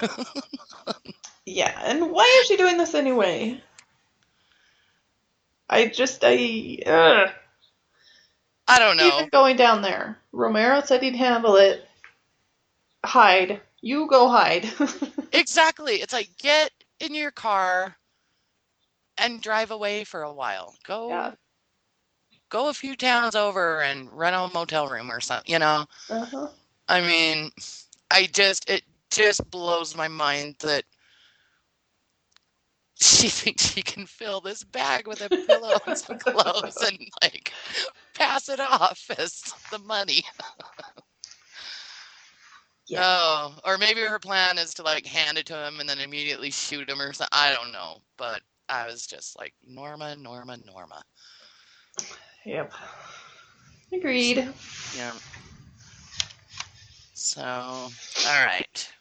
Yeah, 1.46 1.78
and 1.84 2.10
why 2.12 2.24
is 2.40 2.46
she 2.46 2.56
doing 2.56 2.76
this 2.78 2.94
anyway? 2.94 3.62
I 5.72 5.86
just, 5.88 6.22
I, 6.22 6.78
ugh. 6.86 7.30
I 8.68 8.78
don't 8.78 8.96
know. 8.96 9.06
Even 9.06 9.28
going 9.30 9.56
down 9.56 9.82
there. 9.82 10.18
Romero 10.32 10.82
said 10.82 11.02
he'd 11.02 11.16
handle 11.16 11.56
it. 11.56 11.88
Hide. 13.04 13.60
You 13.80 14.06
go 14.06 14.28
hide. 14.28 14.68
Exactly. 15.34 15.94
It's 15.94 16.12
like 16.12 16.28
get 16.36 16.70
in 17.00 17.14
your 17.14 17.30
car 17.30 17.96
and 19.16 19.40
drive 19.40 19.70
away 19.70 20.04
for 20.04 20.22
a 20.22 20.32
while. 20.32 20.74
Go 20.84 21.08
yeah. 21.08 21.32
go 22.50 22.68
a 22.68 22.74
few 22.74 22.94
towns 22.96 23.34
over 23.34 23.80
and 23.80 24.12
rent 24.12 24.36
a 24.36 24.50
motel 24.52 24.88
room 24.88 25.10
or 25.10 25.20
something, 25.20 25.50
you 25.50 25.58
know. 25.58 25.86
Uh-huh. 26.10 26.48
I 26.86 27.00
mean, 27.00 27.50
I 28.10 28.26
just 28.26 28.68
it 28.68 28.82
just 29.10 29.50
blows 29.50 29.96
my 29.96 30.08
mind 30.08 30.56
that 30.60 30.84
she 33.02 33.28
thinks 33.28 33.72
she 33.72 33.82
can 33.82 34.06
fill 34.06 34.40
this 34.40 34.64
bag 34.64 35.06
with 35.06 35.20
a 35.20 35.28
pillow 35.28 35.78
and 35.86 35.98
some 35.98 36.18
clothes 36.18 36.76
and 36.86 36.98
like 37.22 37.52
pass 38.14 38.48
it 38.48 38.60
off 38.60 39.10
as 39.18 39.42
the 39.70 39.78
money. 39.78 40.24
Yeah. 42.86 43.04
Oh, 43.04 43.54
or 43.64 43.78
maybe 43.78 44.00
her 44.02 44.18
plan 44.18 44.58
is 44.58 44.74
to 44.74 44.82
like 44.82 45.06
hand 45.06 45.38
it 45.38 45.46
to 45.46 45.66
him 45.66 45.80
and 45.80 45.88
then 45.88 45.98
immediately 45.98 46.50
shoot 46.50 46.90
him 46.90 47.00
or 47.00 47.12
something. 47.12 47.28
I 47.32 47.54
don't 47.54 47.72
know, 47.72 48.02
but 48.16 48.42
I 48.68 48.86
was 48.86 49.06
just 49.06 49.38
like 49.38 49.54
Norma, 49.66 50.16
Norma, 50.16 50.58
Norma. 50.66 51.02
Yep. 52.44 52.72
Agreed. 53.92 54.48
Yeah. 54.96 55.12
So, 57.14 57.42
all 57.42 58.44
right. 58.44 58.92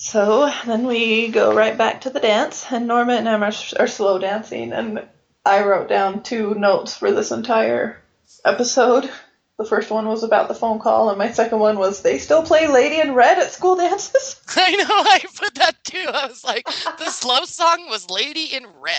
So 0.00 0.48
then 0.64 0.86
we 0.86 1.26
go 1.26 1.52
right 1.52 1.76
back 1.76 2.02
to 2.02 2.10
the 2.10 2.20
dance, 2.20 2.64
and 2.70 2.86
Norma 2.86 3.14
and 3.14 3.26
Emma 3.26 3.52
are 3.80 3.88
slow 3.88 4.20
dancing, 4.20 4.72
and 4.72 5.04
I 5.44 5.64
wrote 5.64 5.88
down 5.88 6.22
two 6.22 6.54
notes 6.54 6.96
for 6.96 7.10
this 7.10 7.32
entire 7.32 8.00
episode. 8.44 9.10
The 9.58 9.64
first 9.64 9.90
one 9.90 10.06
was 10.06 10.22
about 10.22 10.46
the 10.46 10.54
phone 10.54 10.78
call, 10.78 11.08
and 11.08 11.18
my 11.18 11.32
second 11.32 11.58
one 11.58 11.80
was 11.80 12.00
they 12.00 12.18
still 12.18 12.44
play 12.44 12.68
Lady 12.68 13.00
in 13.00 13.12
Red 13.12 13.40
at 13.40 13.50
school 13.50 13.74
dances. 13.74 14.40
I 14.56 14.76
know, 14.76 14.84
I 14.88 15.24
put 15.34 15.56
that 15.56 15.82
too. 15.82 16.06
I 16.06 16.28
was 16.28 16.44
like, 16.44 16.66
the 16.66 17.10
slow 17.10 17.44
song 17.44 17.88
was 17.90 18.08
Lady 18.08 18.54
in 18.54 18.68
Red. 18.80 18.94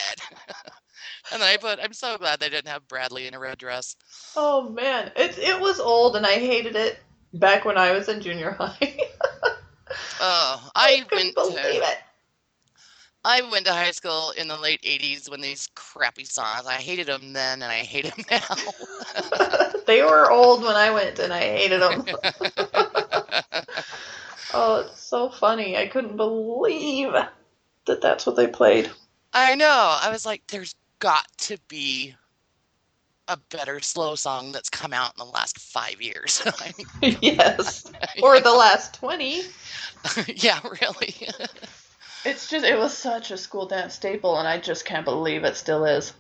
and 1.32 1.42
then 1.42 1.44
I 1.44 1.56
put, 1.56 1.80
I'm 1.82 1.94
so 1.94 2.18
glad 2.18 2.42
they 2.42 2.50
didn't 2.50 2.68
have 2.68 2.90
Bradley 2.90 3.26
in 3.26 3.34
a 3.34 3.40
red 3.40 3.58
dress. 3.58 3.96
Oh 4.36 4.68
man, 4.70 5.14
it 5.16 5.38
it 5.38 5.62
was 5.62 5.80
old, 5.80 6.18
and 6.18 6.26
I 6.26 6.34
hated 6.34 6.76
it 6.76 7.00
back 7.34 7.64
when 7.64 7.78
I 7.78 7.94
was 7.94 8.10
in 8.10 8.20
junior 8.20 8.52
high. 8.52 9.00
Oh, 10.22 10.70
I 10.76 11.06
couldn't 11.10 11.36
went 11.36 11.36
believe 11.36 11.56
to 11.58 11.90
it. 11.90 11.98
I 13.26 13.42
went 13.52 13.66
to 13.66 13.74
high 13.74 13.92
school 13.92 14.32
in 14.32 14.48
the 14.48 14.58
late 14.58 14.82
80s 14.82 15.30
when 15.30 15.42
these 15.42 15.68
crappy 15.76 16.24
songs. 16.24 16.66
I 16.66 16.76
hated 16.76 17.08
them 17.08 17.34
then 17.34 17.62
and 17.62 17.72
I 17.72 17.80
hate 17.80 18.06
them 18.06 18.26
now. 18.32 19.74
they 19.86 20.02
were 20.02 20.32
old 20.32 20.64
when 20.64 20.76
I 20.76 20.92
went, 20.92 21.20
and 21.20 21.34
I 21.34 21.42
hated 21.42 21.82
them. 21.82 22.06
oh, 24.54 24.86
it's 24.88 25.02
so 25.02 25.30
funny. 25.30 25.76
I 25.78 25.88
couldn't 25.88 26.16
believe 26.16 27.12
that 27.86 28.02
that's 28.02 28.26
what 28.26 28.38
they 28.38 28.48
played. 28.48 28.90
I 29.34 29.56
know. 29.56 29.98
I 30.02 30.10
was 30.10 30.26
like, 30.26 30.44
there's 30.48 30.76
got 31.00 31.26
to 31.40 31.58
be 31.68 32.16
a 33.30 33.38
better 33.56 33.80
slow 33.80 34.16
song 34.16 34.52
that's 34.52 34.70
come 34.70 34.92
out 34.92 35.14
in 35.14 35.26
the 35.26 35.32
last 35.32 35.60
five 35.60 36.02
years. 36.02 36.42
I 36.46 36.74
mean, 37.02 37.18
yes. 37.22 37.90
Or 38.24 38.40
the 38.40 38.52
last 38.52 38.96
20. 38.96 39.44
yeah, 40.36 40.60
really. 40.82 41.16
It's 42.26 42.50
just, 42.50 42.66
it 42.66 42.78
was 42.78 42.98
such 42.98 43.32
a 43.32 43.38
school 43.38 43.68
dance 43.68 43.94
staple, 43.94 44.38
and 44.38 44.48
I 44.48 44.60
just 44.60 44.84
can't 44.84 45.06
believe 45.06 45.44
it 45.44 45.56
still 45.56 45.86
is. 45.86 46.14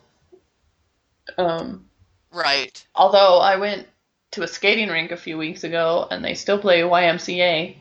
Um, 1.37 1.85
right. 2.31 2.85
although 2.95 3.39
I 3.39 3.57
went 3.57 3.87
to 4.31 4.43
a 4.43 4.47
skating 4.47 4.89
rink 4.89 5.11
a 5.11 5.17
few 5.17 5.37
weeks 5.37 5.63
ago, 5.63 6.07
and 6.09 6.23
they 6.23 6.35
still 6.35 6.59
play 6.59 6.81
YMCA 6.81 7.75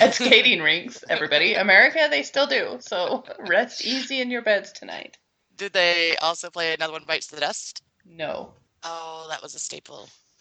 at 0.00 0.14
skating 0.14 0.60
rinks. 0.60 1.04
Everybody, 1.08 1.54
America, 1.54 2.06
they 2.10 2.22
still 2.22 2.46
do. 2.46 2.78
So 2.80 3.24
rest 3.40 3.84
easy 3.84 4.20
in 4.20 4.30
your 4.30 4.42
beds 4.42 4.72
tonight. 4.72 5.18
Did 5.56 5.72
they 5.72 6.16
also 6.16 6.50
play 6.50 6.74
another 6.74 6.92
one 6.92 7.04
bites 7.06 7.28
the 7.28 7.40
dust? 7.40 7.82
No. 8.04 8.52
Oh, 8.82 9.26
that 9.30 9.42
was 9.42 9.54
a 9.54 9.58
staple. 9.58 10.08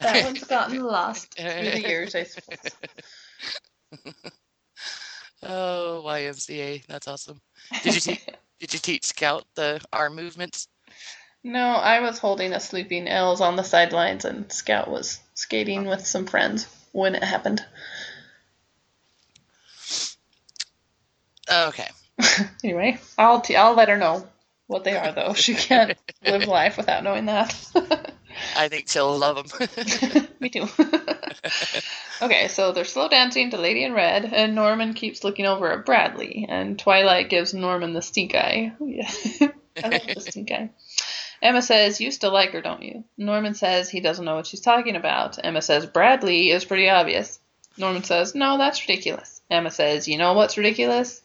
that 0.00 0.24
one's 0.24 0.44
gotten 0.44 0.82
lost 0.82 1.34
through 1.38 1.70
the 1.70 1.80
years, 1.80 2.14
I 2.14 2.24
suppose. 2.24 2.58
Oh, 5.42 6.02
YMCA, 6.04 6.86
that's 6.86 7.06
awesome. 7.06 7.40
Did 7.82 7.94
you 7.94 8.00
te- 8.00 8.20
did 8.58 8.72
you 8.72 8.78
teach 8.80 9.04
Scout 9.04 9.44
the 9.54 9.80
arm 9.92 10.16
movements? 10.16 10.66
No, 11.44 11.60
I 11.60 12.00
was 12.00 12.18
holding 12.18 12.52
a 12.52 12.58
sleeping 12.58 13.06
Els 13.06 13.40
on 13.40 13.54
the 13.54 13.62
sidelines, 13.62 14.24
and 14.24 14.50
Scout 14.50 14.90
was 14.90 15.20
skating 15.34 15.84
with 15.86 16.06
some 16.06 16.26
friends 16.26 16.66
when 16.92 17.14
it 17.14 17.22
happened. 17.22 17.64
Okay. 21.52 21.88
anyway, 22.64 22.98
I'll 23.18 23.40
t- 23.40 23.56
I'll 23.56 23.74
let 23.74 23.88
her 23.90 23.96
know 23.96 24.26
what 24.66 24.84
they 24.84 24.96
are, 24.96 25.12
though. 25.12 25.32
She 25.34 25.54
can't 25.54 25.96
live 26.24 26.46
life 26.46 26.76
without 26.76 27.04
knowing 27.04 27.26
that. 27.26 27.54
I 28.56 28.68
think 28.68 28.88
she'll 28.88 29.16
love 29.16 29.48
them. 29.48 30.26
Me 30.40 30.48
too. 30.48 30.66
okay, 32.22 32.48
so 32.48 32.72
they're 32.72 32.84
slow 32.84 33.08
dancing 33.08 33.50
to 33.50 33.58
Lady 33.58 33.84
in 33.84 33.92
Red, 33.92 34.24
and 34.24 34.54
Norman 34.54 34.94
keeps 34.94 35.24
looking 35.24 35.46
over 35.46 35.72
at 35.72 35.86
Bradley, 35.86 36.46
and 36.48 36.78
Twilight 36.78 37.30
gives 37.30 37.54
Norman 37.54 37.92
the 37.92 38.02
stink 38.02 38.34
eye. 38.34 38.72
Oh, 38.80 39.50
I 39.82 39.88
love 39.88 40.06
the 40.14 40.20
stink 40.20 40.50
eye. 40.50 40.70
Emma 41.42 41.62
says, 41.62 42.00
You 42.00 42.10
still 42.10 42.32
like 42.32 42.52
her, 42.52 42.62
don't 42.62 42.82
you? 42.82 43.04
Norman 43.16 43.54
says 43.54 43.88
he 43.88 44.00
doesn't 44.00 44.24
know 44.24 44.36
what 44.36 44.46
she's 44.46 44.60
talking 44.60 44.96
about. 44.96 45.38
Emma 45.42 45.62
says, 45.62 45.86
Bradley 45.86 46.50
is 46.50 46.64
pretty 46.64 46.88
obvious. 46.88 47.38
Norman 47.76 48.04
says, 48.04 48.34
No, 48.34 48.58
that's 48.58 48.80
ridiculous. 48.86 49.40
Emma 49.50 49.70
says, 49.70 50.08
You 50.08 50.18
know 50.18 50.32
what's 50.32 50.56
ridiculous? 50.56 51.20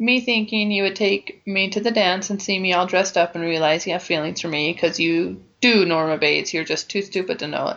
Me 0.00 0.18
thinking 0.22 0.70
you 0.70 0.82
would 0.84 0.96
take 0.96 1.42
me 1.46 1.68
to 1.68 1.78
the 1.78 1.90
dance 1.90 2.30
and 2.30 2.42
see 2.42 2.58
me 2.58 2.72
all 2.72 2.86
dressed 2.86 3.18
up 3.18 3.34
and 3.34 3.44
realize 3.44 3.86
you 3.86 3.92
have 3.92 4.02
feelings 4.02 4.40
for 4.40 4.48
me 4.48 4.72
because 4.72 4.98
you 4.98 5.44
do, 5.60 5.84
Norma 5.84 6.16
Bates. 6.16 6.54
You're 6.54 6.64
just 6.64 6.88
too 6.88 7.02
stupid 7.02 7.40
to 7.40 7.46
know 7.46 7.68
it. 7.68 7.76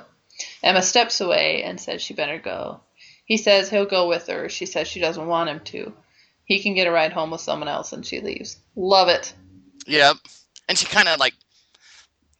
Emma 0.64 0.82
steps 0.82 1.20
away 1.20 1.64
and 1.64 1.82
says 1.82 2.02
she 2.02 2.14
better 2.14 2.40
go. 2.40 2.80
He 3.26 3.36
says 3.36 3.70
he'll 3.70 3.86
go 3.86 4.08
with 4.08 4.28
her. 4.28 4.48
She 4.48 4.66
says 4.66 4.88
she 4.88 5.02
doesn't 5.02 5.28
want 5.28 5.50
him 5.50 5.60
to. 5.66 5.94
He 6.46 6.64
can 6.64 6.76
get 6.76 6.88
a 6.88 6.92
ride 6.92 7.12
home 7.12 7.32
with 7.32 7.42
someone 7.42 7.68
else 7.68 7.92
and 7.92 8.06
she 8.06 8.22
leaves. 8.22 8.58
Love 8.78 9.10
it. 9.10 9.34
yep. 9.86 10.16
And 10.70 10.78
she 10.78 10.86
kind 10.86 11.10
of 11.10 11.20
like, 11.20 11.34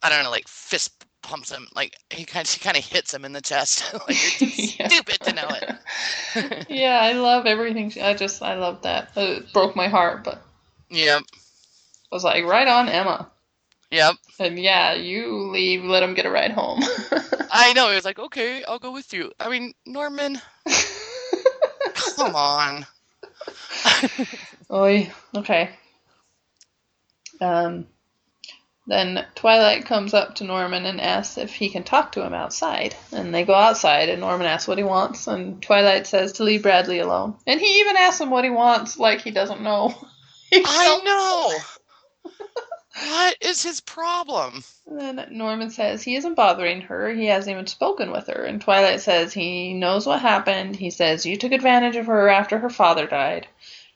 I 0.02 0.08
don't 0.08 0.24
know, 0.24 0.30
like 0.30 0.48
fist 0.48 1.03
pumps 1.24 1.50
him. 1.50 1.66
Like 1.74 1.96
he 2.10 2.24
kind, 2.24 2.46
she 2.46 2.60
kind 2.60 2.76
of 2.76 2.84
hits 2.84 3.12
him 3.12 3.24
in 3.24 3.32
the 3.32 3.40
chest. 3.40 3.92
like 4.08 4.40
you're 4.40 4.48
too 4.48 4.62
Yeah. 4.78 4.88
stupid 4.88 5.20
to 5.22 5.32
know 5.34 5.48
it. 5.50 6.66
yeah, 6.68 7.00
I 7.02 7.12
love 7.12 7.46
everything. 7.46 7.90
she- 7.90 8.00
I 8.02 8.14
just, 8.14 8.42
I 8.42 8.54
love 8.54 8.82
that. 8.82 9.10
It 9.16 9.52
broke 9.52 9.74
my 9.76 9.88
heart, 9.88 10.22
but 10.24 10.42
yeah, 10.90 11.18
I 11.20 12.14
was 12.14 12.24
like, 12.24 12.44
right 12.44 12.68
on, 12.68 12.88
Emma. 12.88 13.30
Yep. 13.90 14.14
And 14.40 14.58
yeah, 14.58 14.94
you 14.94 15.50
leave, 15.52 15.84
let 15.84 16.02
him 16.02 16.14
get 16.14 16.26
a 16.26 16.30
ride 16.30 16.50
home. 16.52 16.80
I 17.50 17.72
know. 17.74 17.88
He 17.90 17.94
was 17.94 18.04
like, 18.04 18.18
okay, 18.18 18.64
I'll 18.64 18.78
go 18.80 18.92
with 18.92 19.12
you. 19.12 19.30
I 19.38 19.48
mean, 19.48 19.72
Norman, 19.86 20.40
come 22.16 22.34
on. 22.34 22.86
Oy, 24.70 25.12
okay. 25.36 25.70
Um, 27.40 27.86
then 28.86 29.24
Twilight 29.34 29.86
comes 29.86 30.12
up 30.12 30.34
to 30.36 30.44
Norman 30.44 30.84
and 30.84 31.00
asks 31.00 31.38
if 31.38 31.54
he 31.54 31.70
can 31.70 31.84
talk 31.84 32.12
to 32.12 32.24
him 32.24 32.34
outside. 32.34 32.94
And 33.12 33.34
they 33.34 33.44
go 33.44 33.54
outside, 33.54 34.10
and 34.10 34.20
Norman 34.20 34.46
asks 34.46 34.68
what 34.68 34.78
he 34.78 34.84
wants, 34.84 35.26
and 35.26 35.62
Twilight 35.62 36.06
says 36.06 36.32
to 36.34 36.44
leave 36.44 36.62
Bradley 36.62 36.98
alone. 36.98 37.36
And 37.46 37.60
he 37.60 37.80
even 37.80 37.96
asks 37.96 38.20
him 38.20 38.30
what 38.30 38.44
he 38.44 38.50
wants, 38.50 38.98
like 38.98 39.22
he 39.22 39.30
doesn't 39.30 39.62
know. 39.62 39.94
He 40.50 40.62
I 40.64 41.00
know. 41.04 42.30
What 42.96 43.36
is 43.40 43.60
his 43.62 43.80
problem? 43.80 44.62
And 44.86 45.18
then 45.18 45.26
Norman 45.32 45.70
says 45.70 46.04
he 46.04 46.14
isn't 46.14 46.36
bothering 46.36 46.82
her. 46.82 47.12
He 47.12 47.26
hasn't 47.26 47.52
even 47.52 47.66
spoken 47.66 48.12
with 48.12 48.28
her. 48.28 48.44
And 48.44 48.60
Twilight 48.60 49.00
says 49.00 49.32
he 49.32 49.74
knows 49.74 50.06
what 50.06 50.20
happened. 50.20 50.76
He 50.76 50.90
says 50.90 51.26
you 51.26 51.36
took 51.36 51.50
advantage 51.50 51.96
of 51.96 52.06
her 52.06 52.28
after 52.28 52.58
her 52.60 52.70
father 52.70 53.08
died. 53.08 53.48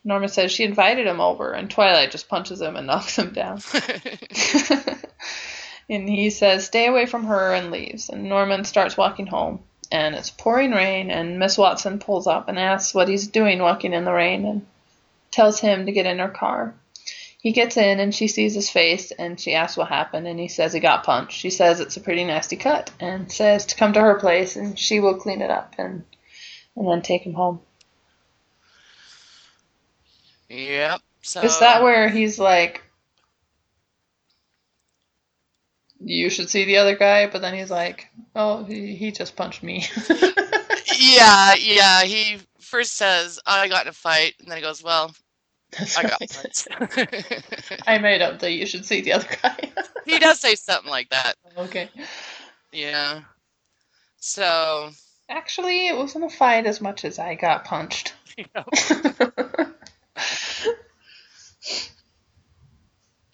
Norman 0.05 0.29
says 0.29 0.53
she 0.53 0.65
invited 0.65 1.07
him 1.07 1.21
over, 1.21 1.53
and 1.53 1.71
Twilight 1.71 2.11
just 2.11 2.29
punches 2.29 2.61
him 2.61 2.77
and 2.77 2.87
knocks 2.87 3.19
him 3.19 3.33
down. 3.33 3.61
and 5.91 6.09
he 6.09 6.31
says 6.31 6.67
stay 6.67 6.87
away 6.87 7.07
from 7.07 7.25
her 7.25 7.53
and 7.53 7.71
leaves. 7.71 8.09
And 8.09 8.25
Norman 8.25 8.65
starts 8.65 8.97
walking 8.97 9.27
home. 9.27 9.61
And 9.91 10.15
it's 10.15 10.29
pouring 10.29 10.73
rain, 10.73 11.11
and 11.11 11.39
Miss 11.39 11.57
Watson 11.57 11.99
pulls 11.99 12.27
up 12.27 12.49
and 12.49 12.59
asks 12.59 12.95
what 12.95 13.09
he's 13.09 13.29
doing 13.29 13.59
walking 13.59 13.95
in 13.95 14.05
the 14.05 14.13
rain 14.13 14.45
and 14.45 14.67
tells 15.31 15.61
him 15.61 15.87
to 15.87 15.93
get 15.93 16.05
in 16.05 16.19
her 16.19 16.29
car. 16.29 16.75
He 17.41 17.53
gets 17.53 17.77
in 17.77 18.01
and 18.01 18.15
she 18.15 18.27
sees 18.27 18.55
his 18.55 18.69
face 18.69 19.13
and 19.13 19.39
she 19.39 19.55
asks 19.55 19.77
what 19.77 19.89
happened 19.89 20.27
and 20.27 20.41
he 20.41 20.49
says 20.49 20.73
he 20.73 20.81
got 20.81 21.05
punched. 21.05 21.39
She 21.39 21.51
says 21.51 21.79
it's 21.79 21.97
a 21.97 22.01
pretty 22.01 22.25
nasty 22.25 22.57
cut 22.57 22.91
and 22.99 23.31
says 23.31 23.67
to 23.67 23.77
come 23.77 23.93
to 23.93 24.01
her 24.01 24.17
place 24.17 24.57
and 24.57 24.79
she 24.79 24.99
will 24.99 25.15
clean 25.15 25.41
it 25.41 25.51
up 25.51 25.75
and 25.79 26.05
and 26.77 26.89
then 26.89 27.03
take 27.03 27.23
him 27.23 27.35
home. 27.35 27.61
Yep. 30.49 31.01
So 31.23 31.43
Is 31.43 31.59
that 31.61 31.83
where 31.83 32.09
he's 32.09 32.39
like 32.39 32.83
you 36.01 36.31
should 36.31 36.49
see 36.49 36.65
the 36.65 36.77
other 36.77 36.97
guy, 36.97 37.27
but 37.27 37.43
then 37.43 37.55
he's 37.55 37.71
like, 37.71 38.07
Oh, 38.37 38.65
he, 38.65 38.95
he 38.95 39.11
just 39.11 39.35
punched 39.37 39.63
me. 39.63 39.85
Yeah, 40.99 41.55
yeah. 41.55 42.03
He 42.03 42.39
first 42.61 42.97
says, 42.97 43.39
"I 43.47 43.69
got 43.69 43.83
in 43.83 43.89
a 43.89 43.93
fight," 43.93 44.35
and 44.41 44.49
then 44.49 44.57
he 44.59 44.63
goes, 44.63 44.83
"Well, 44.83 45.15
That's 45.79 45.97
I 45.97 46.03
got 46.03 46.21
right. 46.21 46.31
punched." 46.31 47.83
I 47.87 47.99
made 47.99 48.23
up 48.23 48.41
that 48.41 48.53
you 48.53 48.67
should 48.67 48.85
see 48.85 49.01
the 49.01 49.13
other 49.13 49.29
guy. 49.43 49.57
he 50.05 50.19
does 50.19 50.41
say 50.41 50.55
something 50.55 50.91
like 50.91 51.11
that. 51.11 51.35
okay. 51.57 51.91
Yeah. 52.73 53.21
So. 54.19 54.91
Actually, 55.31 55.89
it 55.89 55.97
wasn't 55.97 56.25
a 56.25 56.31
fight 56.31 56.67
as 56.67 56.81
much 56.81 57.05
as 57.05 57.19
I 57.19 57.35
got 57.35 57.65
punched. 57.65 58.15
You 58.37 58.45
know, 58.55 58.65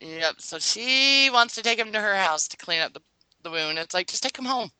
yep. 0.00 0.34
So 0.38 0.58
she 0.58 1.30
wants 1.32 1.54
to 1.56 1.62
take 1.62 1.78
him 1.78 1.92
to 1.92 2.00
her 2.00 2.14
house 2.14 2.48
to 2.48 2.56
clean 2.56 2.80
up 2.80 2.92
the 2.92 3.00
the 3.44 3.50
wound. 3.50 3.78
It's 3.78 3.94
like 3.94 4.08
just 4.08 4.22
take 4.22 4.36
him 4.36 4.46
home. 4.46 4.70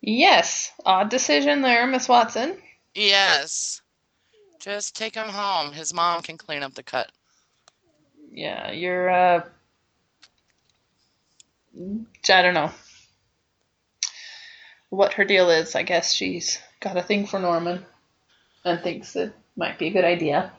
yes, 0.00 0.72
odd 0.84 1.10
decision 1.10 1.62
there, 1.62 1.86
Miss 1.86 2.08
Watson. 2.08 2.56
Yes. 2.94 3.82
Just 4.58 4.96
take 4.96 5.14
him 5.14 5.28
home. 5.28 5.72
His 5.72 5.92
mom 5.92 6.22
can 6.22 6.38
clean 6.38 6.62
up 6.62 6.74
the 6.74 6.82
cut. 6.82 7.10
Yeah, 8.32 8.72
you're, 8.72 9.10
uh, 9.10 9.44
I 11.76 12.42
don't 12.42 12.54
know 12.54 12.70
what 14.88 15.14
her 15.14 15.24
deal 15.24 15.50
is. 15.50 15.74
I 15.74 15.82
guess 15.82 16.12
she's 16.12 16.58
got 16.80 16.96
a 16.96 17.02
thing 17.02 17.26
for 17.26 17.38
Norman 17.38 17.84
and 18.64 18.80
thinks 18.80 19.14
it 19.16 19.34
might 19.56 19.78
be 19.78 19.88
a 19.88 19.92
good 19.92 20.04
idea. 20.04 20.52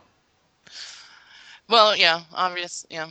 Well, 1.68 1.96
yeah, 1.96 2.22
obvious, 2.32 2.86
yeah. 2.90 3.08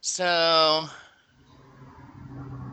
So, 0.00 0.88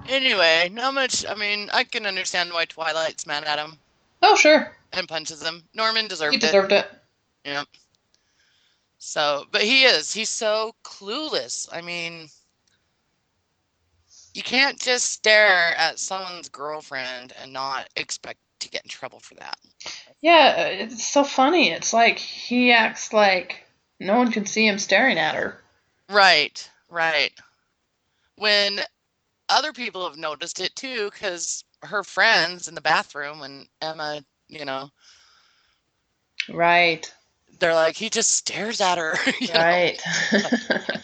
anyway, 0.07 0.69
not 0.71 0.93
much. 0.93 1.25
I 1.27 1.35
mean, 1.35 1.69
I 1.73 1.83
can 1.83 2.05
understand 2.05 2.51
why 2.53 2.65
Twilight's 2.65 3.27
mad 3.27 3.43
at 3.43 3.59
him 3.59 3.77
Oh, 4.21 4.35
sure. 4.35 4.75
and 4.93 5.07
punches 5.07 5.43
him. 5.43 5.63
Norman 5.73 6.07
deserved 6.07 6.35
it. 6.35 6.41
He 6.41 6.47
it. 6.47 6.49
deserved 6.49 6.71
it. 6.71 6.89
Yeah. 7.45 7.63
So, 8.97 9.45
but 9.51 9.61
he 9.61 9.83
is. 9.83 10.11
He's 10.13 10.29
so 10.29 10.73
clueless. 10.83 11.69
I 11.71 11.81
mean, 11.81 12.29
you 14.33 14.41
can't 14.41 14.79
just 14.79 15.11
stare 15.11 15.75
at 15.77 15.99
someone's 15.99 16.49
girlfriend 16.49 17.33
and 17.41 17.53
not 17.53 17.87
expect 17.95 18.39
to 18.61 18.69
get 18.69 18.83
in 18.83 18.89
trouble 18.89 19.19
for 19.19 19.35
that. 19.35 19.57
Yeah, 20.21 20.65
it's 20.67 21.07
so 21.07 21.23
funny. 21.23 21.69
It's 21.71 21.93
like 21.93 22.17
he 22.17 22.71
acts 22.71 23.13
like 23.13 23.66
no 23.99 24.18
one 24.18 24.32
can 24.32 24.45
see 24.45 24.68
him 24.68 24.80
staring 24.80 25.18
at 25.18 25.36
her. 25.36 25.60
Right, 26.10 26.69
right. 26.90 27.32
When 28.38 28.80
other 29.49 29.74
people 29.74 30.07
have 30.07 30.18
noticed 30.18 30.60
it 30.60 30.76
too, 30.76 31.10
because 31.11 31.64
her 31.84 32.03
friends 32.03 32.68
in 32.68 32.76
the 32.76 32.82
bathroom 32.82 33.40
when 33.40 33.68
Emma, 33.82 34.24
you 34.48 34.65
know, 34.65 34.90
Right, 36.49 37.11
they're 37.60 37.74
like, 37.74 37.98
he 37.98 38.10
just 38.10 38.32
stares 38.32 38.80
at 38.80 38.98
her. 38.98 39.18
right. 39.53 40.02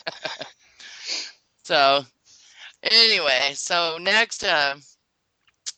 So, 1.64 2.06
anyway, 2.84 3.54
so 3.56 3.98
next, 3.98 4.44
uh, 4.44 4.76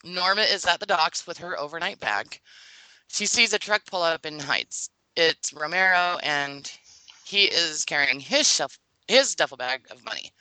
Norma 0.03 0.41
is 0.41 0.65
at 0.65 0.79
the 0.79 0.87
docks 0.87 1.27
with 1.27 1.37
her 1.37 1.59
overnight 1.59 1.99
bag. 1.99 2.39
She 3.07 3.27
sees 3.27 3.53
a 3.53 3.59
truck 3.59 3.85
pull 3.85 4.01
up 4.01 4.25
in 4.25 4.39
Heights. 4.39 4.89
It's 5.15 5.53
Romero, 5.53 6.17
and 6.23 6.69
he 7.25 7.45
is 7.45 7.85
carrying 7.85 8.19
his 8.19 8.51
shuff, 8.51 8.77
his 9.07 9.35
duffel 9.35 9.57
bag 9.57 9.85
of 9.91 10.03
money. 10.05 10.31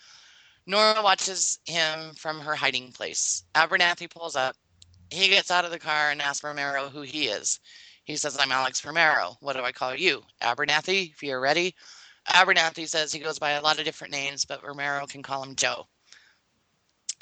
Norma 0.66 1.02
watches 1.02 1.59
him 1.66 2.15
from 2.15 2.40
her 2.40 2.55
hiding 2.55 2.93
place. 2.93 3.44
Abernathy 3.55 4.09
pulls 4.09 4.36
up. 4.36 4.56
He 5.11 5.28
gets 5.28 5.51
out 5.51 5.65
of 5.65 5.70
the 5.70 5.78
car 5.78 6.11
and 6.11 6.20
asks 6.20 6.44
Romero 6.44 6.89
who 6.89 7.02
he 7.02 7.28
is. 7.28 7.61
He 8.05 8.16
says, 8.16 8.36
I'm 8.39 8.52
Alex 8.52 8.85
Romero. 8.85 9.36
What 9.40 9.56
do 9.56 9.62
I 9.62 9.73
call 9.73 9.94
you? 9.94 10.23
Abernathy, 10.43 11.11
if 11.11 11.23
you're 11.23 11.40
ready. 11.40 11.74
Abernathy 12.28 12.89
says 12.89 13.12
he 13.12 13.19
goes 13.19 13.39
by 13.39 13.52
a 13.52 13.62
lot 13.62 13.78
of 13.78 13.85
different 13.85 14.12
names, 14.12 14.44
but 14.44 14.65
Romero 14.65 15.06
can 15.06 15.23
call 15.23 15.43
him 15.43 15.56
Joe. 15.56 15.86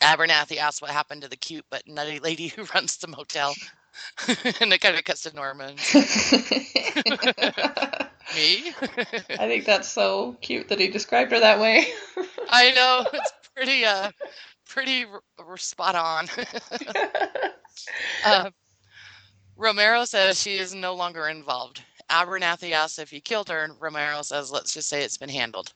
Abernathy 0.01 0.57
asks 0.57 0.83
what 0.83 0.91
happened 0.91 1.23
to 1.23 1.29
the 1.29 1.37
cute 1.37 1.65
but 1.71 1.87
nutty 1.87 2.19
lady 2.19 2.49
who 2.49 2.65
runs 2.75 2.97
the 2.97 3.09
motel. 3.09 3.55
and 4.61 4.73
it 4.73 4.81
kind 4.81 4.97
of 4.97 5.05
cuts 5.05 5.23
to 5.23 5.35
Norman. 5.35 5.77
Me? 8.35 8.73
I 9.39 9.47
think 9.49 9.65
that's 9.65 9.89
so 9.89 10.37
cute 10.41 10.69
that 10.69 10.81
he 10.81 10.89
described 10.89 11.33
her 11.33 11.41
that 11.41 11.61
way. 11.61 11.87
I 12.51 12.73
know 12.73 13.07
it's 13.13 13.33
pretty, 13.55 13.85
uh, 13.85 14.11
pretty 14.69 15.07
r- 15.39 15.57
spot 15.57 15.95
on. 15.95 16.29
uh, 18.25 18.51
Romero 19.57 20.05
says 20.05 20.41
she 20.41 20.59
is 20.59 20.75
no 20.75 20.95
longer 20.95 21.29
involved. 21.29 21.83
Abernathy 22.11 22.73
asks 22.73 22.99
if 22.99 23.11
he 23.11 23.21
killed 23.21 23.49
her, 23.49 23.65
and 23.65 23.81
Romero 23.81 24.23
says, 24.23 24.51
let's 24.51 24.75
just 24.75 24.89
say 24.89 25.03
it's 25.03 25.17
been 25.19 25.29
handled. 25.29 25.73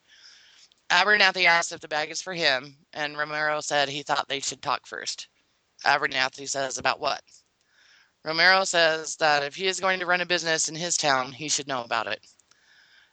Abernathy 0.90 1.46
asked 1.46 1.72
if 1.72 1.80
the 1.80 1.88
bag 1.88 2.10
is 2.10 2.22
for 2.22 2.34
him, 2.34 2.76
and 2.92 3.16
Romero 3.16 3.60
said 3.60 3.88
he 3.88 4.02
thought 4.02 4.28
they 4.28 4.40
should 4.40 4.62
talk 4.62 4.86
first. 4.86 5.28
Abernathy 5.84 6.48
says, 6.48 6.78
about 6.78 7.00
what? 7.00 7.22
Romero 8.24 8.64
says 8.64 9.16
that 9.16 9.44
if 9.44 9.54
he 9.54 9.66
is 9.66 9.80
going 9.80 10.00
to 10.00 10.06
run 10.06 10.20
a 10.20 10.26
business 10.26 10.68
in 10.68 10.74
his 10.74 10.96
town, 10.96 11.32
he 11.32 11.48
should 11.48 11.68
know 11.68 11.84
about 11.84 12.06
it. 12.06 12.20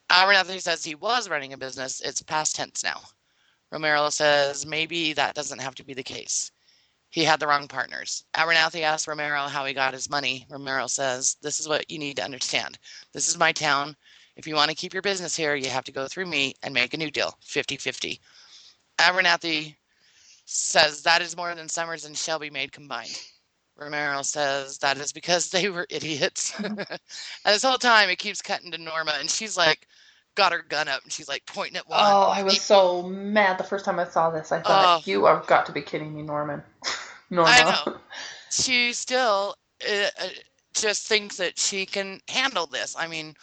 Abernathy 0.09 0.61
says 0.61 0.83
he 0.83 0.95
was 0.95 1.29
running 1.29 1.53
a 1.53 1.57
business. 1.57 2.01
It's 2.01 2.21
past 2.21 2.55
tense 2.55 2.83
now. 2.83 3.01
Romero 3.71 4.09
says 4.09 4.65
maybe 4.65 5.13
that 5.13 5.35
doesn't 5.35 5.61
have 5.61 5.75
to 5.75 5.83
be 5.83 5.93
the 5.93 6.03
case. 6.03 6.51
He 7.09 7.23
had 7.23 7.39
the 7.39 7.47
wrong 7.47 7.67
partners. 7.67 8.23
Abernathy 8.33 8.81
asks 8.81 9.07
Romero 9.07 9.47
how 9.47 9.65
he 9.65 9.73
got 9.73 9.93
his 9.93 10.09
money. 10.09 10.45
Romero 10.49 10.87
says, 10.87 11.37
This 11.41 11.59
is 11.59 11.67
what 11.67 11.89
you 11.89 11.99
need 11.99 12.17
to 12.17 12.23
understand. 12.23 12.79
This 13.13 13.27
is 13.27 13.37
my 13.37 13.51
town. 13.51 13.95
If 14.35 14.47
you 14.47 14.55
want 14.55 14.69
to 14.69 14.75
keep 14.75 14.93
your 14.93 15.03
business 15.03 15.35
here, 15.35 15.55
you 15.55 15.69
have 15.69 15.83
to 15.83 15.91
go 15.91 16.07
through 16.07 16.25
me 16.25 16.55
and 16.63 16.73
make 16.73 16.93
a 16.93 16.97
new 16.97 17.11
deal 17.11 17.37
50 17.41 17.77
50. 17.77 18.19
Abernathy 18.97 19.75
says 20.45 21.03
that 21.03 21.21
is 21.21 21.37
more 21.37 21.53
than 21.55 21.69
Summers 21.69 22.05
and 22.05 22.17
Shelby 22.17 22.49
made 22.49 22.71
combined. 22.71 23.19
Romero 23.75 24.21
says 24.21 24.77
that 24.79 24.97
is 24.97 25.11
because 25.11 25.49
they 25.49 25.69
were 25.69 25.87
idiots. 25.91 26.53
and 26.63 26.77
this 27.45 27.63
whole 27.63 27.77
time 27.77 28.09
it 28.09 28.19
keeps 28.19 28.41
cutting 28.41 28.71
to 28.71 28.77
Norma 28.77 29.13
and 29.19 29.29
she's 29.29 29.57
like 29.57 29.87
got 30.35 30.51
her 30.51 30.63
gun 30.67 30.87
up 30.87 31.03
and 31.03 31.11
she's 31.11 31.27
like 31.27 31.45
pointing 31.45 31.77
at 31.77 31.87
one. 31.87 31.99
Oh, 32.01 32.23
I 32.27 32.43
was 32.43 32.61
so 32.61 33.03
mad 33.03 33.57
the 33.57 33.63
first 33.63 33.85
time 33.85 33.99
I 33.99 34.05
saw 34.05 34.29
this. 34.29 34.51
I 34.51 34.61
thought, 34.61 34.99
Oh. 34.99 35.01
you 35.05 35.25
have 35.25 35.47
got 35.47 35.65
to 35.67 35.71
be 35.71 35.81
kidding 35.81 36.13
me, 36.13 36.21
Norman. 36.23 36.63
Norma. 37.29 37.51
I 37.51 37.83
know. 37.85 37.97
She 38.51 38.93
still 38.93 39.55
uh, 39.87 40.07
uh, 40.21 40.27
just 40.73 41.07
thinks 41.07 41.37
that 41.37 41.57
she 41.57 41.85
can 41.85 42.19
handle 42.27 42.67
this. 42.67 42.95
I 42.97 43.07
mean, 43.07 43.35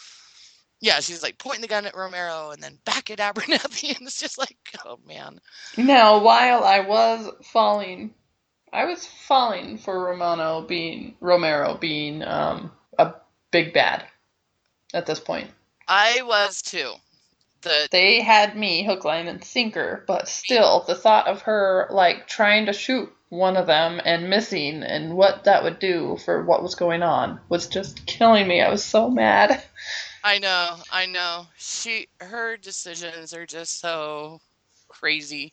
yeah, 0.81 1.01
she's 1.01 1.23
like 1.23 1.39
pointing 1.39 1.63
the 1.63 1.69
gun 1.69 1.87
at 1.87 1.97
Romero 1.97 2.51
and 2.51 2.63
then 2.63 2.79
back 2.85 3.11
at 3.11 3.19
Abernathy, 3.35 3.97
and 3.97 4.07
it's 4.07 4.21
just 4.21 4.39
like, 4.39 4.57
oh 4.85 4.99
man. 5.07 5.41
Now, 5.77 6.23
while 6.23 6.65
I 6.65 6.81
was 6.81 7.31
falling, 7.45 8.15
I 8.73 8.85
was 8.85 9.05
falling 9.05 9.79
for 9.79 9.99
Romano 10.07 10.63
being 10.63 11.17
Romero 11.21 11.77
being 11.77 12.23
um, 12.23 12.73
a 12.99 13.15
big 13.51 13.73
bad 13.75 14.05
at 14.95 15.07
this 15.07 15.21
point. 15.21 15.51
I 15.91 16.23
was 16.23 16.63
too. 16.63 16.93
The 17.63 17.89
They 17.91 18.21
had 18.21 18.57
me 18.57 18.85
hook, 18.85 19.05
line, 19.05 19.27
and 19.27 19.45
sinker, 19.45 20.05
but 20.07 20.29
still, 20.29 20.85
the 20.87 20.95
thought 20.95 21.27
of 21.27 21.43
her 21.43 21.89
like 21.91 22.29
trying 22.29 22.67
to 22.67 22.73
shoot 22.73 23.13
one 23.29 23.57
of 23.57 23.67
them 23.67 24.01
and 24.05 24.31
missing 24.31 24.85
and 24.85 25.17
what 25.17 25.45
that 25.45 25.65
would 25.65 25.81
do 25.81 26.17
for 26.25 26.45
what 26.45 26.63
was 26.63 26.77
going 26.77 27.03
on 27.03 27.41
was 27.49 27.67
just 27.67 28.07
killing 28.07 28.47
me. 28.47 28.61
I 28.63 28.71
was 28.71 28.85
so 28.85 29.11
mad. 29.11 29.63
I 30.25 30.39
know, 30.39 30.77
I 30.93 31.07
know. 31.07 31.49
She 31.59 32.07
her 32.21 32.57
decisions 32.57 33.35
are 33.35 33.47
just 33.47 33.81
so 33.81 34.41
crazy. 34.89 35.53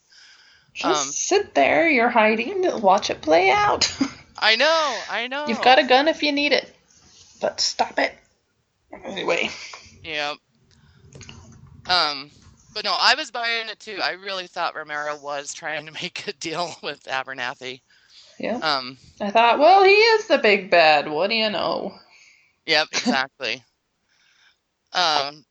Just 0.75 1.07
Um, 1.07 1.11
sit 1.11 1.55
there, 1.55 1.89
you're 1.89 2.09
hiding, 2.09 2.79
watch 2.81 3.09
it 3.09 3.23
play 3.23 3.49
out. 3.49 3.91
I 4.37 4.55
know, 4.55 4.99
I 5.09 5.27
know. 5.27 5.45
You've 5.47 5.63
got 5.63 5.79
a 5.79 5.87
gun 5.87 6.07
if 6.07 6.21
you 6.21 6.31
need 6.31 6.51
it, 6.51 6.71
but 7.41 7.59
stop 7.59 7.97
it. 7.97 8.15
Anyway. 9.03 9.49
Yeah. 10.03 10.35
Um, 11.87 12.31
but 12.73 12.83
no, 12.83 12.95
I 12.99 13.15
was 13.15 13.31
buying 13.31 13.69
it 13.69 13.79
too. 13.79 13.99
I 14.01 14.11
really 14.11 14.47
thought 14.47 14.75
Romero 14.75 15.17
was 15.17 15.53
trying 15.53 15.85
to 15.85 15.91
make 16.01 16.27
a 16.27 16.33
deal 16.33 16.75
with 16.83 17.03
Abernathy. 17.03 17.81
Yeah. 18.39 18.57
Um, 18.57 18.97
I 19.19 19.31
thought, 19.31 19.59
well, 19.59 19.83
he 19.83 19.93
is 19.93 20.27
the 20.27 20.37
big 20.37 20.69
bad. 20.69 21.09
What 21.09 21.29
do 21.29 21.35
you 21.35 21.49
know? 21.49 21.93
Yep, 22.65 22.87
exactly. 22.91 23.63
um, 24.93 25.43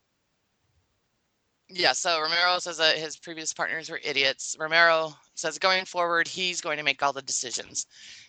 yeah, 1.68 1.93
so 1.93 2.20
Romero 2.20 2.59
says 2.60 2.77
that 2.78 2.97
his 2.97 3.16
previous 3.16 3.52
partners 3.52 3.90
were 3.90 4.01
idiots. 4.05 4.56
Romero 4.59 5.12
says 5.35 5.59
going 5.59 5.85
forward, 5.85 6.28
he's 6.28 6.60
going 6.60 6.77
to 6.78 6.85
make 6.85 7.02
all 7.02 7.12
the 7.12 7.23
decisions. 7.23 7.86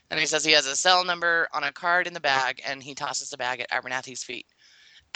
And 0.10 0.20
he 0.20 0.26
says 0.26 0.44
he 0.44 0.54
has 0.54 0.66
a 0.66 0.76
cell 0.76 1.06
number 1.06 1.48
on 1.54 1.64
a 1.64 1.72
card 1.72 2.08
in 2.08 2.14
the 2.14 2.20
bag, 2.20 2.62
and 2.66 2.82
he 2.82 2.96
tosses 2.96 3.30
the 3.30 3.38
bag 3.38 3.60
at 3.60 3.70
Abernathy's 3.70 4.24
feet. 4.24 4.48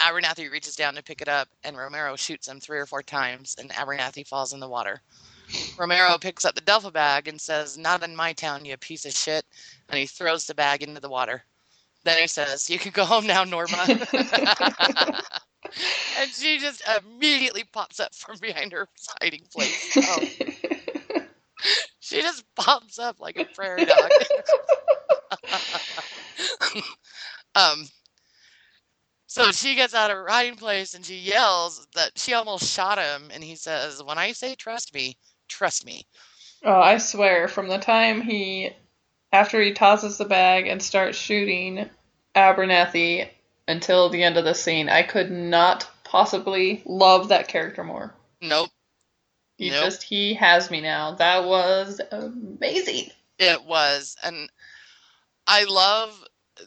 Abernathy 0.00 0.50
reaches 0.50 0.76
down 0.76 0.94
to 0.94 1.02
pick 1.02 1.20
it 1.20 1.28
up, 1.28 1.48
and 1.64 1.76
Romero 1.76 2.16
shoots 2.16 2.48
him 2.48 2.60
three 2.60 2.78
or 2.78 2.86
four 2.86 3.02
times, 3.02 3.56
and 3.58 3.70
Abernathy 3.70 4.26
falls 4.26 4.52
in 4.52 4.60
the 4.60 4.68
water. 4.68 5.00
Romero 5.78 6.18
picks 6.18 6.44
up 6.44 6.54
the 6.54 6.60
duffel 6.60 6.90
bag 6.90 7.28
and 7.28 7.40
says, 7.40 7.76
Not 7.76 8.02
in 8.02 8.16
my 8.16 8.32
town, 8.32 8.64
you 8.64 8.76
piece 8.76 9.04
of 9.04 9.12
shit. 9.12 9.44
And 9.88 9.98
he 9.98 10.06
throws 10.06 10.46
the 10.46 10.54
bag 10.54 10.82
into 10.82 11.00
the 11.00 11.08
water. 11.08 11.44
Then 12.04 12.18
he 12.18 12.26
says, 12.26 12.68
You 12.70 12.78
can 12.78 12.92
go 12.92 13.04
home 13.04 13.26
now, 13.26 13.44
Norma. 13.44 13.84
and 16.18 16.30
she 16.30 16.58
just 16.58 16.82
immediately 16.98 17.64
pops 17.64 18.00
up 18.00 18.14
from 18.14 18.38
behind 18.38 18.72
her 18.72 18.88
hiding 19.20 19.44
place. 19.52 19.96
Oh, 19.96 20.24
she 22.00 22.22
just 22.22 22.44
pops 22.54 22.98
up 22.98 23.20
like 23.20 23.36
a 23.36 23.44
prairie 23.44 23.84
dog. 23.84 24.10
um, 27.54 27.86
so 29.32 29.50
she 29.52 29.74
gets 29.74 29.94
out 29.94 30.10
of 30.10 30.16
her 30.18 30.28
hiding 30.28 30.56
place 30.56 30.94
and 30.94 31.04
she 31.04 31.16
yells 31.16 31.86
that 31.94 32.12
she 32.16 32.34
almost 32.34 32.70
shot 32.70 32.98
him. 32.98 33.30
And 33.32 33.42
he 33.42 33.56
says, 33.56 34.02
When 34.02 34.18
I 34.18 34.32
say 34.32 34.54
trust 34.54 34.94
me, 34.94 35.16
trust 35.48 35.86
me. 35.86 36.06
oh, 36.64 36.80
I 36.80 36.98
swear, 36.98 37.48
from 37.48 37.68
the 37.68 37.78
time 37.78 38.20
he, 38.20 38.70
after 39.32 39.60
he 39.60 39.72
tosses 39.72 40.18
the 40.18 40.24
bag 40.26 40.66
and 40.66 40.82
starts 40.82 41.16
shooting 41.18 41.88
Abernathy 42.34 43.28
until 43.68 44.08
the 44.10 44.22
end 44.22 44.36
of 44.36 44.44
the 44.44 44.54
scene, 44.54 44.88
I 44.88 45.02
could 45.02 45.30
not 45.30 45.88
possibly 46.04 46.82
love 46.84 47.28
that 47.28 47.48
character 47.48 47.84
more. 47.84 48.14
Nope, 48.42 48.70
He 49.56 49.70
Nope. 49.70 49.84
just, 49.84 50.02
he 50.02 50.34
has 50.34 50.70
me 50.70 50.80
now. 50.82 51.12
That 51.14 51.44
was 51.44 52.00
amazing. 52.10 53.10
it 53.38 53.64
was. 53.64 54.16
And 54.22 54.50
I 55.46 55.64
love 55.64 56.22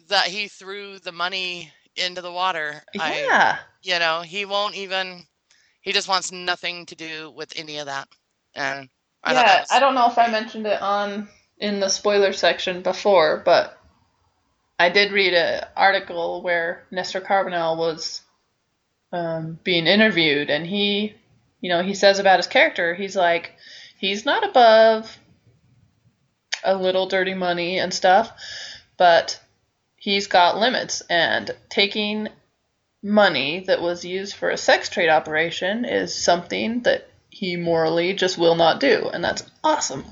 that 0.09 0.27
he 0.27 0.47
threw 0.47 0.97
the 0.99 1.11
money 1.11 1.71
into 1.97 2.21
the 2.21 2.31
water. 2.31 2.83
I, 2.97 3.31
Yeah. 3.31 3.59
you 3.81 3.99
know, 3.99 4.21
he 4.21 4.45
won't 4.45 4.75
even, 4.75 5.25
he 5.81 5.93
just 5.93 6.07
wants 6.09 6.31
nothing 6.31 6.85
to 6.87 6.95
do 6.95 7.31
with 7.31 7.53
any 7.57 7.77
of 7.79 7.87
that. 7.87 8.09
And 8.55 8.89
I 9.23 9.33
yeah, 9.33 9.35
was, 9.35 9.67
I 9.69 9.79
don't 9.79 9.95
know 9.95 10.07
if 10.07 10.17
I 10.17 10.27
mentioned 10.27 10.67
it 10.67 10.81
on 10.81 11.27
in 11.57 11.79
the 11.79 11.89
spoiler 11.89 12.33
section 12.33 12.81
before, 12.81 13.41
but 13.43 13.77
I 14.79 14.89
did 14.89 15.11
read 15.11 15.33
an 15.33 15.65
article 15.75 16.41
where 16.41 16.85
Nestor 16.91 17.21
Carbonell 17.21 17.77
was 17.77 18.21
um, 19.11 19.59
being 19.63 19.87
interviewed, 19.87 20.49
and 20.49 20.65
he, 20.65 21.15
you 21.61 21.69
know, 21.69 21.81
he 21.83 21.93
says 21.93 22.19
about 22.19 22.39
his 22.39 22.47
character, 22.47 22.93
he's 22.93 23.15
like, 23.15 23.53
he's 23.97 24.25
not 24.25 24.47
above 24.47 25.17
a 26.63 26.75
little 26.75 27.07
dirty 27.07 27.33
money 27.33 27.79
and 27.79 27.93
stuff, 27.93 28.31
but 28.97 29.39
he's 30.05 30.27
got 30.27 30.59
limits, 30.59 31.01
and 31.09 31.49
taking 31.67 32.27
money 33.01 33.61
that 33.61 33.81
was 33.81 34.05
used 34.05 34.35
for 34.35 34.51
a 34.51 34.57
sex 34.57 34.87
trade 34.87 35.09
operation 35.09 35.83
is 35.83 36.13
something 36.15 36.83
that 36.83 37.09
he 37.31 37.55
morally 37.55 38.13
just 38.13 38.37
will 38.37 38.53
not 38.55 38.79
do, 38.79 39.09
and 39.11 39.23
that's 39.23 39.41
awesome. 39.63 40.05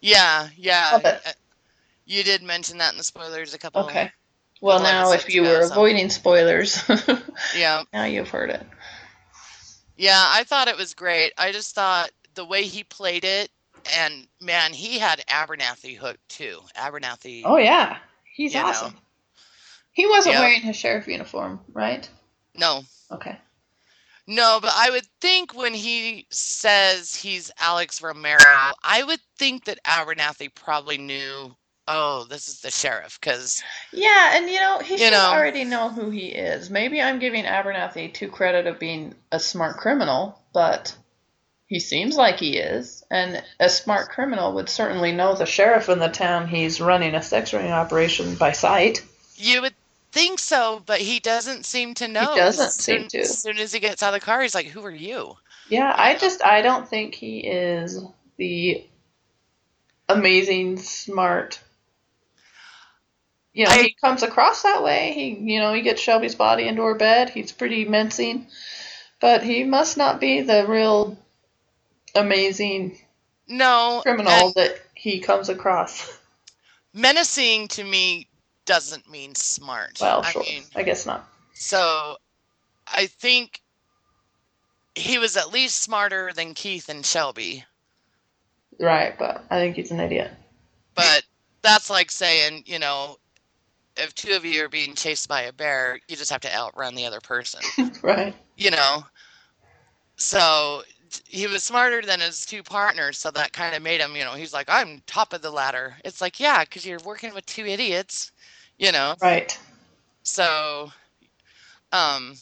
yeah, 0.00 0.48
yeah. 0.56 1.00
Uh, 1.04 1.18
You 2.06 2.24
did 2.24 2.42
mention 2.42 2.78
that 2.78 2.92
in 2.92 2.98
the 2.98 3.04
spoilers 3.04 3.52
a 3.52 3.58
couple. 3.58 3.82
Okay. 3.84 4.10
Well, 4.62 4.82
now 4.82 5.12
if 5.12 5.28
you 5.28 5.42
were 5.42 5.60
avoiding 5.70 6.08
spoilers, 6.08 6.82
Yeah. 7.56 7.82
now 7.92 8.04
you've 8.04 8.30
heard 8.30 8.48
it. 8.50 8.66
Yeah, 9.98 10.24
I 10.26 10.44
thought 10.44 10.68
it 10.68 10.78
was 10.78 10.94
great. 10.94 11.34
I 11.36 11.52
just 11.52 11.74
thought 11.74 12.10
the 12.34 12.44
way 12.46 12.64
he 12.64 12.84
played 12.84 13.24
it, 13.24 13.50
and 13.98 14.26
man, 14.40 14.72
he 14.72 14.98
had 14.98 15.22
Abernathy 15.28 15.94
hooked 15.96 16.26
too. 16.30 16.60
Abernathy. 16.74 17.42
Oh 17.44 17.58
yeah, 17.58 17.98
he's 18.34 18.56
awesome. 18.56 18.94
know. 18.94 18.98
He 19.92 20.06
wasn't 20.06 20.34
Yep. 20.34 20.40
wearing 20.42 20.60
his 20.62 20.76
sheriff 20.76 21.06
uniform, 21.08 21.60
right? 21.72 22.08
No, 22.54 22.84
Okay. 23.10 23.36
No, 24.26 24.60
but 24.62 24.72
I 24.74 24.90
would 24.90 25.06
think 25.20 25.54
when 25.54 25.74
he 25.74 26.26
says 26.30 27.14
he's 27.16 27.50
Alex 27.58 28.00
Romero, 28.00 28.38
I 28.84 29.02
would 29.02 29.18
think 29.38 29.64
that 29.64 29.82
Abernathy 29.84 30.54
probably 30.54 30.98
knew, 30.98 31.56
oh, 31.88 32.24
this 32.24 32.46
is 32.48 32.60
the 32.60 32.70
sheriff, 32.70 33.18
because 33.20 33.60
Yeah, 33.92 34.36
and 34.36 34.48
you 34.48 34.60
know, 34.60 34.78
he 34.78 34.92
You 34.94 34.98
should 35.06 35.12
know. 35.12 35.30
already 35.32 35.64
know 35.64 35.88
who 35.88 36.10
he 36.10 36.26
is. 36.28 36.70
Maybe 36.70 37.02
I'm 37.02 37.18
giving 37.18 37.44
Abernathy 37.44 38.14
too 38.14 38.28
credit 38.28 38.68
of 38.68 38.78
being 38.78 39.16
a 39.32 39.40
smart 39.40 39.78
criminal, 39.78 40.40
but 40.52 40.94
he 41.66 41.80
seems 41.80 42.14
like 42.16 42.36
he 42.36 42.56
is. 42.58 43.02
And 43.10 43.42
a 43.58 43.68
smart 43.68 44.10
criminal 44.10 44.52
would 44.54 44.68
certainly 44.68 45.10
know 45.10 45.34
the 45.34 45.46
sheriff 45.46 45.88
in 45.88 45.98
the 45.98 46.08
town 46.08 46.46
he's 46.46 46.80
running 46.80 47.16
a 47.16 47.22
sex 47.22 47.52
ring 47.52 47.72
operation 47.72 48.36
by 48.36 48.52
sight. 48.52 49.02
you 49.34 49.62
would 49.62 49.74
think 50.12 50.38
so, 50.38 50.82
but 50.86 51.00
he 51.00 51.20
doesn't 51.20 51.64
seem 51.64 51.94
to 51.94 52.08
know. 52.08 52.34
doesn't 52.36 52.66
As 52.66 52.74
seem 52.76 53.00
soon- 53.02 53.08
to. 53.08 53.18
As 53.20 53.38
soon 53.42 53.58
as 53.58 53.72
he 53.72 53.80
gets 53.80 54.02
out 54.02 54.14
of 54.14 54.20
the 54.20 54.24
car, 54.24 54.42
he's 54.42 54.54
like, 54.54 54.66
who 54.66 54.84
are 54.84 54.90
you? 54.90 55.36
Yeah, 55.68 55.94
I 55.96 56.16
just 56.16 56.42
I 56.44 56.62
don't 56.62 56.88
think 56.88 57.14
he 57.14 57.40
is 57.46 58.02
the 58.36 58.84
amazing 60.08 60.78
smart. 60.78 61.60
You 63.52 63.66
know, 63.66 63.72
I- 63.72 63.82
he 63.82 63.96
comes 64.00 64.22
across 64.22 64.62
that 64.62 64.82
way. 64.82 65.12
He, 65.14 65.52
you 65.52 65.60
know, 65.60 65.72
he 65.72 65.82
gets 65.82 66.00
Shelby's 66.00 66.34
body 66.34 66.66
into 66.68 66.82
her 66.82 66.94
bed. 66.94 67.30
He's 67.30 67.52
pretty 67.52 67.84
mincing, 67.84 68.46
but 69.20 69.42
he 69.42 69.64
must 69.64 69.96
not 69.96 70.20
be 70.20 70.40
the 70.42 70.66
real 70.66 71.16
amazing 72.14 72.98
No. 73.48 74.00
criminal 74.02 74.52
that 74.56 74.80
he 74.94 75.20
comes 75.20 75.48
across. 75.48 76.16
menacing 76.94 77.68
to 77.68 77.84
me 77.84 78.26
doesn't 78.70 79.10
mean 79.10 79.34
smart. 79.34 79.98
Well, 80.00 80.22
I 80.24 80.30
sure, 80.30 80.42
mean, 80.42 80.62
I 80.76 80.84
guess 80.84 81.04
not. 81.04 81.28
so 81.52 82.18
I 82.86 83.06
think 83.06 83.60
he 84.94 85.18
was 85.18 85.36
at 85.36 85.52
least 85.52 85.82
smarter 85.82 86.30
than 86.32 86.54
Keith 86.54 86.88
and 86.88 87.04
Shelby. 87.04 87.64
Right, 88.78 89.18
but 89.18 89.44
I 89.50 89.58
think 89.58 89.74
he's 89.74 89.90
an 89.90 89.98
idiot. 89.98 90.30
But 90.94 91.24
that's 91.62 91.90
like 91.90 92.12
saying, 92.12 92.62
you 92.64 92.78
know, 92.78 93.16
if 93.96 94.14
two 94.14 94.34
of 94.34 94.44
you 94.44 94.64
are 94.64 94.68
being 94.68 94.94
chased 94.94 95.28
by 95.28 95.42
a 95.42 95.52
bear, 95.52 95.98
you 96.06 96.14
just 96.14 96.30
have 96.30 96.40
to 96.42 96.54
outrun 96.56 96.94
the 96.94 97.06
other 97.06 97.20
person, 97.20 97.60
right. 98.02 98.36
you 98.56 98.70
know? 98.70 99.04
So 100.14 100.82
he 101.26 101.48
was 101.48 101.64
smarter 101.64 102.02
than 102.02 102.20
his 102.20 102.46
two 102.46 102.62
partners, 102.62 103.18
so 103.18 103.32
that 103.32 103.52
kind 103.52 103.74
of 103.74 103.82
made 103.82 104.00
him, 104.00 104.14
you 104.14 104.24
know, 104.24 104.34
he's 104.34 104.52
like, 104.52 104.68
I'm 104.68 105.02
top 105.06 105.32
of 105.32 105.42
the 105.42 105.50
ladder. 105.50 105.96
It's 106.04 106.20
like, 106.20 106.38
yeah, 106.38 106.62
because 106.62 106.86
you're 106.86 107.00
working 107.04 107.34
with 107.34 107.44
two 107.46 107.66
idiots, 107.66 108.30
you 108.80 108.92
know? 108.92 109.16
Right. 109.22 109.58
So, 110.22 110.92
um, 111.92 112.36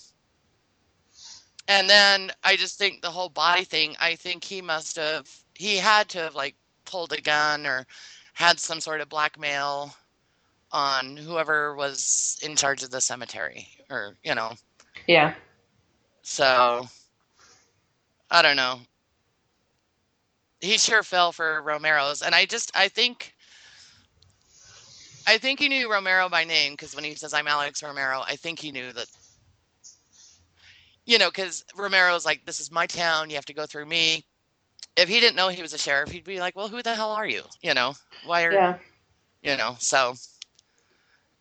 and 1.68 1.90
then 1.90 2.32
I 2.44 2.56
just 2.56 2.78
think 2.78 3.02
the 3.02 3.10
whole 3.10 3.30
body 3.30 3.64
thing, 3.64 3.96
I 4.00 4.16
think 4.16 4.44
he 4.44 4.62
must 4.62 4.96
have, 4.96 5.28
he 5.54 5.76
had 5.78 6.08
to 6.10 6.18
have 6.20 6.34
like 6.36 6.56
pulled 6.86 7.12
a 7.12 7.20
gun 7.22 7.66
or 7.66 7.86
had 8.34 8.60
some 8.60 8.80
sort 8.80 9.00
of 9.02 9.10
blackmail 9.10 9.96
on 10.72 11.16
whoever 11.16 11.74
was 11.74 12.38
in 12.42 12.56
charge 12.56 12.82
of 12.82 12.90
the 12.90 13.00
cemetery 13.00 13.68
or, 13.90 14.16
you 14.24 14.34
know, 14.34 14.54
Yeah. 15.06 15.34
so 16.22 16.88
I 18.30 18.42
don't 18.42 18.56
know. 18.56 18.80
He 20.60 20.78
sure 20.78 21.02
fell 21.02 21.32
for 21.32 21.62
Romero's, 21.62 22.22
and 22.22 22.34
I 22.34 22.46
just 22.46 22.70
I 22.76 22.88
think 22.88 23.34
I 25.28 25.38
think 25.38 25.60
he 25.60 25.68
knew 25.68 25.92
Romero 25.92 26.30
by 26.30 26.44
name 26.44 26.72
because 26.72 26.96
when 26.96 27.04
he 27.04 27.14
says 27.14 27.34
I'm 27.34 27.48
Alex 27.48 27.84
Romero, 27.84 28.22
I 28.26 28.36
think 28.36 28.60
he 28.60 28.72
knew 28.72 28.92
that. 28.94 29.08
You 31.06 31.18
know, 31.18 31.30
because 31.30 31.64
Romero's 31.76 32.26
like, 32.26 32.46
"This 32.46 32.60
is 32.60 32.72
my 32.72 32.86
town. 32.86 33.30
You 33.30 33.36
have 33.36 33.46
to 33.46 33.54
go 33.54 33.66
through 33.66 33.86
me." 33.86 34.24
If 34.96 35.08
he 35.10 35.20
didn't 35.20 35.36
know 35.36 35.48
he 35.50 35.62
was 35.62 35.74
a 35.74 35.78
sheriff, 35.78 36.10
he'd 36.10 36.24
be 36.24 36.40
like, 36.40 36.56
"Well, 36.56 36.68
who 36.68 36.82
the 36.82 36.94
hell 36.94 37.12
are 37.12 37.26
you? 37.26 37.44
You 37.62 37.74
know, 37.74 37.94
why 38.22 38.44
are 38.44 38.54
Yeah. 38.54 38.78
you 39.42 39.56
know?" 39.56 39.76
So, 39.80 40.14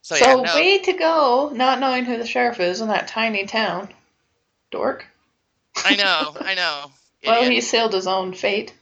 so, 0.02 0.16
So 0.16 0.16
yeah, 0.16 0.36
no, 0.42 0.54
way 0.54 0.78
to 0.80 0.92
go, 0.94 1.50
not 1.54 1.80
knowing 1.80 2.04
who 2.04 2.18
the 2.18 2.26
sheriff 2.26 2.60
is 2.60 2.80
in 2.82 2.88
that 2.88 3.08
tiny 3.08 3.46
town. 3.46 3.88
Dork. 4.70 5.06
I 5.84 5.96
know, 5.96 6.36
I 6.44 6.54
know. 6.54 6.92
Well, 7.26 7.44
Idiot. 7.44 7.50
he 7.50 7.60
sealed 7.60 7.94
his 7.94 8.06
own 8.06 8.34
fate. 8.34 8.74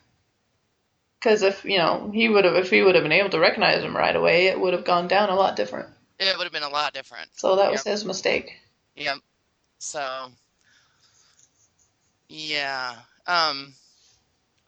Because 1.21 1.43
if 1.43 1.65
you 1.65 1.79
know 1.79 2.11
he 2.13 2.29
would 2.29 2.45
have, 2.45 2.55
if 2.57 2.71
he 2.71 2.83
would 2.83 2.95
have 2.95 3.05
been 3.05 3.13
able 3.13 3.31
to 3.31 3.39
recognize 3.41 3.83
him 3.83 3.97
right 3.97 4.15
away, 4.15 4.47
it 4.47 4.61
would 4.61 4.75
have 4.75 4.85
gone 4.85 5.09
down 5.09 5.31
a 5.31 5.35
lot 5.35 5.57
different. 5.57 5.89
it 6.19 6.37
would 6.37 6.45
have 6.45 6.53
been 6.53 6.63
a 6.63 6.69
lot 6.69 6.95
different. 6.95 7.29
So 7.37 7.57
that 7.57 7.71
was 7.71 7.83
his 7.85 8.05
mistake. 8.05 8.53
Yep. 8.97 9.19
So 9.79 10.31
yeah. 12.29 12.95
Um 13.27 13.75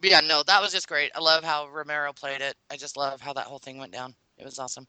but 0.00 0.10
yeah, 0.10 0.20
no, 0.20 0.42
that 0.44 0.62
was 0.62 0.72
just 0.72 0.88
great. 0.88 1.10
I 1.14 1.20
love 1.20 1.42
how 1.44 1.68
Romero 1.68 2.12
played 2.12 2.40
it. 2.40 2.56
I 2.70 2.76
just 2.76 2.96
love 2.96 3.20
how 3.20 3.32
that 3.32 3.46
whole 3.46 3.58
thing 3.58 3.78
went 3.78 3.92
down. 3.92 4.14
It 4.36 4.44
was 4.44 4.58
awesome. 4.58 4.86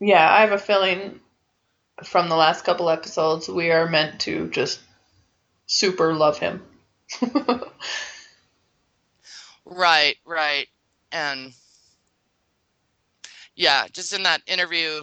Yeah, 0.00 0.30
I 0.30 0.42
have 0.42 0.52
a 0.52 0.58
feeling 0.58 1.20
from 2.04 2.28
the 2.28 2.36
last 2.36 2.64
couple 2.64 2.90
episodes 2.90 3.48
we 3.48 3.70
are 3.70 3.88
meant 3.88 4.20
to 4.20 4.48
just 4.50 4.80
super 5.66 6.14
love 6.14 6.38
him. 6.38 6.62
Right, 9.68 10.16
right. 10.24 10.66
And 11.12 11.52
yeah, 13.54 13.86
just 13.92 14.12
in 14.12 14.22
that 14.24 14.42
interview 14.46 15.02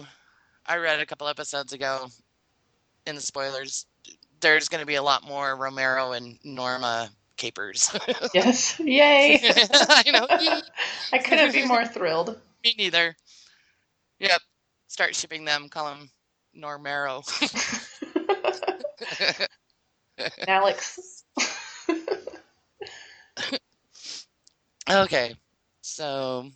I 0.66 0.76
read 0.76 1.00
a 1.00 1.06
couple 1.06 1.28
episodes 1.28 1.72
ago 1.72 2.08
in 3.06 3.14
the 3.14 3.20
spoilers, 3.20 3.86
there's 4.40 4.68
going 4.68 4.80
to 4.80 4.86
be 4.86 4.96
a 4.96 5.02
lot 5.02 5.24
more 5.24 5.56
Romero 5.56 6.12
and 6.12 6.38
Norma 6.44 7.08
capers. 7.36 7.96
yes, 8.34 8.78
yay! 8.80 9.40
I 9.72 10.10
know. 10.10 10.26
I 11.12 11.18
couldn't 11.18 11.52
be 11.52 11.64
more 11.64 11.86
thrilled. 11.86 12.38
Me 12.64 12.74
neither. 12.76 13.16
Yep. 14.18 14.40
Start 14.88 15.14
shipping 15.14 15.44
them. 15.44 15.68
Call 15.68 15.86
them 15.94 16.10
Normero. 16.58 17.22
Alex. 20.48 21.24
Okay. 24.90 25.36
So, 25.82 26.50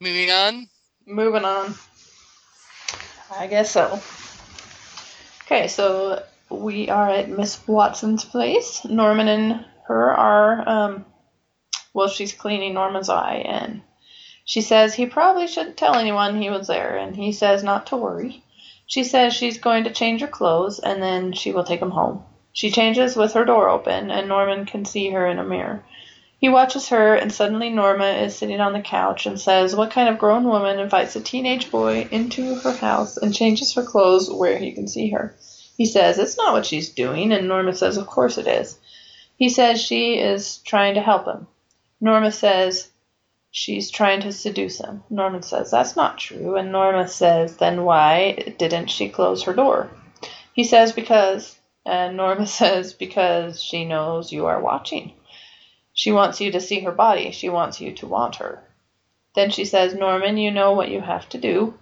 moving 0.00 0.30
on. 0.30 0.68
Moving 1.06 1.44
on. 1.44 1.74
I 3.36 3.46
guess 3.46 3.70
so. 3.70 4.00
Okay, 5.44 5.68
so 5.68 6.22
we 6.48 6.88
are 6.88 7.10
at 7.10 7.28
Miss 7.28 7.66
Watson's 7.66 8.24
place. 8.24 8.84
Norman 8.84 9.28
and 9.28 9.64
her 9.86 10.12
are, 10.12 10.68
um, 10.68 11.04
well, 11.92 12.08
she's 12.08 12.32
cleaning 12.32 12.74
Norman's 12.74 13.08
eye, 13.08 13.44
and 13.46 13.82
she 14.44 14.60
says 14.60 14.94
he 14.94 15.06
probably 15.06 15.46
shouldn't 15.46 15.76
tell 15.76 15.96
anyone 15.96 16.40
he 16.40 16.50
was 16.50 16.66
there, 16.66 16.96
and 16.96 17.16
he 17.16 17.32
says 17.32 17.62
not 17.62 17.86
to 17.86 17.96
worry. 17.96 18.42
She 18.86 19.04
says 19.04 19.34
she's 19.34 19.58
going 19.58 19.84
to 19.84 19.92
change 19.92 20.20
her 20.20 20.26
clothes, 20.26 20.78
and 20.78 21.02
then 21.02 21.32
she 21.32 21.52
will 21.52 21.64
take 21.64 21.80
him 21.80 21.90
home. 21.90 22.24
She 22.52 22.70
changes 22.70 23.16
with 23.16 23.32
her 23.32 23.44
door 23.44 23.68
open, 23.68 24.10
and 24.10 24.28
Norman 24.28 24.66
can 24.66 24.84
see 24.84 25.10
her 25.10 25.26
in 25.26 25.38
a 25.38 25.44
mirror. 25.44 25.82
He 26.38 26.48
watches 26.48 26.88
her, 26.88 27.14
and 27.14 27.32
suddenly 27.32 27.70
Norma 27.70 28.06
is 28.06 28.34
sitting 28.34 28.60
on 28.60 28.72
the 28.72 28.80
couch 28.80 29.26
and 29.26 29.40
says, 29.40 29.76
What 29.76 29.92
kind 29.92 30.08
of 30.08 30.18
grown 30.18 30.44
woman 30.44 30.80
invites 30.80 31.14
a 31.14 31.20
teenage 31.20 31.70
boy 31.70 32.08
into 32.10 32.56
her 32.56 32.72
house 32.72 33.16
and 33.16 33.32
changes 33.32 33.74
her 33.74 33.84
clothes 33.84 34.28
where 34.28 34.58
he 34.58 34.72
can 34.72 34.88
see 34.88 35.10
her? 35.10 35.36
He 35.78 35.86
says, 35.86 36.18
It's 36.18 36.36
not 36.36 36.52
what 36.52 36.66
she's 36.66 36.90
doing, 36.90 37.32
and 37.32 37.48
Norma 37.48 37.74
says, 37.74 37.96
Of 37.96 38.06
course 38.06 38.38
it 38.38 38.46
is. 38.46 38.78
He 39.36 39.48
says 39.48 39.80
she 39.80 40.18
is 40.18 40.58
trying 40.58 40.94
to 40.94 41.00
help 41.00 41.26
him. 41.26 41.46
Norma 42.00 42.32
says 42.32 42.90
she's 43.52 43.90
trying 43.90 44.20
to 44.22 44.32
seduce 44.32 44.78
him. 44.78 45.04
Norman 45.08 45.42
says, 45.42 45.70
That's 45.70 45.94
not 45.94 46.18
true, 46.18 46.56
and 46.56 46.72
Norma 46.72 47.06
says, 47.08 47.56
Then 47.56 47.84
why 47.84 48.54
didn't 48.58 48.90
she 48.90 49.08
close 49.08 49.44
her 49.44 49.52
door? 49.52 49.88
He 50.52 50.64
says, 50.64 50.92
Because, 50.92 51.56
and 51.84 52.16
Norma 52.16 52.46
says, 52.60 52.92
Because 52.92 53.62
she 53.62 53.84
knows 53.84 54.32
you 54.32 54.46
are 54.46 54.60
watching. 54.60 55.12
She 55.92 56.12
wants 56.12 56.40
you 56.40 56.52
to 56.52 56.60
see 56.60 56.80
her 56.80 56.92
body. 56.92 57.30
She 57.32 57.48
wants 57.48 57.80
you 57.80 57.92
to 57.96 58.06
want 58.06 58.36
her. 58.36 58.62
Then 59.34 59.50
she 59.50 59.64
says, 59.64 59.94
Norman, 59.94 60.36
you 60.36 60.50
know 60.50 60.72
what 60.72 60.90
you 60.90 61.00
have 61.00 61.28
to 61.30 61.38
do. 61.38 61.74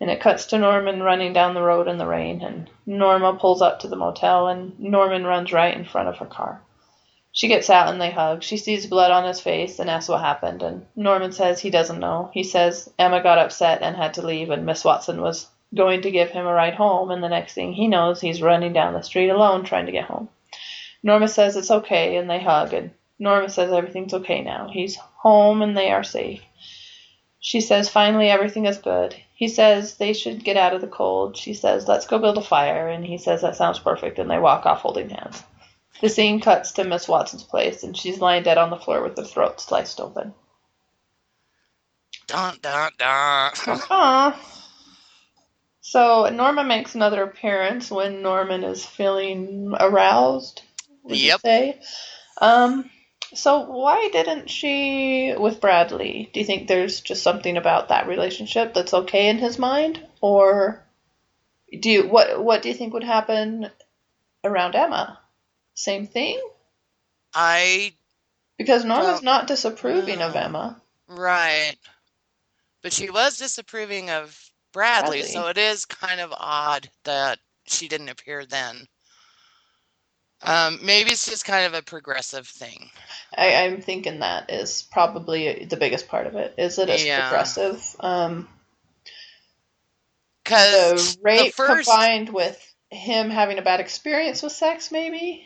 And 0.00 0.10
it 0.10 0.20
cuts 0.20 0.46
to 0.46 0.58
Norman 0.58 1.02
running 1.02 1.32
down 1.32 1.54
the 1.54 1.62
road 1.62 1.88
in 1.88 1.98
the 1.98 2.06
rain, 2.06 2.40
and 2.40 2.70
Norma 2.86 3.34
pulls 3.34 3.60
up 3.60 3.80
to 3.80 3.88
the 3.88 3.96
motel, 3.96 4.46
and 4.46 4.78
Norman 4.78 5.24
runs 5.24 5.52
right 5.52 5.76
in 5.76 5.84
front 5.84 6.08
of 6.08 6.18
her 6.18 6.26
car. 6.26 6.62
She 7.32 7.48
gets 7.48 7.68
out 7.68 7.88
and 7.88 8.00
they 8.00 8.10
hug. 8.10 8.42
She 8.42 8.56
sees 8.56 8.86
blood 8.86 9.10
on 9.10 9.24
his 9.24 9.40
face 9.40 9.78
and 9.78 9.90
asks 9.90 10.08
what 10.08 10.20
happened, 10.20 10.62
and 10.62 10.86
Norman 10.96 11.32
says 11.32 11.60
he 11.60 11.70
doesn't 11.70 12.00
know. 12.00 12.30
He 12.32 12.42
says 12.42 12.90
Emma 12.98 13.22
got 13.22 13.38
upset 13.38 13.82
and 13.82 13.96
had 13.96 14.14
to 14.14 14.26
leave, 14.26 14.50
and 14.50 14.64
Miss 14.64 14.84
Watson 14.84 15.20
was 15.20 15.46
going 15.74 16.02
to 16.02 16.10
give 16.10 16.30
him 16.30 16.46
a 16.46 16.52
ride 16.52 16.74
home, 16.74 17.10
and 17.10 17.22
the 17.22 17.28
next 17.28 17.54
thing 17.54 17.72
he 17.72 17.88
knows, 17.88 18.20
he's 18.20 18.42
running 18.42 18.72
down 18.72 18.94
the 18.94 19.02
street 19.02 19.28
alone 19.28 19.64
trying 19.64 19.86
to 19.86 19.92
get 19.92 20.04
home. 20.04 20.28
Norma 21.02 21.28
says 21.28 21.56
it's 21.56 21.70
okay, 21.70 22.16
and 22.16 22.28
they 22.28 22.40
hug, 22.40 22.72
and 22.72 22.90
Norma 23.18 23.48
says 23.48 23.72
everything's 23.72 24.14
okay 24.14 24.42
now. 24.42 24.68
He's 24.72 24.96
home 24.96 25.62
and 25.62 25.76
they 25.76 25.90
are 25.90 26.04
safe. 26.04 26.40
She 27.40 27.60
says, 27.60 27.88
finally, 27.88 28.28
everything 28.28 28.66
is 28.66 28.78
good. 28.78 29.14
He 29.34 29.48
says 29.48 29.96
they 29.96 30.12
should 30.12 30.44
get 30.44 30.56
out 30.56 30.74
of 30.74 30.80
the 30.80 30.86
cold. 30.88 31.36
She 31.36 31.54
says, 31.54 31.86
let's 31.88 32.06
go 32.06 32.18
build 32.18 32.38
a 32.38 32.42
fire. 32.42 32.88
And 32.88 33.04
he 33.04 33.18
says, 33.18 33.42
that 33.42 33.56
sounds 33.56 33.78
perfect. 33.78 34.18
And 34.18 34.30
they 34.30 34.38
walk 34.38 34.66
off 34.66 34.80
holding 34.80 35.08
hands. 35.08 35.42
The 36.00 36.08
scene 36.08 36.40
cuts 36.40 36.72
to 36.72 36.84
Miss 36.84 37.08
Watson's 37.08 37.42
place, 37.42 37.82
and 37.82 37.96
she's 37.96 38.20
lying 38.20 38.44
dead 38.44 38.58
on 38.58 38.70
the 38.70 38.76
floor 38.76 39.02
with 39.02 39.16
her 39.16 39.24
throat 39.24 39.60
sliced 39.60 40.00
open. 40.00 40.32
Dun 42.28 42.56
dun 42.62 42.92
dun. 42.98 43.50
Aww. 43.52 44.36
So 45.88 46.28
Norma 46.28 46.64
makes 46.64 46.94
another 46.94 47.22
appearance 47.22 47.90
when 47.90 48.20
Norman 48.20 48.62
is 48.62 48.84
feeling 48.84 49.74
aroused. 49.80 50.60
Would 51.04 51.16
you 51.16 51.28
Yep. 51.28 51.40
say? 51.40 51.80
Um. 52.36 52.90
So 53.34 53.60
why 53.60 54.10
didn't 54.12 54.50
she 54.50 55.34
with 55.34 55.62
Bradley? 55.62 56.28
Do 56.34 56.40
you 56.40 56.44
think 56.46 56.68
there's 56.68 57.00
just 57.00 57.22
something 57.22 57.56
about 57.56 57.88
that 57.88 58.06
relationship 58.06 58.74
that's 58.74 58.92
okay 58.92 59.28
in 59.30 59.38
his 59.38 59.58
mind, 59.58 60.06
or 60.20 60.84
do 61.80 61.88
you 61.90 62.06
what 62.06 62.38
what 62.44 62.60
do 62.60 62.68
you 62.68 62.74
think 62.74 62.92
would 62.92 63.04
happen 63.04 63.70
around 64.44 64.74
Emma? 64.74 65.18
Same 65.72 66.06
thing? 66.06 66.38
I 67.32 67.94
Because 68.58 68.84
Norma's 68.84 69.22
not 69.22 69.46
disapproving 69.46 70.20
of. 70.20 70.36
Emma. 70.36 70.82
right, 71.06 71.76
but 72.82 72.92
she 72.92 73.08
was 73.08 73.38
disapproving 73.38 74.10
of 74.10 74.47
Bradley, 74.78 75.18
Bradley. 75.22 75.32
so 75.32 75.48
it 75.48 75.58
is 75.58 75.86
kind 75.86 76.20
of 76.20 76.32
odd 76.38 76.88
that 77.02 77.40
she 77.66 77.88
didn't 77.88 78.10
appear 78.10 78.46
then. 78.46 78.86
Um, 80.40 80.78
maybe 80.84 81.10
it's 81.10 81.28
just 81.28 81.44
kind 81.44 81.66
of 81.66 81.74
a 81.74 81.82
progressive 81.82 82.46
thing. 82.46 82.88
I, 83.36 83.56
I'm 83.64 83.80
thinking 83.82 84.20
that 84.20 84.50
is 84.52 84.82
probably 84.92 85.64
the 85.64 85.76
biggest 85.76 86.06
part 86.06 86.28
of 86.28 86.36
it. 86.36 86.54
Is 86.58 86.78
it 86.78 86.88
it's 86.88 87.04
Yeah. 87.04 87.28
progressive? 87.28 87.82
Um, 87.98 88.48
the 89.04 89.10
Because 90.44 91.18
rape 91.22 91.54
first- 91.54 91.88
combined 91.90 92.28
with 92.28 92.64
him 92.90 93.30
having 93.30 93.58
a 93.58 93.62
bad 93.62 93.80
experience 93.80 94.42
with 94.44 94.52
sex, 94.52 94.92
maybe. 94.92 95.44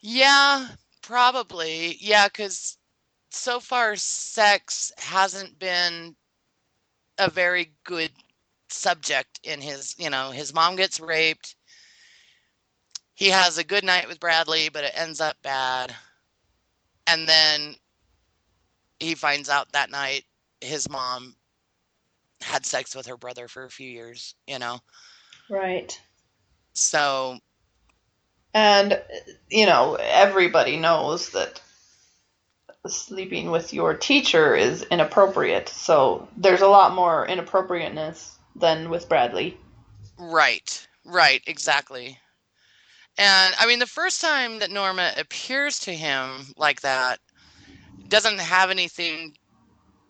Yeah, 0.00 0.66
probably. 1.02 1.96
Yeah, 2.00 2.26
because 2.26 2.76
so 3.30 3.60
far 3.60 3.94
sex 3.94 4.90
hasn't 4.98 5.56
been 5.60 6.16
a 7.18 7.30
very 7.30 7.72
good 7.84 8.10
subject 8.68 9.40
in 9.42 9.60
his, 9.60 9.94
you 9.98 10.10
know, 10.10 10.30
his 10.30 10.52
mom 10.54 10.76
gets 10.76 11.00
raped. 11.00 11.56
He 13.14 13.30
has 13.30 13.58
a 13.58 13.64
good 13.64 13.84
night 13.84 14.08
with 14.08 14.20
Bradley, 14.20 14.68
but 14.68 14.84
it 14.84 14.92
ends 14.94 15.20
up 15.20 15.36
bad. 15.42 15.94
And 17.06 17.28
then 17.28 17.76
he 19.00 19.14
finds 19.14 19.48
out 19.48 19.72
that 19.72 19.90
night 19.90 20.24
his 20.60 20.88
mom 20.88 21.36
had 22.42 22.64
sex 22.66 22.94
with 22.94 23.06
her 23.06 23.16
brother 23.16 23.48
for 23.48 23.64
a 23.64 23.70
few 23.70 23.88
years, 23.88 24.34
you 24.46 24.58
know. 24.58 24.80
Right. 25.48 26.00
So, 26.74 27.38
And 28.54 29.02
you 29.50 29.66
know, 29.66 29.96
everybody 30.00 30.76
knows 30.76 31.30
that 31.30 31.60
sleeping 32.88 33.50
with 33.50 33.72
your 33.72 33.94
teacher 33.94 34.54
is 34.54 34.82
inappropriate. 34.84 35.68
So 35.68 36.28
there's 36.36 36.62
a 36.62 36.68
lot 36.68 36.94
more 36.94 37.26
inappropriateness 37.26 38.38
than 38.54 38.90
with 38.90 39.08
Bradley. 39.08 39.58
Right, 40.18 40.86
right, 41.04 41.42
exactly. 41.46 42.18
And 43.18 43.54
I 43.58 43.66
mean, 43.66 43.78
the 43.78 43.86
first 43.86 44.20
time 44.20 44.58
that 44.60 44.70
Norma 44.70 45.12
appears 45.16 45.78
to 45.80 45.94
him 45.94 46.52
like 46.56 46.80
that 46.82 47.20
doesn't 48.08 48.38
have 48.40 48.70
anything 48.70 49.36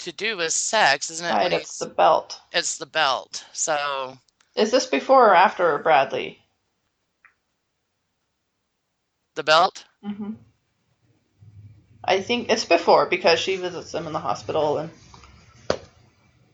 to 0.01 0.13
do 0.13 0.37
with 0.37 0.53
sex, 0.53 1.11
isn't 1.11 1.27
it? 1.27 1.37
Right, 1.37 1.53
it's 1.53 1.79
the 1.79 1.87
belt. 1.87 2.41
it's 2.53 2.79
the 2.79 2.87
belt. 2.87 3.45
So, 3.53 4.19
Is 4.57 4.71
this 4.71 4.87
before 4.87 5.29
or 5.31 5.35
after 5.35 5.79
Bradley? 5.79 6.41
the 9.35 9.43
belt? 9.45 9.85
hmm 10.03 10.33
I 12.07 12.21
think 12.23 12.51
it's 12.51 12.65
before 12.65 13.07
because 13.07 13.41
she 13.41 13.57
visits 13.57 13.93
him 13.95 14.07
in 14.07 14.13
the 14.13 14.21
hospital 14.21 14.79
and 14.79 14.91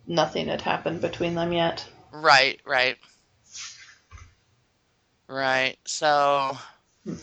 nothing 0.06 0.48
had 0.48 0.62
happened 0.62 1.00
between 1.00 1.34
them 1.34 1.52
yet. 1.52 1.86
Right, 2.12 2.60
right. 2.64 2.96
Right. 5.28 5.76
So, 5.84 6.56
Hmm. 7.04 7.14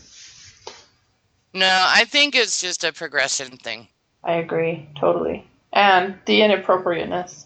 no, 1.53 1.85
I 1.87 2.05
think 2.05 2.35
it's 2.35 2.61
just 2.61 2.83
a 2.83 2.93
progression 2.93 3.57
thing. 3.57 3.87
I 4.23 4.33
agree 4.33 4.89
totally. 4.99 5.47
And 5.71 6.19
the 6.25 6.41
inappropriateness 6.41 7.45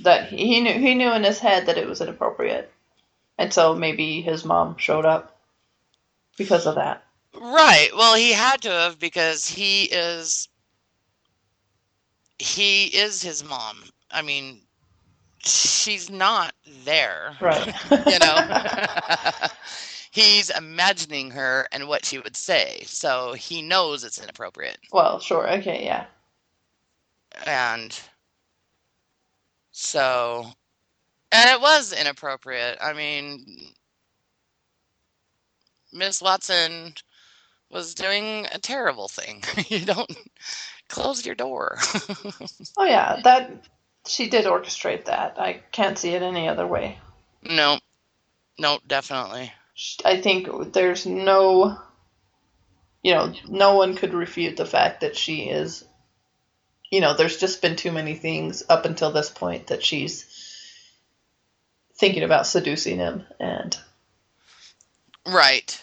that 0.00 0.28
he, 0.28 0.36
he 0.46 0.60
knew 0.60 0.72
he 0.72 0.94
knew 0.94 1.12
in 1.12 1.24
his 1.24 1.38
head 1.38 1.66
that 1.66 1.78
it 1.78 1.88
was 1.88 2.00
inappropriate, 2.00 2.72
and 3.38 3.52
so 3.52 3.74
maybe 3.74 4.22
his 4.22 4.44
mom 4.44 4.76
showed 4.78 5.04
up 5.04 5.38
because 6.36 6.66
of 6.66 6.76
that. 6.76 7.04
Right. 7.38 7.90
Well, 7.96 8.14
he 8.14 8.32
had 8.32 8.62
to 8.62 8.70
have 8.70 8.98
because 8.98 9.46
he 9.46 9.84
is 9.84 10.48
he 12.38 12.86
is 12.86 13.22
his 13.22 13.44
mom. 13.44 13.84
I 14.10 14.22
mean, 14.22 14.60
she's 15.44 16.10
not 16.10 16.54
there. 16.84 17.36
Right. 17.40 17.74
You 18.06 18.18
know. 18.18 18.42
He's 20.10 20.50
imagining 20.50 21.30
her 21.30 21.66
and 21.72 21.88
what 21.88 22.04
she 22.04 22.18
would 22.18 22.36
say. 22.36 22.82
So 22.86 23.32
he 23.32 23.62
knows 23.62 24.04
it's 24.04 24.22
inappropriate. 24.22 24.76
well, 24.92 25.18
sure. 25.20 25.50
Okay. 25.50 25.84
Yeah. 25.84 26.04
And 27.46 27.98
so 29.70 30.52
and 31.32 31.50
it 31.50 31.60
was 31.60 31.92
inappropriate. 31.92 32.76
I 32.80 32.92
mean, 32.92 33.72
Miss 35.92 36.20
Watson 36.20 36.94
was 37.72 37.94
doing 37.94 38.46
a 38.52 38.58
terrible 38.58 39.08
thing. 39.08 39.42
you 39.68 39.84
don't 39.84 40.10
close 40.88 41.24
your 41.26 41.34
door. 41.34 41.78
Oh 42.76 42.84
yeah. 42.84 43.20
That 43.22 43.50
she 44.06 44.28
did 44.28 44.46
orchestrate 44.46 45.04
that. 45.04 45.38
I 45.38 45.60
can't 45.72 45.98
see 45.98 46.10
it 46.10 46.22
any 46.22 46.48
other 46.48 46.66
way. 46.66 46.98
no, 47.42 47.78
no, 48.58 48.78
definitely. 48.86 49.52
I 50.04 50.20
think 50.20 50.72
there's 50.72 51.06
no, 51.06 51.78
you 53.02 53.14
know, 53.14 53.32
no 53.48 53.76
one 53.76 53.94
could 53.96 54.14
refute 54.14 54.56
the 54.56 54.66
fact 54.66 55.00
that 55.00 55.16
she 55.16 55.42
is, 55.48 55.84
you 56.90 57.00
know, 57.00 57.14
there's 57.14 57.38
just 57.38 57.62
been 57.62 57.76
too 57.76 57.92
many 57.92 58.14
things 58.14 58.62
up 58.68 58.84
until 58.84 59.12
this 59.12 59.30
point 59.30 59.68
that 59.68 59.84
she's 59.84 60.26
thinking 61.96 62.22
about 62.22 62.46
seducing 62.46 62.98
him, 62.98 63.24
and 63.38 63.76
Right. 65.26 65.82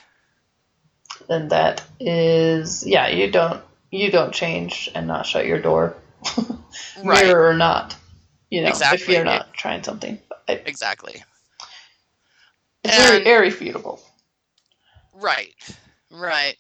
And 1.30 1.50
that 1.52 1.82
is, 2.00 2.86
yeah, 2.86 3.08
you 3.08 3.32
don't 3.32 3.62
you 3.92 4.12
don't 4.12 4.34
change 4.34 4.90
and 4.94 5.08
not 5.08 5.26
shut 5.26 5.46
your 5.48 5.60
door, 5.60 5.96
Right. 7.04 7.26
mirror 7.26 7.50
or 7.50 7.54
not, 7.56 7.96
you 8.50 8.62
know, 8.62 8.72
if 8.74 9.08
you're 9.10 9.24
not 9.26 9.52
trying 9.54 9.84
something. 9.84 10.20
I- 10.48 10.62
Exactly. 10.66 11.24
It's 12.84 12.96
very 12.98 13.18
And- 13.18 13.28
irrefutable. 13.28 14.00
Right. 15.14 15.54
Right. 16.12 16.56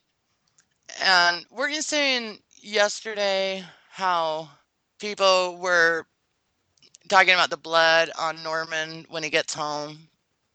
And 1.01 1.45
were 1.51 1.69
you 1.69 1.81
saying 1.81 2.39
yesterday 2.61 3.63
how 3.91 4.49
people 4.99 5.57
were 5.57 6.05
talking 7.07 7.33
about 7.33 7.49
the 7.49 7.57
blood 7.57 8.11
on 8.19 8.43
Norman 8.43 9.05
when 9.09 9.23
he 9.23 9.29
gets 9.29 9.53
home? 9.53 9.97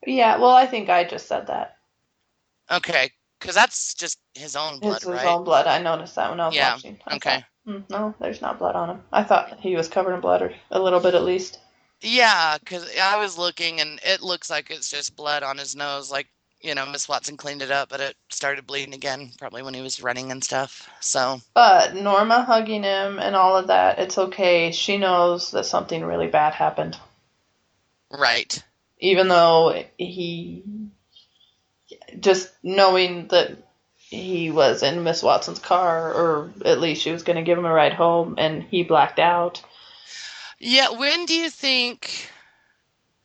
Yeah, 0.07 0.37
well, 0.37 0.51
I 0.51 0.67
think 0.67 0.91
I 0.91 1.05
just 1.05 1.27
said 1.29 1.47
that. 1.47 1.79
Okay, 2.71 3.11
because 3.45 3.57
that's 3.57 3.95
just 3.95 4.19
his 4.35 4.57
own 4.57 4.81
blood, 4.81 5.03
It's 5.03 5.09
his 5.09 5.25
right? 5.25 5.25
own 5.25 5.43
blood. 5.43 5.67
I 5.67 5.83
noticed 5.83 6.15
that 6.15 6.31
when 6.31 6.39
I 6.39 6.47
was 6.47 6.55
Yeah, 6.55 6.61
watching. 6.61 7.01
I 7.09 7.17
okay. 7.17 7.19
thought, 7.19 7.45
"Hmm, 7.65 7.81
no, 7.89 8.15
there's 8.21 8.41
not 8.41 8.61
blood 8.61 8.77
on 8.77 8.89
him. 8.89 9.03
I 9.13 9.25
thought 9.25 9.59
he 9.59 9.75
was 9.75 9.89
covered 9.89 10.15
in 10.15 10.21
blood, 10.21 10.43
or 10.43 10.55
a 10.71 10.79
little 10.81 11.01
bit 11.01 11.17
at 11.17 11.25
least. 11.25 11.59
Yeah, 12.03 12.59
because 12.59 12.89
I 12.99 13.17
was 13.19 13.39
looking 13.39 13.81
and 13.81 13.99
it 14.05 14.23
looks 14.23 14.51
like 14.51 14.71
it's 14.71 14.91
just 14.91 15.17
blood 15.17 15.43
on 15.43 15.59
his 15.59 15.75
nose. 15.75 16.11
Like, 16.11 16.29
you 16.61 16.75
know, 16.75 16.87
Miss 16.87 17.09
Watson 17.09 17.37
cleaned 17.37 17.63
it 17.63 17.71
up, 17.71 17.89
but 17.89 18.01
it 18.01 18.17
started 18.31 18.67
bleeding 18.67 18.95
again, 18.95 19.33
probably 19.39 19.63
when 19.63 19.75
he 19.75 19.81
was 19.81 20.03
running 20.03 20.31
and 20.31 20.45
stuff. 20.45 20.89
So, 21.01 21.41
But 21.53 21.95
Norma 21.97 22.45
hugging 22.45 22.85
him 22.85 23.19
and 23.19 23.35
all 23.35 23.57
of 23.57 23.67
that, 23.67 23.99
it's 23.99 24.19
okay. 24.19 24.71
She 24.71 24.99
knows 24.99 25.51
that 25.51 25.67
something 25.67 26.05
really 26.05 26.29
bad 26.29 26.55
happened. 26.55 26.97
right. 28.11 28.65
Even 28.99 29.29
though 29.29 29.85
he. 29.99 30.65
Just 32.25 32.51
knowing 32.63 33.29
that 33.29 33.53
he 33.97 34.51
was 34.51 34.83
in 34.83 35.03
Miss 35.03 35.23
Watson's 35.23 35.59
car, 35.59 36.13
or 36.13 36.51
at 36.65 36.81
least 36.81 37.03
she 37.03 37.13
was 37.13 37.23
going 37.23 37.37
to 37.37 37.43
give 37.43 37.59
him 37.59 37.67
a 37.67 37.73
ride 37.73 37.93
home, 37.93 38.37
and 38.39 38.63
he 38.63 38.83
blacked 38.83 39.19
out. 39.19 39.63
Yeah, 40.59 40.91
when 40.91 41.27
do 41.27 41.35
you 41.35 41.51
think? 41.51 42.31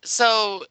So 0.04 0.66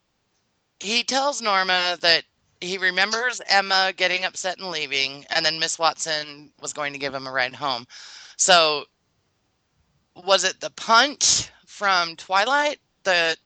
he 0.81 1.05
tells 1.05 1.41
Norma 1.41 1.97
that 2.03 2.25
he 2.61 2.77
remembers 2.77 3.41
Emma 3.49 3.93
getting 3.97 4.25
upset 4.25 4.59
and 4.59 4.71
leaving, 4.71 5.25
and 5.31 5.47
then 5.47 5.59
Miss 5.59 5.79
Watson 5.79 6.53
was 6.61 6.73
going 6.73 6.93
to 6.93 6.99
give 6.99 7.15
him 7.15 7.27
a 7.27 7.33
ride 7.33 7.55
home. 7.55 7.87
So 8.37 8.85
was 10.15 10.45
it 10.45 10.61
the 10.61 10.71
punch 10.71 11.49
from 11.67 12.17
Twilight 12.17 12.79
that 13.05 13.39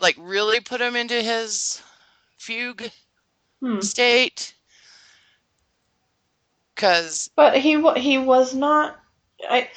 like 0.00 0.16
really 0.18 0.60
put 0.60 0.80
him 0.80 0.94
into 0.94 1.20
his 1.20 1.82
fugue 2.38 2.90
Hmm. 3.60 3.80
state? 3.80 4.54
Because 6.74 7.30
But 7.36 7.58
he 7.58 7.82
he 7.98 8.18
was 8.18 8.54
not. 8.54 8.98
I, 9.48 9.68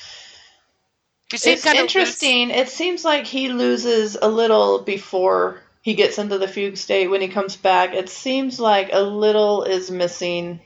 it's 1.32 1.64
kind 1.64 1.78
of 1.78 1.84
interesting. 1.84 2.50
It 2.50 2.70
seems 2.70 3.04
like 3.04 3.26
he 3.26 3.50
loses 3.50 4.16
a 4.22 4.28
little 4.28 4.80
before 4.80 5.62
he 5.82 5.96
gets 5.96 6.18
into 6.18 6.38
the 6.38 6.48
fugue 6.48 6.78
state. 6.78 7.08
When 7.08 7.22
he 7.22 7.28
comes 7.28 7.58
back, 7.58 7.94
it 7.94 8.10
seems 8.10 8.60
like 8.60 8.90
a 8.94 9.02
little 9.02 9.64
is 9.64 9.92
missing 9.92 10.62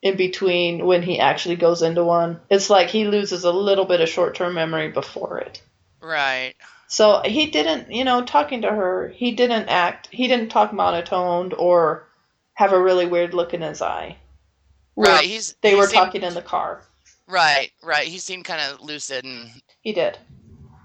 in 0.00 0.16
between 0.16 0.84
when 0.86 1.02
he 1.02 1.18
actually 1.18 1.56
goes 1.56 1.82
into 1.82 2.04
one. 2.04 2.40
It's 2.50 2.70
like 2.70 2.88
he 2.88 3.04
loses 3.04 3.44
a 3.44 3.52
little 3.52 3.84
bit 3.84 4.00
of 4.00 4.08
short 4.08 4.34
term 4.34 4.54
memory 4.54 4.90
before 4.90 5.38
it. 5.38 5.62
Right. 6.00 6.54
So 6.88 7.22
he 7.24 7.46
didn't, 7.46 7.90
you 7.90 8.04
know, 8.04 8.24
talking 8.24 8.62
to 8.62 8.68
her, 8.68 9.08
he 9.08 9.32
didn't 9.32 9.68
act, 9.68 10.08
he 10.10 10.28
didn't 10.28 10.50
talk 10.50 10.72
monotoned 10.72 11.54
or 11.54 12.06
have 12.54 12.72
a 12.72 12.80
really 12.80 13.06
weird 13.06 13.34
look 13.34 13.54
in 13.54 13.62
his 13.62 13.80
eye. 13.82 14.16
Right. 14.96 15.24
He's 15.24 15.54
They 15.62 15.70
he 15.70 15.74
were 15.76 15.86
seemed- 15.86 15.94
talking 15.94 16.22
in 16.22 16.34
the 16.34 16.42
car. 16.42 16.82
Right. 17.26 17.70
Right. 17.82 18.06
He 18.06 18.18
seemed 18.18 18.44
kind 18.44 18.60
of 18.60 18.80
lucid 18.82 19.24
and 19.24 19.50
He 19.80 19.92
did. 19.92 20.18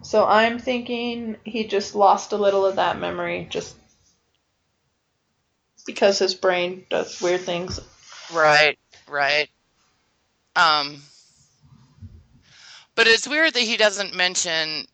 So 0.04 0.26
I'm 0.26 0.60
thinking 0.60 1.38
he 1.44 1.66
just 1.68 1.94
lost 1.96 2.32
a 2.32 2.38
little 2.38 2.66
of 2.66 2.78
that 2.78 3.00
memory 3.00 3.48
just 3.50 3.76
because 5.86 6.20
his 6.20 6.36
brain 6.36 6.86
does 6.90 7.22
weird 7.22 7.42
things. 7.42 7.80
Right, 8.34 8.78
right. 9.08 9.50
Um, 10.56 11.02
but 12.96 13.08
it's 13.08 13.28
weird 13.28 13.54
that 13.54 13.60
he 13.62 13.78
doesn't 13.78 14.16
mention 14.16 14.86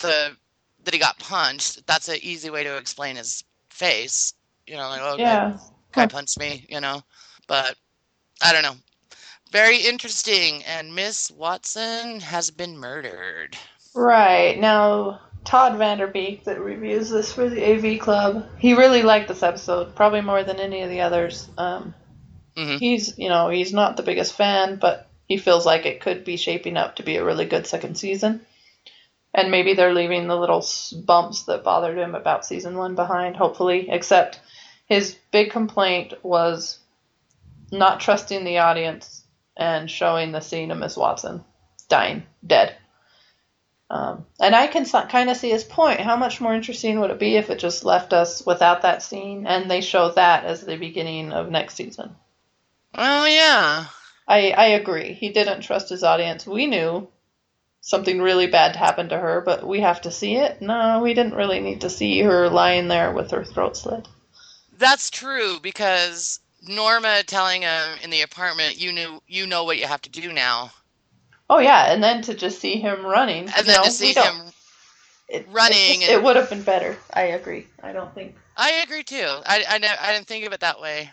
the 0.00 0.36
that 0.84 0.94
he 0.94 1.00
got 1.00 1.18
punched. 1.18 1.86
That's 1.86 2.08
an 2.08 2.18
easy 2.22 2.50
way 2.50 2.64
to 2.64 2.76
explain 2.76 3.16
his 3.16 3.44
face. 3.70 4.34
You 4.66 4.76
know, 4.76 4.88
like 4.88 5.00
oh, 5.02 5.16
Yeah. 5.18 5.56
guy 5.92 6.02
Huh. 6.02 6.08
punched 6.08 6.38
me. 6.38 6.66
You 6.68 6.80
know, 6.80 7.02
but 7.46 7.76
I 8.42 8.52
don't 8.52 8.62
know. 8.62 8.76
Very 9.50 9.78
interesting. 9.78 10.62
And 10.64 10.94
Miss 10.94 11.30
Watson 11.30 12.20
has 12.20 12.50
been 12.50 12.78
murdered. 12.78 13.56
Right. 13.94 14.58
Now, 14.58 15.20
Todd 15.44 15.72
VanDerWerff, 15.74 16.44
that 16.44 16.60
reviews 16.60 17.10
this 17.10 17.32
for 17.32 17.48
the 17.48 17.62
AV 17.62 17.98
Club, 17.98 18.46
he 18.58 18.74
really 18.74 19.02
liked 19.02 19.28
this 19.28 19.42
episode, 19.42 19.94
probably 19.94 20.22
more 20.22 20.42
than 20.44 20.58
any 20.60 20.82
of 20.82 20.90
the 20.90 21.02
others. 21.02 21.48
Um, 21.58 21.94
Mhm. 22.56 22.78
He's, 22.78 23.18
you 23.18 23.28
know, 23.28 23.48
he's 23.48 23.72
not 23.72 23.96
the 23.96 24.02
biggest 24.02 24.34
fan, 24.34 24.76
but 24.76 25.08
he 25.26 25.36
feels 25.38 25.64
like 25.64 25.86
it 25.86 26.00
could 26.00 26.24
be 26.24 26.36
shaping 26.36 26.76
up 26.76 26.96
to 26.96 27.02
be 27.02 27.16
a 27.16 27.24
really 27.24 27.46
good 27.46 27.66
second 27.66 27.96
season. 27.96 28.44
And 29.34 29.50
maybe 29.50 29.74
they're 29.74 29.94
leaving 29.94 30.28
the 30.28 30.36
little 30.36 30.64
bumps 31.06 31.44
that 31.44 31.64
bothered 31.64 31.96
him 31.96 32.14
about 32.14 32.44
season 32.44 32.76
one 32.76 32.94
behind, 32.94 33.36
hopefully. 33.36 33.88
Except 33.90 34.38
his 34.92 35.16
big 35.30 35.50
complaint 35.50 36.12
was 36.22 36.78
not 37.70 38.00
trusting 38.00 38.44
the 38.44 38.58
audience 38.58 39.24
and 39.56 39.90
showing 39.90 40.32
the 40.32 40.40
scene 40.40 40.70
of 40.70 40.78
Miss 40.78 40.96
Watson 40.96 41.44
dying, 41.88 42.24
dead. 42.46 42.76
Um, 43.90 44.26
and 44.40 44.54
I 44.54 44.66
can 44.66 44.86
kind 44.86 45.30
of 45.30 45.36
see 45.36 45.50
his 45.50 45.64
point. 45.64 46.00
How 46.00 46.16
much 46.16 46.40
more 46.40 46.54
interesting 46.54 47.00
would 47.00 47.10
it 47.10 47.18
be 47.18 47.36
if 47.36 47.50
it 47.50 47.58
just 47.58 47.84
left 47.84 48.12
us 48.12 48.44
without 48.44 48.82
that 48.82 49.02
scene 49.02 49.46
and 49.46 49.70
they 49.70 49.80
show 49.80 50.10
that 50.12 50.44
as 50.44 50.62
the 50.62 50.76
beginning 50.76 51.32
of 51.32 51.50
next 51.50 51.74
season? 51.74 52.14
Oh 52.94 53.26
yeah. 53.26 53.86
I, 54.28 54.50
I 54.50 54.64
agree. 54.66 55.14
He 55.14 55.30
didn't 55.30 55.62
trust 55.62 55.88
his 55.88 56.04
audience. 56.04 56.46
We 56.46 56.66
knew 56.66 57.08
something 57.80 58.20
really 58.20 58.46
bad 58.46 58.76
happened 58.76 59.10
to 59.10 59.18
her, 59.18 59.40
but 59.40 59.66
we 59.66 59.80
have 59.80 60.02
to 60.02 60.10
see 60.10 60.36
it? 60.36 60.62
No, 60.62 61.00
we 61.02 61.14
didn't 61.14 61.34
really 61.34 61.60
need 61.60 61.80
to 61.82 61.90
see 61.90 62.20
her 62.20 62.48
lying 62.48 62.88
there 62.88 63.12
with 63.12 63.30
her 63.32 63.44
throat 63.44 63.76
slit. 63.76 64.06
That's 64.82 65.10
true 65.10 65.60
because 65.60 66.40
Norma 66.60 67.22
telling 67.24 67.62
him 67.62 67.98
in 68.02 68.10
the 68.10 68.22
apartment, 68.22 68.78
"You 68.78 68.92
knew, 68.92 69.22
you 69.26 69.46
know 69.46 69.64
what 69.64 69.78
you 69.78 69.86
have 69.86 70.02
to 70.02 70.10
do 70.10 70.32
now," 70.32 70.72
Oh, 71.48 71.58
yeah, 71.58 71.92
and 71.92 72.02
then 72.02 72.22
to 72.22 72.34
just 72.34 72.60
see 72.60 72.80
him 72.80 73.06
running. 73.06 73.48
and 73.56 73.66
then 73.66 73.76
know, 73.76 73.84
to 73.84 73.90
see 73.90 74.12
him 74.12 74.52
it, 75.28 75.46
running 75.50 75.76
It, 75.76 76.06
just- 76.06 76.10
it 76.10 76.22
would 76.22 76.36
have 76.36 76.50
been 76.50 76.62
better. 76.62 76.96
I 77.14 77.22
agree. 77.22 77.66
I 77.82 77.92
don't 77.92 78.12
think. 78.14 78.34
I 78.56 78.70
agree 78.84 79.02
too. 79.04 79.28
I, 79.46 79.64
I, 79.68 79.96
I 80.08 80.12
didn't 80.12 80.26
think 80.26 80.46
of 80.46 80.52
it 80.52 80.60
that 80.60 80.80
way, 80.80 81.10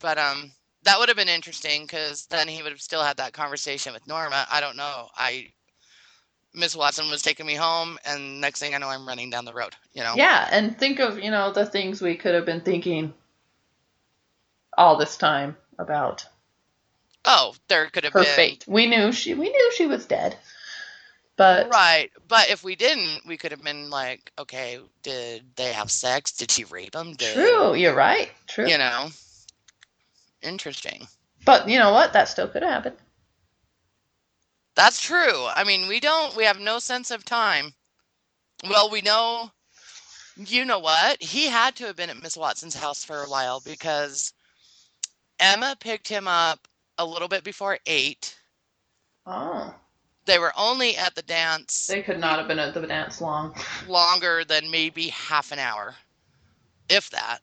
but 0.00 0.18
um, 0.18 0.52
that 0.82 0.98
would 0.98 1.08
have 1.08 1.16
been 1.16 1.28
interesting 1.28 1.82
because 1.82 2.26
then 2.26 2.48
he 2.48 2.62
would 2.62 2.72
have 2.72 2.82
still 2.82 3.02
had 3.02 3.16
that 3.18 3.32
conversation 3.32 3.92
with 3.92 4.06
Norma. 4.06 4.46
I 4.50 4.60
don't 4.60 4.76
know. 4.76 5.08
I 5.16 5.52
Miss 6.56 6.74
Watson 6.74 7.10
was 7.10 7.22
taking 7.22 7.46
me 7.46 7.54
home, 7.54 7.98
and 8.04 8.40
next 8.40 8.58
thing 8.58 8.74
I 8.74 8.78
know, 8.78 8.88
I'm 8.88 9.06
running 9.06 9.30
down 9.30 9.44
the 9.44 9.52
road. 9.52 9.76
You 9.92 10.02
know. 10.02 10.14
Yeah, 10.16 10.48
and 10.50 10.76
think 10.76 10.98
of, 10.98 11.18
you 11.18 11.30
know, 11.30 11.52
the 11.52 11.66
things 11.66 12.00
we 12.00 12.16
could 12.16 12.34
have 12.34 12.46
been 12.46 12.62
thinking 12.62 13.12
all 14.76 14.96
this 14.96 15.16
time 15.16 15.56
about 15.78 16.26
Oh, 17.26 17.54
there 17.68 17.86
could 17.86 18.04
have 18.04 18.12
her 18.12 18.22
been 18.22 18.34
fate. 18.34 18.64
We 18.68 18.86
knew 18.86 19.10
she 19.12 19.34
we 19.34 19.50
knew 19.50 19.72
she 19.72 19.86
was 19.86 20.06
dead. 20.06 20.36
But 21.36 21.68
right, 21.70 22.10
but 22.28 22.48
if 22.48 22.64
we 22.64 22.76
didn't, 22.76 23.26
we 23.26 23.36
could 23.36 23.50
have 23.50 23.62
been 23.62 23.90
like, 23.90 24.32
okay, 24.38 24.78
did 25.02 25.44
they 25.56 25.72
have 25.72 25.90
sex? 25.90 26.32
Did 26.32 26.50
she 26.50 26.64
rape 26.64 26.94
him? 26.94 27.12
Did, 27.14 27.34
true, 27.34 27.74
you're 27.74 27.94
right. 27.94 28.30
True. 28.46 28.66
You 28.66 28.78
know. 28.78 29.08
Interesting. 30.40 31.08
But 31.44 31.68
you 31.68 31.78
know 31.78 31.92
what? 31.92 32.12
That 32.12 32.28
still 32.28 32.48
could 32.48 32.62
have 32.62 32.72
happened. 32.72 32.96
That's 34.76 35.00
true. 35.00 35.46
I 35.46 35.64
mean, 35.64 35.88
we 35.88 36.00
don't, 36.00 36.36
we 36.36 36.44
have 36.44 36.60
no 36.60 36.78
sense 36.78 37.10
of 37.10 37.24
time. 37.24 37.74
Well, 38.68 38.90
we 38.90 39.00
know, 39.00 39.50
you 40.36 40.64
know 40.64 40.78
what? 40.78 41.22
He 41.22 41.46
had 41.46 41.74
to 41.76 41.86
have 41.86 41.96
been 41.96 42.10
at 42.10 42.22
Miss 42.22 42.36
Watson's 42.36 42.76
house 42.76 43.04
for 43.04 43.22
a 43.22 43.28
while 43.28 43.60
because 43.60 44.32
Emma 45.40 45.76
picked 45.80 46.08
him 46.08 46.28
up 46.28 46.68
a 46.98 47.06
little 47.06 47.28
bit 47.28 47.42
before 47.42 47.78
eight. 47.86 48.38
Oh. 49.26 49.74
They 50.26 50.38
were 50.38 50.52
only 50.56 50.96
at 50.96 51.14
the 51.14 51.22
dance 51.22 51.86
They 51.86 52.02
could 52.02 52.18
not 52.18 52.38
have 52.38 52.48
been 52.48 52.58
at 52.58 52.74
the 52.74 52.86
dance 52.86 53.20
long. 53.20 53.54
longer 53.88 54.44
than 54.44 54.70
maybe 54.70 55.08
half 55.08 55.52
an 55.52 55.58
hour, 55.58 55.94
if 56.88 57.10
that. 57.10 57.38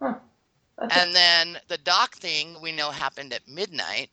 That's 0.00 0.96
And 0.96 1.14
then 1.14 1.58
the 1.68 1.78
dock 1.78 2.14
thing 2.16 2.60
we 2.62 2.72
know 2.72 2.90
happened 2.90 3.32
at 3.32 3.46
midnight. 3.48 4.10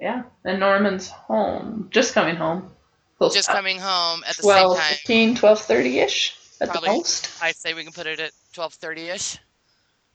Yeah. 0.00 0.22
And 0.44 0.58
Norman's 0.60 1.08
home. 1.08 1.88
Just 1.90 2.14
coming 2.14 2.36
home. 2.36 2.70
Close 3.18 3.34
Just 3.34 3.48
to 3.50 3.54
coming 3.54 3.78
home 3.78 4.24
at 4.26 4.36
the 4.36 4.42
12, 4.42 4.76
same 4.76 4.82
time. 4.82 4.96
15, 4.96 5.34
12, 5.36 5.58
30-ish 5.60 6.36
at 6.60 6.68
Probably. 6.70 6.88
the 6.88 6.94
most. 6.94 7.30
I 7.42 7.52
say 7.52 7.74
we 7.74 7.84
can 7.84 7.92
put 7.92 8.06
it 8.06 8.20
at 8.20 8.32
twelve 8.52 8.74
thirty 8.74 9.08
ish. 9.08 9.38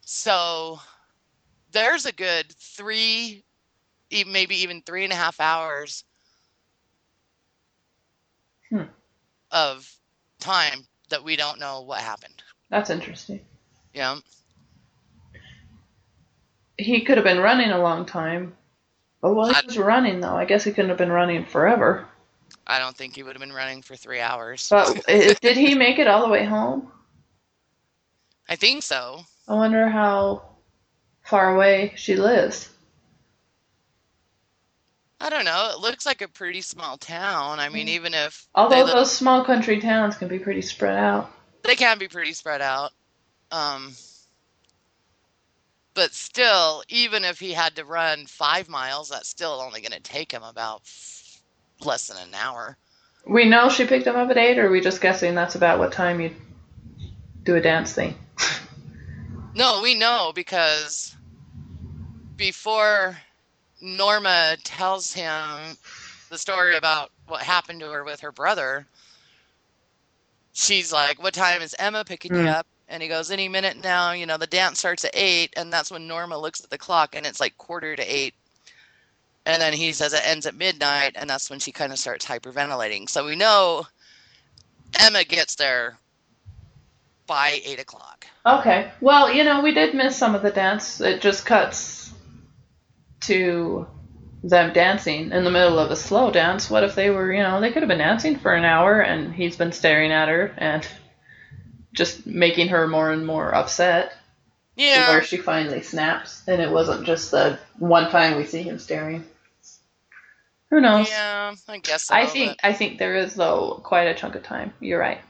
So 0.02 0.80
there's 1.72 2.06
a 2.06 2.12
good 2.12 2.52
three, 2.60 3.44
e- 4.12 4.24
maybe 4.26 4.56
even 4.58 4.82
three 4.82 5.04
and 5.04 5.14
a 5.14 5.16
half 5.16 5.40
hours 5.40 6.04
Hmm. 8.70 8.84
of 9.52 9.92
time 10.40 10.86
that 11.10 11.24
we 11.24 11.36
don't 11.36 11.60
know 11.60 11.82
what 11.82 12.02
happened. 12.02 12.44
That's 12.70 12.90
interesting. 12.90 13.40
Yeah, 13.94 14.18
He 16.78 17.02
could 17.02 17.18
have 17.18 17.24
been 17.24 17.40
running 17.40 17.72
a 17.72 17.78
long 17.80 18.06
time. 18.06 18.56
But 19.26 19.34
while 19.34 19.48
he 19.48 19.56
I- 19.56 19.62
was 19.66 19.76
running, 19.76 20.20
though, 20.20 20.36
I 20.38 20.46
guess 20.46 20.64
he 20.64 20.70
couldn't 20.72 20.90
have 20.90 21.00
been 21.00 21.12
running 21.12 21.46
forever. 21.46 22.08
I 22.68 22.78
don't 22.78 22.96
think 22.96 23.16
he 23.16 23.24
would 23.24 23.34
have 23.36 23.40
been 23.40 23.52
running 23.54 23.82
for 23.82 23.96
three 23.96 24.20
hours. 24.20 24.68
But 24.70 25.04
did 25.08 25.58
he 25.58 25.74
make 25.74 25.98
it 25.98 26.06
all 26.08 26.22
the 26.22 26.30
way 26.32 26.46
home? 26.46 26.92
I 28.48 28.56
think 28.56 28.84
so. 28.84 29.22
I 29.48 29.56
wonder 29.56 29.90
how 29.90 30.44
far 31.24 31.56
away 31.56 31.94
she 31.96 32.16
lives. 32.16 32.70
I 35.20 35.32
don't 35.32 35.46
know. 35.46 35.72
It 35.74 35.80
looks 35.80 36.06
like 36.06 36.22
a 36.22 36.28
pretty 36.28 36.62
small 36.62 36.96
town. 37.00 37.60
I 37.60 37.70
mean, 37.70 37.88
even 37.88 38.14
if 38.14 38.48
Although 38.54 38.86
those 38.86 39.12
small 39.12 39.44
country 39.44 39.82
towns 39.82 40.18
can 40.18 40.28
be 40.28 40.38
pretty 40.38 40.62
spread 40.62 40.98
out. 41.00 41.32
they 41.64 41.76
can 41.76 41.98
be 41.98 42.08
pretty 42.08 42.34
spread 42.34 42.62
out. 42.62 42.92
Um, 43.52 43.96
but 45.96 46.14
still, 46.14 46.84
even 46.90 47.24
if 47.24 47.40
he 47.40 47.54
had 47.54 47.76
to 47.78 47.86
run 47.86 48.28
five 48.28 48.70
miles, 48.70 49.10
that's 49.10 49.30
still 49.30 49.62
only 49.62 49.82
going 49.82 49.92
to 49.94 50.02
take 50.02 50.32
him 50.32 50.44
about 50.44 50.82
less 51.84 52.08
than 52.08 52.18
an 52.18 52.36
hour. 52.36 52.78
We 53.26 53.46
know 53.46 53.70
she 53.70 53.86
picked 53.88 54.06
him 54.06 54.16
up 54.16 54.30
at 54.30 54.38
8, 54.38 54.60
or 54.60 54.68
are 54.68 54.72
we 54.72 54.82
just 54.82 55.02
guessing 55.02 55.34
that's 55.34 55.56
about 55.56 55.80
what 55.80 55.92
time 55.92 56.20
you 56.22 56.32
do 57.44 57.56
a 57.56 57.62
dance 57.62 57.94
thing? 57.94 58.16
No, 59.58 59.82
we 59.82 59.96
know 59.96 60.34
because 60.36 61.16
before 62.38 63.18
Norma 63.82 64.58
tells 64.66 65.14
him 65.14 65.78
the 66.30 66.38
story 66.38 66.76
about 66.76 67.10
what 67.28 67.42
happened 67.42 67.80
to 67.80 67.90
her 67.90 68.04
with 68.04 68.20
her 68.20 68.34
brother, 68.34 68.86
she's 70.52 70.92
like, 70.92 71.24
What 71.24 71.34
time 71.34 71.62
is 71.62 71.74
Emma 71.80 72.04
picking 72.04 72.36
you 72.36 72.42
Hmm. 72.42 72.48
up? 72.48 72.68
And 72.88 73.02
he 73.02 73.10
goes, 73.10 73.32
Any 73.32 73.50
minute 73.50 73.84
now. 73.84 74.12
You 74.12 74.26
know, 74.26 74.38
the 74.38 74.48
dance 74.48 74.80
starts 74.80 75.06
at 75.06 75.12
eight. 75.14 75.54
And 75.58 75.72
that's 75.72 75.92
when 75.92 76.08
Norma 76.08 76.38
looks 76.38 76.64
at 76.64 76.70
the 76.70 76.78
clock 76.78 77.16
and 77.16 77.26
it's 77.26 77.40
like 77.40 77.58
quarter 77.58 77.96
to 77.96 78.04
eight. 78.04 78.34
And 79.46 79.62
then 79.62 79.74
he 79.74 79.92
says 79.92 80.14
it 80.14 80.24
ends 80.26 80.48
at 80.48 80.56
midnight, 80.56 81.12
and 81.16 81.30
that's 81.30 81.52
when 81.52 81.60
she 81.60 81.72
kind 81.72 81.92
of 81.92 82.00
starts 82.00 82.26
hyperventilating. 82.26 83.08
So 83.08 83.28
we 83.28 83.36
know 83.36 83.86
Emma 85.00 85.24
gets 85.24 85.54
there 85.54 86.00
by 87.28 87.62
eight 87.64 87.80
o'clock. 87.80 88.26
Okay. 88.46 88.92
Well, 89.02 89.32
you 89.32 89.44
know, 89.44 89.62
we 89.62 89.74
did 89.74 89.94
miss 89.94 90.18
some 90.18 90.34
of 90.34 90.42
the 90.42 90.52
dance. 90.52 91.00
It 91.00 91.22
just 91.22 91.46
cuts 91.46 92.12
to 93.22 93.88
them 94.44 94.74
dancing 94.74 95.32
in 95.32 95.44
the 95.44 95.52
middle 95.52 95.80
of 95.80 95.92
a 95.92 95.96
slow 95.96 96.32
dance. 96.32 96.70
What 96.70 96.84
if 96.84 96.96
they 96.96 97.10
were, 97.10 97.32
you 97.34 97.42
know, 97.42 97.60
they 97.62 97.72
could 97.72 97.82
have 97.82 97.90
been 97.90 97.98
dancing 97.98 98.38
for 98.38 98.54
an 98.54 98.66
hour 98.66 99.02
and 99.02 99.34
he's 99.34 99.56
been 99.56 99.72
staring 99.72 100.12
at 100.12 100.30
her 100.30 100.54
and 100.58 100.88
just 101.96 102.26
making 102.26 102.70
her 102.70 102.88
more 102.88 103.12
and 103.12 103.26
more 103.26 103.54
upset 103.54 104.14
Yeah. 104.76 105.10
where 105.10 105.24
she 105.24 105.38
finally 105.38 105.82
snaps 105.82 106.44
and 106.48 106.62
it 106.62 106.70
wasn't 106.70 107.06
just 107.06 107.32
the 107.32 107.60
one 107.80 108.12
time 108.12 108.38
we 108.38 108.46
see 108.46 108.62
him 108.62 108.80
staring. 108.80 109.26
Who 110.70 110.82
knows? 110.82 111.10
Yeah, 111.10 111.54
I 111.70 111.78
guess 111.80 112.04
so. 112.04 112.16
I 112.16 112.26
think 112.26 112.58
but 112.62 112.68
I 112.70 112.74
think 112.74 112.98
there 112.98 113.16
is 113.16 113.36
though 113.36 113.80
quite 113.84 114.06
a 114.08 114.14
chunk 114.14 114.36
of 114.36 114.44
time. 114.44 114.74
You're 114.80 115.00
right. 115.00 115.22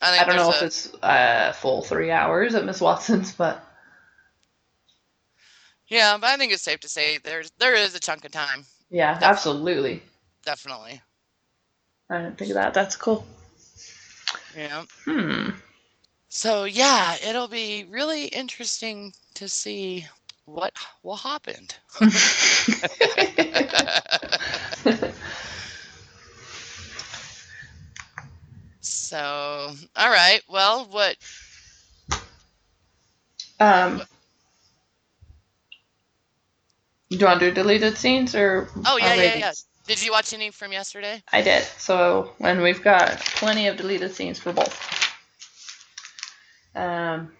I, 0.00 0.18
I 0.18 0.24
don't 0.24 0.36
know 0.36 0.50
if 0.50 0.60
there's 0.60 0.86
it's 0.86 0.94
uh, 1.02 1.52
full 1.52 1.82
three 1.82 2.10
hours 2.10 2.54
at 2.54 2.64
Miss 2.64 2.80
Watson's, 2.80 3.32
but 3.36 3.64
Yeah, 5.88 6.16
but 6.20 6.28
I 6.28 6.36
think 6.36 6.52
it's 6.52 6.62
safe 6.62 6.80
to 6.80 6.88
say 6.88 7.18
there's 7.18 7.50
there 7.58 7.74
is 7.74 7.94
a 7.94 8.00
chunk 8.00 8.24
of 8.24 8.32
time, 8.32 8.64
yeah, 8.90 9.14
Def- 9.14 9.22
absolutely. 9.24 10.02
definitely. 10.44 11.00
I 12.10 12.18
didn't 12.18 12.36
think 12.38 12.50
of 12.50 12.54
that. 12.56 12.74
That's 12.74 12.96
cool. 12.96 13.26
Yeah. 14.56 14.84
Hmm. 15.04 15.50
So 16.34 16.64
yeah, 16.64 17.16
it'll 17.22 17.46
be 17.46 17.84
really 17.90 18.24
interesting 18.24 19.12
to 19.34 19.48
see 19.48 20.06
what 20.46 20.72
what 21.02 21.16
happened. 21.16 21.74
so, 28.80 29.74
all 29.94 30.10
right. 30.10 30.40
Well, 30.48 30.86
what? 30.90 31.18
um. 33.60 34.00
Do 37.10 37.18
you 37.18 37.26
want 37.26 37.40
to 37.40 37.50
do 37.50 37.54
deleted 37.54 37.98
scenes 37.98 38.34
or? 38.34 38.70
Oh 38.86 38.96
yeah, 38.96 39.14
yeah, 39.16 39.34
yeah. 39.34 39.52
Did 39.86 40.02
you 40.02 40.12
watch 40.12 40.32
any 40.32 40.50
from 40.50 40.72
yesterday? 40.72 41.22
I 41.30 41.42
did. 41.42 41.62
So, 41.76 42.32
and 42.40 42.62
we've 42.62 42.82
got 42.82 43.18
plenty 43.20 43.66
of 43.66 43.76
deleted 43.76 44.14
scenes 44.14 44.38
for 44.38 44.54
both. 44.54 45.11
Um. 46.74 47.32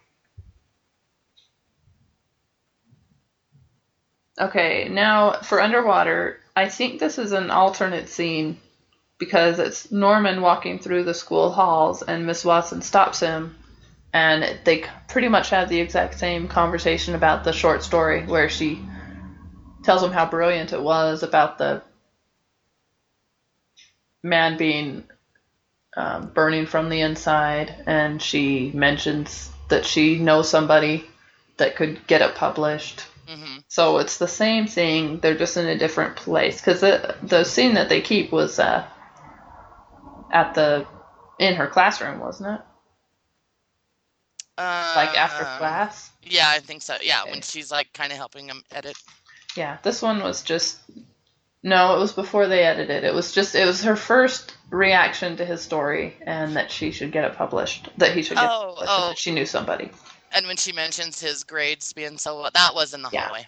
Okay, 4.41 4.89
now 4.89 5.33
for 5.43 5.61
underwater, 5.61 6.41
I 6.57 6.69
think 6.69 6.99
this 6.99 7.19
is 7.19 7.33
an 7.33 7.51
alternate 7.51 8.09
scene 8.09 8.59
because 9.19 9.59
it's 9.59 9.93
Norman 9.93 10.41
walking 10.41 10.79
through 10.79 11.05
the 11.05 11.15
school 11.15 11.51
halls 11.51 12.03
and 12.03 12.27
Miss 12.27 12.45
Watson 12.45 12.83
stops 12.83 13.21
him 13.21 13.57
and 14.13 14.59
they 14.65 14.85
pretty 15.09 15.29
much 15.29 15.51
have 15.51 15.69
the 15.69 15.81
exact 15.81 16.19
same 16.19 16.49
conversation 16.49 17.15
about 17.15 17.45
the 17.45 17.53
short 17.53 17.83
story 17.83 18.25
where 18.25 18.49
she 18.49 18.85
tells 19.85 20.03
him 20.03 20.13
how 20.13 20.27
brilliant 20.27 20.73
it 20.73 20.83
was 20.83 21.23
about 21.23 21.59
the 21.59 21.83
man 24.23 24.57
being 24.57 25.05
um, 25.97 26.29
burning 26.29 26.67
from 26.67 26.89
the 26.89 27.01
inside, 27.01 27.75
and 27.87 28.21
she 28.23 28.71
mentions 28.75 29.51
that 29.69 29.85
she 29.87 30.19
knows 30.19 30.49
somebody 30.49 31.05
that 31.59 31.77
could 31.77 32.07
get 32.07 32.23
it 32.23 32.35
published. 32.35 33.01
hmm 33.29 33.59
So 33.69 33.99
it's 33.99 34.19
the 34.19 34.29
same 34.29 34.67
thing, 34.67 35.21
they're 35.21 35.37
just 35.39 35.57
in 35.57 35.67
a 35.67 35.79
different 35.79 36.17
place. 36.17 36.61
Because 36.61 36.81
the 36.81 37.17
the 37.23 37.45
scene 37.45 37.75
that 37.75 37.89
they 37.89 38.01
keep 38.01 38.33
was 38.33 38.59
uh, 38.59 38.87
at 40.31 40.55
the 40.55 40.87
in 41.39 41.55
her 41.57 41.67
classroom, 41.67 42.21
wasn't 42.21 42.55
it? 42.55 42.61
Uh, 44.59 44.93
Like 44.97 45.17
after 45.17 45.45
class. 45.59 46.11
Yeah, 46.23 46.49
I 46.49 46.61
think 46.61 46.83
so. 46.83 46.97
Yeah, 47.03 47.25
when 47.25 47.43
she's 47.43 47.71
like 47.71 47.93
kind 47.93 48.13
of 48.13 48.19
helping 48.19 48.47
him 48.49 48.63
edit. 48.71 48.97
Yeah, 49.57 49.79
this 49.83 50.03
one 50.03 50.23
was 50.23 50.43
just 50.43 50.79
no, 51.63 51.95
it 51.97 51.99
was 51.99 52.13
before 52.13 52.49
they 52.49 52.63
edited. 52.65 53.05
It 53.05 53.15
was 53.15 53.33
just 53.33 53.55
it 53.55 53.67
was 53.67 53.83
her 53.85 53.97
first 53.97 54.57
reaction 54.71 55.37
to 55.37 55.45
his 55.45 55.61
story 55.63 56.17
and 56.23 56.57
that 56.57 56.71
she 56.71 56.91
should 56.91 57.13
get 57.13 57.25
it 57.25 57.37
published. 57.37 57.89
That 57.99 58.15
he 58.15 58.23
should 58.23 58.37
get 58.39 58.49
Oh, 58.51 58.63
it 58.63 58.75
published. 58.75 58.93
oh. 58.93 59.09
that 59.09 59.19
she 59.19 59.31
knew 59.33 59.47
somebody. 59.47 59.91
And 60.35 60.47
when 60.47 60.57
she 60.57 60.73
mentions 60.73 61.21
his 61.21 61.45
grades 61.45 61.93
being 61.93 62.17
so 62.19 62.37
low, 62.37 62.49
that 62.53 62.75
was 62.75 62.95
in 62.95 63.03
the 63.03 63.11
Yeah. 63.13 63.27
hallway. 63.27 63.47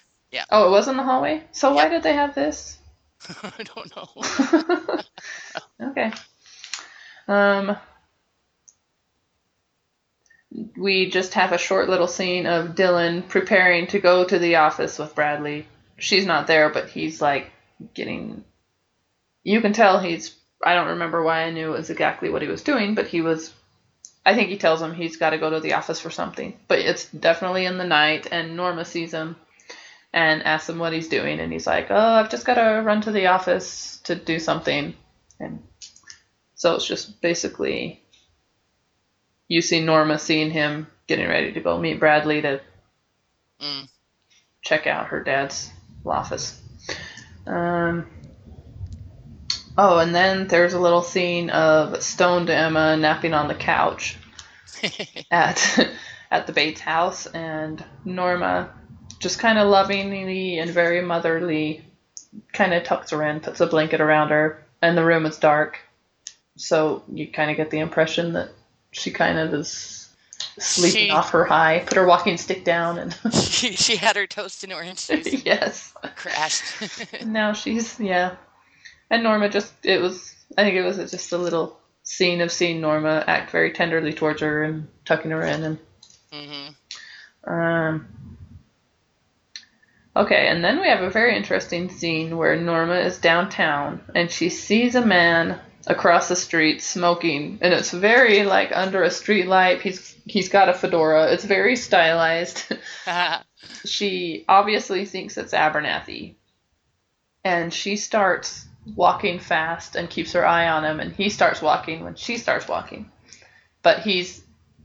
Oh, 0.50 0.66
it 0.66 0.70
was 0.70 0.88
in 0.88 0.96
the 0.96 1.02
hallway. 1.04 1.42
So 1.52 1.72
why 1.72 1.88
did 1.88 2.02
they 2.02 2.14
have 2.14 2.34
this? 2.34 2.76
I 3.42 3.62
don't 3.62 3.96
know. 3.96 5.00
okay. 5.90 6.12
Um, 7.28 7.76
we 10.76 11.08
just 11.10 11.34
have 11.34 11.52
a 11.52 11.58
short 11.58 11.88
little 11.88 12.06
scene 12.08 12.46
of 12.46 12.70
Dylan 12.74 13.26
preparing 13.28 13.86
to 13.88 13.98
go 13.98 14.24
to 14.24 14.38
the 14.38 14.56
office 14.56 14.98
with 14.98 15.14
Bradley. 15.14 15.66
She's 15.98 16.26
not 16.26 16.46
there, 16.46 16.68
but 16.68 16.88
he's 16.88 17.20
like 17.22 17.50
getting. 17.94 18.44
You 19.42 19.60
can 19.60 19.72
tell 19.72 20.00
he's. 20.00 20.34
I 20.64 20.74
don't 20.74 20.88
remember 20.88 21.22
why 21.22 21.42
I 21.42 21.50
knew 21.50 21.74
exactly 21.74 22.30
what 22.30 22.42
he 22.42 22.48
was 22.48 22.62
doing, 22.62 22.94
but 22.94 23.06
he 23.06 23.20
was. 23.20 23.52
I 24.26 24.34
think 24.34 24.48
he 24.48 24.56
tells 24.56 24.80
him 24.80 24.94
he's 24.94 25.18
got 25.18 25.30
to 25.30 25.38
go 25.38 25.50
to 25.50 25.60
the 25.60 25.74
office 25.74 26.00
for 26.00 26.10
something, 26.10 26.58
but 26.66 26.78
it's 26.78 27.06
definitely 27.10 27.66
in 27.66 27.76
the 27.76 27.84
night, 27.84 28.26
and 28.30 28.56
Norma 28.56 28.84
sees 28.84 29.12
him 29.12 29.36
and 30.14 30.42
asks 30.44 30.68
him 30.68 30.78
what 30.78 30.92
he's 30.94 31.08
doing, 31.08 31.40
and 31.40 31.52
he's 31.52 31.66
like, 31.66 31.88
"Oh, 31.90 31.96
I've 31.96 32.30
just 32.30 32.46
got 32.46 32.54
to 32.54 32.82
run 32.82 33.02
to 33.02 33.12
the 33.12 33.26
office 33.26 33.98
to 34.04 34.14
do 34.14 34.38
something," 34.38 34.94
and 35.40 35.62
so 36.54 36.74
it's 36.74 36.86
just 36.86 37.20
basically 37.20 38.00
you 39.48 39.60
see 39.60 39.80
Norma 39.80 40.18
seeing 40.18 40.50
him 40.50 40.86
getting 41.06 41.28
ready 41.28 41.52
to 41.52 41.60
go 41.60 41.78
meet 41.78 42.00
Bradley 42.00 42.42
to 42.42 42.60
Mm. 43.60 43.88
check 44.62 44.86
out 44.86 45.08
her 45.08 45.22
dad's 45.22 45.70
office. 46.04 46.60
Um, 47.46 48.06
oh, 49.76 49.98
and 49.98 50.14
then 50.14 50.48
there's 50.48 50.72
a 50.72 50.80
little 50.80 51.02
scene 51.02 51.50
of 51.50 52.02
stoned 52.02 52.50
Emma 52.50 52.96
napping 52.96 53.34
on 53.34 53.48
the 53.48 53.54
couch 53.54 54.16
at 55.30 55.90
at 56.30 56.46
the 56.46 56.52
Bates 56.52 56.80
house, 56.80 57.26
and 57.26 57.84
Norma 58.04 58.70
just 59.18 59.38
kind 59.38 59.58
of 59.58 59.68
lovingly 59.68 60.58
and 60.58 60.70
very 60.70 61.00
motherly 61.00 61.84
kind 62.52 62.74
of 62.74 62.84
tucks 62.84 63.10
her 63.10 63.22
in, 63.22 63.40
puts 63.40 63.60
a 63.60 63.66
blanket 63.66 64.00
around 64.00 64.30
her, 64.30 64.64
and 64.82 64.96
the 64.96 65.04
room 65.04 65.26
is 65.26 65.38
dark. 65.38 65.78
So 66.56 67.02
you 67.12 67.28
kind 67.28 67.50
of 67.50 67.56
get 67.56 67.70
the 67.70 67.80
impression 67.80 68.34
that 68.34 68.50
she 68.92 69.10
kind 69.10 69.38
of 69.38 69.52
is 69.54 70.03
sleeping 70.58 71.06
She- 71.06 71.10
off 71.10 71.30
her 71.30 71.44
high, 71.44 71.80
put 71.86 71.96
her 71.96 72.06
walking 72.06 72.36
stick 72.36 72.64
down, 72.64 72.98
and 72.98 73.16
she, 73.34 73.72
she 73.72 73.96
had 73.96 74.16
her 74.16 74.26
toast 74.26 74.64
and 74.64 74.72
orange 74.72 75.06
juice 75.06 75.42
yes. 75.44 75.94
crashed. 76.16 76.64
Now 77.24 77.52
she's 77.52 77.98
yeah, 78.00 78.36
and 79.10 79.22
Norma 79.22 79.48
just 79.48 79.72
it 79.84 80.00
was 80.00 80.34
I 80.56 80.62
think 80.64 80.76
it 80.76 80.82
was 80.82 80.96
just 81.10 81.32
a 81.32 81.38
little 81.38 81.78
scene 82.02 82.40
of 82.40 82.52
seeing 82.52 82.80
Norma 82.80 83.24
act 83.26 83.50
very 83.50 83.72
tenderly 83.72 84.12
towards 84.12 84.40
her 84.42 84.62
and 84.62 84.88
tucking 85.04 85.30
her 85.30 85.42
in 85.42 85.64
and 85.64 85.78
hmm 86.32 87.50
um. 87.52 88.08
Okay, 90.16 90.46
and 90.46 90.62
then 90.64 90.80
we 90.80 90.86
have 90.88 91.02
a 91.02 91.10
very 91.10 91.36
interesting 91.36 91.88
scene 91.90 92.36
where 92.36 92.54
Norma 92.56 92.94
is 93.00 93.18
downtown 93.18 94.00
and 94.14 94.30
she 94.30 94.48
sees 94.48 94.94
a 94.94 95.04
man 95.04 95.58
across 95.86 96.28
the 96.28 96.36
street 96.36 96.82
smoking, 96.82 97.58
and 97.60 97.74
it's 97.74 97.90
very 97.90 98.44
like 98.44 98.70
under 98.72 99.02
a 99.02 99.10
street 99.10 99.46
light. 99.46 99.82
He's 99.82 100.16
he's 100.24 100.48
got 100.48 100.68
a 100.68 100.74
fedora. 100.74 101.32
It's 101.32 101.44
very 101.44 101.76
stylized. 101.76 102.72
she 103.84 104.44
obviously 104.48 105.04
thinks 105.04 105.36
it's 105.36 105.52
Abernathy. 105.52 106.34
And 107.44 107.72
she 107.72 107.96
starts 107.96 108.66
walking 108.96 109.38
fast 109.38 109.96
and 109.96 110.08
keeps 110.08 110.32
her 110.32 110.46
eye 110.46 110.68
on 110.68 110.84
him, 110.84 111.00
and 111.00 111.12
he 111.12 111.28
starts 111.28 111.60
walking 111.60 112.04
when 112.04 112.14
she 112.14 112.38
starts 112.38 112.66
walking. 112.66 113.10
But 113.82 114.00
he's 114.00 114.42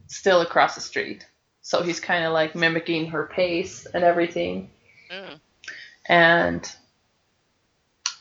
still 0.07 0.41
across 0.41 0.76
the 0.76 0.81
street. 0.81 1.26
So 1.61 1.84
he's 1.84 1.99
kind 1.99 2.26
of 2.26 2.34
like 2.34 2.55
mimicking 2.55 3.11
her 3.11 3.27
pace 3.27 3.85
and 3.85 4.03
everything. 4.03 4.71
Mm. 5.11 5.39
And 6.05 6.76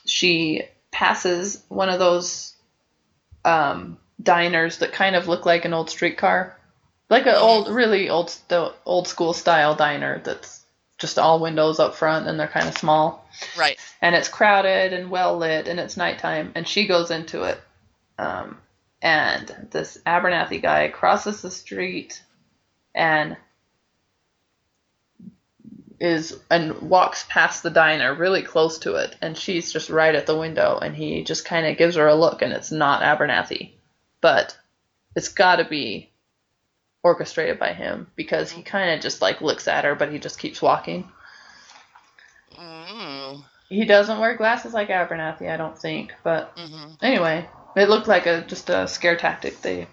she 0.05 0.63
passes 0.91 1.63
one 1.67 1.89
of 1.89 1.99
those 1.99 2.55
um, 3.45 3.97
diners 4.21 4.79
that 4.79 4.91
kind 4.91 5.15
of 5.15 5.27
look 5.27 5.45
like 5.45 5.65
an 5.65 5.73
old 5.73 5.89
streetcar. 5.89 6.55
Like 7.09 7.25
an 7.25 7.35
old, 7.35 7.69
really 7.69 8.09
old, 8.09 8.29
st- 8.29 8.73
old 8.85 9.07
school 9.07 9.33
style 9.33 9.75
diner 9.75 10.21
that's 10.23 10.63
just 10.99 11.17
all 11.17 11.39
windows 11.39 11.79
up 11.79 11.95
front 11.95 12.27
and 12.27 12.39
they're 12.39 12.47
kind 12.47 12.67
of 12.67 12.77
small 12.77 13.25
Right. 13.57 13.79
and 14.01 14.13
it's 14.15 14.27
crowded 14.27 14.91
and 14.93 15.09
well 15.09 15.37
lit 15.37 15.67
and 15.67 15.79
it's 15.79 15.95
nighttime 15.95 16.51
and 16.55 16.67
she 16.67 16.87
goes 16.87 17.09
into 17.09 17.43
it 17.43 17.59
um, 18.17 18.57
and 19.01 19.69
this 19.71 19.97
abernathy 20.05 20.61
guy 20.61 20.89
crosses 20.89 21.41
the 21.41 21.49
street 21.51 22.21
and 22.93 23.37
is 25.99 26.39
and 26.49 26.81
walks 26.81 27.25
past 27.29 27.63
the 27.63 27.69
diner 27.69 28.13
really 28.13 28.41
close 28.41 28.79
to 28.79 28.95
it 28.95 29.15
and 29.21 29.37
she's 29.37 29.71
just 29.71 29.89
right 29.89 30.15
at 30.15 30.25
the 30.25 30.37
window 30.37 30.77
and 30.81 30.95
he 30.95 31.23
just 31.23 31.45
kind 31.45 31.67
of 31.67 31.77
gives 31.77 31.95
her 31.95 32.07
a 32.07 32.15
look 32.15 32.41
and 32.41 32.53
it's 32.53 32.71
not 32.71 33.01
Abernathy. 33.01 33.71
But 34.21 34.57
it's 35.15 35.29
got 35.29 35.57
to 35.57 35.65
be 35.65 36.09
orchestrated 37.03 37.59
by 37.59 37.73
him 37.73 38.07
because 38.15 38.51
he 38.51 38.61
kind 38.61 38.91
of 38.91 39.01
just 39.01 39.21
like 39.21 39.41
looks 39.41 39.67
at 39.67 39.85
her 39.85 39.95
but 39.95 40.11
he 40.11 40.19
just 40.19 40.39
keeps 40.39 40.61
walking. 40.61 41.09
Mm. 42.57 43.43
he 43.69 43.85
doesn't 43.85 44.19
wear 44.19 44.35
glasses 44.35 44.73
like 44.73 44.89
Abernathy 44.89 45.49
I 45.49 45.57
don't 45.57 45.77
think 45.77 46.13
but 46.23 46.51
hmm 46.57 46.93
anyway 47.01 47.47
it 47.75 47.89
looked 47.89 48.07
like 48.07 48.25
a 48.25 48.41
just 48.41 48.69
a 48.69 48.87
scare 48.87 49.15
tactic. 49.15 49.61
They 49.61 49.87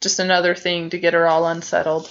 just 0.00 0.18
another 0.18 0.54
thing 0.54 0.90
to 0.90 0.98
get 0.98 1.14
her 1.14 1.26
all 1.26 1.46
unsettled 1.46 2.08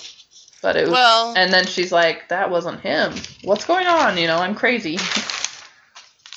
but 0.61 0.75
it 0.75 0.87
was 0.87 0.93
Well, 0.93 1.33
and 1.35 1.51
then 1.53 1.65
she's 1.65 1.91
like 1.91 2.27
that 2.29 2.49
wasn't 2.49 2.79
him 2.81 3.13
what's 3.43 3.65
going 3.65 3.87
on 3.87 4.17
you 4.17 4.27
know 4.27 4.37
i'm 4.37 4.55
crazy 4.55 4.97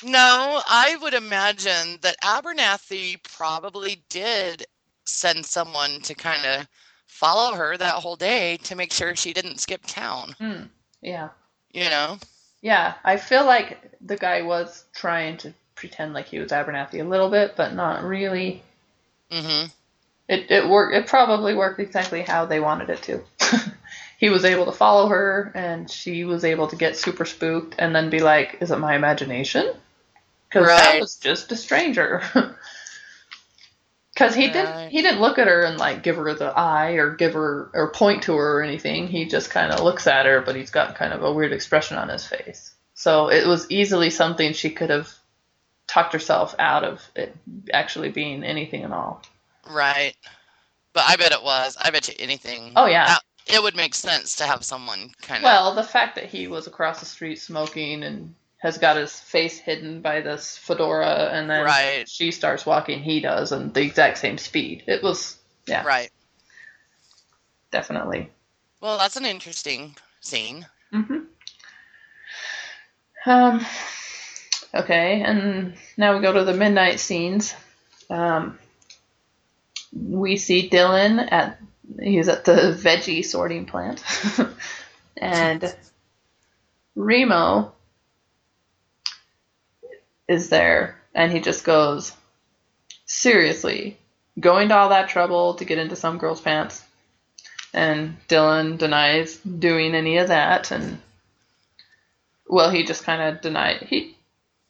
no, 0.05 0.61
I 0.67 0.97
would 1.01 1.13
imagine 1.13 1.97
that 2.01 2.17
Abernathy 2.23 3.23
probably 3.23 4.03
did 4.09 4.65
send 5.05 5.45
someone 5.45 6.01
to 6.01 6.13
kind 6.13 6.45
of 6.45 6.67
follow 7.07 7.55
her 7.55 7.77
that 7.77 7.95
whole 7.95 8.17
day 8.17 8.57
to 8.63 8.75
make 8.75 8.91
sure 8.91 9.15
she 9.15 9.31
didn't 9.33 9.61
skip 9.61 9.81
town. 9.85 10.35
Hmm. 10.39 10.63
yeah 11.01 11.29
You 11.71 11.89
know? 11.89 12.17
yeah 12.61 12.95
i 13.03 13.17
feel 13.17 13.45
like 13.45 13.77
the 14.01 14.17
guy 14.17 14.41
was 14.41 14.85
trying 14.93 15.37
to 15.37 15.53
pretend 15.75 16.13
like 16.13 16.27
he 16.27 16.39
was 16.39 16.51
abernathy 16.51 16.99
a 16.99 17.07
little 17.07 17.29
bit 17.29 17.55
but 17.55 17.73
not 17.73 18.03
really 18.03 18.61
hmm 19.31 19.65
it, 20.27 20.49
it 20.49 20.67
worked 20.67 20.95
it 20.95 21.07
probably 21.07 21.53
worked 21.53 21.79
exactly 21.79 22.21
how 22.21 22.45
they 22.45 22.59
wanted 22.59 22.89
it 22.89 23.01
to 23.03 23.21
he 24.23 24.29
was 24.29 24.45
able 24.45 24.63
to 24.63 24.71
follow 24.71 25.09
her 25.09 25.51
and 25.53 25.91
she 25.91 26.23
was 26.23 26.45
able 26.45 26.67
to 26.69 26.77
get 26.77 26.95
super 26.95 27.25
spooked 27.25 27.75
and 27.77 27.93
then 27.93 28.09
be 28.09 28.21
like 28.21 28.57
is 28.61 28.71
it 28.71 28.79
my 28.79 28.95
imagination? 28.95 29.73
Because 30.47 30.65
that 30.65 31.01
was 31.01 31.17
just 31.17 31.51
a 31.51 31.57
stranger. 31.57 32.23
Because 34.13 34.35
he 34.35 34.47
didn't 34.47 34.91
he 34.91 35.01
didn't 35.01 35.21
look 35.21 35.39
at 35.39 35.47
her 35.47 35.63
and 35.63 35.79
like 35.79 36.03
give 36.03 36.17
her 36.17 36.35
the 36.35 36.57
eye 36.57 36.91
or 36.91 37.15
give 37.15 37.33
her 37.33 37.71
or 37.73 37.91
point 37.91 38.21
to 38.23 38.35
her 38.35 38.59
or 38.59 38.61
anything. 38.61 39.07
He 39.07 39.25
just 39.25 39.49
kind 39.49 39.71
of 39.71 39.83
looks 39.83 40.05
at 40.05 40.27
her 40.27 40.39
but 40.39 40.55
he's 40.55 40.69
got 40.69 40.95
kind 40.95 41.11
of 41.13 41.23
a 41.23 41.33
weird 41.33 41.51
expression 41.51 41.97
on 41.97 42.09
his 42.09 42.25
face. 42.25 42.75
So 42.93 43.29
it 43.29 43.47
was 43.47 43.69
easily 43.71 44.11
something 44.11 44.53
she 44.53 44.69
could 44.69 44.91
have 44.91 45.11
talked 45.87 46.13
herself 46.13 46.53
out 46.59 46.83
of 46.83 47.01
it 47.15 47.35
actually 47.73 48.09
being 48.09 48.43
anything 48.43 48.83
at 48.83 48.91
all. 48.91 49.23
Right. 49.69 50.15
But 50.93 51.05
I 51.07 51.15
bet 51.15 51.31
it 51.31 51.43
was. 51.43 51.75
I 51.81 51.89
bet 51.89 52.07
you 52.07 52.13
anything. 52.19 52.73
oh 52.75 52.85
yeah 52.85 53.17
It 53.47 53.61
would 53.61 53.75
make 53.75 53.93
sense 53.93 54.35
to 54.37 54.45
have 54.45 54.63
someone 54.63 55.11
kind 55.21 55.39
of. 55.39 55.43
Well, 55.43 55.75
the 55.75 55.83
fact 55.83 56.15
that 56.15 56.25
he 56.25 56.47
was 56.47 56.67
across 56.67 56.99
the 56.99 57.05
street 57.05 57.39
smoking 57.41 58.03
and 58.03 58.35
has 58.59 58.77
got 58.77 58.95
his 58.95 59.19
face 59.19 59.57
hidden 59.59 60.01
by 60.01 60.21
this 60.21 60.57
fedora, 60.57 61.29
and 61.33 61.49
then 61.49 61.65
Right. 61.65 62.07
she 62.07 62.31
starts 62.31 62.65
walking, 62.65 63.03
he 63.03 63.19
does, 63.19 63.51
and 63.51 63.73
the 63.73 63.81
exact 63.81 64.17
same 64.17 64.37
speed. 64.37 64.83
It 64.87 65.03
was, 65.03 65.37
yeah, 65.67 65.83
Right. 65.85 66.09
definitely. 67.71 68.29
Well, 68.79 68.97
that's 68.97 69.17
an 69.17 69.25
interesting 69.25 69.95
scene. 70.21 70.65
hmm 70.91 71.19
Um, 73.25 73.65
okay, 74.73 75.21
and 75.21 75.75
now 75.97 76.15
we 76.15 76.21
go 76.21 76.31
to 76.33 76.43
the 76.45 76.53
midnight 76.53 76.99
scenes. 77.01 77.53
Um, 78.09 78.59
we 79.93 80.37
see 80.37 80.69
Dylan 80.69 81.31
at 81.31 81.59
he's 82.01 82.27
at 82.27 82.45
the 82.45 82.77
veggie 82.79 83.25
sorting 83.25 83.65
plant, 83.65 84.03
and 85.17 85.75
Remo 86.95 87.73
is 90.27 90.49
there, 90.49 90.99
and 91.13 91.31
he 91.31 91.39
just 91.39 91.63
goes, 91.63 92.13
seriously, 93.05 93.97
going 94.39 94.69
to 94.69 94.75
all 94.75 94.89
that 94.89 95.09
trouble 95.09 95.55
to 95.55 95.65
get 95.65 95.77
into 95.77 95.95
some 95.95 96.17
girl's 96.17 96.41
pants. 96.41 96.83
And 97.73 98.17
Dylan 98.27 98.77
denies 98.77 99.37
doing 99.37 99.95
any 99.95 100.17
of 100.17 100.27
that, 100.27 100.71
and 100.71 100.99
well, 102.47 102.69
he 102.69 102.83
just 102.83 103.03
kind 103.03 103.21
of 103.21 103.41
denied. 103.41 103.87
He, 103.89 104.15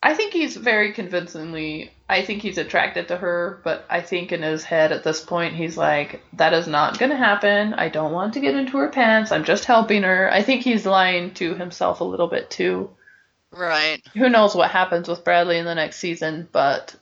I 0.01 0.13
think 0.13 0.33
he's 0.33 0.55
very 0.55 0.93
convincingly. 0.93 1.91
I 2.09 2.21
think 2.23 2.41
he's 2.41 2.57
attracted 2.57 3.07
to 3.07 3.17
her, 3.17 3.61
but 3.63 3.85
I 3.89 4.01
think 4.01 4.31
in 4.31 4.41
his 4.41 4.63
head 4.63 4.91
at 4.91 5.03
this 5.03 5.21
point 5.21 5.55
he's 5.55 5.77
like, 5.77 6.21
"That 6.33 6.53
is 6.53 6.67
not 6.67 6.99
going 6.99 7.11
to 7.11 7.17
happen. 7.17 7.73
I 7.73 7.89
don't 7.89 8.11
want 8.11 8.33
to 8.33 8.39
get 8.41 8.55
into 8.55 8.77
her 8.77 8.89
pants. 8.89 9.31
I'm 9.31 9.45
just 9.45 9.65
helping 9.65 10.03
her." 10.03 10.31
I 10.31 10.41
think 10.43 10.63
he's 10.63 10.85
lying 10.85 11.33
to 11.35 11.55
himself 11.55 12.01
a 12.01 12.05
little 12.05 12.27
bit 12.27 12.49
too. 12.49 12.89
Right. 13.51 14.01
Who 14.15 14.29
knows 14.29 14.53
what 14.55 14.71
happens 14.71 15.07
with 15.07 15.23
Bradley 15.23 15.57
in 15.57 15.65
the 15.65 15.75
next 15.75 15.97
season, 15.99 16.47
but. 16.51 16.95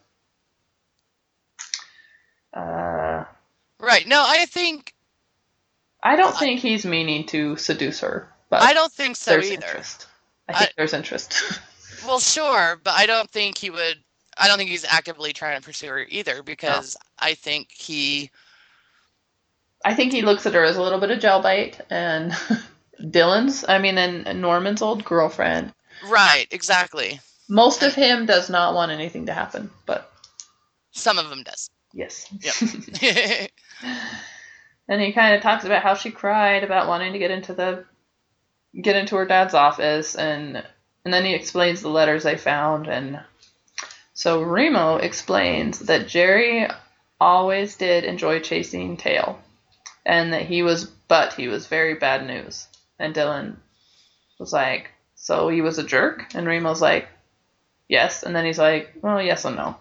Uh, 2.53 3.23
Right. 3.79 4.05
No, 4.07 4.23
I 4.25 4.45
think 4.45 4.93
I 6.03 6.15
don't 6.15 6.37
think 6.37 6.59
he's 6.59 6.85
meaning 6.85 7.25
to 7.27 7.55
seduce 7.57 8.01
her, 8.01 8.29
but 8.49 8.61
I 8.61 8.73
don't 8.73 8.91
think 8.91 9.15
so 9.15 9.37
either. 9.39 9.53
interest. 9.53 10.07
I 10.47 10.53
think 10.53 10.69
I- 10.69 10.73
there's 10.77 10.93
interest. 10.93 11.33
Well, 12.03 12.19
sure, 12.19 12.81
but 12.83 12.95
I 12.95 13.05
don't 13.05 13.29
think 13.29 13.59
he 13.59 13.69
would. 13.69 13.97
I 14.41 14.47
don't 14.47 14.57
think 14.57 14.69
he's 14.69 14.85
actively 14.85 15.34
trying 15.34 15.59
to 15.59 15.65
pursue 15.65 15.88
her 15.88 16.05
either 16.09 16.43
because 16.43 16.97
I 17.19 17.35
think 17.35 17.72
he. 17.72 18.31
I 19.85 19.93
think 19.95 20.11
he 20.11 20.22
looks 20.22 20.45
at 20.45 20.53
her 20.53 20.63
as 20.63 20.77
a 20.77 20.81
little 20.81 20.99
bit 20.99 21.11
of 21.11 21.19
gel 21.19 21.41
bait, 21.41 21.80
and 21.89 22.31
Dylan's, 23.01 23.65
I 23.68 23.77
mean, 23.80 23.97
and 23.97 24.27
and 24.27 24.41
Norman's 24.41 24.81
old 24.81 25.03
girlfriend. 25.05 25.73
Right. 26.07 26.47
Exactly. 26.51 27.19
Most 27.47 27.84
of 27.84 27.93
him 27.93 28.26
does 28.26 28.49
not 28.49 28.73
want 28.73 28.91
anything 28.91 29.26
to 29.27 29.34
happen, 29.34 29.69
but 29.85 30.11
Some 30.91 31.19
of 31.19 31.30
them 31.30 31.43
does. 31.43 31.69
yes. 31.93 32.27
Yep. 32.41 33.51
And 34.88 34.99
he 35.01 35.13
kind 35.13 35.35
of 35.35 35.41
talks 35.41 35.63
about 35.63 35.84
how 35.84 35.93
she 35.93 36.11
cried 36.11 36.65
about 36.65 36.89
wanting 36.89 37.13
to 37.13 37.19
get 37.19 37.31
into 37.31 37.53
the 37.53 37.85
get 38.81 38.97
into 38.97 39.15
her 39.15 39.26
dad's 39.26 39.53
office, 39.53 40.15
and 40.15 40.57
and 41.05 41.13
then 41.13 41.23
he 41.23 41.34
explains 41.34 41.81
the 41.81 41.88
letters 41.89 42.23
they 42.23 42.35
found, 42.35 42.88
and 42.88 43.22
so 44.22 44.43
Remo 44.43 44.98
explains 44.98 45.80
that 45.80 46.07
Jerry 46.07 46.68
always 47.19 47.76
did 47.76 48.03
enjoy 48.03 48.39
chasing 48.39 48.95
tail, 48.95 49.39
and 50.06 50.31
that 50.34 50.43
he 50.43 50.61
was, 50.61 50.85
but 50.85 51.34
he 51.34 51.48
was 51.48 51.65
very 51.65 51.95
bad 51.95 52.27
news. 52.27 52.68
And 52.99 53.15
Dylan 53.15 53.56
was 54.39 54.53
like, 54.53 54.91
so 55.15 55.49
he 55.49 55.61
was 55.61 55.80
a 55.80 55.84
jerk, 55.84 56.35
and 56.35 56.45
Remo's 56.45 56.84
like, 56.84 57.07
yes, 57.89 58.22
and 58.22 58.35
then 58.35 58.45
he's 58.45 58.60
like, 58.60 58.93
well, 59.02 59.19
yes 59.19 59.43
and 59.43 59.56
no 59.56 59.77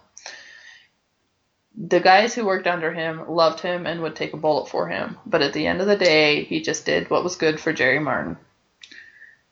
the 1.77 1.99
guys 1.99 2.33
who 2.33 2.45
worked 2.45 2.67
under 2.67 2.91
him 2.91 3.29
loved 3.29 3.59
him 3.59 3.85
and 3.85 4.01
would 4.01 4.15
take 4.15 4.33
a 4.33 4.37
bullet 4.37 4.69
for 4.69 4.87
him, 4.87 5.17
but 5.25 5.41
at 5.41 5.53
the 5.53 5.67
end 5.67 5.81
of 5.81 5.87
the 5.87 5.95
day, 5.95 6.43
he 6.43 6.61
just 6.61 6.85
did 6.85 7.09
what 7.09 7.23
was 7.23 7.35
good 7.35 7.59
for 7.59 7.71
Jerry 7.71 7.99
Martin. 7.99 8.37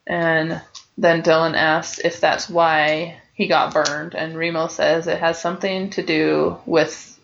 And 0.05 0.61
then 0.97 1.21
Dylan 1.21 1.55
asks 1.55 1.99
if 1.99 2.19
that's 2.19 2.49
why 2.49 3.21
he 3.39 3.47
got 3.47 3.73
burned, 3.73 4.15
and 4.15 4.37
Remo 4.37 4.67
says 4.67 5.07
it 5.07 5.19
has 5.19 5.39
something 5.39 5.91
to 5.91 6.05
do 6.05 6.57
with 6.65 7.17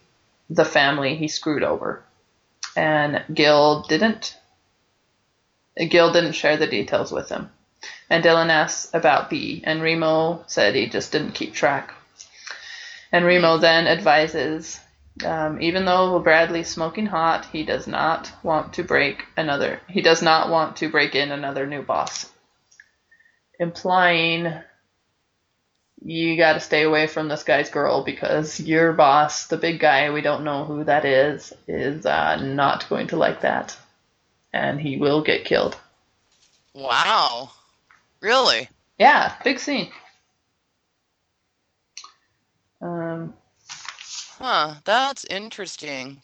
the 0.50 0.64
family 0.64 1.18
he 1.18 1.28
screwed 1.28 1.62
over. 1.62 2.02
And 2.74 3.26
Gil 3.34 3.82
didn't. 3.82 4.38
Gil 5.76 6.14
didn't 6.14 6.32
share 6.32 6.56
the 6.56 6.68
details 6.68 7.12
with 7.12 7.28
him. 7.28 7.52
And 8.10 8.24
Dylan 8.24 8.48
asks 8.48 8.90
about 8.94 9.30
B, 9.30 9.62
and 9.66 9.82
Remo 9.82 10.46
said 10.48 10.74
he 10.74 10.88
just 10.88 11.12
didn't 11.12 11.34
keep 11.34 11.54
track. 11.54 11.94
And 13.12 13.26
Remo 13.26 13.58
then 13.58 13.86
advises 13.86 14.80
um, 15.26 15.62
even 15.62 15.84
though 15.84 16.18
Bradley's 16.20 16.70
smoking 16.70 17.08
hot, 17.08 17.46
he 17.52 17.66
does 17.66 17.88
not 17.88 18.32
want 18.42 18.76
to 18.76 18.84
break 18.84 19.26
another. 19.36 19.82
He 19.90 20.02
does 20.02 20.22
not 20.22 20.50
want 20.50 20.78
to 20.78 20.88
break 20.88 21.14
in 21.14 21.34
another 21.34 21.68
new 21.68 21.82
boss, 21.82 22.32
implying 23.60 24.54
you 26.04 26.38
got 26.38 26.54
to 26.54 26.60
stay 26.60 26.84
away 26.84 27.08
from 27.08 27.28
this 27.28 27.44
guy's 27.44 27.70
girl 27.70 28.04
because 28.04 28.60
your 28.60 28.94
boss, 28.94 29.48
the 29.48 29.58
big 29.58 29.80
guy, 29.80 30.10
we 30.12 30.22
don't 30.22 30.44
know 30.44 30.66
who 30.66 30.84
that 30.84 31.06
is, 31.06 31.54
is 31.68 32.06
uh, 32.06 32.36
not 32.38 32.88
going 32.90 33.08
to 33.08 33.16
like 33.18 33.42
that, 33.42 33.78
and 34.54 34.80
he 34.80 34.98
will 34.98 35.22
get 35.24 35.46
killed. 35.46 35.78
wow. 36.74 37.52
Really? 38.22 38.70
Yeah, 39.00 39.34
big 39.44 39.60
scene. 39.60 39.92
Um, 42.82 43.34
Huh. 44.40 44.76
That's 44.86 45.26
interesting. 45.26 46.22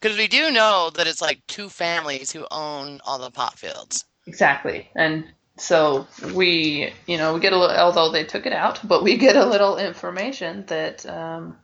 Because 0.00 0.16
we 0.16 0.28
do 0.28 0.50
know 0.50 0.90
that 0.94 1.06
it's 1.06 1.20
like 1.20 1.46
two 1.46 1.68
families 1.68 2.32
who 2.32 2.46
own 2.50 3.00
all 3.04 3.18
the 3.18 3.30
pot 3.30 3.58
fields. 3.58 4.04
Exactly. 4.26 4.90
And 4.96 5.24
so 5.60 6.06
we, 6.34 6.92
you 7.06 7.18
know, 7.18 7.34
we 7.34 7.40
get 7.40 7.52
a 7.52 7.58
little, 7.58 7.76
although 7.76 8.10
they 8.10 8.24
took 8.24 8.46
it 8.46 8.52
out, 8.52 8.80
but 8.82 9.02
we 9.02 9.16
get 9.26 9.36
a 9.36 9.46
little 9.46 9.76
information 9.76 10.64
that 10.66 11.06
um, 11.06 11.58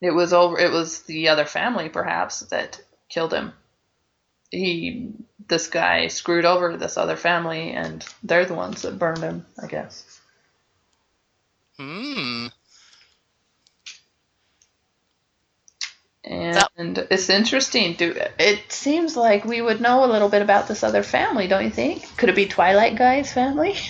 it 0.00 0.10
was 0.10 0.32
over, 0.32 0.58
it 0.58 0.72
was 0.72 1.02
the 1.02 1.28
other 1.28 1.44
family 1.44 1.88
perhaps 1.88 2.40
that 2.40 2.80
killed 3.08 3.32
him. 3.32 3.52
he 4.50 5.12
this 5.50 5.68
guy 5.68 6.06
screwed 6.06 6.44
over 6.44 6.76
this 6.76 6.96
other 6.96 7.16
family, 7.16 7.72
and 7.72 8.06
they're 8.22 8.46
the 8.46 8.54
ones 8.54 8.82
that 8.82 8.98
burned 8.98 9.18
him, 9.18 9.44
I 9.62 9.66
guess. 9.66 10.20
Hmm. 11.76 12.46
And 16.22 16.98
it's 17.10 17.30
interesting. 17.30 17.94
Do 17.94 18.14
it 18.38 18.70
seems 18.70 19.16
like 19.16 19.44
we 19.44 19.62
would 19.62 19.80
know 19.80 20.04
a 20.04 20.12
little 20.12 20.28
bit 20.28 20.42
about 20.42 20.68
this 20.68 20.82
other 20.82 21.02
family, 21.02 21.46
don't 21.46 21.64
you 21.64 21.70
think? 21.70 22.16
Could 22.16 22.28
it 22.28 22.36
be 22.36 22.46
Twilight 22.46 22.96
Guy's 22.96 23.32
family? 23.32 23.76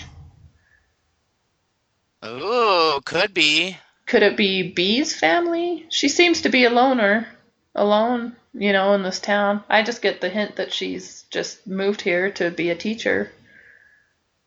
Ooh, 2.24 3.01
could 3.05 3.35
be. 3.35 3.77
Could 4.07 4.23
it 4.23 4.36
be 4.36 4.70
Bee's 4.70 5.15
family? 5.15 5.86
She 5.89 6.09
seems 6.09 6.43
to 6.43 6.48
be 6.48 6.65
a 6.65 6.70
loner, 6.70 7.27
alone, 7.74 8.36
you 8.52 8.73
know, 8.73 8.94
in 8.94 9.02
this 9.02 9.20
town. 9.20 9.62
I 9.69 9.82
just 9.82 10.02
get 10.02 10.20
the 10.20 10.28
hint 10.28 10.57
that 10.57 10.73
she's 10.73 11.24
just 11.31 11.66
moved 11.66 12.01
here 12.01 12.31
to 12.32 12.51
be 12.51 12.70
a 12.70 12.77
teacher 12.77 13.31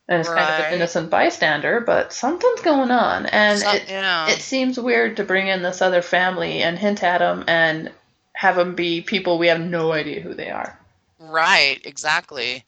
and 0.08 0.22
is 0.22 0.28
kind 0.28 0.40
of 0.40 0.68
an 0.68 0.74
innocent 0.74 1.10
bystander, 1.10 1.80
but 1.80 2.12
something's 2.12 2.62
going 2.62 2.92
on. 2.92 3.26
And 3.28 3.60
Some- 3.60 3.76
it, 3.76 3.86
yeah. 3.88 4.30
it 4.30 4.40
seems 4.40 4.80
weird 4.80 5.18
to 5.18 5.24
bring 5.24 5.48
in 5.48 5.62
this 5.62 5.82
other 5.82 6.02
family 6.02 6.62
and 6.62 6.78
hint 6.78 7.04
at 7.04 7.20
them 7.20 7.46
and 7.48 7.92
have 8.34 8.56
them 8.56 8.76
be 8.76 9.02
people 9.02 9.38
we 9.38 9.48
have 9.48 9.62
no 9.62 9.94
idea 9.94 10.22
who 10.22 10.34
they 10.34 10.50
are. 10.50 10.78
Right, 11.20 11.80
exactly. 11.86 12.66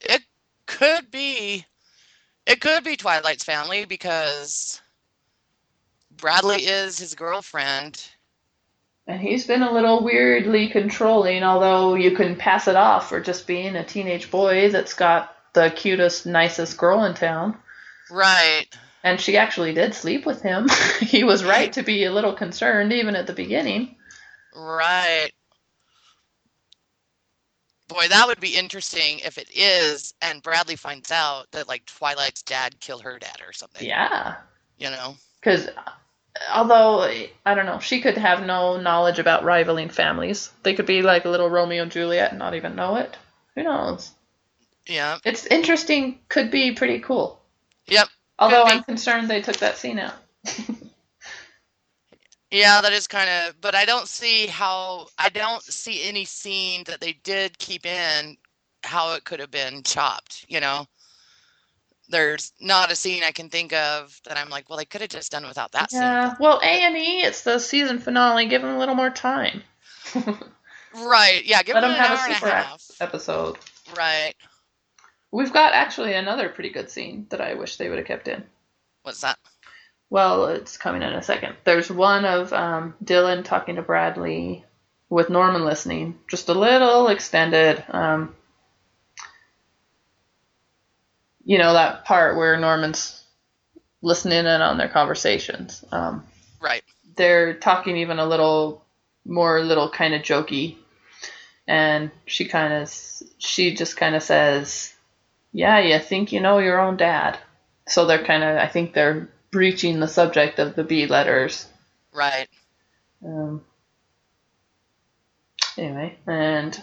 It 0.00 0.22
could 0.66 1.10
be 1.10 1.64
it 2.46 2.60
could 2.60 2.84
be 2.84 2.96
Twilight's 2.96 3.44
family 3.44 3.86
because 3.86 4.80
Bradley 6.16 6.62
is 6.62 6.98
his 6.98 7.14
girlfriend. 7.14 8.08
And 9.08 9.20
he's 9.20 9.46
been 9.46 9.62
a 9.62 9.72
little 9.72 10.02
weirdly 10.02 10.68
controlling, 10.68 11.42
although 11.42 11.94
you 11.94 12.10
can 12.12 12.36
pass 12.36 12.68
it 12.68 12.76
off 12.76 13.08
for 13.08 13.20
just 13.20 13.46
being 13.46 13.76
a 13.76 13.84
teenage 13.84 14.30
boy 14.30 14.70
that's 14.70 14.94
got 14.94 15.35
the 15.56 15.72
cutest, 15.74 16.26
nicest 16.26 16.76
girl 16.76 17.02
in 17.04 17.14
town. 17.14 17.56
Right. 18.10 18.66
And 19.02 19.20
she 19.20 19.36
actually 19.36 19.72
did 19.72 19.94
sleep 19.94 20.26
with 20.26 20.42
him. 20.42 20.68
he 21.00 21.24
was 21.24 21.44
right 21.44 21.72
to 21.72 21.82
be 21.82 22.04
a 22.04 22.12
little 22.12 22.34
concerned, 22.34 22.92
even 22.92 23.16
at 23.16 23.26
the 23.26 23.32
beginning. 23.32 23.96
Right. 24.54 25.30
Boy, 27.88 28.06
that 28.08 28.26
would 28.26 28.40
be 28.40 28.56
interesting 28.56 29.20
if 29.20 29.38
it 29.38 29.48
is 29.54 30.12
and 30.20 30.42
Bradley 30.42 30.76
finds 30.76 31.10
out 31.10 31.50
that 31.52 31.68
like 31.68 31.86
Twilight's 31.86 32.42
dad 32.42 32.78
killed 32.80 33.02
her 33.02 33.18
dad 33.18 33.38
or 33.46 33.52
something. 33.52 33.86
Yeah. 33.86 34.36
You 34.76 34.90
know? 34.90 35.16
Because, 35.40 35.68
although, 36.52 37.08
I 37.46 37.54
don't 37.54 37.66
know, 37.66 37.78
she 37.78 38.02
could 38.02 38.18
have 38.18 38.44
no 38.44 38.78
knowledge 38.78 39.18
about 39.18 39.44
rivaling 39.44 39.88
families. 39.88 40.50
They 40.64 40.74
could 40.74 40.86
be 40.86 41.00
like 41.00 41.24
a 41.24 41.30
little 41.30 41.48
Romeo 41.48 41.82
and 41.82 41.92
Juliet 41.92 42.30
and 42.30 42.38
not 42.38 42.54
even 42.54 42.76
know 42.76 42.96
it. 42.96 43.16
Who 43.54 43.62
knows? 43.62 44.10
Yeah. 44.86 45.18
It's 45.24 45.46
interesting, 45.46 46.20
could 46.28 46.50
be 46.50 46.72
pretty 46.72 47.00
cool. 47.00 47.40
Yep. 47.88 48.08
Although. 48.38 48.64
I'm 48.64 48.84
concerned 48.84 49.28
they 49.28 49.42
took 49.42 49.56
that 49.58 49.78
scene 49.78 49.98
out. 49.98 50.14
Yeah, 52.52 52.80
that 52.80 52.92
is 52.92 53.08
kind 53.08 53.28
of, 53.28 53.60
but 53.60 53.74
I 53.74 53.84
don't 53.84 54.06
see 54.06 54.46
how, 54.46 55.08
I 55.18 55.30
don't 55.30 55.62
see 55.64 56.08
any 56.08 56.24
scene 56.24 56.84
that 56.86 57.00
they 57.00 57.14
did 57.24 57.58
keep 57.58 57.84
in 57.84 58.36
how 58.84 59.14
it 59.14 59.24
could 59.24 59.40
have 59.40 59.50
been 59.50 59.82
chopped, 59.82 60.44
you 60.48 60.60
know? 60.60 60.86
There's 62.08 62.52
not 62.60 62.92
a 62.92 62.94
scene 62.94 63.24
I 63.24 63.32
can 63.32 63.48
think 63.50 63.72
of 63.72 64.20
that 64.26 64.38
I'm 64.38 64.48
like, 64.48 64.70
well, 64.70 64.78
they 64.78 64.84
could 64.84 65.00
have 65.00 65.10
just 65.10 65.32
done 65.32 65.44
without 65.44 65.72
that 65.72 65.90
scene. 65.90 66.02
Yeah, 66.02 66.34
well, 66.38 66.60
A 66.62 66.66
and 66.66 66.96
E, 66.96 67.22
it's 67.22 67.42
the 67.42 67.58
season 67.58 67.98
finale. 67.98 68.46
Give 68.46 68.62
them 68.62 68.76
a 68.76 68.78
little 68.78 68.94
more 68.94 69.10
time. 69.10 69.62
Right. 71.04 71.44
Yeah, 71.44 71.62
give 71.62 71.74
Let 71.74 71.82
them 71.82 71.90
an 71.90 71.96
have 71.96 72.10
hour 72.10 72.18
a 72.18 72.22
and 72.24 72.32
a 72.32 72.36
super 72.36 72.50
half. 72.50 72.90
episode. 73.00 73.58
Right. 73.96 74.34
We've 75.32 75.52
got 75.52 75.74
actually 75.74 76.14
another 76.14 76.48
pretty 76.48 76.70
good 76.70 76.90
scene 76.90 77.26
that 77.30 77.40
I 77.40 77.54
wish 77.54 77.76
they 77.76 77.88
would 77.88 77.98
have 77.98 78.06
kept 78.06 78.28
in. 78.28 78.44
What's 79.02 79.20
that? 79.20 79.38
Well, 80.08 80.46
it's 80.46 80.76
coming 80.76 81.02
in 81.02 81.12
a 81.12 81.22
second. 81.22 81.56
There's 81.64 81.90
one 81.90 82.24
of 82.24 82.52
um, 82.52 82.94
Dylan 83.04 83.44
talking 83.44 83.76
to 83.76 83.82
Bradley 83.82 84.64
with 85.08 85.30
Norman 85.30 85.64
listening, 85.64 86.18
just 86.28 86.48
a 86.48 86.54
little 86.54 87.08
extended. 87.08 87.82
Um, 87.88 88.34
you 91.44 91.58
know 91.58 91.74
that 91.74 92.04
part 92.04 92.36
where 92.36 92.58
Norman's 92.58 93.22
listening 94.02 94.40
in 94.40 94.46
on 94.46 94.78
their 94.78 94.88
conversations. 94.88 95.84
Um, 95.92 96.24
Right. 96.60 96.82
they're 97.16 97.54
talking 97.54 97.96
even 97.98 98.18
a 98.18 98.26
little 98.26 98.84
more 99.24 99.60
little 99.62 99.90
kind 99.90 100.14
of 100.14 100.22
jokey 100.22 100.76
and 101.66 102.10
she 102.26 102.44
kind 102.46 102.72
of 102.72 102.92
she 103.38 103.74
just 103.74 103.96
kind 103.96 104.14
of 104.14 104.22
says 104.22 104.94
yeah 105.56 105.78
you 105.78 105.98
think 105.98 106.32
you 106.32 106.40
know 106.40 106.58
your 106.58 106.78
own 106.78 106.98
dad. 106.98 107.38
So 107.88 108.04
they're 108.04 108.24
kind 108.24 108.44
of 108.44 108.58
i 108.58 108.66
think 108.66 108.92
they're 108.92 109.28
breaching 109.50 110.00
the 110.00 110.08
subject 110.08 110.58
of 110.58 110.76
the 110.76 110.84
b 110.84 111.06
letters. 111.06 111.66
Right. 112.12 112.48
um, 113.24 113.62
anyway 115.78 116.16
and 116.26 116.78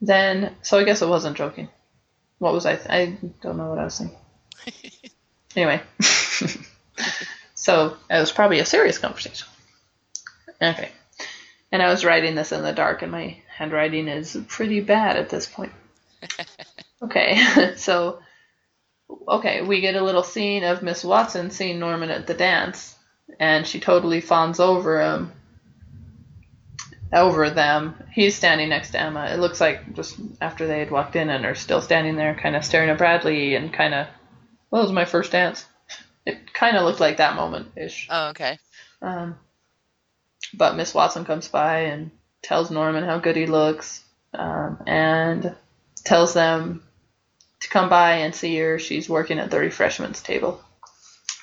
then 0.00 0.54
so 0.62 0.78
i 0.78 0.84
guess 0.84 1.02
it 1.02 1.08
wasn't 1.08 1.36
joking. 1.36 1.68
What 2.38 2.52
was 2.52 2.66
i 2.66 2.74
th- 2.74 2.90
i 2.90 3.16
don't 3.40 3.56
know 3.56 3.68
what 3.70 3.78
i 3.78 3.84
was 3.84 3.94
saying. 3.94 4.10
Anyway 5.54 5.82
so 7.54 7.96
it 8.10 8.18
was 8.18 8.32
probably 8.32 8.58
a 8.58 8.64
serious 8.64 8.96
conversation. 8.98 9.46
Okay. 10.60 10.90
And 11.70 11.82
i 11.82 11.90
was 11.90 12.04
writing 12.04 12.34
this 12.34 12.50
in 12.52 12.62
the 12.62 12.72
dark 12.72 13.02
and 13.02 13.12
my 13.12 13.36
handwriting 13.56 14.08
is 14.08 14.36
pretty 14.48 14.80
bad 14.80 15.16
at 15.16 15.28
this 15.28 15.46
point 15.46 15.72
okay 17.02 17.74
so 17.76 18.20
okay 19.28 19.62
we 19.62 19.80
get 19.80 19.96
a 19.96 20.02
little 20.02 20.22
scene 20.22 20.64
of 20.64 20.82
miss 20.82 21.04
watson 21.04 21.50
seeing 21.50 21.78
norman 21.78 22.10
at 22.10 22.26
the 22.26 22.34
dance 22.34 22.96
and 23.40 23.66
she 23.66 23.80
totally 23.80 24.20
fawns 24.20 24.60
over 24.60 25.00
him 25.00 25.32
over 27.14 27.50
them. 27.50 27.94
He's 28.10 28.34
standing 28.34 28.70
next 28.70 28.92
to 28.92 29.00
emma. 29.00 29.26
It 29.26 29.38
looks 29.38 29.60
like 29.60 29.94
just 29.94 30.18
after 30.40 30.66
they 30.66 30.78
had 30.78 30.90
walked 30.90 31.14
in 31.14 31.28
and 31.28 31.44
are 31.44 31.54
still 31.54 31.82
standing 31.82 32.16
there 32.16 32.34
kind 32.34 32.56
of 32.56 32.64
staring 32.64 32.88
at 32.88 32.96
bradley 32.98 33.54
and 33.54 33.72
kind 33.72 33.92
of 33.94 34.06
well, 34.70 34.80
that 34.82 34.86
was 34.88 34.94
my 34.94 35.04
first 35.04 35.32
dance. 35.32 35.66
It 36.24 36.54
kind 36.54 36.76
of 36.76 36.84
looked 36.84 37.00
like 37.00 37.18
that 37.18 37.36
moment 37.36 37.72
ish 37.76 38.08
Oh, 38.10 38.28
okay. 38.28 38.58
um, 39.02 39.36
but 40.54 40.76
Miss 40.76 40.94
Watson 40.94 41.24
comes 41.26 41.48
by 41.48 41.80
and 41.80 42.10
tells 42.40 42.70
Norman 42.70 43.04
how 43.04 43.18
good 43.18 43.36
he 43.36 43.44
looks, 43.46 44.02
um, 44.32 44.82
and 44.86 45.54
tells 46.04 46.34
them 46.34 46.82
to 47.60 47.68
come 47.68 47.88
by 47.88 48.18
and 48.18 48.34
see 48.34 48.56
her. 48.58 48.78
She's 48.78 49.08
working 49.08 49.38
at 49.38 49.50
the 49.50 49.58
refreshments 49.58 50.22
table. 50.22 50.60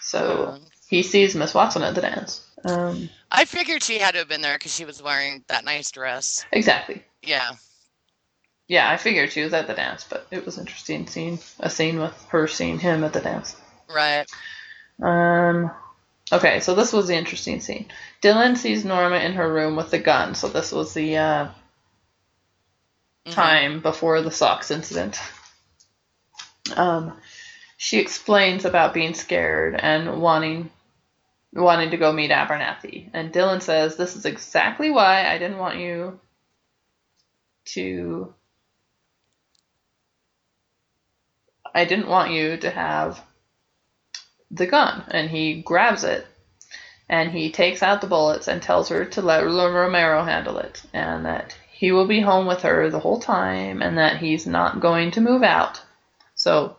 So 0.01 0.57
he 0.87 1.03
sees 1.03 1.35
Miss 1.35 1.53
Watson 1.53 1.83
at 1.83 1.95
the 1.95 2.01
dance. 2.01 2.45
Um, 2.65 3.09
I 3.31 3.45
figured 3.45 3.83
she 3.83 3.99
had 3.99 4.11
to 4.11 4.19
have 4.19 4.27
been 4.27 4.41
there 4.41 4.57
because 4.57 4.75
she 4.75 4.85
was 4.85 5.01
wearing 5.01 5.43
that 5.47 5.63
nice 5.63 5.91
dress. 5.91 6.45
exactly. 6.51 7.03
Yeah. 7.21 7.51
Yeah, 8.67 8.89
I 8.89 8.97
figured 8.97 9.31
she 9.31 9.43
was 9.43 9.53
at 9.53 9.67
the 9.67 9.73
dance, 9.73 10.05
but 10.07 10.27
it 10.29 10.45
was 10.45 10.59
interesting 10.59 11.07
seeing 11.07 11.39
a 11.59 11.69
scene 11.69 11.99
with 11.99 12.25
her 12.29 12.47
seeing 12.47 12.77
him 12.77 13.03
at 13.03 13.13
the 13.13 13.19
dance. 13.19 13.55
Right. 13.91 14.27
Um, 15.01 15.71
okay, 16.31 16.59
so 16.59 16.75
this 16.75 16.93
was 16.93 17.07
the 17.07 17.15
interesting 17.15 17.61
scene. 17.61 17.87
Dylan 18.21 18.57
sees 18.57 18.85
Norma 18.85 19.17
in 19.17 19.33
her 19.33 19.51
room 19.51 19.75
with 19.75 19.89
the 19.89 19.97
gun. 19.97 20.35
So 20.35 20.49
this 20.49 20.71
was 20.71 20.93
the 20.93 21.17
uh, 21.17 21.47
Mhm. 23.29 23.33
time 23.35 23.79
before 23.81 24.21
the 24.21 24.31
socks 24.31 24.71
incident. 24.71 25.19
Um, 26.75 27.13
she 27.77 27.99
explains 27.99 28.65
about 28.65 28.93
being 28.93 29.13
scared 29.13 29.75
and 29.79 30.21
wanting 30.21 30.69
wanting 31.53 31.91
to 31.91 31.97
go 31.97 32.11
meet 32.11 32.31
Abernathy, 32.31 33.09
and 33.13 33.33
Dylan 33.33 33.61
says, 33.61 33.95
"This 33.95 34.15
is 34.15 34.25
exactly 34.25 34.89
why 34.89 35.25
I 35.27 35.37
didn't 35.37 35.57
want 35.57 35.77
you 35.77 36.19
to. 37.65 38.33
I 41.73 41.85
didn't 41.85 42.07
want 42.07 42.31
you 42.31 42.57
to 42.57 42.69
have 42.71 43.21
the 44.51 44.67
gun." 44.67 45.03
And 45.09 45.29
he 45.29 45.55
grabs 45.55 46.03
it. 46.03 46.25
And 47.09 47.31
he 47.31 47.49
takes 47.49 47.81
out 47.83 48.01
the 48.01 48.07
bullets 48.07 48.47
and 48.47 48.61
tells 48.61 48.89
her 48.89 49.05
to 49.05 49.21
let 49.21 49.43
Romero 49.43 50.23
handle 50.23 50.59
it, 50.59 50.81
and 50.93 51.25
that 51.25 51.55
he 51.79 51.93
will 51.93 52.07
be 52.07 52.19
home 52.19 52.45
with 52.45 52.63
her 52.63 52.89
the 52.89 52.99
whole 52.99 53.21
time 53.21 53.81
and 53.81 53.97
that 53.97 54.17
he's 54.17 54.45
not 54.45 54.81
going 54.81 55.11
to 55.11 55.21
move 55.21 55.43
out. 55.43 55.81
So 56.35 56.75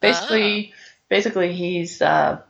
basically 0.00 0.72
basically 1.10 1.52
he's 1.52 2.00
uh 2.00 2.40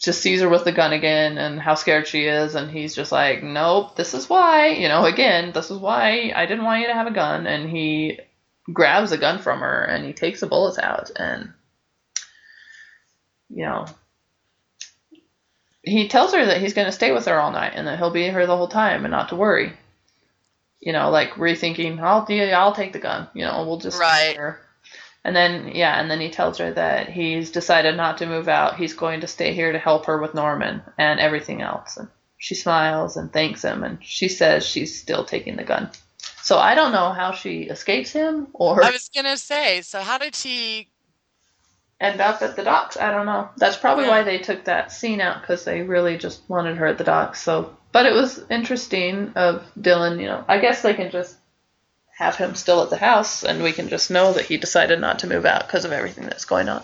just 0.00 0.22
sees 0.22 0.40
her 0.40 0.48
with 0.48 0.64
the 0.64 0.72
gun 0.72 0.94
again 0.94 1.36
and 1.36 1.60
how 1.60 1.74
scared 1.74 2.08
she 2.08 2.24
is 2.24 2.54
and 2.54 2.70
he's 2.70 2.94
just 2.94 3.12
like, 3.12 3.42
Nope, 3.42 3.96
this 3.96 4.14
is 4.14 4.30
why 4.30 4.68
you 4.68 4.88
know, 4.88 5.04
again, 5.04 5.52
this 5.52 5.70
is 5.70 5.76
why 5.76 6.32
I 6.34 6.46
didn't 6.46 6.64
want 6.64 6.80
you 6.80 6.86
to 6.86 6.94
have 6.94 7.06
a 7.06 7.10
gun 7.10 7.46
and 7.46 7.68
he 7.68 8.20
grabs 8.72 9.12
a 9.12 9.18
gun 9.18 9.40
from 9.40 9.60
her 9.60 9.84
and 9.84 10.06
he 10.06 10.14
takes 10.14 10.40
the 10.40 10.46
bullets 10.46 10.78
out 10.78 11.10
and 11.16 11.52
you 13.50 13.66
know 13.66 13.84
he 15.82 16.08
tells 16.08 16.32
her 16.32 16.46
that 16.46 16.62
he's 16.62 16.72
going 16.72 16.86
to 16.86 16.92
stay 16.92 17.12
with 17.12 17.26
her 17.26 17.38
all 17.38 17.52
night 17.52 17.72
and 17.74 17.86
that 17.86 17.98
he'll 17.98 18.10
be 18.10 18.26
her 18.26 18.46
the 18.46 18.56
whole 18.56 18.68
time 18.68 19.04
and 19.04 19.12
not 19.12 19.28
to 19.28 19.36
worry 19.36 19.74
you 20.84 20.92
know, 20.92 21.10
like 21.10 21.30
rethinking, 21.32 21.98
I'll 22.00 22.26
yeah, 22.28 22.60
I'll 22.60 22.74
take 22.74 22.92
the 22.92 22.98
gun. 22.98 23.28
You 23.34 23.44
know, 23.44 23.64
we'll 23.66 23.78
just 23.78 23.98
Right. 23.98 24.36
her. 24.36 24.60
And 25.24 25.34
then 25.34 25.72
yeah, 25.74 25.98
and 26.00 26.10
then 26.10 26.20
he 26.20 26.30
tells 26.30 26.58
her 26.58 26.72
that 26.74 27.08
he's 27.08 27.50
decided 27.50 27.96
not 27.96 28.18
to 28.18 28.26
move 28.26 28.46
out. 28.48 28.76
He's 28.76 28.92
going 28.92 29.22
to 29.22 29.26
stay 29.26 29.54
here 29.54 29.72
to 29.72 29.78
help 29.78 30.06
her 30.06 30.20
with 30.20 30.34
Norman 30.34 30.82
and 30.98 31.18
everything 31.18 31.62
else. 31.62 31.96
And 31.96 32.08
she 32.36 32.54
smiles 32.54 33.16
and 33.16 33.32
thanks 33.32 33.62
him, 33.62 33.84
and 33.84 33.98
she 34.04 34.28
says 34.28 34.66
she's 34.66 35.00
still 35.00 35.24
taking 35.24 35.56
the 35.56 35.64
gun. 35.64 35.90
So 36.42 36.58
I 36.58 36.74
don't 36.74 36.92
know 36.92 37.10
how 37.10 37.32
she 37.32 37.62
escapes 37.62 38.10
him 38.12 38.48
or 38.52 38.84
I 38.84 38.90
was 38.90 39.08
gonna 39.14 39.38
say, 39.38 39.80
so 39.80 40.00
how 40.02 40.18
did 40.18 40.34
she? 40.34 40.88
end 42.00 42.20
up 42.20 42.42
at 42.42 42.56
the 42.56 42.62
docks. 42.64 42.98
I 42.98 43.10
don't 43.12 43.24
know. 43.24 43.48
That's 43.56 43.76
probably 43.78 44.04
Yeah. 44.04 44.10
why 44.10 44.22
they 44.24 44.38
took 44.38 44.64
that 44.64 44.92
scene 44.92 45.22
out 45.22 45.40
because 45.40 45.64
they 45.64 45.80
really 45.82 46.18
just 46.18 46.42
wanted 46.50 46.76
her 46.76 46.86
at 46.86 46.98
the 46.98 47.04
docks. 47.04 47.40
So, 47.40 47.74
but 47.94 48.06
it 48.06 48.12
was 48.12 48.44
interesting 48.50 49.32
of 49.36 49.64
Dylan. 49.80 50.20
You 50.20 50.26
know, 50.26 50.44
I 50.48 50.58
guess 50.58 50.82
they 50.82 50.94
can 50.94 51.12
just 51.12 51.36
have 52.18 52.34
him 52.34 52.56
still 52.56 52.82
at 52.82 52.90
the 52.90 52.96
house, 52.96 53.44
and 53.44 53.62
we 53.62 53.70
can 53.70 53.88
just 53.88 54.10
know 54.10 54.32
that 54.32 54.46
he 54.46 54.56
decided 54.56 55.00
not 55.00 55.20
to 55.20 55.28
move 55.28 55.46
out 55.46 55.66
because 55.66 55.84
of 55.84 55.92
everything 55.92 56.24
that's 56.24 56.44
going 56.44 56.68
on. 56.68 56.82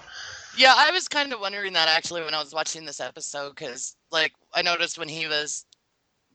Yeah, 0.57 0.73
I 0.77 0.93
was 0.93 1.09
kind 1.09 1.32
of 1.32 1.41
wondering 1.41 1.73
that 1.73 1.89
actually 1.89 2.23
when 2.23 2.32
I 2.32 2.39
was 2.39 2.55
watching 2.55 2.85
this 2.85 3.01
episode 3.01 3.51
because, 3.51 3.97
like, 4.12 4.32
I 4.55 4.62
noticed 4.62 4.99
when 4.99 5.09
he 5.09 5.27
was 5.27 5.66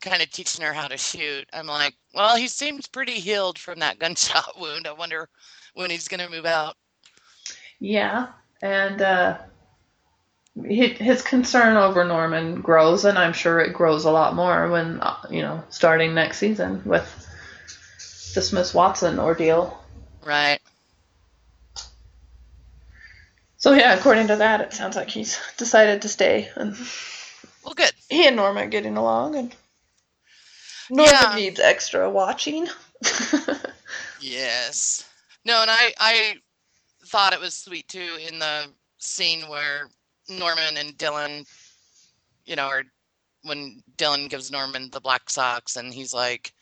kind 0.02 0.22
of 0.22 0.30
teaching 0.30 0.66
her 0.66 0.74
how 0.74 0.90
to 0.90 0.98
shoot, 0.98 1.48
I'm 1.54 1.68
like, 1.68 1.96
well, 2.14 2.36
he 2.36 2.50
seems 2.50 2.86
pretty 2.86 3.14
healed 3.14 3.58
from 3.58 3.80
that 3.80 3.98
gunshot 4.00 4.60
wound. 4.60 4.88
I 4.88 4.92
wonder 4.92 5.30
when 5.74 5.90
he's 5.90 6.10
gonna 6.10 6.30
move 6.30 6.46
out. 6.46 6.76
Yeah, 7.80 8.28
and 8.62 9.02
uh, 9.02 9.38
his 10.64 11.22
concern 11.22 11.76
over 11.78 12.04
Norman 12.06 12.62
grows, 12.62 13.06
and 13.06 13.18
I'm 13.18 13.34
sure 13.34 13.60
it 13.60 13.74
grows 13.74 14.06
a 14.06 14.12
lot 14.12 14.36
more 14.36 14.70
when 14.70 15.02
uh, 15.02 15.18
you 15.30 15.42
know 15.42 15.64
starting 15.70 16.14
next 16.14 16.38
season 16.38 16.82
with 16.86 17.04
the 18.34 18.42
Smith 18.42 18.74
Watson 18.74 19.20
ordeal. 19.20 19.78
Right. 20.24 20.60
So 23.58 23.74
yeah, 23.74 23.94
according 23.98 24.28
to 24.28 24.38
that, 24.38 24.62
it 24.62 24.74
sounds 24.74 24.96
like 24.96 25.10
he's 25.10 25.40
decided 25.58 26.02
to 26.04 26.10
stay, 26.10 26.50
and 26.56 26.76
Well, 27.64 27.74
good. 27.74 27.92
he 28.10 28.28
and 28.28 28.36
Norma 28.36 28.62
are 28.62 28.68
getting 28.68 28.98
along, 28.98 29.36
and 29.36 29.56
Norma 30.90 31.12
Yeah. 31.12 31.36
needs 31.36 31.60
extra 31.60 32.10
watching. 32.10 32.68
Yes. 34.22 35.06
No, 35.44 35.62
and 35.62 35.70
I 35.70 35.94
I 36.00 36.36
thought 37.06 37.34
it 37.34 37.40
was 37.40 37.54
sweet 37.54 37.88
too 37.88 38.18
in 38.28 38.40
the 38.40 38.68
scene 38.98 39.48
where 39.48 39.90
Norman 40.30 40.78
and 40.78 40.98
Dylan, 40.98 41.48
you 42.46 42.56
know, 42.56 42.68
or 42.68 42.84
when 43.44 43.82
Dylan 43.98 44.30
gives 44.30 44.52
Norman 44.52 44.90
the 44.92 45.02
black 45.02 45.30
socks 45.30 45.76
and 45.76 45.94
he's 45.94 46.14
like, 46.14 46.54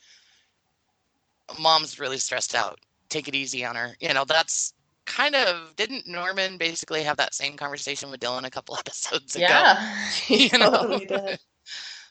"Mom's 1.60 1.99
really 1.99 2.18
stressed 2.18 2.56
out. 2.56 2.80
Take 3.10 3.27
it 3.27 3.35
easy 3.35 3.64
on 3.65 3.76
her." 3.76 3.95
You 3.99 4.14
know, 4.14 4.26
that's 4.26 4.73
kind 5.06 5.35
of 5.35 5.76
didn't 5.76 6.07
Norman 6.07 6.57
basically 6.57 7.03
have 7.03 7.18
that 7.18 7.34
same 7.34 7.57
conversation 7.57 8.10
with 8.10 8.19
Dylan 8.19 8.45
a 8.45 8.49
couple 8.49 8.77
episodes 8.80 9.35
ago? 9.35 9.45
yeah, 9.45 10.07
You 10.27 10.57
know? 10.57 10.72
totally 10.72 11.06
did. 11.06 11.40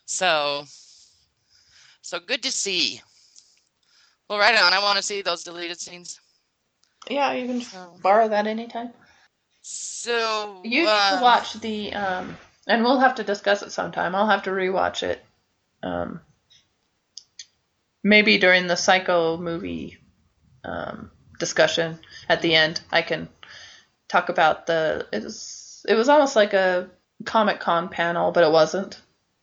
So, 0.04 0.64
so 2.02 2.18
good 2.20 2.42
to 2.42 2.52
see. 2.52 3.00
Well, 4.28 4.38
right 4.38 4.58
on. 4.60 4.72
I 4.72 4.78
want 4.78 4.96
to 4.96 5.02
see 5.02 5.22
those 5.22 5.44
deleted 5.44 5.80
scenes. 5.80 6.20
Yeah, 7.10 7.32
you 7.32 7.46
can 7.46 7.86
borrow 8.00 8.28
that 8.28 8.46
anytime. 8.46 8.90
So 9.62 10.60
You 10.64 10.82
need 10.82 10.88
uh, 10.88 11.16
to 11.16 11.22
watch 11.22 11.54
the, 11.54 11.94
um, 11.94 12.36
and 12.66 12.82
we'll 12.84 13.00
have 13.00 13.14
to 13.16 13.24
discuss 13.24 13.62
it 13.62 13.72
sometime. 13.72 14.14
I'll 14.14 14.28
have 14.28 14.42
to 14.44 14.50
rewatch 14.50 15.02
it. 15.02 15.24
Um, 15.82 16.20
maybe 18.02 18.38
during 18.38 18.66
the 18.66 18.76
Psycho 18.76 19.36
movie 19.36 19.98
um, 20.64 21.10
discussion 21.38 21.98
at 22.28 22.42
the 22.42 22.54
end, 22.54 22.80
I 22.90 23.02
can 23.02 23.28
talk 24.08 24.28
about 24.28 24.66
the. 24.66 25.06
It 25.12 25.22
was 25.24 25.84
it 25.88 25.94
was 25.94 26.08
almost 26.08 26.36
like 26.36 26.52
a 26.52 26.88
Comic 27.24 27.60
Con 27.60 27.88
panel, 27.88 28.32
but 28.32 28.44
it 28.44 28.52
wasn't. 28.52 29.00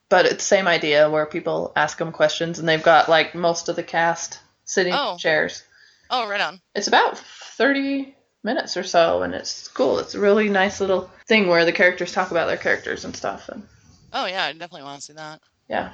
But 0.09 0.25
it's 0.25 0.35
the 0.35 0.41
same 0.55 0.67
idea 0.67 1.09
where 1.09 1.25
people 1.25 1.71
ask 1.75 1.97
them 1.97 2.11
questions, 2.11 2.59
and 2.59 2.67
they've 2.67 2.81
got 2.83 3.09
like 3.09 3.35
most 3.35 3.69
of 3.69 3.75
the 3.75 3.83
cast 3.83 4.39
sitting 4.65 4.93
Oh. 4.95 5.13
in 5.13 5.17
chairs. 5.17 5.63
Oh, 6.09 6.27
right 6.27 6.41
on. 6.41 6.59
It's 6.73 6.87
about 6.87 7.17
30 7.17 8.15
minutes 8.43 8.77
or 8.77 8.83
so, 8.83 9.21
and 9.23 9.33
it's 9.33 9.67
cool. 9.69 9.99
It's 9.99 10.15
a 10.15 10.19
really 10.19 10.49
nice 10.49 10.79
little 10.81 11.09
thing 11.27 11.47
where 11.47 11.65
the 11.65 11.71
characters 11.71 12.11
talk 12.11 12.31
about 12.31 12.47
their 12.47 12.57
characters 12.57 13.05
and 13.05 13.15
stuff. 13.15 13.49
And 13.49 13.67
Oh 14.13 14.25
yeah, 14.25 14.45
I 14.45 14.51
definitely 14.53 14.83
want 14.83 14.99
to 15.01 15.05
see 15.05 15.13
that. 15.13 15.41
yeah, 15.67 15.91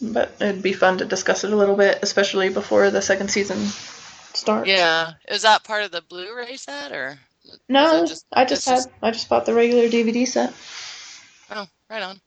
but 0.00 0.32
it'd 0.40 0.62
be 0.62 0.72
fun 0.72 0.98
to 0.98 1.04
discuss 1.04 1.44
it 1.44 1.52
a 1.52 1.56
little 1.56 1.76
bit, 1.76 1.98
especially 2.02 2.48
before 2.48 2.90
the 2.90 3.02
second 3.02 3.30
season 3.30 3.58
starts. 4.34 4.68
Yeah, 4.68 5.12
is 5.28 5.42
that 5.42 5.62
part 5.64 5.84
of 5.84 5.90
the 5.92 6.02
Blu-ray 6.02 6.56
set 6.56 6.92
or? 6.92 7.18
No, 7.68 8.06
just- 8.06 8.26
I 8.32 8.44
just 8.46 8.66
had 8.66 8.80
I 9.02 9.10
just 9.10 9.28
bought 9.28 9.44
the 9.46 9.54
regular 9.54 9.88
DVD 9.88 10.26
set. 10.26 10.52
Oh, 11.50 11.66
right 11.90 12.02
on. 12.02 12.20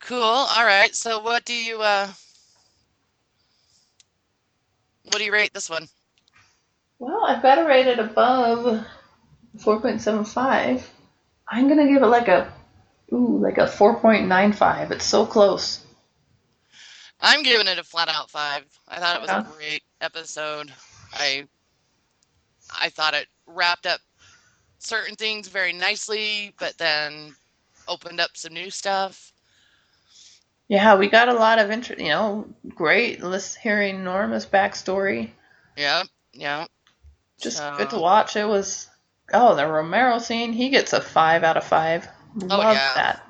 Cool. 0.00 0.20
All 0.22 0.64
right. 0.66 0.94
So, 0.94 1.20
what 1.22 1.44
do 1.46 1.54
you 1.54 1.80
uh, 1.80 2.08
what 5.04 5.16
do 5.18 5.24
you 5.24 5.32
rate 5.32 5.54
this 5.54 5.70
one? 5.70 5.88
Well, 6.98 7.24
I've 7.24 7.42
got 7.42 7.56
to 7.56 7.64
rate 7.64 7.86
it 7.86 7.98
above 7.98 8.84
4.75. 9.58 10.82
I'm 11.48 11.68
gonna 11.68 11.86
give 11.88 12.02
it 12.02 12.06
like 12.06 12.28
a 12.28 12.52
ooh, 13.12 13.38
like 13.38 13.58
a 13.58 13.66
4.95. 13.66 14.90
It's 14.92 15.04
so 15.04 15.26
close. 15.26 15.84
I'm 17.20 17.42
giving 17.42 17.68
it 17.68 17.78
a 17.78 17.84
flat 17.84 18.08
out 18.08 18.30
five. 18.30 18.64
I 18.88 18.98
thought 18.98 19.16
it 19.16 19.22
was 19.22 19.30
Yeah. 19.30 19.40
a 19.40 19.42
great 19.56 19.82
episode. 20.00 20.72
I 21.12 21.46
I 22.70 22.88
thought 22.90 23.14
it 23.14 23.28
wrapped 23.46 23.86
up 23.86 24.00
certain 24.78 25.16
things 25.16 25.48
very 25.48 25.72
nicely, 25.72 26.54
but 26.58 26.76
then 26.78 27.36
opened 27.88 28.20
up 28.20 28.36
some 28.36 28.54
new 28.54 28.70
stuff. 28.70 29.32
Yeah, 30.68 30.96
we 30.96 31.08
got 31.08 31.28
a 31.28 31.34
lot 31.34 31.58
of 31.58 31.70
interest. 31.70 32.00
You 32.00 32.08
know, 32.08 32.48
great. 32.68 33.22
List 33.22 33.58
hearing 33.58 34.04
Norma's 34.04 34.46
backstory. 34.46 35.30
Yeah, 35.76 36.04
Yep. 36.32 36.68
Just 37.40 37.58
So- 37.58 37.74
good 37.76 37.90
to 37.90 37.98
watch. 37.98 38.36
It 38.36 38.48
was. 38.48 38.88
Oh, 39.32 39.54
the 39.54 39.66
Romero 39.66 40.18
scene. 40.18 40.52
He 40.52 40.68
gets 40.68 40.92
a 40.92 41.00
five 41.00 41.44
out 41.44 41.56
of 41.56 41.64
five. 41.64 42.06
Oh, 42.42 42.46
Love 42.46 42.74
yeah. 42.74 42.92
that. 42.94 43.20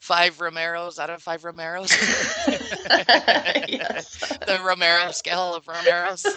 Five 0.00 0.38
Romeros 0.38 0.98
out 0.98 1.10
of 1.10 1.22
five 1.22 1.42
Romeros. 1.42 1.90
Yes. 3.68 4.18
the 4.46 4.60
Romero 4.64 5.10
scale 5.10 5.54
of 5.54 5.64
Romeros. 5.66 6.22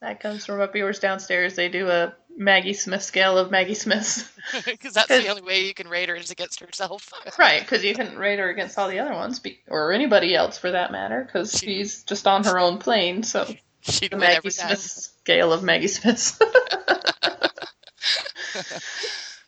that 0.00 0.20
comes 0.20 0.46
from 0.46 0.60
up 0.60 0.74
yours 0.76 0.98
downstairs. 0.98 1.54
They 1.56 1.68
do 1.68 1.88
a 1.88 2.14
Maggie 2.36 2.74
Smith 2.74 3.02
scale 3.02 3.38
of 3.38 3.50
Maggie 3.50 3.74
Smith. 3.74 4.32
Because 4.64 4.92
that's 4.94 5.08
the 5.08 5.28
only 5.28 5.42
way 5.42 5.64
you 5.66 5.74
can 5.74 5.88
rate 5.88 6.08
her 6.08 6.14
is 6.14 6.30
against 6.30 6.60
herself. 6.60 7.10
right, 7.38 7.60
because 7.60 7.82
you 7.84 7.94
can 7.94 8.16
rate 8.16 8.38
her 8.38 8.50
against 8.50 8.78
all 8.78 8.88
the 8.88 8.98
other 8.98 9.14
ones, 9.14 9.38
be- 9.40 9.60
or 9.68 9.92
anybody 9.92 10.34
else 10.34 10.58
for 10.58 10.70
that 10.70 10.92
matter, 10.92 11.24
because 11.24 11.52
She- 11.52 11.66
she's 11.66 12.02
just 12.04 12.26
on 12.26 12.44
her 12.44 12.58
own 12.58 12.78
plane. 12.78 13.22
So 13.22 13.46
She'd 13.80 14.10
the 14.10 14.16
Maggie. 14.16 14.50
Smith 14.50 14.80
scale 14.80 15.52
of 15.52 15.62
Maggie 15.62 15.88
Smith. 15.88 16.38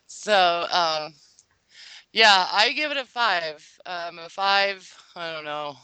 So, 0.07 0.67
um, 0.71 1.13
yeah, 2.11 2.47
I 2.51 2.73
give 2.73 2.91
it 2.91 2.97
a 2.97 3.05
five. 3.05 3.65
Um, 3.85 4.19
a 4.19 4.29
five. 4.29 4.93
I 5.15 5.31
don't 5.33 5.45
know. 5.45 5.75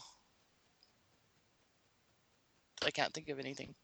I 2.84 2.90
can't 2.90 3.12
think 3.14 3.28
of 3.28 3.38
anything. 3.38 3.74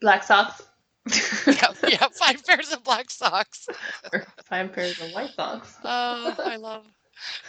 Black 0.00 0.22
socks. 0.22 0.62
Yeah, 1.46 1.72
yeah, 1.88 2.08
five 2.12 2.46
pairs 2.46 2.72
of 2.72 2.84
black 2.84 3.10
socks. 3.10 3.68
Or 4.12 4.24
five 4.44 4.72
pairs 4.72 5.00
of 5.00 5.10
white 5.10 5.34
socks. 5.34 5.74
Oh, 5.84 6.34
I 6.38 6.56
love 6.56 6.84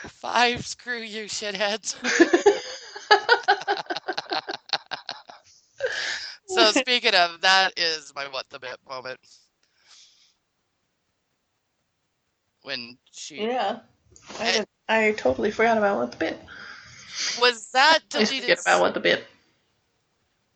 five. 0.07 0.65
Screw 0.65 0.99
you, 1.01 1.25
shitheads. 1.25 1.95
So 6.53 6.71
speaking 6.71 7.15
of, 7.15 7.41
that 7.41 7.71
is 7.77 8.13
my 8.15 8.27
what 8.27 8.47
the 8.49 8.59
bit 8.59 8.77
moment. 8.87 9.19
When 12.61 12.97
she 13.11 13.43
yeah. 13.47 13.79
I, 14.39 14.45
eh. 14.45 14.51
did, 14.51 14.67
I 14.87 15.11
totally 15.13 15.51
forgot 15.51 15.77
about 15.77 15.97
what 15.97 16.11
the 16.11 16.17
bit. 16.17 16.39
was 17.41 17.69
that 17.71 17.99
I 18.13 18.25
forget 18.25 18.61
about 18.61 18.81
what 18.81 18.93
the 18.93 18.99
bit. 18.99 19.25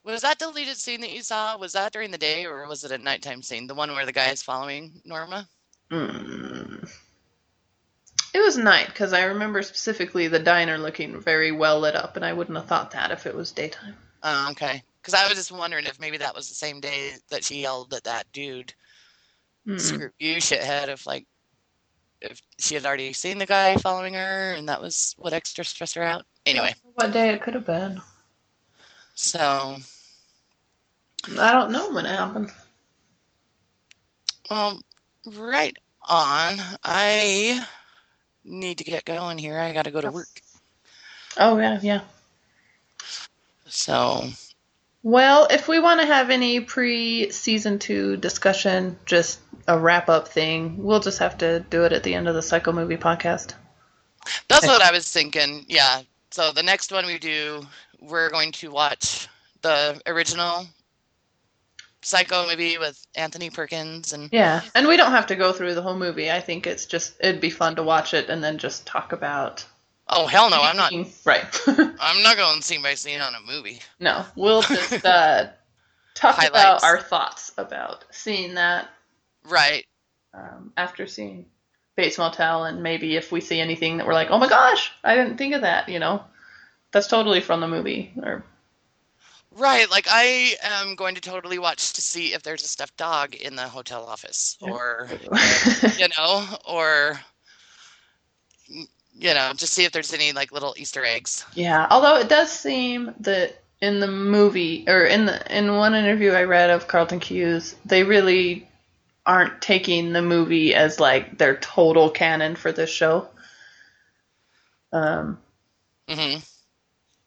Was 0.07 0.21
that 0.21 0.39
deleted 0.39 0.77
scene 0.77 1.01
that 1.01 1.11
you 1.11 1.21
saw? 1.21 1.57
Was 1.57 1.73
that 1.73 1.91
during 1.91 2.11
the 2.11 2.17
day 2.17 2.45
or 2.45 2.65
was 2.65 2.85
it 2.85 2.91
a 2.93 2.97
nighttime 2.97 3.41
scene? 3.41 3.67
The 3.67 3.75
one 3.75 3.91
where 3.91 4.05
the 4.05 4.13
guy 4.13 4.29
is 4.29 4.41
following 4.41 5.01
Norma? 5.03 5.49
Mm. 5.91 6.89
It 8.33 8.39
was 8.39 8.57
night 8.57 8.87
because 8.87 9.11
I 9.11 9.23
remember 9.25 9.61
specifically 9.61 10.29
the 10.29 10.39
diner 10.39 10.77
looking 10.77 11.19
very 11.19 11.51
well 11.51 11.79
lit 11.81 11.95
up, 11.95 12.15
and 12.15 12.23
I 12.23 12.31
wouldn't 12.31 12.57
have 12.57 12.67
thought 12.67 12.91
that 12.91 13.11
if 13.11 13.25
it 13.25 13.35
was 13.35 13.51
daytime. 13.51 13.95
Oh, 14.23 14.47
okay. 14.51 14.81
Because 15.01 15.13
I 15.13 15.27
was 15.27 15.37
just 15.37 15.51
wondering 15.51 15.85
if 15.85 15.99
maybe 15.99 16.17
that 16.17 16.33
was 16.35 16.47
the 16.47 16.55
same 16.55 16.79
day 16.79 17.11
that 17.29 17.43
she 17.43 17.61
yelled 17.61 17.93
at 17.93 18.05
that 18.05 18.31
dude, 18.31 18.73
Mm. 19.67 19.81
"Screw 19.81 20.11
you, 20.19 20.37
shithead!" 20.37 20.87
If 20.87 21.05
like, 21.05 21.25
if 22.21 22.41
she 22.59 22.75
had 22.75 22.85
already 22.85 23.11
seen 23.11 23.39
the 23.39 23.45
guy 23.45 23.75
following 23.75 24.13
her, 24.13 24.53
and 24.53 24.69
that 24.69 24.81
was 24.81 25.15
what 25.17 25.33
extra 25.33 25.65
stressed 25.65 25.95
her 25.95 26.03
out. 26.03 26.25
Anyway, 26.45 26.73
What 26.93 27.11
day 27.11 27.31
it 27.33 27.41
could 27.41 27.55
have 27.55 27.65
been. 27.65 28.01
so 29.15 29.77
I 31.39 31.51
don't 31.51 31.71
know 31.71 31.91
when 31.91 32.05
it 32.05 32.15
happened. 32.15 32.51
well, 34.49 34.81
right 35.25 35.75
on. 36.07 36.57
I 36.83 37.65
need 38.43 38.77
to 38.79 38.83
get 38.83 39.05
going 39.05 39.37
here. 39.37 39.59
I 39.59 39.73
got 39.73 39.83
to 39.83 39.91
go 39.91 40.01
to 40.01 40.11
work. 40.11 40.41
Oh 41.37 41.57
yeah, 41.57 41.79
yeah. 41.81 42.01
So 43.67 44.29
Well, 45.03 45.47
if 45.51 45.67
we 45.67 45.79
want 45.79 46.01
to 46.01 46.07
have 46.07 46.29
any 46.29 46.61
pre 46.61 47.29
season 47.31 47.79
two 47.79 48.17
discussion, 48.17 48.97
just 49.05 49.39
a 49.67 49.77
wrap 49.77 50.09
up 50.09 50.29
thing, 50.29 50.81
we'll 50.83 51.01
just 51.01 51.19
have 51.19 51.37
to 51.39 51.59
do 51.69 51.83
it 51.83 51.91
at 51.91 52.03
the 52.03 52.13
end 52.13 52.27
of 52.27 52.35
the 52.35 52.41
Psycho 52.41 52.71
Movie 52.71 52.97
podcast. 52.97 53.53
that's 54.47 54.65
what 54.65 54.81
I 54.81 54.91
was 54.91 55.11
thinking. 55.11 55.65
Yeah. 55.67 56.01
So 56.31 56.51
the 56.51 56.63
next 56.63 56.91
one 56.91 57.05
we 57.05 57.19
do, 57.19 57.65
we're 57.99 58.29
going 58.29 58.51
to 58.53 58.71
watch 58.71 59.27
the 59.61 60.01
original 60.05 60.65
Psycho 62.03 62.47
movie 62.47 62.77
with 62.77 63.03
Anthony 63.15 63.49
Perkins 63.49 64.13
and 64.13 64.29
Yeah, 64.31 64.61
and 64.75 64.87
we 64.87 64.97
don't 64.97 65.11
have 65.11 65.27
to 65.27 65.35
go 65.35 65.51
through 65.51 65.73
the 65.75 65.81
whole 65.81 65.97
movie. 65.97 66.31
I 66.31 66.39
think 66.39 66.67
it's 66.67 66.85
just 66.85 67.15
it'd 67.19 67.41
be 67.41 67.49
fun 67.49 67.75
to 67.77 67.83
watch 67.83 68.13
it 68.13 68.29
and 68.29 68.43
then 68.43 68.57
just 68.57 68.85
talk 68.85 69.11
about. 69.13 69.65
oh 70.07 70.27
hell 70.27 70.49
no, 70.49 70.61
I'm 70.61 70.77
not. 70.77 70.93
Right. 71.25 71.43
I'm 71.67 72.21
not 72.23 72.37
going 72.37 72.61
scene 72.61 72.81
by 72.81 72.93
scene 72.93 73.19
on 73.19 73.33
a 73.35 73.41
movie. 73.51 73.79
no, 73.99 74.25
we'll 74.35 74.61
just 74.63 75.05
uh, 75.05 75.47
talk 76.13 76.47
about 76.47 76.83
our 76.83 77.01
thoughts 77.01 77.51
about 77.57 78.05
seeing 78.11 78.53
that 78.55 78.89
Right. 79.43 79.85
um, 80.33 80.71
after 80.77 81.07
seeing 81.07 81.45
Bates 81.95 82.17
Motel, 82.19 82.65
and 82.65 82.83
maybe 82.83 83.15
if 83.15 83.31
we 83.31 83.41
see 83.41 83.59
anything 83.59 83.97
that 83.97 84.05
we're 84.05 84.13
like, 84.13 84.29
oh 84.29 84.37
my 84.37 84.47
gosh, 84.47 84.91
I 85.03 85.15
didn't 85.15 85.37
think 85.37 85.55
of 85.55 85.61
that. 85.61 85.89
You 85.89 85.97
know, 85.99 86.23
that's 86.91 87.07
totally 87.07 87.41
from 87.41 87.59
the 87.59 87.67
movie. 87.67 88.13
Or 88.21 88.45
Right, 89.57 89.89
like 89.89 90.07
I 90.09 90.55
am 90.61 90.95
going 90.95 91.15
to 91.15 91.21
totally 91.21 91.57
watch 91.57 91.93
to 91.93 92.01
see 92.01 92.33
if 92.33 92.43
there's 92.43 92.63
a 92.63 92.67
stuffed 92.67 92.95
dog 92.95 93.33
in 93.33 93.55
the 93.55 93.67
hotel 93.67 94.05
office, 94.05 94.55
or 94.61 95.09
you 95.97 96.07
know, 96.15 96.45
or 96.65 97.19
you 98.67 99.33
know, 99.33 99.53
just 99.55 99.73
see 99.73 99.85
if 99.85 99.91
there's 99.91 100.13
any 100.13 100.31
like 100.31 100.51
little 100.51 100.75
Easter 100.77 101.03
eggs. 101.03 101.43
Yeah, 101.55 101.87
although 101.89 102.17
it 102.17 102.29
does 102.29 102.51
seem 102.51 103.15
that 103.21 103.59
in 103.81 103.99
the 103.99 104.07
movie 104.07 104.85
or 104.87 105.05
in 105.05 105.25
the 105.25 105.57
in 105.57 105.75
one 105.75 105.95
interview 105.95 106.31
I 106.31 106.43
read 106.43 106.69
of 106.69 106.87
Carlton 106.87 107.19
Cuse, 107.19 107.75
they 107.83 108.03
really 108.03 108.67
aren't 109.25 109.59
taking 109.59 110.13
the 110.13 110.21
movie 110.21 110.75
as 110.75 110.99
like 110.99 111.39
their 111.39 111.57
total 111.57 112.11
canon 112.11 112.55
for 112.55 112.71
this 112.71 112.91
show. 112.91 113.27
Um, 114.93 115.39
hmm 116.07 116.37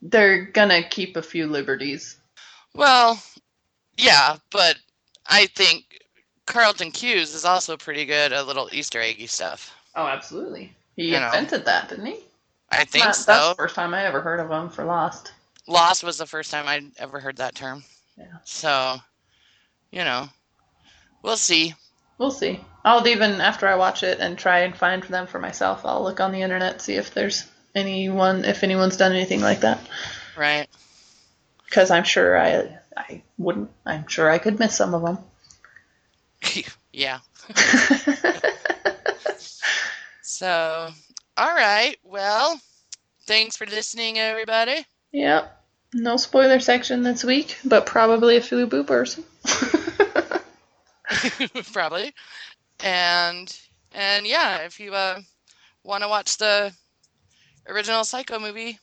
they're 0.02 0.44
gonna 0.46 0.82
keep 0.82 1.16
a 1.16 1.22
few 1.22 1.46
liberties. 1.46 2.16
Well, 2.74 3.20
yeah, 3.96 4.36
but 4.50 4.76
I 5.26 5.46
think 5.46 6.00
Carlton 6.46 6.90
Cuse 6.92 7.34
is 7.34 7.44
also 7.44 7.76
pretty 7.76 8.04
good 8.04 8.32
at 8.32 8.46
little 8.46 8.68
Easter 8.72 9.00
eggy 9.00 9.26
stuff. 9.26 9.74
Oh, 9.94 10.06
absolutely. 10.06 10.72
He 10.96 11.12
You 11.12 11.20
know. 11.20 11.26
invented 11.26 11.64
that, 11.64 11.88
didn't 11.88 12.06
he? 12.06 12.20
I 12.70 12.84
think 12.84 13.04
Not- 13.04 13.16
so. 13.16 13.32
That's 13.32 13.48
the 13.50 13.54
first 13.56 13.74
time 13.74 13.94
I 13.94 14.04
ever 14.04 14.20
heard 14.20 14.40
of 14.40 14.50
him 14.50 14.68
for 14.70 14.84
Lost. 14.84 15.32
Lost 15.66 16.02
was 16.04 16.18
the 16.18 16.26
first 16.26 16.50
time 16.50 16.66
I'd 16.68 16.90
ever 16.98 17.20
heard 17.20 17.36
that 17.38 17.54
term. 17.54 17.84
Yeah. 18.16 18.26
So, 18.44 18.96
you 19.90 20.04
know, 20.04 20.28
we'll 21.22 21.36
see. 21.36 21.74
We'll 22.18 22.30
see. 22.30 22.60
I'll 22.84 23.06
even 23.06 23.40
after 23.40 23.66
I 23.66 23.74
watch 23.76 24.02
it 24.02 24.20
and 24.20 24.38
try 24.38 24.60
and 24.60 24.76
find 24.76 25.02
them 25.04 25.26
for 25.26 25.38
myself. 25.38 25.84
I'll 25.84 26.02
look 26.02 26.20
on 26.20 26.32
the 26.32 26.42
internet 26.42 26.80
see 26.82 26.94
if 26.94 27.12
there's 27.14 27.44
anyone 27.74 28.44
if 28.44 28.62
anyone's 28.62 28.96
done 28.96 29.12
anything 29.12 29.40
like 29.40 29.60
that. 29.60 29.78
Right. 30.36 30.68
Because 31.70 31.90
I'm 31.90 32.04
sure 32.04 32.38
I 32.38 32.78
I 32.96 33.22
wouldn't. 33.38 33.70
I'm 33.86 34.06
sure 34.08 34.28
I 34.30 34.36
could 34.38 34.58
miss 34.58 34.76
some 34.76 34.92
of 34.92 35.02
them. 35.02 35.18
yeah. 36.92 37.20
So, 40.40 40.88
all 41.36 41.54
right. 41.54 41.96
Well, 42.02 42.58
thanks 43.26 43.56
for 43.58 43.66
listening, 43.66 44.18
everybody. 44.18 44.86
yep. 45.12 45.60
No 45.92 46.16
spoiler 46.16 46.60
section 46.60 47.02
this 47.02 47.24
week, 47.24 47.58
but 47.64 47.84
probably 47.84 48.36
a 48.36 48.40
few 48.40 48.66
boopers. 48.66 49.20
Probably. 51.72 52.14
And 52.78 53.54
and 53.92 54.24
yeah, 54.24 54.58
if 54.58 54.78
you 54.78 54.94
uh, 54.94 55.20
want 55.82 56.04
to 56.04 56.08
watch 56.08 56.38
the 56.38 56.72
original 57.68 58.04
Psycho 58.04 58.38
movie, 58.38 58.78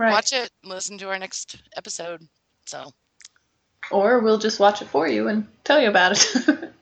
right. 0.00 0.12
watch 0.12 0.32
it. 0.32 0.50
and 0.62 0.72
Listen 0.72 0.98
to 0.98 1.08
our 1.08 1.18
next 1.18 1.56
episode. 1.76 2.26
So, 2.66 2.92
Or 3.90 4.20
we'll 4.20 4.38
just 4.38 4.60
watch 4.60 4.82
it 4.82 4.88
for 4.88 5.06
you 5.08 5.28
and 5.28 5.46
tell 5.64 5.80
you 5.80 5.88
about 5.88 6.12
it. 6.12 6.26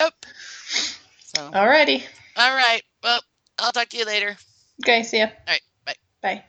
yep. 0.00 0.14
So, 1.24 1.50
Alrighty. 1.50 2.02
all 2.36 2.54
right. 2.54 2.82
Well, 3.02 3.20
I'll 3.58 3.72
talk 3.72 3.88
to 3.88 3.96
you 3.96 4.04
later. 4.04 4.36
Okay. 4.84 5.02
See 5.02 5.18
ya. 5.18 5.26
All 5.26 5.52
right. 5.52 5.60
Bye. 5.84 5.94
Bye. 6.22 6.44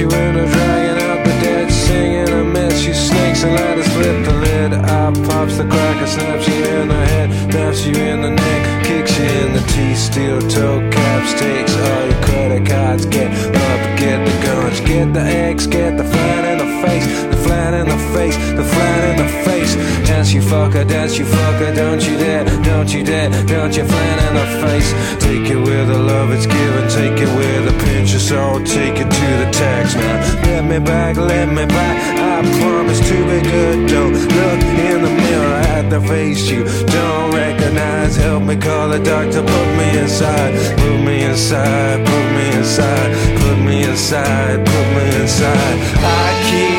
Drag 0.00 0.12
him 0.12 0.16
out 0.16 0.34
your 0.34 0.44
window, 0.44 0.46
dragging 0.46 1.02
out 1.08 1.24
the 1.24 1.30
dead, 1.44 1.70
singing 1.70 2.28
a 2.28 2.44
mess. 2.44 2.86
You 2.86 2.94
snakes 2.94 3.42
and 3.42 3.52
let 3.52 3.76
ladders 3.76 3.88
flip 3.88 4.24
the 4.24 4.32
lid. 4.32 4.72
Eye 4.72 5.12
pops 5.26 5.58
the 5.58 5.64
cracker, 5.64 6.06
snaps 6.06 6.48
you 6.48 6.64
in 6.64 6.88
the 6.88 6.94
head, 6.94 7.50
snaps 7.50 7.86
you 7.86 7.94
in 7.94 8.22
the 8.22 8.30
neck, 8.30 8.84
kicks 8.86 9.18
you 9.18 9.24
in 9.24 9.52
the 9.52 9.60
teeth. 9.72 9.98
Steel 9.98 10.40
toe 10.40 10.80
caps, 10.90 11.32
takes 11.40 11.76
all 11.76 12.06
your 12.06 12.22
credit 12.22 12.66
cards. 12.66 13.04
Get 13.06 13.30
up, 13.30 13.98
get 13.98 14.24
the 14.24 14.46
guns, 14.46 14.80
get 14.80 15.12
the 15.12 15.20
eggs, 15.20 15.66
get 15.66 15.96
the 15.98 16.04
flat 16.04 16.44
in 16.52 16.58
the 16.64 16.70
face, 16.86 17.29
flat 17.70 17.80
in 17.80 17.88
the 17.88 17.98
face, 18.14 18.36
the 18.56 18.64
flat 18.64 19.10
in 19.10 19.16
the 19.24 19.28
face. 19.44 19.74
Dance 20.06 20.32
you 20.32 20.42
fucker, 20.42 20.86
dance 20.86 21.18
you 21.18 21.24
fucker, 21.24 21.74
don't 21.74 22.02
you 22.06 22.16
dare, 22.16 22.44
don't 22.62 22.92
you 22.92 23.04
dare, 23.04 23.30
don't 23.46 23.76
you 23.76 23.84
flat 23.84 24.18
in 24.26 24.34
the 24.34 24.48
face. 24.62 24.90
Take 25.20 25.50
it 25.50 25.56
where 25.56 25.86
the 25.86 25.98
love 25.98 26.32
is 26.32 26.46
given, 26.46 26.88
take 26.88 27.18
it 27.20 27.28
where 27.36 27.62
the 27.62 27.76
pinch 27.84 28.12
is 28.14 28.32
all, 28.32 28.58
take 28.64 28.96
it 28.98 29.10
to 29.18 29.28
the 29.42 29.48
tax 29.52 29.94
now. 29.94 30.18
Let 30.46 30.64
me 30.64 30.78
back, 30.78 31.16
let 31.16 31.48
me 31.48 31.66
back. 31.66 31.96
I 32.18 32.42
promise 32.60 33.00
to 33.08 33.16
be 33.30 33.38
good. 33.50 33.88
Don't 33.88 34.14
look 34.14 34.60
in 34.88 35.02
the 35.06 35.12
mirror 35.22 35.60
at 35.76 35.90
the 35.90 36.00
face 36.00 36.50
you 36.50 36.64
don't 36.64 37.32
recognize. 37.32 38.16
Help 38.16 38.42
me 38.42 38.56
call 38.56 38.88
the 38.88 38.98
doctor, 38.98 39.42
put 39.42 39.68
me 39.78 39.98
inside, 39.98 40.52
put 40.78 40.98
me 41.06 41.22
inside, 41.22 41.98
put 42.06 42.26
me 42.36 42.46
inside, 42.58 43.10
put 43.40 43.58
me 43.66 43.82
inside, 43.84 44.58
put 44.66 44.86
me 44.96 45.04
inside. 45.20 45.76
I 46.02 46.26
keep 46.48 46.69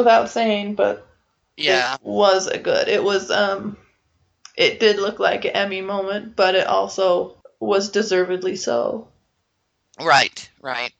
without 0.00 0.30
saying, 0.30 0.74
but 0.74 1.06
Yeah. 1.56 1.94
it 1.94 2.02
was 2.02 2.46
a 2.46 2.58
good. 2.58 2.88
It 2.88 3.02
was 3.02 3.30
um, 3.30 3.76
it 4.56 4.80
did 4.80 4.98
look 4.98 5.18
like 5.18 5.44
an 5.44 5.52
Emmy 5.52 5.80
moment, 5.80 6.36
but 6.36 6.54
it 6.54 6.66
also 6.66 7.36
was 7.60 7.90
deservedly 7.90 8.56
so. 8.56 9.08
Right. 10.00 10.48
Right. 10.60 10.92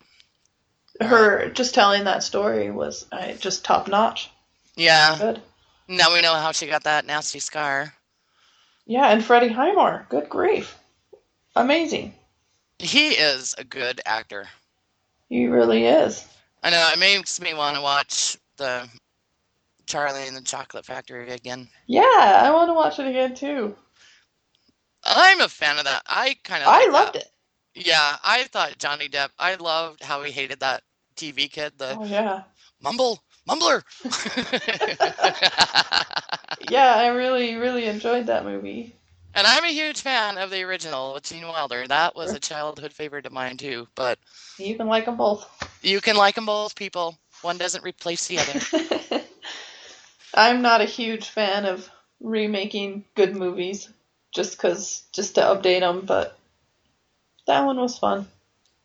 Her 1.00 1.48
just 1.50 1.74
telling 1.74 2.04
that 2.04 2.22
story 2.22 2.70
was 2.70 3.06
just 3.38 3.64
top 3.64 3.88
notch. 3.88 4.30
Yeah. 4.76 5.16
Good. 5.18 5.42
Now 5.88 6.12
we 6.12 6.20
know 6.20 6.34
how 6.34 6.52
she 6.52 6.66
got 6.66 6.84
that 6.84 7.06
nasty 7.06 7.40
scar. 7.40 7.92
Yeah, 8.86 9.08
and 9.08 9.24
Freddie 9.24 9.48
Highmore. 9.48 10.06
Good 10.08 10.28
grief, 10.28 10.76
amazing. 11.56 12.14
He 12.78 13.10
is 13.10 13.54
a 13.56 13.64
good 13.64 14.00
actor. 14.04 14.46
He 15.28 15.46
really 15.46 15.86
is. 15.86 16.26
I 16.62 16.70
know 16.70 16.90
it 16.92 16.98
makes 16.98 17.40
me 17.40 17.54
want 17.54 17.76
to 17.76 17.82
watch 17.82 18.36
the 18.60 18.88
Charlie 19.86 20.28
and 20.28 20.36
the 20.36 20.42
Chocolate 20.42 20.86
Factory 20.86 21.30
again. 21.30 21.68
Yeah, 21.86 22.42
I 22.44 22.50
want 22.52 22.68
to 22.68 22.74
watch 22.74 22.98
it 23.00 23.06
again 23.08 23.34
too. 23.34 23.74
I'm 25.04 25.40
a 25.40 25.48
fan 25.48 25.78
of 25.78 25.84
that. 25.84 26.02
I 26.06 26.36
kind 26.44 26.62
of. 26.62 26.68
I 26.68 26.86
loved 26.88 27.16
it. 27.16 27.26
Yeah, 27.74 28.16
I 28.22 28.44
thought 28.44 28.78
Johnny 28.78 29.08
Depp. 29.08 29.30
I 29.38 29.54
loved 29.56 30.02
how 30.02 30.22
he 30.22 30.30
hated 30.30 30.60
that 30.60 30.82
TV 31.16 31.48
kid, 31.48 31.72
the 31.78 31.96
Oh 31.98 32.04
yeah, 32.04 32.42
mumble 32.82 33.22
mumbler. 33.48 33.82
yeah. 36.70 36.94
I 36.96 37.08
really, 37.08 37.56
really 37.56 37.86
enjoyed 37.86 38.26
that 38.26 38.44
movie. 38.44 38.94
and 39.34 39.46
I'm 39.46 39.64
a 39.64 39.72
huge 39.72 40.00
fan 40.00 40.38
of 40.38 40.50
the 40.50 40.62
original 40.62 41.14
with 41.14 41.24
Gene 41.24 41.46
Wilder. 41.48 41.86
That 41.86 42.14
was 42.14 42.32
a 42.32 42.40
childhood 42.40 42.92
favorite 42.92 43.26
of 43.26 43.32
mine 43.32 43.56
too. 43.56 43.88
But 43.94 44.18
You 44.58 44.76
can 44.76 44.86
like 44.88 45.06
them 45.06 45.16
both. 45.16 45.46
you 45.82 46.00
can 46.00 46.16
like 46.16 46.34
them 46.34 46.46
both, 46.46 46.74
people. 46.74 47.16
One 47.42 47.58
doesn't 47.58 47.84
replace 47.84 48.26
the 48.26 48.38
other. 48.38 48.60
I'm 50.34 50.62
not 50.62 50.80
a 50.80 50.86
huge 50.86 51.28
fan 51.28 51.64
of 51.64 51.90
remaking 52.20 53.04
good 53.14 53.34
movies 53.36 53.88
just 54.34 54.58
cause 54.58 55.04
just 55.12 55.34
to 55.36 55.40
update 55.42 55.80
them, 55.80 56.02
but 56.06 56.38
that 57.46 57.64
one 57.64 57.78
was 57.78 57.98
fun. 57.98 58.26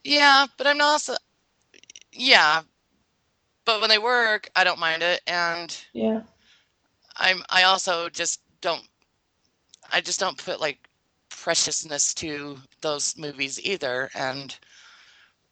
Yeah, 0.04 0.48
but 0.58 0.68
I'm 0.68 0.78
not 0.78 0.86
also. 0.92 1.16
Yeah, 2.12 2.64
but 3.66 3.82
when 3.82 3.90
they 3.90 3.98
work, 3.98 4.50
I 4.56 4.64
don't 4.64 4.80
mind 4.80 5.04
it, 5.04 5.22
and 5.28 5.76
Yeah. 5.94 6.22
I'm. 7.18 7.44
I 7.50 7.64
also 7.64 8.10
just 8.10 8.42
don't. 8.62 8.88
I 9.92 10.02
just 10.02 10.20
don't 10.20 10.38
put 10.38 10.60
like 10.60 10.90
preciousness 11.30 12.14
to 12.16 12.58
those 12.82 13.18
movies 13.18 13.60
either, 13.64 14.10
and 14.16 14.58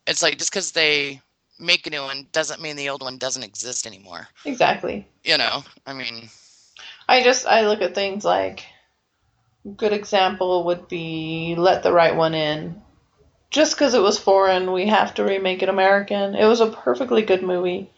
it's 0.08 0.22
like 0.24 0.38
just 0.38 0.52
because 0.52 0.72
they 0.72 1.22
make 1.64 1.88
a 1.88 1.90
new 1.90 2.02
one 2.02 2.28
doesn't 2.32 2.62
mean 2.62 2.76
the 2.76 2.90
old 2.90 3.02
one 3.02 3.18
doesn't 3.18 3.44
exist 3.44 3.88
anymore. 3.88 4.28
Exactly. 4.46 5.08
You 5.24 5.38
know, 5.38 5.64
I 5.86 5.94
mean, 5.94 6.30
I 7.08 7.24
just 7.24 7.46
I 7.46 7.68
look 7.68 7.82
at 7.82 7.96
things 7.96 8.24
like 8.26 8.66
good 9.78 9.94
example 9.94 10.66
would 10.66 10.88
be 10.88 11.56
Let 11.58 11.84
the 11.84 11.94
Right 11.94 12.16
One 12.16 12.36
In. 12.36 12.82
Just 13.50 13.76
because 13.76 13.94
it 13.94 14.02
was 14.02 14.18
foreign, 14.18 14.72
we 14.72 14.88
have 14.88 15.14
to 15.16 15.24
remake 15.24 15.62
it 15.62 15.70
American. 15.70 16.36
It 16.36 16.46
was 16.46 16.60
a 16.60 16.72
perfectly 16.72 17.22
good 17.22 17.44
movie. 17.44 17.90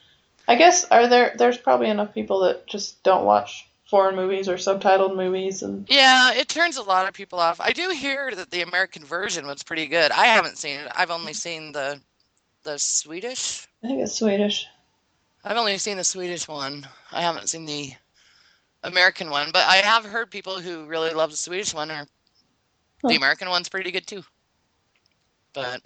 I 0.48 0.56
guess 0.56 0.86
are 0.86 1.08
there 1.08 1.34
there's 1.38 1.58
probably 1.58 1.90
enough 1.90 2.14
people 2.14 2.42
that 2.42 2.68
just 2.68 3.02
don't 3.04 3.26
watch 3.26 3.68
foreign 3.90 4.16
movies 4.16 4.50
or 4.50 4.56
subtitled 4.56 5.16
movies 5.16 5.62
and 5.62 5.88
yeah, 5.90 6.34
it 6.34 6.50
turns 6.50 6.78
a 6.78 6.84
lot 6.84 7.08
of 7.08 7.14
people 7.14 7.40
off. 7.40 7.62
I 7.62 7.72
do 7.72 7.90
hear 7.90 8.34
that 8.36 8.52
the 8.52 8.62
American 8.62 9.06
version 9.06 9.46
was 9.48 9.64
pretty 9.64 9.88
good. 9.88 10.12
I 10.12 10.26
haven't 10.26 10.58
seen 10.58 10.80
it. 10.80 10.92
I've 10.96 11.12
only 11.12 11.34
seen 11.34 11.72
the 11.72 12.00
the 12.66 12.78
Swedish. 12.78 13.68
I 13.84 13.88
think 13.88 14.02
it's 14.02 14.20
Swedish. 14.20 14.68
I've 15.44 15.58
only 15.58 15.78
seen 15.78 15.98
the 15.98 16.04
Swedish 16.04 16.48
one. 16.48 16.88
I 17.12 17.22
haven't 17.22 17.50
seen 17.50 17.66
the 17.66 17.94
American 18.84 19.30
one, 19.30 19.52
but 19.54 19.66
I 19.68 19.78
have 19.78 20.04
heard 20.06 20.32
people 20.32 20.60
who 20.60 20.86
really 20.86 21.12
love 21.12 21.32
the 21.32 21.38
Swedish 21.38 21.74
one 21.74 21.92
or 21.92 22.08
the 23.08 23.16
American 23.16 23.50
one's 23.50 23.70
pretty 23.70 23.92
good 23.92 24.08
too. 24.08 24.24
But 25.54 25.82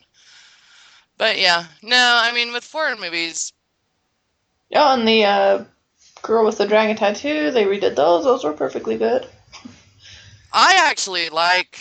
but 1.17 1.37
yeah, 1.37 1.65
no, 1.83 2.19
I 2.23 2.33
mean 2.33 2.53
with 2.53 2.63
foreign 2.63 2.99
movies, 2.99 3.53
Oh, 4.73 4.93
and 4.93 5.07
the 5.07 5.25
uh, 5.25 5.63
girl 6.21 6.45
with 6.45 6.57
the 6.57 6.67
dragon 6.67 6.95
tattoo, 6.95 7.51
they 7.51 7.65
redid 7.65 7.95
those. 7.95 8.23
Those 8.23 8.43
were 8.43 8.53
perfectly 8.53 8.97
good. 8.97 9.27
I 10.53 10.75
actually 10.77 11.29
like 11.29 11.79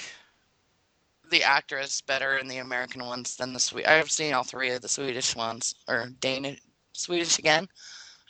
the 1.31 1.43
actress 1.45 2.01
better 2.03 2.37
in 2.39 2.49
the 2.49 2.59
American 2.59 3.05
ones 3.05 3.37
than 3.37 3.53
the 3.53 3.61
Swedish. 3.61 3.89
I've 3.91 4.11
seen 4.11 4.35
all 4.35 4.45
three 4.45 4.71
of 4.71 4.83
the 4.83 4.89
Swedish 4.89 5.35
ones 5.37 5.75
or 5.89 6.09
Danish 6.21 6.61
Swedish 6.95 7.39
again, 7.39 7.69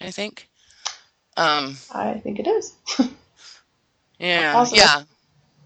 I 0.01 0.11
think. 0.11 0.49
Um 1.37 1.77
I 1.95 2.15
think 2.15 2.39
it 2.41 2.47
is. 2.47 2.75
Yeah, 4.19 4.57
Awesome. 4.57 4.79
yeah, 4.79 5.03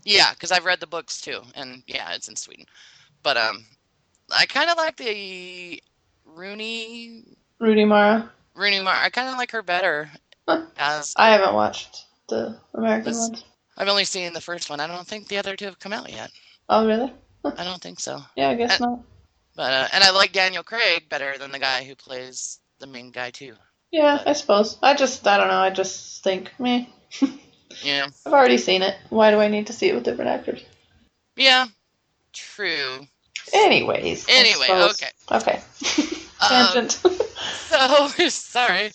yeah. 0.04 0.32
Because 0.32 0.52
I've 0.52 0.64
read 0.66 0.80
the 0.80 0.86
books 0.86 1.20
too, 1.20 1.40
and 1.54 1.82
yeah, 1.86 2.12
it's 2.14 2.28
in 2.28 2.36
Sweden. 2.36 2.66
But 3.22 3.36
um, 3.36 3.64
I 4.30 4.46
kind 4.46 4.70
of 4.70 4.76
like 4.76 4.96
the 4.96 5.82
Rooney 6.24 7.24
Rudy 7.58 7.84
Mara. 7.84 8.30
Rooney 8.54 8.80
Mara. 8.80 8.98
I 9.00 9.10
kind 9.10 9.28
of 9.28 9.36
like 9.38 9.52
her 9.52 9.62
better. 9.62 10.10
Huh. 10.48 10.66
As 10.76 11.14
I 11.16 11.30
haven't 11.30 11.54
watched 11.54 12.04
the 12.28 12.58
American 12.74 13.16
ones. 13.18 13.44
I've 13.76 13.88
only 13.88 14.04
seen 14.04 14.32
the 14.32 14.40
first 14.40 14.68
one. 14.70 14.80
I 14.80 14.86
don't 14.86 15.06
think 15.06 15.28
the 15.28 15.38
other 15.38 15.56
two 15.56 15.64
have 15.66 15.78
come 15.78 15.92
out 15.92 16.12
yet. 16.12 16.30
Oh, 16.74 16.86
really? 16.86 17.12
I 17.44 17.64
don't 17.64 17.82
think 17.82 18.00
so. 18.00 18.24
Yeah, 18.34 18.48
I 18.48 18.54
guess 18.54 18.80
Uh, 18.80 18.86
not. 18.86 19.00
But 19.54 19.72
uh, 19.72 19.88
and 19.92 20.02
I 20.02 20.10
like 20.10 20.32
Daniel 20.32 20.62
Craig 20.62 21.10
better 21.10 21.36
than 21.36 21.52
the 21.52 21.58
guy 21.58 21.84
who 21.84 21.94
plays 21.94 22.60
the 22.78 22.86
main 22.86 23.10
guy 23.10 23.30
too. 23.30 23.54
Yeah, 23.90 24.22
I 24.24 24.32
suppose. 24.32 24.78
I 24.82 24.94
just, 24.94 25.26
I 25.26 25.36
don't 25.36 25.48
know. 25.48 25.60
I 25.60 25.68
just 25.68 26.24
think, 26.24 26.50
meh. 26.58 26.86
Yeah, 27.82 28.06
I've 28.26 28.32
already 28.34 28.58
seen 28.58 28.82
it. 28.82 28.94
Why 29.08 29.30
do 29.30 29.40
I 29.40 29.48
need 29.48 29.66
to 29.68 29.72
see 29.72 29.88
it 29.88 29.94
with 29.94 30.04
different 30.04 30.30
actors? 30.30 30.62
yeah, 31.36 31.66
true. 32.32 33.06
Anyways. 33.52 34.26
Anyway, 34.28 34.68
okay. 34.70 35.10
Okay. 35.30 35.60
Um, 36.42 36.48
Tangent. 36.48 36.92
So 37.68 38.08
sorry. 38.28 38.90